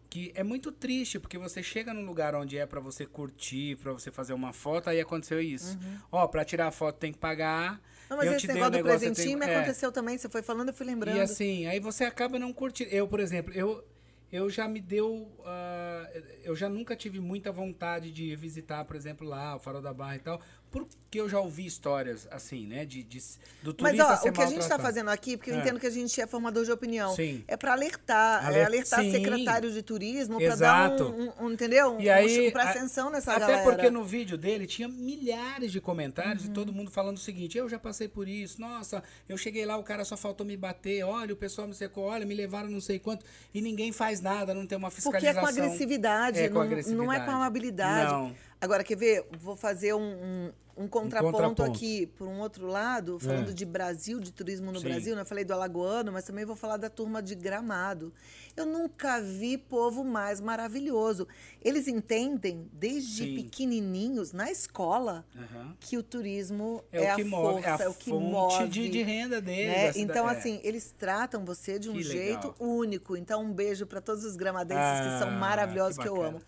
que 0.10 0.32
é 0.36 0.44
muito 0.44 0.72
triste, 0.72 1.20
porque 1.20 1.38
você 1.38 1.62
chega 1.62 1.94
num 1.94 2.06
lugar 2.06 2.34
onde 2.34 2.58
é 2.58 2.66
pra 2.66 2.80
você 2.80 3.06
curtir, 3.06 3.76
pra 3.78 3.94
você 3.94 4.10
fazer 4.12 4.34
uma 4.34 4.52
foto, 4.52 4.90
aí 4.90 5.00
aconteceu 5.00 5.40
isso. 5.40 5.78
Ó, 6.12 6.28
pra 6.28 6.44
tirar 6.44 6.68
a 6.68 6.72
foto 6.72 6.98
tem 6.98 7.12
que 7.12 7.20
pagar. 7.20 7.74
Uhum. 7.74 7.80
Não, 8.10 8.18
mas 8.18 8.26
eu 8.26 8.32
esse 8.34 8.42
te 8.42 8.48
dei 8.48 8.56
negócio 8.56 8.68
um 8.68 8.72
do 8.72 8.78
negócio, 8.84 9.00
presentinho 9.08 9.38
tenho- 9.38 9.50
me 9.52 9.56
é. 9.56 9.58
aconteceu 9.58 9.92
também. 9.92 10.18
Você 10.18 10.28
foi 10.28 10.42
falando, 10.42 10.70
eu 10.70 10.74
fui 10.74 10.86
lembrando. 10.88 11.18
E 11.18 11.22
assim, 11.22 11.68
aí 11.68 11.80
você 11.80 12.04
acaba 12.06 12.40
não 12.40 12.52
curtindo. 12.52 12.90
Eu, 12.90 13.08
por 13.08 13.20
exemplo, 13.20 13.54
eu, 13.54 13.86
eu 14.32 14.50
já 14.50 14.68
me 14.68 14.80
deu. 14.82 15.32
ah, 15.46 16.10
eu 16.44 16.56
já 16.56 16.68
nunca 16.68 16.96
tive 16.96 17.20
muita 17.20 17.52
vontade 17.52 18.12
de 18.12 18.36
visitar, 18.36 18.84
por 18.86 18.96
exemplo, 18.96 19.28
lá, 19.28 19.56
o 19.56 19.60
Farol 19.60 19.82
da 19.82 19.94
Barra 19.94 20.16
e 20.16 20.20
tal, 20.20 20.42
porque 20.72 21.20
eu 21.20 21.28
já 21.28 21.40
ouvi 21.40 21.66
histórias 21.66 22.28
assim, 22.30 22.68
né? 22.68 22.86
De, 22.86 23.02
de- 23.04 23.20
do 23.64 23.76
Mas 23.80 23.94
turista 23.94 24.14
ó, 24.14 24.16
ser 24.18 24.30
o 24.30 24.34
que 24.34 24.42
a 24.42 24.46
gente 24.46 24.62
está 24.62 24.78
fazendo 24.78 25.10
aqui, 25.10 25.36
porque 25.36 25.50
eu 25.50 25.56
É. 25.56 25.60
entendo 25.60 25.80
que 25.80 25.88
a 25.88 25.90
gente 25.90 26.22
é 26.22 26.28
formador 26.28 26.64
de 26.64 26.72
opinião, 26.72 27.16
Sim. 27.16 27.44
é 27.48 27.58
para 27.58 27.74
alertar, 27.74 28.44
é 28.44 28.48
Aler- 28.48 28.66
alertar 28.68 29.02
Sim. 29.02 29.12
secretário 29.12 29.72
de 29.72 29.82
turismo 29.82 30.38
para 30.40 30.56
dar 30.56 30.92
um, 31.02 31.06
um- 31.06 31.32
um- 31.46 31.52
entendeu? 31.52 31.96
Um, 31.96 32.00
E 32.02 32.10
aí, 32.10 32.48
um, 32.48 32.52
presta 32.52 32.70
a- 32.70 32.76
atenção 32.76 33.10
nessa 33.10 33.32
até 33.32 33.40
galera. 33.42 33.64
porque 33.64 33.90
no 33.90 34.04
vídeo 34.04 34.38
dele 34.38 34.68
tinha 34.68 34.88
milhares 34.88 35.72
de 35.72 35.82
comentários 35.82 36.46
Uhum. 36.46 36.52
e 36.52 36.54
todo 36.54 36.72
mundo 36.72 36.92
falando 36.92 37.18
o 37.18 37.20
seguinte: 37.20 37.58
eu 37.58 37.68
já 37.68 37.80
passei 37.80 38.08
por 38.08 38.28
isso, 38.28 38.62
nossa, 38.62 39.04
eu 39.28 39.36
cheguei 39.38 39.66
lá, 39.66 39.76
o 39.78 39.84
cara 39.84 40.06
só 40.06 40.16
faltou 40.16 40.46
me 40.46 40.56
bater, 40.56 41.04
olha, 41.04 41.34
o 41.34 41.38
pessoal 41.38 41.68
me 41.68 41.74
secou, 41.74 42.04
olha, 42.06 42.26
me 42.26 42.36
levaram 42.36 42.70
não 42.70 42.80
sei 42.82 43.00
quanto, 43.00 43.26
e 43.54 43.62
ninguém 43.62 43.92
faz 43.92 44.22
nada, 44.22 44.54
não 44.54 44.68
tem 44.68 44.78
uma 44.78 44.90
Porque 44.92 45.02
fiscalização. 45.02 45.40
é 45.40 45.42
com 45.42 45.48
agressividade, 45.50 46.40
É 46.40 46.48
com 46.48 46.54
não, 46.54 46.62
agressividade. 46.62 47.08
não 47.08 47.12
é 47.14 47.20
com 47.26 47.32
amabilidade. 47.32 48.12
Não. 48.14 48.36
Agora, 48.62 48.84
quer 48.84 48.96
ver? 48.98 49.26
Vou 49.40 49.56
fazer 49.56 49.94
um, 49.94 50.02
um- 50.02 50.52
um 50.84 50.88
contraponto, 50.88 51.32
contraponto. 51.38 51.64
aqui, 51.64 52.06
por 52.08 52.26
um 52.28 52.40
outro 52.40 52.66
lado, 52.66 53.20
falando 53.20 53.50
É. 53.50 53.54
de 53.54 53.66
Brasil, 53.66 54.18
de 54.20 54.32
turismo 54.32 54.72
no 54.72 54.80
Sim. 54.80 54.88
Brasil, 54.88 55.14
né? 55.16 55.22
Eu 55.22 55.26
falei 55.26 55.44
do 55.44 55.52
Alagoano, 55.54 56.10
mas 56.12 56.24
também 56.24 56.46
vou 56.46 56.56
falar 56.56 56.78
da 56.78 56.90
turma 56.90 57.22
de 57.22 57.36
Gramado. 57.36 58.14
Eu 58.56 58.66
nunca 58.66 59.20
vi 59.22 59.58
povo 59.58 60.06
mais 60.06 60.40
maravilhoso. 60.40 61.28
Eles 61.62 61.88
entendem, 61.90 62.70
desde 62.72 63.24
Sim. 63.26 63.36
pequenininhos, 63.36 64.32
na 64.34 64.50
escola, 64.52 65.26
Aham. 65.38 65.76
que 65.82 65.98
o 65.98 66.04
turismo 66.04 66.82
É, 66.94 67.06
é, 67.06 67.14
o 67.14 67.16
que 67.18 67.22
a 67.22 67.26
move, 67.26 67.54
força, 67.64 67.68
é 67.70 67.72
a 67.72 67.86
é 67.86 67.90
o 67.90 67.94
que 67.94 68.12
move. 68.14 68.68
de, 68.70 68.90
de 68.90 69.02
renda 69.04 69.42
né? 69.42 69.86
da 69.88 69.94
cida- 69.94 70.00
Então, 70.12 70.30
é. 70.30 70.36
assim, 70.38 70.60
eles 70.64 70.94
tratam 70.98 71.44
você 71.46 71.78
de 71.78 71.90
um 71.90 71.94
Que 71.94 72.04
jeito 72.04 72.48
legal. 72.50 72.56
único. 72.60 73.16
Então, 73.18 73.42
um 73.44 73.52
beijo 73.54 73.86
para 73.86 74.00
todos 74.02 74.24
os 74.24 74.36
gramadenses 74.38 74.84
que 75.14 75.20
são 75.20 75.28
Ah, 75.30 75.32
maravilhosos, 75.40 75.98
que 75.98 76.04
que, 76.04 76.10
eu 76.10 76.22
amo. 76.22 76.42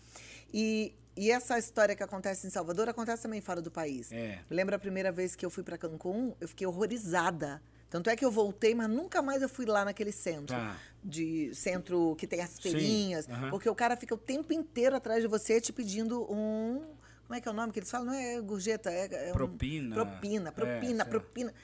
E, 0.54 0.94
e 1.16 1.30
essa 1.30 1.58
história 1.58 1.94
que 1.94 2.02
acontece 2.02 2.46
em 2.46 2.50
Salvador 2.50 2.88
acontece 2.88 3.22
também 3.24 3.40
fora 3.40 3.60
do 3.60 3.70
país. 3.70 4.10
É. 4.12 4.38
Eu 4.48 4.56
lembro 4.56 4.74
a 4.74 4.78
primeira 4.78 5.12
vez 5.12 5.34
que 5.36 5.44
eu 5.44 5.50
fui 5.50 5.62
para 5.62 5.76
Cancún, 5.78 6.34
eu 6.40 6.48
fiquei 6.48 6.66
horrorizada. 6.66 7.62
Tanto 7.90 8.08
é 8.08 8.16
que 8.16 8.24
eu 8.24 8.30
voltei, 8.30 8.74
mas 8.74 8.88
nunca 8.88 9.20
mais 9.20 9.42
eu 9.42 9.48
fui 9.50 9.66
lá 9.66 9.84
naquele 9.84 10.12
centro. 10.12 10.56
Tá. 10.56 10.76
De 11.04 11.54
centro 11.54 12.16
que 12.16 12.26
tem 12.26 12.40
as 12.40 12.58
feirinhas. 12.58 13.26
Porque 13.50 13.68
o 13.68 13.74
cara 13.74 13.96
fica 13.96 14.14
o 14.14 14.18
tempo 14.18 14.52
inteiro 14.54 14.96
atrás 14.96 15.20
de 15.20 15.28
você 15.28 15.60
te 15.60 15.72
pedindo 15.72 16.22
um. 16.32 16.82
Como 17.26 17.34
é 17.38 17.40
que 17.40 17.48
é 17.48 17.50
o 17.50 17.54
nome 17.54 17.72
que 17.72 17.78
eles 17.78 17.90
falam? 17.90 18.06
Não 18.06 18.14
é 18.14 18.40
gorjeta, 18.40 18.90
é. 18.90 19.28
é 19.28 19.30
um- 19.30 19.32
Propina. 19.34 19.94
propina, 19.94 20.48
É, 20.48 20.52
propina, 20.52 21.04
lá. 21.04 21.10
propina. 21.10 21.54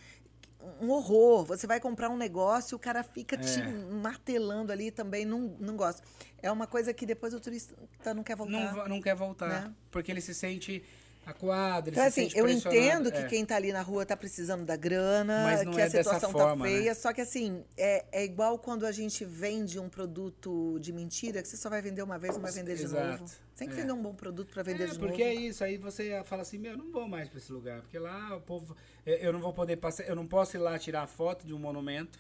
Um 0.81 0.91
horror. 0.91 1.45
Você 1.47 1.67
vai 1.67 1.81
comprar 1.81 2.09
um 2.11 2.17
negócio, 2.17 2.77
o 2.77 2.79
cara 2.81 3.03
fica 3.03 3.37
te 3.37 3.61
É. 3.61 3.65
martelando 4.03 4.73
ali 4.73 4.91
também, 4.91 5.25
não, 5.25 5.57
não 5.61 5.77
gosta. 5.77 6.03
É 6.43 6.51
uma 6.51 6.67
coisa 6.67 6.93
que 6.95 7.05
depois 7.07 7.35
o 7.35 7.41
turista 7.41 7.75
não 8.15 8.23
quer 8.23 8.37
voltar. 8.37 8.75
Não, 8.75 8.89
não 8.89 9.01
quer 9.03 9.15
voltar. 9.15 9.49
Né? 9.49 9.75
Porque 9.91 10.11
ele 10.11 10.21
se 10.21 10.35
sente 10.35 10.83
acuado, 11.27 11.89
ele 11.89 11.97
Então, 11.97 12.11
se 12.11 12.21
assim, 12.23 12.39
eu 12.39 12.49
entendo 12.49 13.13
que 13.13 13.19
é. 13.19 13.27
quem 13.27 13.45
tá 13.45 13.55
ali 13.57 13.71
na 13.71 13.83
rua 13.83 14.07
tá 14.07 14.17
precisando 14.17 14.65
da 14.65 14.77
grana, 14.77 15.63
que 15.75 15.79
é 15.79 15.85
a 15.85 15.91
situação 15.91 16.33
forma, 16.33 16.65
tá 16.65 16.71
né? 16.71 16.77
feia. 16.79 16.95
Só 16.95 17.13
que, 17.13 17.21
assim, 17.21 17.63
é, 17.77 18.07
é 18.13 18.25
igual 18.25 18.59
quando 18.59 18.87
a 18.87 18.93
gente 18.93 19.27
vende 19.27 19.79
um 19.79 19.91
produto 19.91 20.79
de 20.81 20.91
mentira, 20.91 21.43
que 21.43 21.49
você 21.49 21.59
só 21.59 21.69
vai 21.69 21.83
vender 21.83 22.03
uma 22.03 22.19
vez, 22.19 22.35
não 22.35 22.41
vai 22.41 22.53
vender 22.53 22.77
de 22.77 22.85
Exato. 22.85 23.07
novo. 23.23 23.27
Você 23.29 23.37
tem 23.59 23.69
que 23.69 23.75
É. 23.75 23.77
vender 23.83 23.93
um 23.93 24.01
bom 24.01 24.15
produto 24.15 24.55
para 24.55 24.63
vender 24.63 24.85
É, 24.85 24.87
de 24.87 24.99
porque 24.99 25.23
é 25.23 25.35
novo. 25.35 25.47
isso, 25.47 25.63
aí 25.65 25.77
você 25.77 26.23
fala 26.25 26.41
assim, 26.43 26.57
meu, 26.57 26.71
eu 26.73 26.79
não 26.79 26.91
vou 26.91 27.07
mais 27.07 27.29
pra 27.29 27.39
esse 27.39 27.53
lugar, 27.53 27.83
porque 27.83 27.99
lá 27.99 28.35
o 28.35 28.41
povo, 28.41 28.75
eu 29.21 29.33
não 29.33 29.41
vou 29.41 29.53
poder 29.53 29.77
passar, 29.77 30.05
eu 30.05 30.15
não 30.17 30.27
posso 30.27 30.57
ir 30.57 30.61
lá 30.61 30.79
tirar 30.79 31.07
foto 31.07 31.47
de 31.47 31.55
um 31.55 31.59
monumento, 31.59 32.19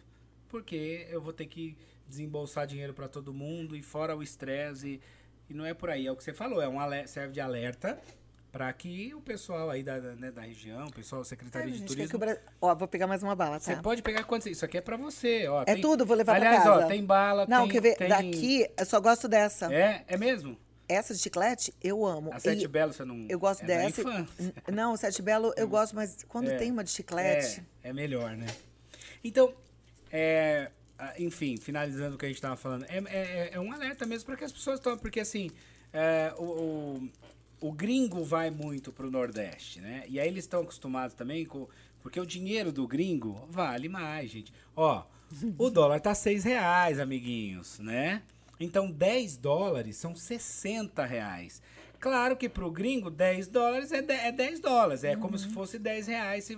porque 0.48 1.06
eu 1.10 1.20
vou 1.20 1.32
ter 1.32 1.46
que 1.46 1.76
desembolsar 2.08 2.66
dinheiro 2.66 2.94
pra 2.94 3.08
todo 3.08 3.32
mundo 3.34 3.76
e 3.76 3.82
fora 3.82 4.16
o 4.16 4.22
estresse 4.22 4.86
e, 4.88 5.00
e 5.50 5.54
não 5.54 5.64
é 5.66 5.74
por 5.74 5.90
aí, 5.90 6.06
é 6.06 6.12
o 6.12 6.16
que 6.16 6.24
você 6.24 6.32
falou, 6.32 6.60
é 6.62 6.68
um 6.68 6.78
serve 7.06 7.34
de 7.34 7.40
alerta 7.40 7.98
pra 8.50 8.72
que 8.72 9.14
o 9.14 9.20
pessoal 9.20 9.68
aí 9.68 9.82
da, 9.82 9.98
né, 10.00 10.30
da 10.30 10.40
região, 10.40 10.86
o 10.86 10.92
pessoal 10.92 11.20
da 11.20 11.26
É, 11.26 11.28
Secretaria 11.28 11.70
de 11.72 11.82
Turismo, 11.84 12.18
Bra- 12.18 12.38
Ó, 12.62 12.74
vou 12.74 12.88
pegar 12.88 13.06
mais 13.06 13.22
uma 13.22 13.34
bala, 13.36 13.60
você 13.60 13.74
tá? 13.76 13.82
pode 13.82 14.02
pegar 14.02 14.24
quantos, 14.24 14.46
isso 14.46 14.64
aqui 14.64 14.78
é 14.78 14.80
pra 14.80 14.96
você, 14.96 15.46
ó. 15.46 15.64
É 15.66 15.76
tudo, 15.76 16.06
vou 16.06 16.16
levar 16.16 16.36
pra 16.36 16.48
Aliás, 16.48 16.64
casa. 16.64 16.84
ó, 16.86 16.88
tem 16.88 17.04
bala, 17.04 17.46
Não, 17.46 17.64
tem, 17.64 17.72
quer 17.72 17.82
ver? 17.82 17.96
tem- 17.96 18.08
Daqui, 18.08 18.66
eu 18.78 18.86
só 18.86 18.98
gosto 19.00 19.28
dessa. 19.28 19.72
É, 19.72 20.02
é 20.08 20.16
mesmo? 20.16 20.56
Essa 20.88 21.14
de 21.14 21.20
chiclete, 21.20 21.74
eu 21.82 22.06
amo. 22.06 22.32
A 22.32 22.40
Sete 22.40 22.64
E 22.64 22.68
Belo 22.68 22.92
você 22.92 23.04
não... 23.04 23.26
eu 23.28 23.38
gosto 23.38 23.62
é 23.62 23.66
dessa. 23.66 24.02
Não, 24.72 24.94
o 24.94 24.96
Sete 24.96 25.20
Belo 25.20 25.52
eu 25.56 25.68
gosto, 25.68 25.94
mas 25.94 26.24
quando 26.26 26.48
É. 26.48 26.56
tem 26.56 26.70
uma 26.72 26.82
de 26.82 26.90
chiclete. 26.90 27.62
É, 27.82 27.90
é 27.90 27.92
melhor, 27.92 28.36
né? 28.36 28.46
Então, 29.22 29.54
é, 30.10 30.70
enfim, 31.18 31.56
finalizando 31.56 32.14
o 32.14 32.18
que 32.18 32.24
a 32.24 32.28
gente 32.28 32.38
estava 32.38 32.56
falando, 32.56 32.84
é, 32.88 32.98
é, 33.08 33.50
é 33.52 33.60
um 33.60 33.70
alerta 33.72 34.06
mesmo 34.06 34.26
para 34.26 34.36
que 34.36 34.44
as 34.44 34.52
pessoas 34.52 34.80
tomem, 34.80 34.98
porque 34.98 35.20
assim, 35.20 35.50
é, 35.92 36.32
o, 36.38 36.42
o, 36.42 37.68
o 37.68 37.72
gringo 37.72 38.24
vai 38.24 38.50
muito 38.50 38.92
pro 38.92 39.10
Nordeste, 39.10 39.80
né? 39.80 40.04
E 40.08 40.18
aí 40.18 40.28
eles 40.28 40.44
estão 40.44 40.62
acostumados 40.62 41.14
também 41.14 41.44
com. 41.44 41.68
Porque 42.00 42.18
o 42.20 42.24
dinheiro 42.24 42.72
do 42.72 42.86
gringo 42.86 43.46
vale 43.50 43.88
mais, 43.88 44.30
gente. 44.30 44.52
Ó, 44.74 45.04
o 45.58 45.68
dólar 45.68 46.00
tá 46.00 46.14
seis 46.14 46.44
reais, 46.44 46.98
amiguinhos, 46.98 47.78
né? 47.80 48.22
Então 48.60 48.90
10 48.90 49.36
dólares 49.36 49.96
são 49.96 50.14
60 50.14 51.04
reais. 51.04 51.62
Claro 52.00 52.36
que 52.36 52.48
pro 52.48 52.70
gringo 52.70 53.10
10 53.10 53.48
dólares 53.48 53.92
é, 53.92 54.02
de- 54.02 54.12
é 54.12 54.30
10 54.32 54.60
dólares, 54.60 55.04
é 55.04 55.16
como 55.16 55.36
se 55.38 55.48
fosse 55.48 55.78
10 55.78 56.06
reais. 56.06 56.48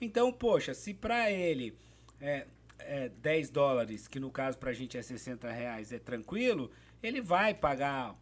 Então, 0.00 0.32
poxa, 0.32 0.74
se 0.74 0.94
pra 0.94 1.30
ele 1.30 1.74
é, 2.20 2.46
é 2.78 3.08
10 3.08 3.50
dólares, 3.50 4.06
que 4.06 4.20
no 4.20 4.30
caso 4.30 4.56
pra 4.58 4.72
gente 4.72 4.96
é 4.96 5.02
60 5.02 5.50
reais, 5.50 5.92
é 5.92 5.98
tranquilo, 5.98 6.70
ele 7.02 7.20
vai 7.20 7.54
pagar 7.54 8.16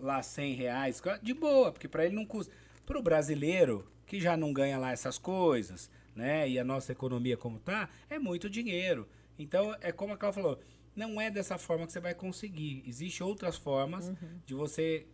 lá 0.00 0.22
100 0.22 0.54
reais 0.54 1.00
de 1.22 1.32
boa, 1.34 1.70
porque 1.72 1.88
pra 1.88 2.04
ele 2.04 2.14
não 2.14 2.26
custa. 2.26 2.52
Pro 2.84 3.02
brasileiro, 3.02 3.86
que 4.06 4.20
já 4.20 4.36
não 4.36 4.52
ganha 4.52 4.78
lá 4.78 4.92
essas 4.92 5.18
coisas, 5.18 5.90
né? 6.14 6.48
E 6.48 6.58
a 6.58 6.64
nossa 6.64 6.92
economia 6.92 7.36
como 7.36 7.58
tá, 7.58 7.88
é 8.10 8.18
muito 8.18 8.48
dinheiro. 8.50 9.08
Então, 9.38 9.74
é 9.80 9.90
como 9.92 10.12
a 10.12 10.16
Cláudia 10.16 10.42
falou, 10.42 10.60
não 10.96 11.20
é 11.20 11.30
dessa 11.30 11.58
forma 11.58 11.86
que 11.86 11.92
você 11.92 12.00
vai 12.00 12.14
conseguir. 12.14 12.82
Existem 12.86 13.24
outras 13.26 13.56
formas 13.56 14.10
de 14.46 14.54
você 14.54 15.06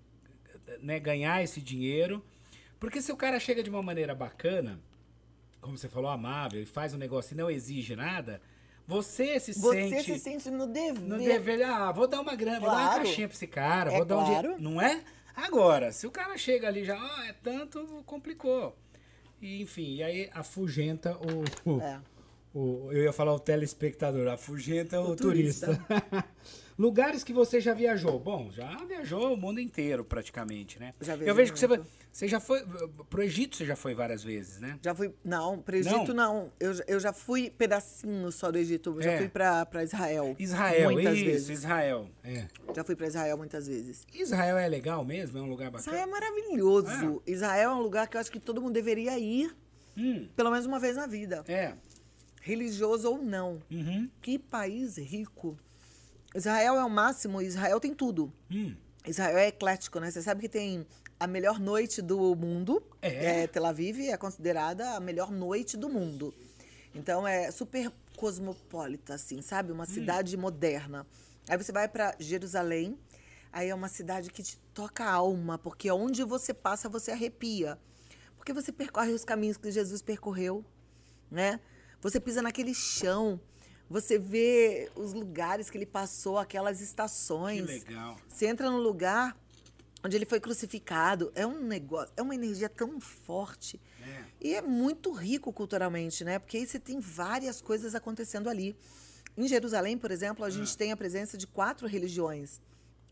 né, 0.81 0.99
ganhar 1.01 1.43
esse 1.43 1.61
dinheiro. 1.61 2.25
Porque 2.79 3.01
se 3.03 3.13
o 3.13 3.17
cara 3.17 3.39
chega 3.39 3.63
de 3.63 3.69
uma 3.71 3.83
maneira 3.83 4.15
bacana, 4.15 4.81
como 5.61 5.77
você 5.77 5.89
falou, 5.89 6.11
amável, 6.11 6.63
e 6.63 6.67
faz 6.67 6.95
um 6.95 6.99
negócio 6.99 7.35
e 7.35 7.37
não 7.37 7.51
exige 7.51 7.95
nada, 7.95 8.41
você 8.87 9.39
se 9.39 9.53
Você 9.59 9.89
sente 9.89 10.05
se 10.15 10.19
sente 10.19 10.51
no 10.51 10.67
dever. 10.67 11.01
no 11.03 11.19
dever, 11.19 11.63
ah, 11.65 11.93
vou 11.93 12.09
dar 12.09 12.21
uma 12.21 12.35
grana, 12.35 12.59
vou 12.61 12.69
dar 12.69 12.75
uma 12.77 12.85
Claro. 12.89 13.05
caixinha 13.05 13.29
pra 13.29 13.35
esse 13.37 13.47
cara, 13.47 13.93
É 13.93 13.97
vou 13.97 14.05
dar 14.05 14.19
um 14.19 14.25
claro. 14.25 14.41
dinheiro. 14.49 14.63
Não 14.63 14.81
é? 14.81 15.03
Agora, 15.35 15.93
se 15.93 16.07
o 16.07 16.11
cara 16.11 16.37
chega 16.37 16.67
ali 16.69 16.85
já, 16.85 16.97
ah, 16.99 17.27
é 17.27 17.33
tanto, 17.33 18.03
complicou. 18.05 18.77
E, 19.41 19.63
enfim, 19.63 19.95
e 19.97 20.03
aí 20.03 20.31
afugenta 20.35 21.17
o, 21.17 21.71
o, 21.77 21.81
É. 21.81 22.01
o, 22.55 22.91
eu 22.93 23.05
ia 23.05 23.13
falar 23.13 23.33
o 23.35 23.39
telespectador, 23.41 24.29
afugenta 24.29 25.01
o, 25.01 25.11
O 25.13 25.17
turista. 25.17 25.67
turista. 25.67 26.25
Lugares 26.79 27.23
que 27.23 27.35
você 27.35 27.61
já 27.61 27.75
viajou? 27.75 28.19
Bom, 28.19 28.51
já 28.51 28.75
viajou 28.87 29.35
o 29.35 29.37
mundo 29.37 29.61
inteiro 29.61 30.05
praticamente, 30.05 30.81
né? 30.81 30.95
Já 31.03 31.15
eu 31.17 31.35
vejo 31.35 31.53
que 31.53 31.59
você, 31.59 31.69
muito. 31.69 31.87
você 32.11 32.27
já 32.27 32.41
foi. 32.41 32.65
Pro 33.11 33.23
Egito 33.23 33.57
você 33.57 33.67
já 33.67 33.77
foi 33.77 33.95
várias 33.95 34.25
vezes, 34.25 34.59
né? 34.59 34.79
Já 34.83 34.95
fui. 34.95 35.15
Não, 35.23 35.59
para 35.61 35.77
Egito 35.77 36.15
não. 36.15 36.51
Eu, 36.59 36.73
eu 36.89 36.99
já 36.99 37.13
fui 37.13 37.51
pedacinho 37.51 38.33
só 38.33 38.51
do 38.51 38.57
Egito. 38.59 38.95
Eu 38.97 39.03
já 39.03 39.13
É. 39.13 39.19
fui 39.19 39.29
para 39.29 39.85
Israel. 39.85 40.35
Israel, 40.39 40.93
Muitas 40.93 41.17
isso, 41.19 41.25
vezes. 41.27 41.51
Israel. 41.51 42.09
É. 42.25 42.47
Já 42.75 42.83
fui 42.83 42.97
para 42.97 43.07
Israel 43.07 43.37
muitas 43.37 43.67
vezes. 43.69 44.07
Israel 44.15 44.57
é 44.57 44.67
legal 44.67 45.05
mesmo? 45.05 45.39
É 45.39 45.43
um 45.43 45.51
lugar 45.51 45.71
bacana? 45.71 45.95
Israel 45.95 46.09
é 46.09 46.11
maravilhoso. 46.11 47.23
Israel 47.27 47.71
é 47.71 47.75
um 47.75 47.83
lugar 47.83 48.09
que 48.09 48.17
eu 48.17 48.21
acho 48.21 48.33
que 48.33 48.41
todo 48.41 48.61
mundo 48.63 48.73
deveria 48.73 49.19
ir, 49.19 49.55
Hum, 49.95 50.27
pelo 50.35 50.51
menos 50.51 50.65
uma 50.65 50.81
vez 50.81 50.97
na 50.97 51.07
vida. 51.07 51.45
é. 51.47 51.75
Religioso 52.43 53.09
ou 53.09 53.23
não. 53.23 53.63
Uhum. 53.71 54.11
Que 54.21 54.37
país 54.37 54.99
rico. 54.99 55.57
Israel 56.35 56.75
é 56.75 56.85
o 56.85 56.91
máximo, 56.91 57.41
Israel 57.41 57.79
tem 57.79 57.95
tudo. 57.95 58.33
Hum. 58.51 58.75
Israel 59.07 59.39
é 59.39 59.49
eclético, 59.49 60.01
né? 60.01 60.11
Você 60.11 60.21
sabe 60.21 60.41
que 60.41 60.49
tem 60.49 60.85
a 61.21 61.27
melhor 61.29 61.61
noite 61.61 62.03
do 62.03 62.35
mundo. 62.35 62.83
É? 63.01 63.47
Tel 63.47 63.65
Aviv 63.65 64.01
é 64.09 64.17
considerada 64.17 64.97
a 64.97 65.01
melhor 65.01 65.31
noite 65.31 65.77
do 65.77 65.89
mundo. 65.89 66.35
Então 66.93 67.27
é 67.27 67.49
super 67.53 67.93
cosmopolita, 68.17 69.15
assim, 69.15 69.41
sabe? 69.41 69.71
Uma 69.71 69.87
cidade 69.87 70.37
moderna. 70.37 71.07
Aí 71.49 71.57
você 71.57 71.71
vai 71.71 71.89
para 71.89 72.17
Jerusalém, 72.19 72.99
aí 73.53 73.69
é 73.69 73.75
uma 73.75 73.89
cidade 73.89 74.31
que 74.31 74.43
te 74.43 74.59
toca 74.75 75.05
a 75.05 75.13
alma, 75.13 75.59
porque 75.59 75.91
onde 75.93 76.25
você 76.25 76.53
passa 76.53 76.89
você 76.89 77.13
arrepia. 77.13 77.79
Porque 78.37 78.53
você 78.53 78.73
percorre 78.73 79.13
os 79.13 79.25
caminhos 79.25 79.57
que 79.57 79.71
Jesus 79.71 80.03
percorreu, 80.03 80.65
né? 81.31 81.61
Você 82.03 82.19
pisa 82.21 82.43
naquele 82.43 82.75
chão, 82.75 83.41
você 83.89 84.19
vê 84.19 84.91
os 84.97 85.13
lugares 85.13 85.71
que 85.71 85.79
ele 85.79 85.87
passou, 85.87 86.37
aquelas 86.39 86.79
Que 86.79 86.85
estações. 86.85 87.65
legal. 87.65 88.19
Você 88.29 88.47
entra 88.47 88.71
num 88.71 88.79
lugar 88.79 89.37
onde 90.05 90.17
ele 90.17 90.27
foi 90.27 90.41
crucificado, 90.41 91.31
é 91.35 91.47
um 91.47 91.63
negócio, 91.63 92.13
é 92.17 92.23
uma 92.23 92.35
energia 92.35 92.69
tão 92.69 93.01
forte. 93.01 93.81
É. 94.05 94.25
E 94.41 94.55
é 94.55 94.61
muito 94.61 95.13
rico 95.13 95.53
culturalmente, 95.53 96.25
né? 96.25 96.41
Porque 96.41 96.57
aí 96.57 96.67
você 96.67 96.81
tem 96.81 96.99
várias 96.99 97.61
coisas 97.63 97.95
acontecendo 97.95 98.49
ali. 98.51 98.77
Em 99.37 99.47
Jerusalém, 99.47 99.97
por 99.97 100.11
exemplo, 100.11 100.45
a 100.45 100.49
Ah. 100.49 100.51
gente 100.51 100.77
tem 100.77 100.91
a 100.91 100.97
presença 100.97 101.39
de 101.39 101.47
quatro 101.47 101.87
religiões. 101.87 102.61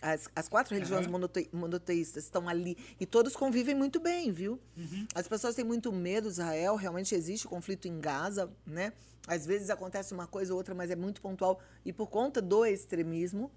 As, 0.03 0.29
as 0.35 0.49
quatro 0.49 0.75
religiões 0.75 1.03
Aham. 1.05 1.13
monote- 1.13 1.51
monoteístas 1.53 2.25
estão 2.25 2.49
ali. 2.49 2.77
E 2.99 3.05
todos 3.05 3.37
convivem 3.37 3.75
muito 3.75 4.01
bem, 4.01 4.33
viu? 4.33 4.59
Uhum. 4.77 5.07
As 5.15 5.29
pessoas 5.29 5.55
têm 5.55 5.65
muito 5.65 5.93
medo 5.93 6.25
de 6.29 6.33
Israel, 6.33 6.75
realmente 6.77 7.15
existe 7.15 7.47
conflito 7.47 7.87
em 7.87 8.01
Gaza, 8.01 8.51
né? 8.67 8.93
Às 9.27 9.45
vezes 9.45 9.69
acontece 9.69 10.15
uma 10.15 10.27
coisa 10.27 10.53
ou 10.53 10.57
outra, 10.59 10.75
mas 10.75 10.91
é 10.91 10.97
muito 10.97 11.21
pontual. 11.21 11.61
E 11.85 11.93
por 11.93 12.09
conta 12.09 12.41
do 12.41 12.65
extremismo 12.65 13.51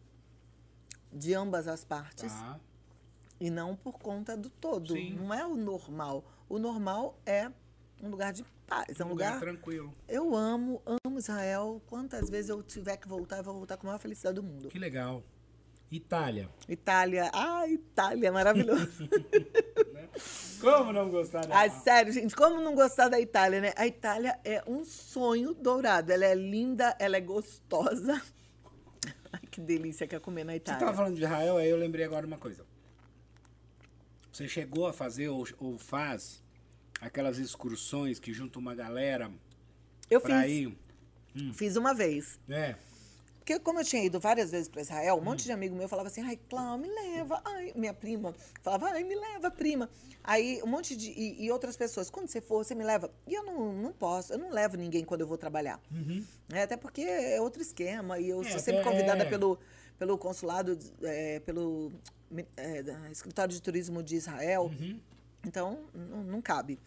de 1.12 1.34
ambas 1.34 1.68
as 1.68 1.86
partes, 1.86 2.34
Tá. 2.34 2.60
e 3.40 3.50
não 3.50 3.76
por 3.76 3.98
conta 4.00 4.36
do 4.36 4.50
todo. 4.50 4.94
Sim. 4.94 5.14
Não 5.14 5.34
é 5.34 5.46
o 5.46 5.56
normal. 5.56 6.26
O 6.50 6.60
normal 6.60 7.18
é 7.26 7.50
um 8.02 8.10
lugar 8.10 8.34
de 8.34 8.44
paz, 8.68 9.00
é 9.00 9.06
um 9.06 9.10
lugar. 9.10 9.40
tranquilo. 9.40 9.94
Eu 10.10 10.36
amo, 10.36 10.82
amo 11.06 11.18
Israel. 11.20 11.82
Quantas 11.88 12.30
vezes 12.30 12.50
eu 12.50 12.62
tiver 12.62 12.98
que 12.98 13.08
voltar, 13.08 13.38
eu 13.38 13.44
vou 13.44 13.54
voltar 13.54 13.78
com 13.78 13.88
a 13.88 13.92
maior 13.92 14.00
felicidade 14.00 14.36
do 14.36 14.44
mundo. 14.44 14.68
Que 14.68 14.78
legal. 14.80 15.24
Itália. 15.96 16.50
Itália, 16.68 17.30
ah, 17.34 17.68
Itália, 17.68 18.32
maravilhoso. 18.32 18.90
Como 20.60 20.92
não 20.92 21.10
gostar 21.10 21.46
da 21.46 21.56
Ai, 21.56 21.70
sério, 21.70 22.12
gente, 22.14 22.34
como 22.36 22.62
não 22.62 22.74
gostar 22.74 23.10
da 23.10 23.20
Itália, 23.20 23.60
né? 23.60 23.74
A 23.76 23.86
Itália 23.86 24.40
é 24.46 24.64
um 24.66 24.86
sonho 24.86 25.54
dourado. 25.54 26.12
Ela 26.12 26.26
é 26.26 26.34
linda, 26.36 26.96
ela 27.00 27.18
é 27.18 27.22
gostosa. 27.22 28.22
Ai, 29.34 29.42
que 29.52 29.60
delícia 29.60 30.08
que 30.08 30.16
é 30.16 30.20
comer 30.20 30.46
na 30.46 30.54
Você 30.54 30.58
Itália. 30.58 30.80
tava 30.80 30.94
falando 30.96 31.16
de 31.16 31.24
Israel, 31.24 31.58
aí 31.58 31.70
eu 31.70 31.78
lembrei 31.78 32.06
agora 32.06 32.26
uma 32.26 32.38
coisa. 32.38 32.66
Você 34.32 34.48
chegou 34.48 34.88
a 34.88 34.94
fazer 34.94 35.28
ou, 35.28 35.46
ou 35.60 35.78
faz 35.78 36.42
aquelas 37.02 37.38
excursões 37.40 38.18
que 38.20 38.34
junta 38.34 38.58
uma 38.58 38.74
galera 38.74 39.30
eu 40.10 40.22
pra 40.22 40.44
fiz, 40.44 40.52
ir. 40.52 40.78
fiz 41.54 41.76
uma 41.76 41.94
vez. 41.94 42.40
É. 42.48 42.76
Porque 43.44 43.60
como 43.60 43.82
eu 43.82 43.84
tinha 43.84 44.02
ido 44.02 44.22
várias 44.22 44.52
vezes 44.52 44.70
para 44.70 44.82
Israel, 44.82 45.18
um 45.18 45.22
monte 45.22 45.44
de 45.44 45.52
amigo 45.52 45.76
meu 45.76 45.90
falava 45.90 46.08
assim, 46.08 46.22
ai, 46.22 46.40
Cláudia, 46.50 46.88
me 46.88 46.96
leva. 46.96 47.42
Ai, 47.44 47.74
minha 47.76 47.94
prima 47.94 48.34
falava, 48.62 48.88
ai, 48.88 49.04
me 49.04 49.14
leva, 49.14 49.52
prima. 49.52 49.90
Aí 50.24 50.62
um 50.64 50.68
monte 50.68 50.96
de... 50.96 51.12
E, 51.12 51.44
e 51.44 51.52
outras 51.52 51.76
pessoas, 51.76 52.10
quando 52.10 52.30
você 52.30 52.40
for, 52.40 52.64
você 52.64 52.74
me 52.74 52.86
leva. 52.86 53.14
E 53.28 53.34
eu 53.34 53.44
não, 53.44 53.74
não 53.74 53.92
posso, 53.92 54.32
eu 54.32 54.40
não 54.40 54.50
levo 54.50 54.78
ninguém 54.78 55.04
quando 55.04 55.22
eu 55.22 55.28
vou 55.28 55.38
trabalhar. 55.38 55.78
É, 56.54 56.62
até 56.62 56.78
porque 56.78 57.02
é 57.02 57.42
outro 57.42 57.62
esquema. 57.62 58.18
E 58.18 58.30
eu 58.30 58.42
É, 58.44 58.50
sou 58.50 58.60
sempre 58.60 58.82
convidada 58.82 59.24
é. 59.24 59.30
pelo, 59.30 59.60
pelo 60.00 60.18
consulado, 60.18 60.80
é, 61.02 61.42
pelo 61.42 61.92
é, 62.56 62.82
escritório 63.12 63.54
de 63.54 63.62
turismo 63.62 64.02
de 64.02 64.16
Israel. 64.16 64.72
Então, 65.46 65.84
não, 65.94 66.24
não 66.24 66.42
cabe. 66.42 66.80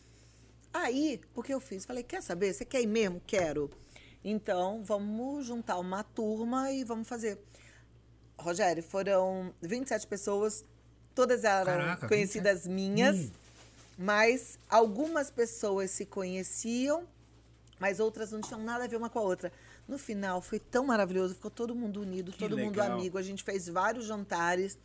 Aí, 0.73 1.20
o 1.35 1.43
que 1.43 1.53
eu 1.53 1.61
fiz? 1.61 1.85
Falei, 1.85 2.03
quer 2.03 2.23
saber? 2.23 2.55
Você 2.55 2.65
quer 2.65 2.81
ir 2.81 2.87
mesmo? 2.87 3.20
Quero. 3.27 3.70
Então, 4.28 4.82
vamos 4.82 5.47
juntar 5.47 5.78
uma 5.78 6.03
turma 6.03 6.73
e 6.73 6.82
vamos 6.82 7.07
fazer. 7.09 7.39
Rogério, 8.36 8.82
foram 8.82 9.55
27 9.62 10.05
pessoas, 10.09 10.65
todas 11.15 11.44
eram 11.44 11.65
Caraca, 11.65 12.09
conhecidas 12.09 12.66
minhas, 12.66 13.31
mas 13.97 14.59
algumas 14.69 15.31
pessoas 15.31 15.93
se 15.93 16.05
conheciam, 16.05 17.05
mas 17.78 18.01
outras 18.01 18.32
não 18.32 18.40
tinham 18.40 18.61
nada 18.61 18.82
a 18.82 18.89
ver 18.89 18.97
uma 18.97 19.09
com 19.09 19.20
a 19.20 19.23
outra. 19.23 19.53
No 19.86 19.97
final, 19.97 20.43
foi 20.43 20.59
tão 20.59 20.85
maravilhoso, 20.86 21.36
ficou 21.36 21.51
todo 21.51 21.73
mundo 21.73 22.01
unido, 22.01 22.32
Que 22.32 22.39
todo 22.39 22.59
mundo 22.59 22.77
legal. 22.81 22.98
amigo. 22.98 23.16
A 23.19 23.23
gente 23.23 23.44
fez 23.44 23.69
vários 23.69 24.07
jantares, 24.07 24.77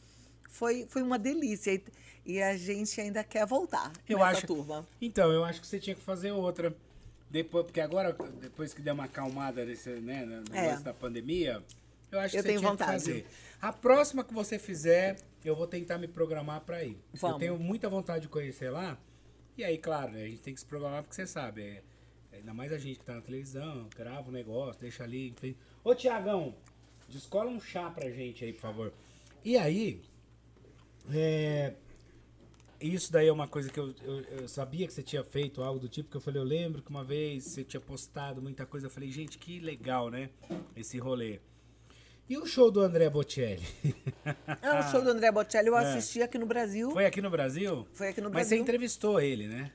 foi, 0.50 0.86
foi 0.88 1.02
uma 1.02 1.18
delícia. 1.18 1.74
E, 1.74 1.84
e 2.24 2.42
a 2.44 2.56
gente 2.56 3.02
ainda 3.02 3.24
quer 3.24 3.48
voltar 3.48 3.92
Eu 4.08 4.22
acho. 4.24 4.46
turma. 4.46 4.88
Então, 5.02 5.32
eu 5.32 5.44
acho 5.44 5.60
que 5.60 5.66
você 5.66 5.80
tinha 5.80 5.96
que 5.96 6.02
fazer 6.04 6.32
outra. 6.32 6.76
Depois, 7.32 7.66
porque 7.66 7.80
agora, 7.80 8.12
depois 8.42 8.74
que 8.74 8.82
deu 8.82 8.94
uma 8.94 9.06
acalmada 9.06 9.64
nesse, 9.64 9.90
né, 9.90 10.26
no 10.26 10.56
É. 10.56 10.78
da 10.80 10.94
pandemia, 10.94 11.64
eu 12.12 12.20
acho 12.20 12.32
que 12.32 12.38
Eu 12.38 12.42
você 12.44 12.48
tenho 12.50 12.62
vontade. 12.62 12.92
que 12.92 13.00
fazer. 13.22 13.26
A 13.62 13.72
próxima 13.72 14.24
que 14.24 14.34
você 14.34 14.60
fizer, 14.60 15.16
eu 15.46 15.56
vou 15.56 15.66
tentar 15.66 15.98
me 15.98 16.08
programar 16.10 16.60
pra 16.62 16.84
ir. 16.84 16.98
Eu 17.14 17.20
Vamos. 17.20 17.38
tenho 17.40 17.58
muita 17.58 17.88
vontade 17.88 18.24
de 18.24 18.28
conhecer 18.28 18.70
lá. 18.70 19.00
E 19.58 19.64
aí, 19.64 19.78
claro, 19.78 20.12
né, 20.12 20.24
a 20.24 20.28
gente 20.28 20.42
tem 20.42 20.54
que 20.54 20.60
se 20.60 20.66
programar 20.66 21.04
porque 21.04 21.16
você 21.16 21.26
sabe, 21.26 21.62
é, 21.64 21.84
ainda 22.34 22.54
mais 22.54 22.74
a 22.74 22.78
gente 22.78 23.00
que 23.00 23.06
tá 23.06 23.16
na 23.16 23.22
televisão, 23.22 23.88
grava 23.96 24.28
o 24.28 24.32
negócio, 24.32 24.82
deixa 24.82 25.04
ali. 25.06 25.30
enfim. 25.30 25.56
Ô, 25.86 25.96
Tiagão, 25.96 26.54
descola 27.08 27.50
um 27.50 27.62
chá 27.62 27.90
pra 27.92 28.10
gente 28.10 28.44
aí, 28.44 28.52
por 28.52 28.62
favor. 28.62 28.94
E 29.44 29.58
aí, 29.58 30.02
é, 31.14 31.74
isso 32.82 33.12
daí 33.12 33.28
é 33.28 33.32
uma 33.32 33.48
coisa 33.48 33.70
que 33.70 33.80
eu, 33.80 33.94
eu, 34.04 34.20
eu 34.22 34.48
sabia 34.48 34.88
que 34.88 34.94
você 34.94 35.04
tinha 35.04 35.24
feito 35.24 35.62
algo 35.64 35.80
do 35.80 35.88
tipo, 35.90 36.10
que 36.10 36.18
eu 36.18 36.22
falei, 36.22 36.42
eu 36.42 36.46
lembro 36.46 36.82
que 36.82 36.90
uma 36.90 37.04
vez 37.04 37.44
você 37.46 37.64
tinha 37.64 37.80
postado 37.82 38.42
muita 38.42 38.66
coisa, 38.66 38.88
eu 38.88 38.92
falei, 38.92 39.12
gente, 39.12 39.38
que 39.38 39.60
legal, 39.60 40.10
né? 40.10 40.30
Esse 40.76 40.98
rolê. 40.98 41.40
E 42.30 42.38
o 42.38 42.46
show 42.46 42.72
do 42.72 42.80
André 42.82 43.10
Bocelli? 43.10 43.62
Ah, 44.62 44.80
o 44.88 44.92
show 44.92 45.02
do 45.02 45.10
André 45.10 45.32
Bocelli 45.32 45.68
eu 45.68 45.76
assisti 45.76 46.22
aqui 46.22 46.38
no 46.38 46.46
Brasil. 46.46 46.90
Foi 46.92 47.06
aqui 47.06 47.22
no 47.22 47.30
Brasil? 47.30 47.86
Foi 47.94 48.08
aqui 48.10 48.22
no 48.22 48.30
Mas 48.30 48.48
você 48.48 48.56
Brasil. 48.56 48.64
entrevistou 48.64 49.20
ele, 49.20 49.48
né? 49.48 49.72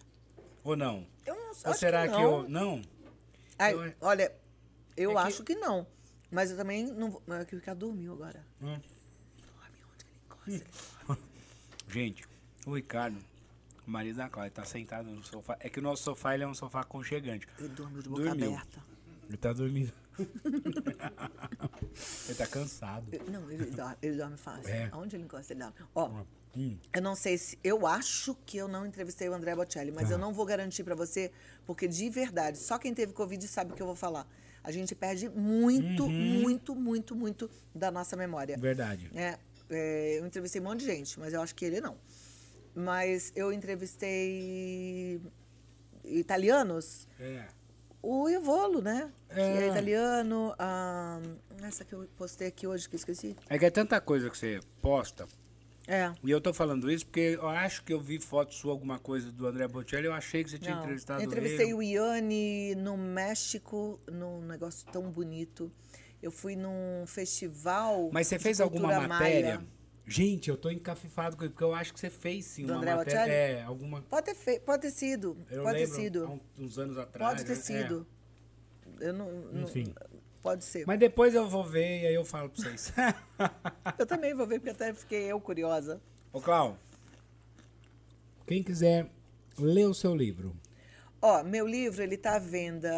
Ou 0.64 0.74
não? 0.76 1.06
Eu 1.26 1.34
não 1.34 1.44
Ou 1.48 1.50
acho 1.70 1.78
será 1.78 2.08
que 2.08 2.14
que, 2.14 2.22
não. 2.22 2.42
eu. 2.42 2.48
Não? 2.48 2.82
Ai, 3.58 3.74
Eu- 3.74 3.92
olha, 4.00 4.32
eu 4.96 5.10
É 5.10 5.14
que- 5.14 5.20
acho 5.28 5.44
que 5.44 5.54
não. 5.54 5.86
Mas 6.30 6.50
eu 6.50 6.56
também 6.56 6.84
não 6.86 7.10
vou. 7.10 7.22
Mas 7.26 7.42
é 7.42 7.44
que 7.44 7.54
o 7.54 7.58
Ricardo 7.58 7.80
dormiu 7.86 8.14
agora. 8.14 8.44
Hum. 8.60 8.80
Dorme 9.54 9.78
onde 10.46 10.54
ele. 10.54 10.62
Gente, 11.88 12.24
o 12.66 12.74
Ricardo, 12.74 13.18
o 13.86 13.90
marido 13.90 14.16
da 14.16 14.28
Cláudia, 14.28 14.50
tá 14.52 14.64
sentado 14.64 15.08
no 15.10 15.24
sofá. 15.24 15.56
É 15.60 15.68
que 15.70 15.78
o 15.78 15.82
nosso 15.82 16.02
sofá 16.02 16.34
ele 16.34 16.44
é 16.44 16.46
um 16.46 16.54
sofá 16.54 16.80
aconchegante. 16.80 17.46
Ele 17.58 17.68
dormiu 17.68 18.02
de 18.02 18.08
boca 18.08 18.22
Dormiu. 18.24 18.52
aberta. 18.54 18.80
Ele 19.28 19.36
tá 19.36 19.52
dormindo. 19.52 19.92
ele 22.28 22.34
tá 22.36 22.46
cansado. 22.46 23.06
Não, 23.30 23.50
ele 23.50 23.66
dorme, 23.66 23.96
ele 24.02 24.16
dorme 24.16 24.36
fácil. 24.36 24.68
É. 24.70 24.88
Aonde 24.92 25.16
ele 25.16 25.24
encosta, 25.24 25.52
ele 25.52 25.60
dorme. 25.60 25.74
Ó, 25.94 26.24
Hum. 26.56 26.78
eu 26.94 27.02
não 27.02 27.14
sei 27.14 27.36
se. 27.36 27.58
Eu 27.62 27.86
acho 27.86 28.34
que 28.46 28.56
eu 28.56 28.66
não 28.66 28.86
entrevistei 28.86 29.28
o 29.28 29.34
André 29.34 29.54
Bocelli, 29.54 29.90
mas 29.92 30.08
Tá. 30.08 30.14
eu 30.14 30.18
não 30.18 30.32
vou 30.32 30.46
garantir 30.46 30.84
pra 30.84 30.94
você, 30.94 31.30
porque 31.66 31.86
de 31.86 32.08
verdade, 32.08 32.56
só 32.56 32.78
quem 32.78 32.94
teve 32.94 33.12
Covid 33.12 33.46
sabe 33.46 33.72
o 33.72 33.76
que 33.76 33.82
eu 33.82 33.86
vou 33.86 33.96
falar. 33.96 34.26
A 34.64 34.72
gente 34.72 34.94
perde 34.94 35.28
muito, 35.28 36.04
Uhum. 36.04 36.10
muito, 36.40 36.74
muito, 36.74 37.14
muito 37.14 37.50
da 37.74 37.90
nossa 37.90 38.16
memória. 38.16 38.56
Verdade. 38.56 39.10
É, 39.14 39.38
é, 39.68 40.18
eu 40.18 40.26
entrevistei 40.26 40.60
um 40.60 40.64
monte 40.64 40.80
de 40.80 40.86
gente, 40.86 41.20
mas 41.20 41.34
eu 41.34 41.42
acho 41.42 41.54
que 41.54 41.64
ele 41.64 41.80
não. 41.80 41.96
Mas 42.78 43.32
eu 43.34 43.50
entrevistei 43.52 45.18
italianos, 46.04 47.08
É. 47.18 47.46
o 48.02 48.28
Ivolo, 48.28 48.80
né? 48.82 49.10
Que 49.32 49.40
É. 49.40 49.62
é 49.64 49.68
italiano. 49.68 50.54
A... 50.58 51.20
Essa 51.62 51.84
que 51.84 51.94
eu 51.94 52.06
postei 52.16 52.48
aqui 52.48 52.66
hoje, 52.66 52.88
que 52.88 52.96
esqueci. 52.96 53.34
É 53.48 53.58
que 53.58 53.64
é 53.64 53.70
tanta 53.70 54.00
coisa 54.00 54.28
que 54.30 54.36
você 54.36 54.60
posta 54.82 55.26
É. 55.88 56.12
E 56.24 56.30
eu 56.32 56.40
tô 56.40 56.52
falando 56.52 56.90
isso 56.90 57.06
porque 57.06 57.38
eu 57.40 57.48
acho 57.48 57.84
que 57.84 57.92
eu 57.92 58.00
vi 58.00 58.18
foto 58.18 58.52
sua, 58.52 58.72
alguma 58.72 58.98
coisa 58.98 59.30
do 59.30 59.46
André 59.46 59.68
Bocelli, 59.68 60.06
eu 60.06 60.12
achei 60.12 60.42
que 60.42 60.50
você 60.50 60.58
tinha 60.58 60.74
Não, 60.74 60.82
entrevistado 60.82 61.22
eu 61.22 61.26
entrevistei 61.26 61.66
ele. 61.66 61.74
o 61.74 61.80
Iane 61.82 62.74
no 62.74 62.96
México, 62.96 64.00
num 64.10 64.40
negócio 64.42 64.84
tão 64.92 65.08
bonito. 65.10 65.70
Eu 66.20 66.32
fui 66.32 66.56
num 66.56 67.04
festival. 67.06 68.10
Mas 68.12 68.26
você 68.26 68.36
fez 68.36 68.60
alguma 68.60 68.88
matéria? 69.06 69.58
maia. 69.58 69.66
Gente, 70.06 70.48
eu 70.48 70.56
tô 70.56 70.70
encafifado 70.70 71.36
porque 71.36 71.64
eu 71.64 71.74
acho 71.74 71.92
que 71.92 71.98
você 71.98 72.08
fez 72.08 72.44
sim 72.44 72.64
Do 72.64 72.74
uma 72.74 72.78
André 72.78 72.94
matéria. 72.94 73.32
É, 73.32 73.62
alguma. 73.62 74.02
Pode 74.02 74.26
ter, 74.26 74.34
fe... 74.34 74.60
pode 74.60 74.82
ter 74.82 74.90
sido. 74.92 75.36
Eu 75.50 75.64
pode 75.64 75.78
ter 75.78 75.86
sido. 75.88 76.40
há 76.58 76.62
uns 76.62 76.78
anos 76.78 76.96
atrás. 76.96 77.32
Pode 77.32 77.44
ter 77.44 77.56
né? 77.56 77.60
sido. 77.60 78.06
Eu 79.00 79.12
não, 79.12 79.32
não- 79.32 79.62
Enfim. 79.62 79.92
Pode 80.42 80.64
ser. 80.64 80.82
É. 80.82 80.86
Mas 80.86 81.00
depois 81.00 81.34
eu 81.34 81.48
vou 81.48 81.64
ver 81.64 82.02
e 82.02 82.06
aí 82.06 82.14
eu 82.14 82.24
falo 82.24 82.48
pra 82.48 82.62
vocês. 82.62 82.92
Eu 83.98 84.06
também 84.06 84.32
vou 84.32 84.46
ver, 84.46 84.60
porque 84.60 84.70
até 84.70 84.94
fiquei 84.94 85.24
eu 85.24 85.40
curiosa. 85.40 86.00
Ô, 86.32 86.40
Clau, 86.40 86.78
quem 88.46 88.62
quiser 88.62 89.10
ler 89.58 89.86
o 89.86 89.94
seu 89.94 90.14
livro, 90.14 90.54
Ó, 91.20 91.42
meu 91.42 91.66
livro, 91.66 92.02
ele 92.02 92.16
tá 92.16 92.36
à 92.36 92.38
venda 92.38 92.88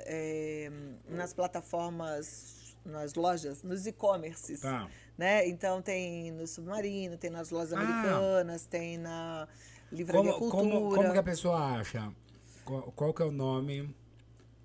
é, 0.00 0.70
nas 1.08 1.32
plataformas, 1.32 2.76
nas 2.84 3.14
lojas, 3.14 3.62
nos 3.62 3.86
e-commerces. 3.86 4.60
Tá. 4.60 4.88
Né? 5.18 5.46
Então 5.48 5.82
tem 5.82 6.30
no 6.32 6.46
Submarino, 6.46 7.16
tem 7.16 7.30
nas 7.30 7.50
lojas 7.50 7.72
Ah. 7.74 7.80
americanas, 7.80 8.64
tem 8.66 8.96
na 8.98 9.46
Livraria 9.92 10.32
como, 10.32 10.50
Cultura. 10.50 10.72
como, 10.74 10.94
como 10.94 11.12
que 11.12 11.18
a 11.18 11.22
pessoa 11.22 11.58
acha? 11.78 12.12
Qual, 12.64 12.82
qual 12.92 13.12
que 13.14 13.22
é 13.22 13.24
o 13.26 13.30
nome 13.32 13.94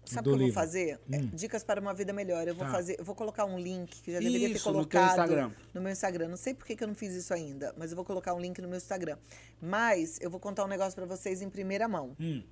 Sabe 0.06 0.20
o 0.20 0.22
do 0.22 0.24
que 0.24 0.30
eu 0.30 0.38
vou 0.38 0.46
livro? 0.48 0.54
fazer? 0.54 1.00
É, 1.12 1.18
Hum. 1.18 1.30
Dicas 1.34 1.64
para 1.64 1.82
uma 1.82 1.94
vida 1.94 2.14
melhor. 2.14 2.48
Eu 2.48 2.54
vou 2.56 2.64
Tá. 2.66 2.72
fazer, 2.72 2.96
eu 3.00 3.04
vou 3.04 3.16
colocar 3.16 3.44
um 3.46 3.58
link 3.60 4.02
que 4.04 4.12
já 4.12 4.20
deveria 4.20 4.48
ter 4.50 4.56
Isso, 4.56 4.72
no 4.72 4.86
teu 4.86 5.00
colocado 5.00 5.10
Instagram. 5.10 5.52
no 5.74 5.82
meu 5.82 5.92
Instagram. 5.92 6.28
Não 6.28 6.38
sei 6.38 6.54
por 6.54 6.66
que, 6.66 6.76
que 6.76 6.84
eu 6.84 6.88
não 6.88 6.94
fiz 6.96 7.14
isso 7.16 7.34
ainda, 7.34 7.74
mas 7.76 7.90
eu 7.92 7.96
vou 7.96 8.06
colocar 8.06 8.34
um 8.36 8.40
link 8.40 8.62
no 8.62 8.68
meu 8.68 8.78
Instagram. 8.78 9.18
Mas 9.60 10.20
eu 10.22 10.30
vou 10.30 10.40
contar 10.40 10.64
um 10.64 10.68
negócio 10.68 10.94
para 10.96 11.06
vocês 11.08 11.42
em 11.42 11.50
primeira 11.50 11.88
mão. 11.88 12.16
Hum, 12.20 12.44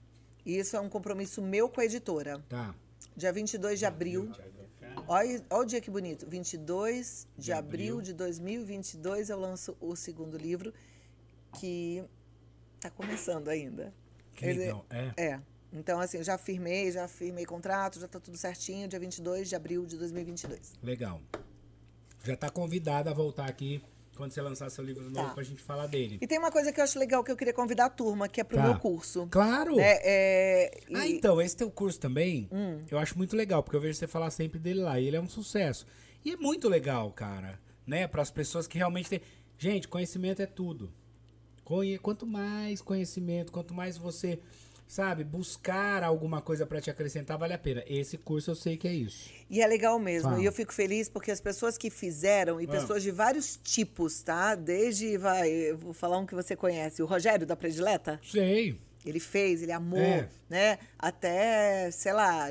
E 0.45 0.57
isso 0.57 0.75
é 0.75 0.79
um 0.79 0.89
compromisso 0.89 1.41
meu 1.41 1.69
com 1.69 1.79
a 1.79 1.85
editora. 1.85 2.43
tá. 2.49 2.73
Dia 3.15 3.31
22 3.31 3.77
de 3.77 3.85
abril. 3.85 4.31
Olha, 5.07 5.43
olha 5.49 5.61
o 5.61 5.65
dia 5.65 5.81
que 5.81 5.91
bonito. 5.91 6.25
22 6.27 7.27
de, 7.38 7.45
De 7.45 7.51
abril. 7.53 7.95
abril. 7.97 8.01
de 8.01 8.13
2022 8.13 9.30
eu 9.30 9.39
lanço 9.39 9.75
o 9.80 9.95
segundo 9.95 10.38
livro, 10.38 10.73
que 11.59 12.03
tá 12.80 12.89
começando 12.89 13.49
ainda. 13.49 13.93
Que 14.34 14.45
Ele- 14.45 14.59
legal. 14.59 14.85
É. 14.89 15.13
É. 15.25 15.41
Então, 15.71 15.99
assim, 15.99 16.17
eu 16.17 16.23
já 16.23 16.38
firmei, 16.38 16.91
já 16.91 17.07
firmei 17.07 17.45
contrato, 17.45 17.99
já 17.99 18.07
tá 18.07 18.19
tudo 18.19 18.38
certinho, 18.38 18.88
dia 18.88 18.99
22 18.99 19.49
de 19.49 19.55
abril 19.55 19.85
de 19.85 19.97
2022. 19.97 20.73
Legal. 20.84 21.19
Já 22.23 22.38
tá 22.38 22.49
convidada 22.49 23.09
a 23.09 23.13
voltar 23.13 23.49
aqui 23.49 23.84
quando 24.15 24.31
você 24.31 24.41
lançar 24.41 24.69
seu 24.69 24.84
livro 24.84 25.03
novo 25.10 25.27
Tá. 25.30 25.34
pra 25.34 25.44
gente 25.44 25.61
falar 25.61 25.88
dele. 25.88 26.18
E 26.22 26.27
tem 26.27 26.38
uma 26.38 26.52
coisa 26.52 26.72
que 26.72 26.80
eu 26.80 26.84
acho 26.84 26.98
legal 26.99 27.23
que 27.23 27.31
eu 27.31 27.35
queria 27.35 27.53
convidar 27.53 27.85
a 27.85 27.90
turma, 27.90 28.27
que 28.27 28.40
é 28.40 28.44
pro 28.44 28.57
Tá. 28.57 28.64
meu 28.64 28.80
curso. 28.80 29.27
Claro! 29.31 29.76
É, 29.80 30.72
Ah, 30.94 31.07
e- 31.07 31.14
então, 31.15 31.41
esse 31.41 31.56
teu 31.57 31.69
curso 31.72 31.99
também, 31.99 32.48
Hum. 32.52 32.84
eu 32.91 32.98
acho 32.98 33.18
muito 33.18 33.35
legal, 33.35 33.64
porque 33.64 33.76
eu 33.76 33.81
vejo 33.81 33.98
você 33.98 34.07
falar 34.07 34.30
sempre 34.31 34.60
dele 34.60 34.81
lá, 34.81 34.99
e 34.99 35.07
ele 35.07 35.18
é 35.18 35.22
um 35.22 35.27
sucesso. 35.30 35.85
E 36.23 36.31
é 36.31 36.38
muito 36.38 36.69
legal, 36.69 37.11
cara, 37.11 37.60
né? 37.85 38.07
Para 38.07 38.22
as 38.22 38.31
pessoas 38.31 38.68
que 38.68 38.77
realmente 38.77 39.10
têm. 39.10 39.22
Gente, 39.57 39.88
conhecimento 39.88 40.41
é 40.41 40.45
tudo. 40.45 40.91
Quanto 42.02 42.26
mais 42.27 42.81
conhecimento, 42.81 43.52
quanto 43.52 43.73
mais 43.73 43.98
você, 43.98 44.40
sabe, 44.93 45.23
buscar 45.23 46.03
alguma 46.03 46.39
coisa 46.39 46.65
para 46.67 46.79
te 46.79 46.89
acrescentar, 46.91 47.35
vale 47.37 47.53
a 47.53 47.57
pena. 47.57 47.83
Esse 47.87 48.15
curso 48.17 48.51
eu 48.51 48.55
sei 48.55 48.77
que 48.77 48.87
é 48.87 48.93
isso. 48.93 49.29
E 49.49 49.59
é 49.61 49.65
legal 49.67 49.97
mesmo. 49.97 50.29
Fala. 50.29 50.41
E 50.41 50.45
eu 50.45 50.51
fico 50.51 50.71
feliz 50.71 51.09
porque 51.09 51.31
as 51.31 51.41
pessoas 51.41 51.77
que 51.77 51.89
fizeram, 51.89 52.61
e 52.61 52.65
Ah. 52.65 52.69
pessoas 52.69 53.01
de 53.01 53.09
vários 53.09 53.57
tipos, 53.57 54.21
tá? 54.21 54.53
Desde, 54.53 55.17
vai, 55.17 55.49
eu 55.49 55.77
vou 55.77 55.93
falar 55.93 56.19
um 56.19 56.25
que 56.27 56.35
você 56.35 56.55
conhece, 56.55 57.01
o 57.01 57.07
Rogério 57.07 57.45
da 57.47 57.55
Predileta. 57.55 58.19
Sei. 58.23 58.79
Ele 59.03 59.19
fez, 59.19 59.63
ele 59.63 59.71
amou, 59.71 59.99
É. 59.99 60.29
né? 60.49 60.77
Até, 60.99 61.89
sei 61.91 62.13
lá, 62.13 62.49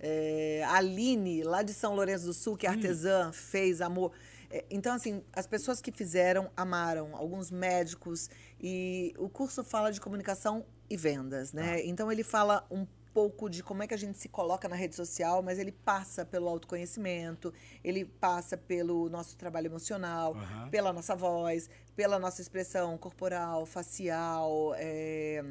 é, 0.00 0.62
a 0.66 0.74
Aline, 0.74 1.42
lá 1.44 1.62
de 1.62 1.72
São 1.72 1.94
Lourenço 1.94 2.26
do 2.26 2.34
Sul, 2.34 2.56
que 2.56 2.66
é 2.66 2.70
artesã, 2.70 3.30
fez, 3.32 3.80
amou. 3.80 4.12
É, 4.50 4.64
Então, 4.70 4.92
assim, 4.94 5.22
as 5.32 5.46
pessoas 5.46 5.80
que 5.80 5.92
fizeram, 5.92 6.50
amaram. 6.56 7.14
Alguns 7.14 7.50
médicos. 7.50 8.28
E 8.60 9.14
o 9.18 9.28
curso 9.28 9.62
fala 9.62 9.92
de 9.92 10.00
comunicação 10.00 10.64
e 10.90 10.96
vendas, 10.96 11.52
né? 11.52 11.80
Então, 11.86 12.10
ele 12.10 12.24
fala 12.24 12.66
um 12.70 12.84
pouco 13.14 13.48
de 13.48 13.62
como 13.62 13.82
é 13.82 13.86
que 13.86 13.94
a 13.94 13.96
gente 13.96 14.18
se 14.18 14.28
coloca 14.28 14.68
na 14.68 14.76
rede 14.76 14.94
social, 14.94 15.42
mas 15.42 15.58
ele 15.58 15.72
passa 15.72 16.24
pelo 16.24 16.48
autoconhecimento, 16.48 17.52
ele 17.82 18.04
passa 18.04 18.56
pelo 18.56 19.08
nosso 19.08 19.36
trabalho 19.36 19.66
emocional, 19.66 20.34
Aham. 20.36 20.68
pela 20.70 20.92
nossa 20.92 21.14
voz, 21.16 21.68
pela 21.96 22.18
nossa 22.18 22.40
expressão 22.40 22.96
corporal, 22.98 23.64
facial. 23.66 24.74
é, 24.76 25.44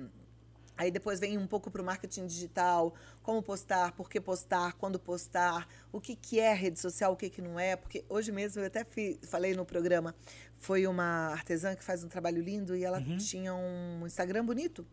Aí 0.78 0.90
depois 0.92 1.20
vem 1.20 1.38
um 1.38 1.46
pouco 1.46 1.70
para 1.70 1.82
o 1.82 1.86
marketing 1.86 2.26
digital, 2.26 2.94
como 3.22 3.44
postar, 3.44 3.92
por 3.92 4.10
que 4.10 4.22
postar, 4.22 4.72
quando 4.78 4.98
postar, 4.98 5.68
o 5.92 6.00
que, 6.00 6.16
que 6.16 6.40
é 6.40 6.54
rede 6.54 6.80
social, 6.80 7.12
o 7.12 7.18
que, 7.18 7.30
que 7.30 7.42
não 7.42 7.60
é. 7.60 7.76
Porque 7.76 8.06
hoje 8.08 8.32
mesmo 8.32 8.62
eu 8.62 8.68
até 8.68 8.86
fi- 8.86 9.20
falei 9.24 9.54
no 9.54 9.66
programa, 9.66 10.16
foi 10.58 10.88
uma 10.88 11.28
artesã 11.34 11.76
que 11.76 11.84
faz 11.84 12.02
um 12.02 12.08
trabalho 12.08 12.42
lindo 12.42 12.78
e 12.78 12.86
ela 12.86 13.02
tinha 13.18 13.54
um 13.54 14.08
Instagram 14.08 14.46
bonito, 14.46 14.88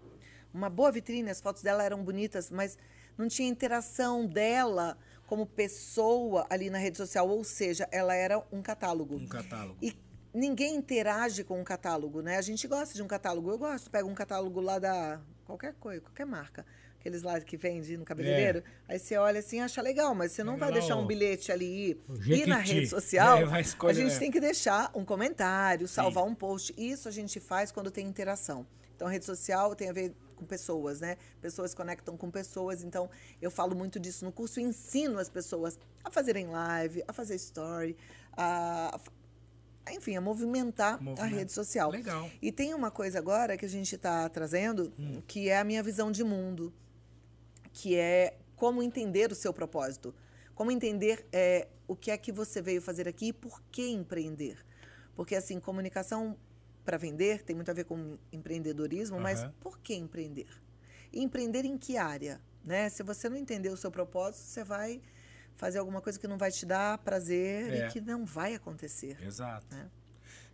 uma 0.56 0.70
boa 0.70 0.90
vitrine, 0.90 1.30
as 1.30 1.40
fotos 1.40 1.62
dela 1.62 1.82
eram 1.82 2.02
bonitas, 2.02 2.50
mas 2.50 2.78
não 3.16 3.28
tinha 3.28 3.48
interação 3.48 4.26
dela 4.26 4.96
como 5.26 5.44
pessoa 5.44 6.46
ali 6.48 6.70
na 6.70 6.78
rede 6.78 6.96
social, 6.96 7.28
ou 7.28 7.44
seja, 7.44 7.88
ela 7.90 8.14
era 8.14 8.42
um 8.50 8.62
catálogo. 8.62 9.16
Um 9.16 9.26
catálogo. 9.26 9.76
E 9.82 9.94
ninguém 10.32 10.76
interage 10.76 11.42
com 11.44 11.60
um 11.60 11.64
catálogo, 11.64 12.22
né? 12.22 12.36
A 12.36 12.42
gente 12.42 12.66
gosta 12.68 12.94
de 12.94 13.02
um 13.02 13.06
catálogo. 13.06 13.50
Eu 13.50 13.58
gosto. 13.58 13.90
Pega 13.90 14.06
um 14.06 14.14
catálogo 14.14 14.60
lá 14.60 14.78
da 14.78 15.20
qualquer 15.44 15.74
coisa, 15.74 16.00
qualquer 16.00 16.26
marca. 16.26 16.64
Aqueles 16.98 17.22
lá 17.22 17.40
que 17.40 17.56
vende 17.56 17.96
no 17.96 18.04
cabeleireiro. 18.04 18.62
Aí 18.88 18.98
você 18.98 19.16
olha 19.16 19.38
assim, 19.38 19.60
acha 19.60 19.80
legal, 19.80 20.14
mas 20.14 20.32
você 20.32 20.42
não 20.42 20.54
Pega 20.54 20.64
vai 20.64 20.74
lá, 20.74 20.78
deixar 20.80 20.96
ó, 20.96 21.02
um 21.02 21.06
bilhete 21.06 21.52
ali 21.52 22.00
e 22.26 22.46
na 22.46 22.58
rede 22.58 22.86
social. 22.88 23.38
É, 23.38 23.44
vai 23.44 23.58
a 23.58 23.62
escolher, 23.62 23.94
gente 23.94 24.14
é. 24.14 24.18
tem 24.18 24.30
que 24.30 24.40
deixar 24.40 24.90
um 24.94 25.04
comentário, 25.04 25.86
salvar 25.86 26.24
um 26.24 26.34
post. 26.34 26.74
Isso 26.76 27.08
a 27.08 27.12
gente 27.12 27.38
faz 27.38 27.70
quando 27.70 27.90
tem 27.90 28.06
interação. 28.06 28.66
Então, 28.94 29.06
rede 29.08 29.24
social 29.24 29.74
tem 29.76 29.90
a 29.90 29.92
ver 29.92 30.14
com 30.36 30.44
pessoas, 30.44 31.00
né? 31.00 31.16
Pessoas 31.40 31.74
conectam 31.74 32.16
com 32.16 32.30
pessoas. 32.30 32.84
Então, 32.84 33.10
eu 33.42 33.50
falo 33.50 33.74
muito 33.74 33.98
disso 33.98 34.24
no 34.24 34.30
curso 34.30 34.60
ensino 34.60 35.18
as 35.18 35.28
pessoas 35.28 35.78
a 36.04 36.10
fazerem 36.10 36.46
live, 36.46 37.02
a 37.08 37.12
fazer 37.12 37.34
story, 37.36 37.96
a, 38.36 38.94
a- 39.86 39.92
enfim, 39.92 40.16
a 40.16 40.20
movimentar 40.20 40.94
a 40.94 41.00
Movimento. 41.00 41.34
rede 41.34 41.52
social. 41.52 41.90
Legal. 41.90 42.30
E 42.40 42.52
tem 42.52 42.74
uma 42.74 42.90
coisa 42.90 43.18
agora 43.18 43.56
que 43.56 43.64
a 43.64 43.68
gente 43.68 43.94
está 43.96 44.28
trazendo, 44.28 44.92
Hum. 44.98 45.22
que 45.26 45.48
é 45.48 45.58
a 45.58 45.64
minha 45.64 45.82
visão 45.82 46.12
de 46.12 46.22
mundo, 46.22 46.72
que 47.72 47.96
é 47.96 48.36
como 48.54 48.82
entender 48.82 49.30
o 49.32 49.34
seu 49.34 49.52
propósito, 49.52 50.14
como 50.54 50.70
entender 50.70 51.26
é, 51.32 51.68
o 51.86 51.94
que 51.94 52.10
é 52.10 52.16
que 52.18 52.32
você 52.32 52.60
veio 52.62 52.80
fazer 52.80 53.06
aqui 53.06 53.28
e 53.28 53.32
por 53.32 53.62
que 53.70 53.88
empreender. 53.90 54.56
Porque, 55.14 55.34
assim, 55.34 55.60
comunicação 55.60 56.36
para 56.86 56.96
vender 56.96 57.42
tem 57.42 57.54
muito 57.54 57.70
a 57.70 57.74
ver 57.74 57.84
com 57.84 58.16
empreendedorismo, 58.32 59.20
mas 59.20 59.40
Aham. 59.42 59.52
por 59.60 59.78
que 59.80 59.94
empreender? 59.94 60.46
E 61.12 61.22
empreender 61.22 61.64
em 61.64 61.76
que 61.76 61.96
área? 61.98 62.40
Né? 62.64 62.88
Se 62.88 63.02
você 63.02 63.28
não 63.28 63.36
entender 63.36 63.68
o 63.68 63.76
seu 63.76 63.90
propósito, 63.90 64.42
você 64.44 64.64
vai 64.64 65.02
fazer 65.56 65.78
alguma 65.78 66.00
coisa 66.00 66.18
que 66.18 66.26
não 66.28 66.38
vai 66.38 66.50
te 66.50 66.64
dar 66.64 66.98
prazer 66.98 67.72
É. 67.72 67.86
e 67.88 67.90
que 67.90 68.00
não 68.00 68.24
vai 68.24 68.54
acontecer. 68.54 69.16
Exato. 69.22 69.66
né? 69.74 69.90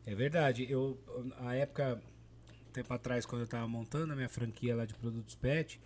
É 0.07 0.15
verdade. 0.15 0.67
Eu, 0.71 0.99
a 1.39 1.55
época, 1.55 2.01
tempo 2.73 2.93
atrás, 2.93 3.25
quando 3.27 3.43
eu 3.43 3.49
tava 3.49 3.69
montando 3.69 4.13
a 4.13 4.17
minha 4.17 4.29
franquia 4.29 4.75
lá 4.75 4.85
de 4.85 4.95
produtos 4.95 5.35
pet, 5.35 5.81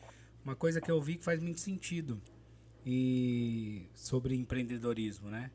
uma 0.44 0.54
coisa 0.56 0.80
que 0.80 0.90
eu 0.90 1.00
vi 1.02 1.16
que 1.16 1.24
faz 1.24 1.40
muito 1.40 1.60
sentido. 1.60 2.20
E 2.84 3.88
sobre 3.94 4.36
empreendedorismo, 4.36 5.28
né? 5.28 5.50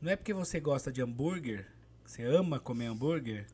Não 0.00 0.10
é 0.10 0.16
porque 0.16 0.32
você 0.32 0.58
gosta 0.58 0.90
de 0.90 1.02
hambúrguer, 1.02 1.66
você 2.04 2.22
ama 2.24 2.58
comer 2.58 2.86
hambúrguer, 2.86 3.46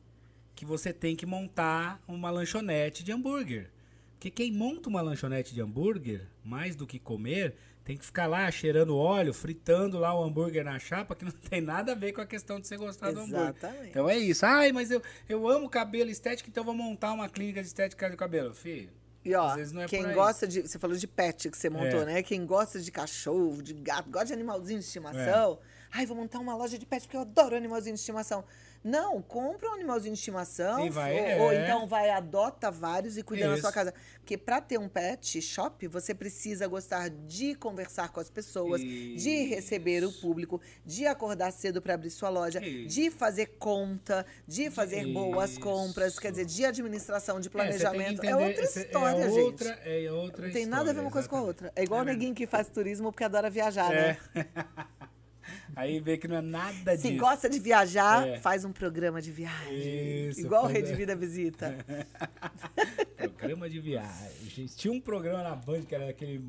que 0.59 0.65
você 0.65 0.91
tem 0.91 1.15
que 1.15 1.25
montar 1.25 2.03
uma 2.05 2.29
lanchonete 2.29 3.01
de 3.01 3.13
hambúrguer. 3.13 3.69
Porque 4.11 4.29
quem 4.29 4.51
monta 4.51 4.89
uma 4.89 5.01
lanchonete 5.01 5.53
de 5.53 5.61
hambúrguer, 5.61 6.27
mais 6.43 6.75
do 6.75 6.85
que 6.85 6.99
comer, 6.99 7.55
tem 7.85 7.95
que 7.95 8.03
ficar 8.03 8.27
lá 8.27 8.51
cheirando 8.51 8.97
óleo, 8.97 9.33
fritando 9.33 9.97
lá 9.97 10.13
o 10.13 10.21
hambúrguer 10.21 10.65
na 10.65 10.77
chapa, 10.77 11.15
que 11.15 11.23
não 11.23 11.31
tem 11.49 11.61
nada 11.61 11.93
a 11.93 11.95
ver 11.95 12.11
com 12.11 12.19
a 12.19 12.25
questão 12.25 12.59
de 12.59 12.67
você 12.67 12.75
gostar 12.75 13.13
do 13.13 13.21
hambúrguer. 13.21 13.55
Exatamente. 13.57 13.87
Então 13.87 14.09
é 14.09 14.17
isso. 14.17 14.45
Ai, 14.45 14.73
mas 14.73 14.91
eu, 14.91 15.01
eu 15.29 15.47
amo 15.47 15.69
cabelo 15.69 16.09
estético, 16.09 16.49
então 16.49 16.59
eu 16.59 16.65
vou 16.65 16.75
montar 16.75 17.13
uma 17.13 17.29
clínica 17.29 17.61
de 17.61 17.67
estética 17.69 18.09
de 18.09 18.17
cabelo. 18.17 18.53
Filho, 18.53 18.89
E 19.23 19.33
ó, 19.33 19.55
é 19.55 19.85
quem 19.87 20.11
gosta 20.11 20.45
de. 20.45 20.63
Você 20.63 20.77
falou 20.77 20.97
de 20.97 21.07
pet 21.07 21.49
que 21.49 21.57
você 21.57 21.69
montou, 21.69 22.01
É. 22.01 22.05
né? 22.05 22.21
Quem 22.21 22.45
gosta 22.45 22.81
de 22.81 22.91
cachorro, 22.91 23.63
de 23.63 23.73
gato, 23.75 24.09
gosta 24.09 24.25
de 24.27 24.33
animalzinho 24.33 24.79
de 24.79 24.85
estimação. 24.85 25.53
É. 25.53 25.79
Ai, 25.91 26.05
vou 26.05 26.17
montar 26.17 26.39
uma 26.39 26.53
loja 26.53 26.77
de 26.77 26.85
pet 26.85 27.03
porque 27.03 27.15
eu 27.15 27.21
adoro 27.21 27.55
animalzinho 27.55 27.95
de 27.95 28.01
estimação. 28.01 28.43
Não, 28.83 29.21
compra 29.21 29.69
um 29.69 29.73
animalzinho 29.73 30.13
de 30.13 30.19
estimação. 30.19 30.85
E 30.85 30.89
vai, 30.89 31.11
ou, 31.13 31.19
é. 31.19 31.41
ou 31.41 31.53
então 31.53 31.85
vai, 31.87 32.09
adota 32.09 32.71
vários 32.71 33.17
e 33.17 33.23
cuida 33.23 33.45
na 33.47 33.53
Isso. 33.53 33.61
sua 33.61 33.71
casa. 33.71 33.93
Porque 34.19 34.37
para 34.37 34.61
ter 34.61 34.79
um 34.79 34.87
pet 34.87 35.41
shop, 35.41 35.85
você 35.87 36.13
precisa 36.15 36.65
gostar 36.67 37.09
de 37.09 37.55
conversar 37.55 38.09
com 38.09 38.19
as 38.19 38.29
pessoas, 38.29 38.79
de 38.79 39.43
receber 39.49 40.03
o 40.05 40.09
Isso. 40.09 40.21
público, 40.21 40.61
de 40.85 41.05
acordar 41.05 41.51
cedo 41.51 41.81
para 41.81 41.93
abrir 41.95 42.09
sua 42.09 42.29
loja, 42.29 42.63
Isso. 42.65 42.87
de 42.95 43.11
fazer 43.11 43.47
conta, 43.59 44.25
de 44.47 44.69
fazer 44.69 45.05
boas 45.11 45.51
Isso. 45.51 45.59
compras, 45.59 46.17
quer 46.17 46.31
dizer, 46.31 46.45
de 46.45 46.63
administração, 46.65 47.39
de 47.39 47.47
É, 47.47 47.51
planejamento. 47.51 48.23
É, 48.23 48.27
entender- 48.29 48.47
outra 48.47 48.63
essa- 48.63 48.79
história, 48.79 49.23
é 49.23 49.29
gente. 49.29 49.39
outra, 49.41 49.69
É 49.83 50.11
outra 50.11 50.45
Não 50.45 50.53
tem 50.53 50.65
nada 50.65 50.91
a 50.91 50.93
ver 50.93 51.01
uma 51.01 51.11
coisa 51.11 51.27
com 51.27 51.35
a 51.35 51.41
outra. 51.41 51.71
É 51.75 51.83
igual 51.83 52.01
o 52.01 52.05
neguinho 52.05 52.33
que 52.33 52.47
faz 52.47 52.69
turismo 52.69 53.11
porque 53.11 53.23
adora 53.25 53.49
viajar, 53.49 53.89
né? 53.89 54.17
É. 55.49 55.71
Aí 55.75 55.99
vê 55.99 56.17
que 56.17 56.27
não 56.27 56.37
é 56.37 56.41
nada 56.41 56.97
Se 56.97 57.09
disso. 57.09 57.19
gosta 57.19 57.49
de 57.49 57.59
viajar, 57.59 58.27
É. 58.27 58.37
faz 58.37 58.63
um 58.65 58.71
programa 58.71 59.21
de 59.21 59.31
viagem. 59.31 60.29
Isso, 60.29 60.41
Igual 60.41 60.65
o 60.65 60.67
Rede 60.67 60.93
Vida 60.95 61.15
Visita. 61.15 61.75
Programa 63.37 63.69
de 63.69 63.79
viagem. 63.79 64.65
Tinha 64.75 64.93
um 64.93 64.99
programa 65.01 65.43
na 65.43 65.55
Band 65.55 65.81
que 65.81 65.95
era 65.95 66.09
aquele 66.09 66.43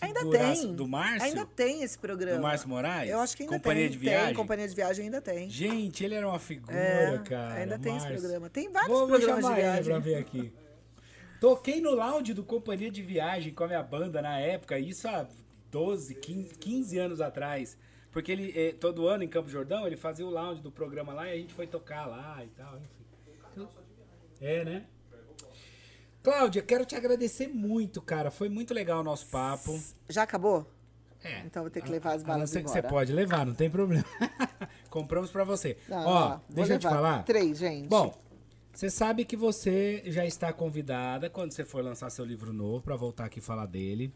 Ainda 0.00 0.20
tem. 0.30 0.74
do 0.74 0.86
Márcio. 0.86 1.22
Ainda 1.22 1.44
tem 1.44 1.82
esse 1.82 1.98
programa. 1.98 2.36
Do 2.36 2.42
Márcio 2.42 2.68
Moraes? 2.68 3.10
Eu 3.10 3.18
acho 3.20 3.36
que 3.36 3.42
ainda 3.42 3.56
Companhia 3.56 3.82
tem. 3.84 3.90
de 3.92 3.98
Viagem? 3.98 4.26
Tem, 4.26 4.34
Companhia 4.36 4.68
de 4.68 4.74
Viagem 4.74 5.04
ainda 5.06 5.20
tem. 5.20 5.50
Gente, 5.50 6.04
ele 6.04 6.14
era 6.14 6.28
uma 6.28 6.38
figura, 6.38 6.72
É, 6.76 7.18
cara. 7.18 7.54
ainda 7.54 7.78
tem 7.78 7.96
esse 7.96 8.04
Márcio. 8.06 8.20
programa. 8.20 8.48
Tem 8.50 8.70
vários 8.70 8.88
vou, 8.90 9.08
vou 9.08 9.16
programas 9.18 9.36
de 9.38 9.42
chamar 9.42 9.58
ele 9.58 9.62
viagem. 9.66 9.84
pra 9.84 9.98
ver 9.98 10.14
aqui. 10.16 10.52
Toquei 11.40 11.80
no 11.80 11.90
lounge 11.90 12.32
do 12.34 12.44
Companhia 12.44 12.90
de 12.90 13.02
Viagem 13.02 13.52
com 13.52 13.64
a 13.64 13.66
minha 13.68 13.82
banda 13.82 14.20
na 14.22 14.38
época, 14.38 14.78
isso 14.78 15.08
há 15.08 15.26
12, 15.70 16.14
15, 16.14 16.54
15 16.54 16.98
anos 16.98 17.20
atrás. 17.20 17.76
Porque 18.10 18.32
ele, 18.32 18.52
eh, 18.56 18.72
todo 18.72 19.06
ano 19.06 19.22
em 19.22 19.28
Campo 19.28 19.48
Jordão, 19.48 19.86
ele 19.86 19.96
fazia 19.96 20.26
o 20.26 20.30
lounge 20.30 20.62
do 20.62 20.70
programa 20.70 21.12
lá 21.12 21.28
e 21.28 21.32
a 21.32 21.36
gente 21.36 21.54
foi 21.54 21.66
tocar 21.66 22.06
lá 22.06 22.42
e 22.44 22.48
tal, 22.48 22.78
enfim. 22.78 23.68
É, 24.40 24.64
né? 24.64 24.86
Cláudia, 26.22 26.62
quero 26.62 26.84
te 26.84 26.94
agradecer 26.94 27.48
muito, 27.48 28.00
cara. 28.02 28.30
Foi 28.30 28.48
muito 28.48 28.74
legal 28.74 29.00
o 29.00 29.04
nosso 29.04 29.26
papo. 29.28 29.80
Já 30.08 30.22
acabou? 30.22 30.66
É. 31.22 31.40
Então 31.40 31.62
vou 31.62 31.70
ter 31.70 31.82
que 31.82 31.90
levar 31.90 32.10
as 32.14 32.22
A 32.22 32.26
não 32.26 32.34
balas 32.34 32.50
ser 32.50 32.62
que 32.62 32.70
você 32.70 32.82
pode 32.82 33.12
levar, 33.12 33.44
não 33.44 33.54
tem 33.54 33.68
problema. 33.68 34.04
Compramos 34.90 35.30
pra 35.30 35.44
você. 35.44 35.76
Não, 35.88 36.06
Ó, 36.06 36.28
vou 36.28 36.40
deixa 36.50 36.74
eu 36.74 36.78
te 36.78 36.88
falar. 36.88 37.24
Três, 37.24 37.58
gente. 37.58 37.88
Bom, 37.88 38.16
você 38.72 38.88
sabe 38.88 39.24
que 39.24 39.36
você 39.36 40.02
já 40.06 40.24
está 40.24 40.52
convidada 40.52 41.28
quando 41.28 41.52
você 41.52 41.64
for 41.64 41.82
lançar 41.82 42.10
seu 42.10 42.24
livro 42.24 42.52
novo 42.52 42.82
para 42.82 42.94
voltar 42.94 43.24
aqui 43.24 43.40
falar 43.40 43.66
dele. 43.66 44.12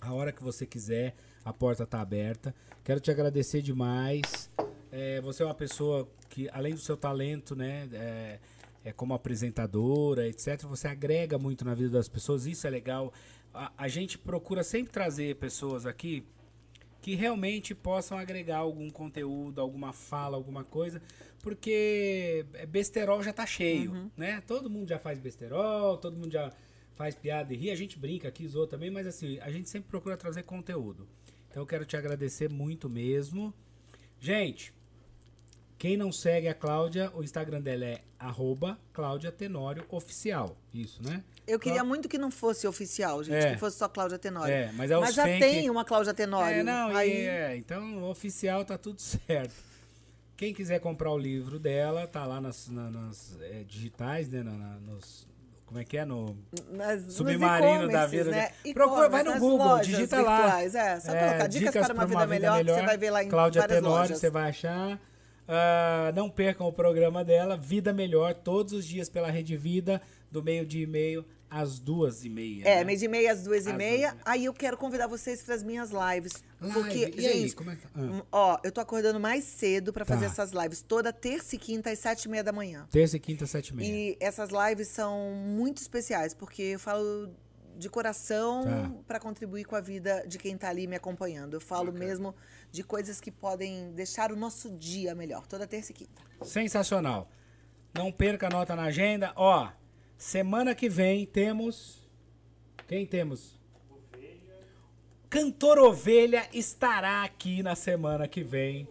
A 0.00 0.12
hora 0.12 0.32
que 0.32 0.42
você 0.42 0.64
quiser, 0.64 1.14
a 1.44 1.52
porta 1.52 1.84
está 1.84 2.00
aberta. 2.00 2.54
Quero 2.84 3.00
te 3.00 3.10
agradecer 3.10 3.62
demais. 3.62 4.50
É, 4.90 5.20
você 5.20 5.42
é 5.42 5.46
uma 5.46 5.54
pessoa 5.54 6.08
que, 6.28 6.48
além 6.52 6.74
do 6.74 6.80
seu 6.80 6.96
talento, 6.96 7.54
né, 7.54 7.88
é, 7.92 8.38
é 8.84 8.92
como 8.92 9.14
apresentadora, 9.14 10.26
etc., 10.26 10.62
você 10.62 10.88
agrega 10.88 11.38
muito 11.38 11.64
na 11.64 11.74
vida 11.74 11.90
das 11.90 12.08
pessoas. 12.08 12.46
Isso 12.46 12.66
é 12.66 12.70
legal. 12.70 13.12
A, 13.52 13.72
a 13.76 13.88
gente 13.88 14.18
procura 14.18 14.64
sempre 14.64 14.92
trazer 14.92 15.36
pessoas 15.36 15.86
aqui 15.86 16.24
que 17.00 17.14
realmente 17.14 17.74
possam 17.74 18.18
agregar 18.18 18.58
algum 18.58 18.90
conteúdo, 18.90 19.60
alguma 19.60 19.92
fala, 19.92 20.36
alguma 20.36 20.64
coisa, 20.64 21.00
porque 21.42 22.44
besterol 22.68 23.22
já 23.22 23.32
tá 23.32 23.46
cheio, 23.46 24.10
né? 24.16 24.42
Todo 24.46 24.68
mundo 24.68 24.88
já 24.88 24.98
faz 24.98 25.18
besterol, 25.18 25.96
todo 25.96 26.16
mundo 26.16 26.30
já 26.30 26.52
faz 26.94 27.14
piada 27.14 27.54
e 27.54 27.56
ri, 27.56 27.70
a 27.70 27.74
gente 27.74 27.98
brinca 27.98 28.28
aqui, 28.28 28.46
zoa 28.46 28.66
também, 28.66 28.90
mas 28.90 29.06
assim, 29.06 29.38
a 29.40 29.50
gente 29.50 29.70
sempre 29.70 29.88
procura 29.88 30.16
trazer 30.16 30.42
conteúdo. 30.42 31.08
Então 31.50 31.62
eu 31.62 31.66
quero 31.66 31.84
te 31.84 31.96
agradecer 31.96 32.48
muito 32.48 32.88
mesmo. 32.88 33.52
Gente, 34.20 34.72
quem 35.78 35.96
não 35.96 36.12
segue 36.12 36.46
a 36.46 36.54
Cláudia, 36.54 37.10
o 37.14 37.22
Instagram 37.24 37.60
dela 37.60 37.84
é 37.84 38.02
arroba 38.18 38.78
Cláudia 38.92 39.32
Tenório 39.32 39.84
Oficial. 39.88 40.56
Isso, 40.72 41.02
né? 41.02 41.24
Eu 41.46 41.58
queria 41.58 41.82
muito 41.82 42.08
que 42.08 42.18
não 42.18 42.30
fosse 42.30 42.66
oficial, 42.66 43.24
gente, 43.24 43.34
É. 43.44 43.54
que 43.54 43.58
fosse 43.58 43.78
só 43.78 43.88
Cláudia 43.88 44.18
Tenório. 44.18 44.52
É, 44.52 44.70
mas 44.72 44.90
é 44.90 44.98
os 44.98 45.14
já 45.14 45.24
tem 45.24 45.68
uma 45.70 45.84
Cláudia 45.84 46.14
Tenório. 46.14 46.58
É, 46.58 46.62
não, 46.62 46.94
Aí, 46.94 47.10
é, 47.26 47.56
então 47.56 48.04
oficial 48.08 48.64
tá 48.64 48.76
tudo 48.78 49.00
certo. 49.02 49.54
Quem 50.36 50.54
quiser 50.54 50.80
comprar 50.80 51.10
o 51.12 51.18
livro 51.18 51.58
dela, 51.58 52.06
tá 52.06 52.24
lá 52.24 52.40
nas, 52.40 52.68
na- 52.68 52.90
nas 52.90 53.36
é, 53.40 53.64
digitais, 53.64 54.28
né? 54.28 54.42
na- 54.42 54.52
na- 54.52 54.78
nos, 54.80 55.26
como 55.70 55.80
é 55.80 55.84
que 55.84 55.96
é? 55.96 56.04
No 56.04 56.36
nas, 56.72 57.12
Submarino 57.12 57.88
da 57.88 58.04
vida. 58.04 58.28
Né? 58.28 58.50
Procura, 58.74 59.08
vai 59.08 59.22
no 59.22 59.38
Google, 59.38 59.78
digita 59.78 60.20
lá. 60.20 60.60
É, 60.60 60.98
só 60.98 61.12
colocar 61.16 61.46
dicas, 61.46 61.72
para 61.72 61.94
uma, 61.94 62.06
vida, 62.06 62.26
melhor, 62.26 62.58
que 62.58 62.72
você 62.72 62.82
vai 62.82 62.98
ver 62.98 63.10
lá 63.10 63.22
em 63.22 63.28
Cláudia 63.28 63.68
Tenório, 63.68 63.88
lojas. 63.88 64.18
você 64.18 64.28
vai 64.28 64.48
achar. 64.48 65.00
Ah, 65.46 66.10
não 66.12 66.28
percam 66.28 66.66
o 66.66 66.72
programa 66.72 67.24
dela, 67.24 67.56
Vida 67.56 67.92
Melhor, 67.92 68.34
todos 68.34 68.72
os 68.72 68.84
dias 68.84 69.08
pela 69.08 69.30
Rede 69.30 69.56
Vida, 69.56 70.02
do 70.28 70.42
meio-dia 70.42 70.82
e 70.82 70.86
meio 70.88 71.24
às 71.48 71.78
duas 71.78 72.24
e 72.24 72.28
meia. 72.28 72.64
É, 72.66 72.76
né? 72.78 72.84
meio 72.84 72.98
de 72.98 73.06
meia 73.06 73.30
às 73.32 73.44
duas 73.44 73.66
e 73.66 73.70
Às 73.70 73.76
meia. 73.76 74.10
duas 74.10 74.22
e 74.26 74.28
Aí 74.28 74.44
eu 74.46 74.52
quero 74.52 74.76
convidar 74.76 75.06
vocês 75.06 75.40
para 75.40 75.54
as 75.54 75.62
minhas 75.62 75.90
lives. 75.90 76.32
Live, 76.60 76.74
Porque, 76.74 77.12
e 77.20 77.26
aí, 77.26 77.40
gente, 77.42 77.54
como 77.56 77.70
é 77.70 77.76
que 77.76 77.82
tá? 77.82 77.90
Ah. 77.96 78.24
ó, 78.30 78.58
eu 78.62 78.70
tô 78.70 78.80
acordando 78.80 79.18
mais 79.18 79.44
cedo 79.44 79.92
para 79.92 80.04
fazer 80.04 80.26
Tá. 80.26 80.32
essas 80.32 80.52
lives. 80.52 80.82
Toda 80.82 81.12
terça 81.12 81.54
e 81.56 81.58
quinta 81.58 81.90
às 81.90 81.98
sete 81.98 82.24
e 82.24 82.28
meia 82.28 82.44
da 82.44 82.52
manhã. 82.52 82.86
Terça 82.90 83.16
e 83.16 83.20
quinta, 83.20 83.46
sete 83.46 83.68
e 83.68 83.74
meia. 83.76 83.88
E 83.88 84.16
essas 84.20 84.50
lives 84.50 84.88
são 84.88 85.32
muito 85.34 85.78
especiais, 85.78 86.34
porque 86.34 86.62
eu 86.62 86.78
falo 86.78 87.30
de 87.78 87.88
coração 87.88 88.62
Tá. 88.64 88.90
para 89.06 89.18
contribuir 89.18 89.64
com 89.64 89.74
a 89.74 89.80
vida 89.80 90.22
de 90.28 90.36
quem 90.36 90.54
tá 90.58 90.68
ali 90.68 90.86
me 90.86 90.96
acompanhando. 90.96 91.54
Eu 91.54 91.60
falo 91.62 91.90
mesmo 91.92 92.34
de 92.70 92.82
coisas 92.84 93.20
que 93.22 93.30
podem 93.30 93.92
deixar 93.92 94.30
o 94.30 94.36
nosso 94.36 94.70
dia 94.70 95.14
melhor, 95.14 95.46
toda 95.46 95.66
terça 95.66 95.92
e 95.92 95.94
quinta. 95.94 96.20
Sensacional. 96.42 97.30
Não 97.94 98.12
perca 98.12 98.48
a 98.48 98.50
nota 98.50 98.76
na 98.76 98.84
agenda. 98.84 99.32
Ó, 99.34 99.70
semana 100.18 100.74
que 100.74 100.90
vem 100.90 101.24
temos. 101.24 102.06
Quem 102.86 103.06
temos? 103.06 103.58
Cantor 105.30 105.78
Ovelha 105.78 106.48
estará 106.52 107.22
aqui 107.22 107.62
na 107.62 107.76
semana 107.76 108.26
que 108.26 108.42
vem. 108.42 108.88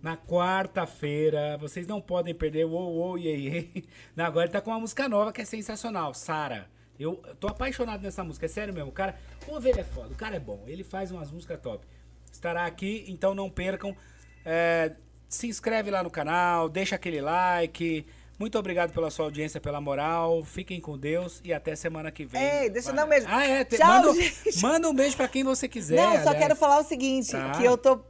Na 0.00 0.16
quarta-feira. 0.16 1.56
Vocês 1.58 1.88
não 1.88 2.00
podem 2.00 2.32
perder. 2.32 2.64
Uou, 2.66 2.94
uou, 2.94 3.18
iê, 3.18 3.36
iê. 3.36 3.84
Não, 4.14 4.24
Agora 4.24 4.46
ele 4.46 4.52
tá 4.52 4.60
com 4.60 4.70
uma 4.70 4.78
música 4.78 5.08
nova 5.08 5.32
que 5.32 5.40
é 5.40 5.44
sensacional. 5.44 6.14
Sara. 6.14 6.70
Eu 7.00 7.16
tô 7.40 7.48
apaixonado 7.48 8.00
nessa 8.00 8.22
música. 8.22 8.46
É 8.46 8.48
sério 8.48 8.72
mesmo. 8.72 8.90
O 8.90 8.92
cara. 8.92 9.18
O 9.48 9.56
Ovelha 9.56 9.80
é 9.80 9.84
foda. 9.84 10.12
O 10.12 10.16
cara 10.16 10.36
é 10.36 10.40
bom. 10.40 10.62
Ele 10.68 10.84
faz 10.84 11.10
umas 11.10 11.32
músicas 11.32 11.60
top. 11.60 11.84
Estará 12.30 12.64
aqui, 12.64 13.04
então 13.08 13.34
não 13.34 13.50
percam. 13.50 13.96
É, 14.44 14.92
se 15.28 15.48
inscreve 15.48 15.90
lá 15.90 16.00
no 16.04 16.10
canal, 16.10 16.68
deixa 16.68 16.94
aquele 16.94 17.20
like. 17.20 18.06
Muito 18.42 18.58
obrigado 18.58 18.92
pela 18.92 19.08
sua 19.08 19.26
audiência, 19.26 19.60
pela 19.60 19.80
moral. 19.80 20.42
Fiquem 20.42 20.80
com 20.80 20.98
Deus 20.98 21.40
e 21.44 21.52
até 21.52 21.76
semana 21.76 22.10
que 22.10 22.24
vem. 22.24 22.42
Ei, 22.42 22.68
deixa 22.70 22.90
eu 22.90 22.94
dar 22.96 23.06
um 23.06 23.08
beijo. 23.08 23.24
Ah, 23.30 23.46
é. 23.46 23.64
te- 23.64 23.76
Tchau, 23.76 23.86
manda, 23.86 24.14
gente. 24.20 24.60
manda 24.62 24.88
um 24.90 24.94
beijo 24.94 25.16
pra 25.16 25.28
quem 25.28 25.44
você 25.44 25.68
quiser. 25.68 25.94
Não, 25.94 26.10
só 26.14 26.18
aliás. 26.30 26.38
quero 26.38 26.56
falar 26.56 26.80
o 26.80 26.82
seguinte, 26.82 27.30
Tá. 27.30 27.52
que 27.52 27.64
eu 27.64 27.78
tô, 27.78 28.00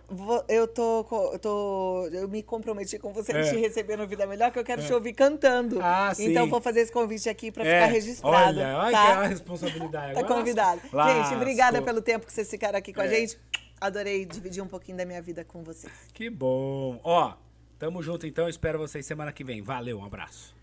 eu 0.49 0.67
tô, 0.67 1.07
eu 1.35 1.39
tô, 1.39 2.09
eu 2.15 2.27
me 2.29 2.43
comprometi 2.43 2.99
com 2.99 3.13
você 3.13 3.31
É. 3.31 3.43
de 3.43 3.51
te 3.51 3.57
receber 3.59 3.99
no 3.99 4.07
Vida 4.07 4.27
Melhor, 4.27 4.51
que 4.51 4.59
eu 4.59 4.65
quero 4.65 4.83
te 4.83 4.91
ouvir 4.95 5.13
cantando. 5.13 5.79
Ah, 5.83 6.15
sim. 6.15 6.31
Então 6.31 6.49
vou 6.49 6.63
fazer 6.63 6.81
esse 6.81 6.93
convite 6.93 7.29
aqui 7.29 7.53
pra 7.53 7.63
É, 7.67 7.81
ficar 7.83 7.93
registrado, 7.93 8.35
Olha, 8.59 8.79
olha 8.79 8.91
tá? 8.93 9.05
que 9.05 9.11
é 9.13 9.15
uma 9.17 9.27
responsabilidade. 9.27 10.15
Tá 10.15 10.25
convidado. 10.25 10.81
lascou. 10.91 11.25
Gente, 11.25 11.35
obrigada 11.37 11.83
pelo 11.83 12.01
tempo 12.01 12.25
que 12.25 12.33
vocês 12.33 12.49
ficaram 12.49 12.79
aqui 12.79 12.91
com 12.95 13.03
a 13.03 13.05
É. 13.05 13.09
gente. 13.11 13.39
Adorei 13.79 14.25
dividir 14.25 14.63
um 14.63 14.67
pouquinho 14.69 14.97
da 14.97 15.05
minha 15.05 15.21
vida 15.21 15.45
com 15.45 15.63
vocês. 15.63 15.93
Que 16.15 16.31
bom. 16.31 16.99
Ó, 17.05 17.35
tamo 17.83 18.01
junto 18.01 18.29
então. 18.29 18.49
Espero 18.49 18.79
vocês 18.79 19.05
semana 19.05 19.33
que 19.33 19.43
vem. 19.43 19.61
Valeu, 19.61 19.99
um 19.99 20.05
abraço. 20.05 20.55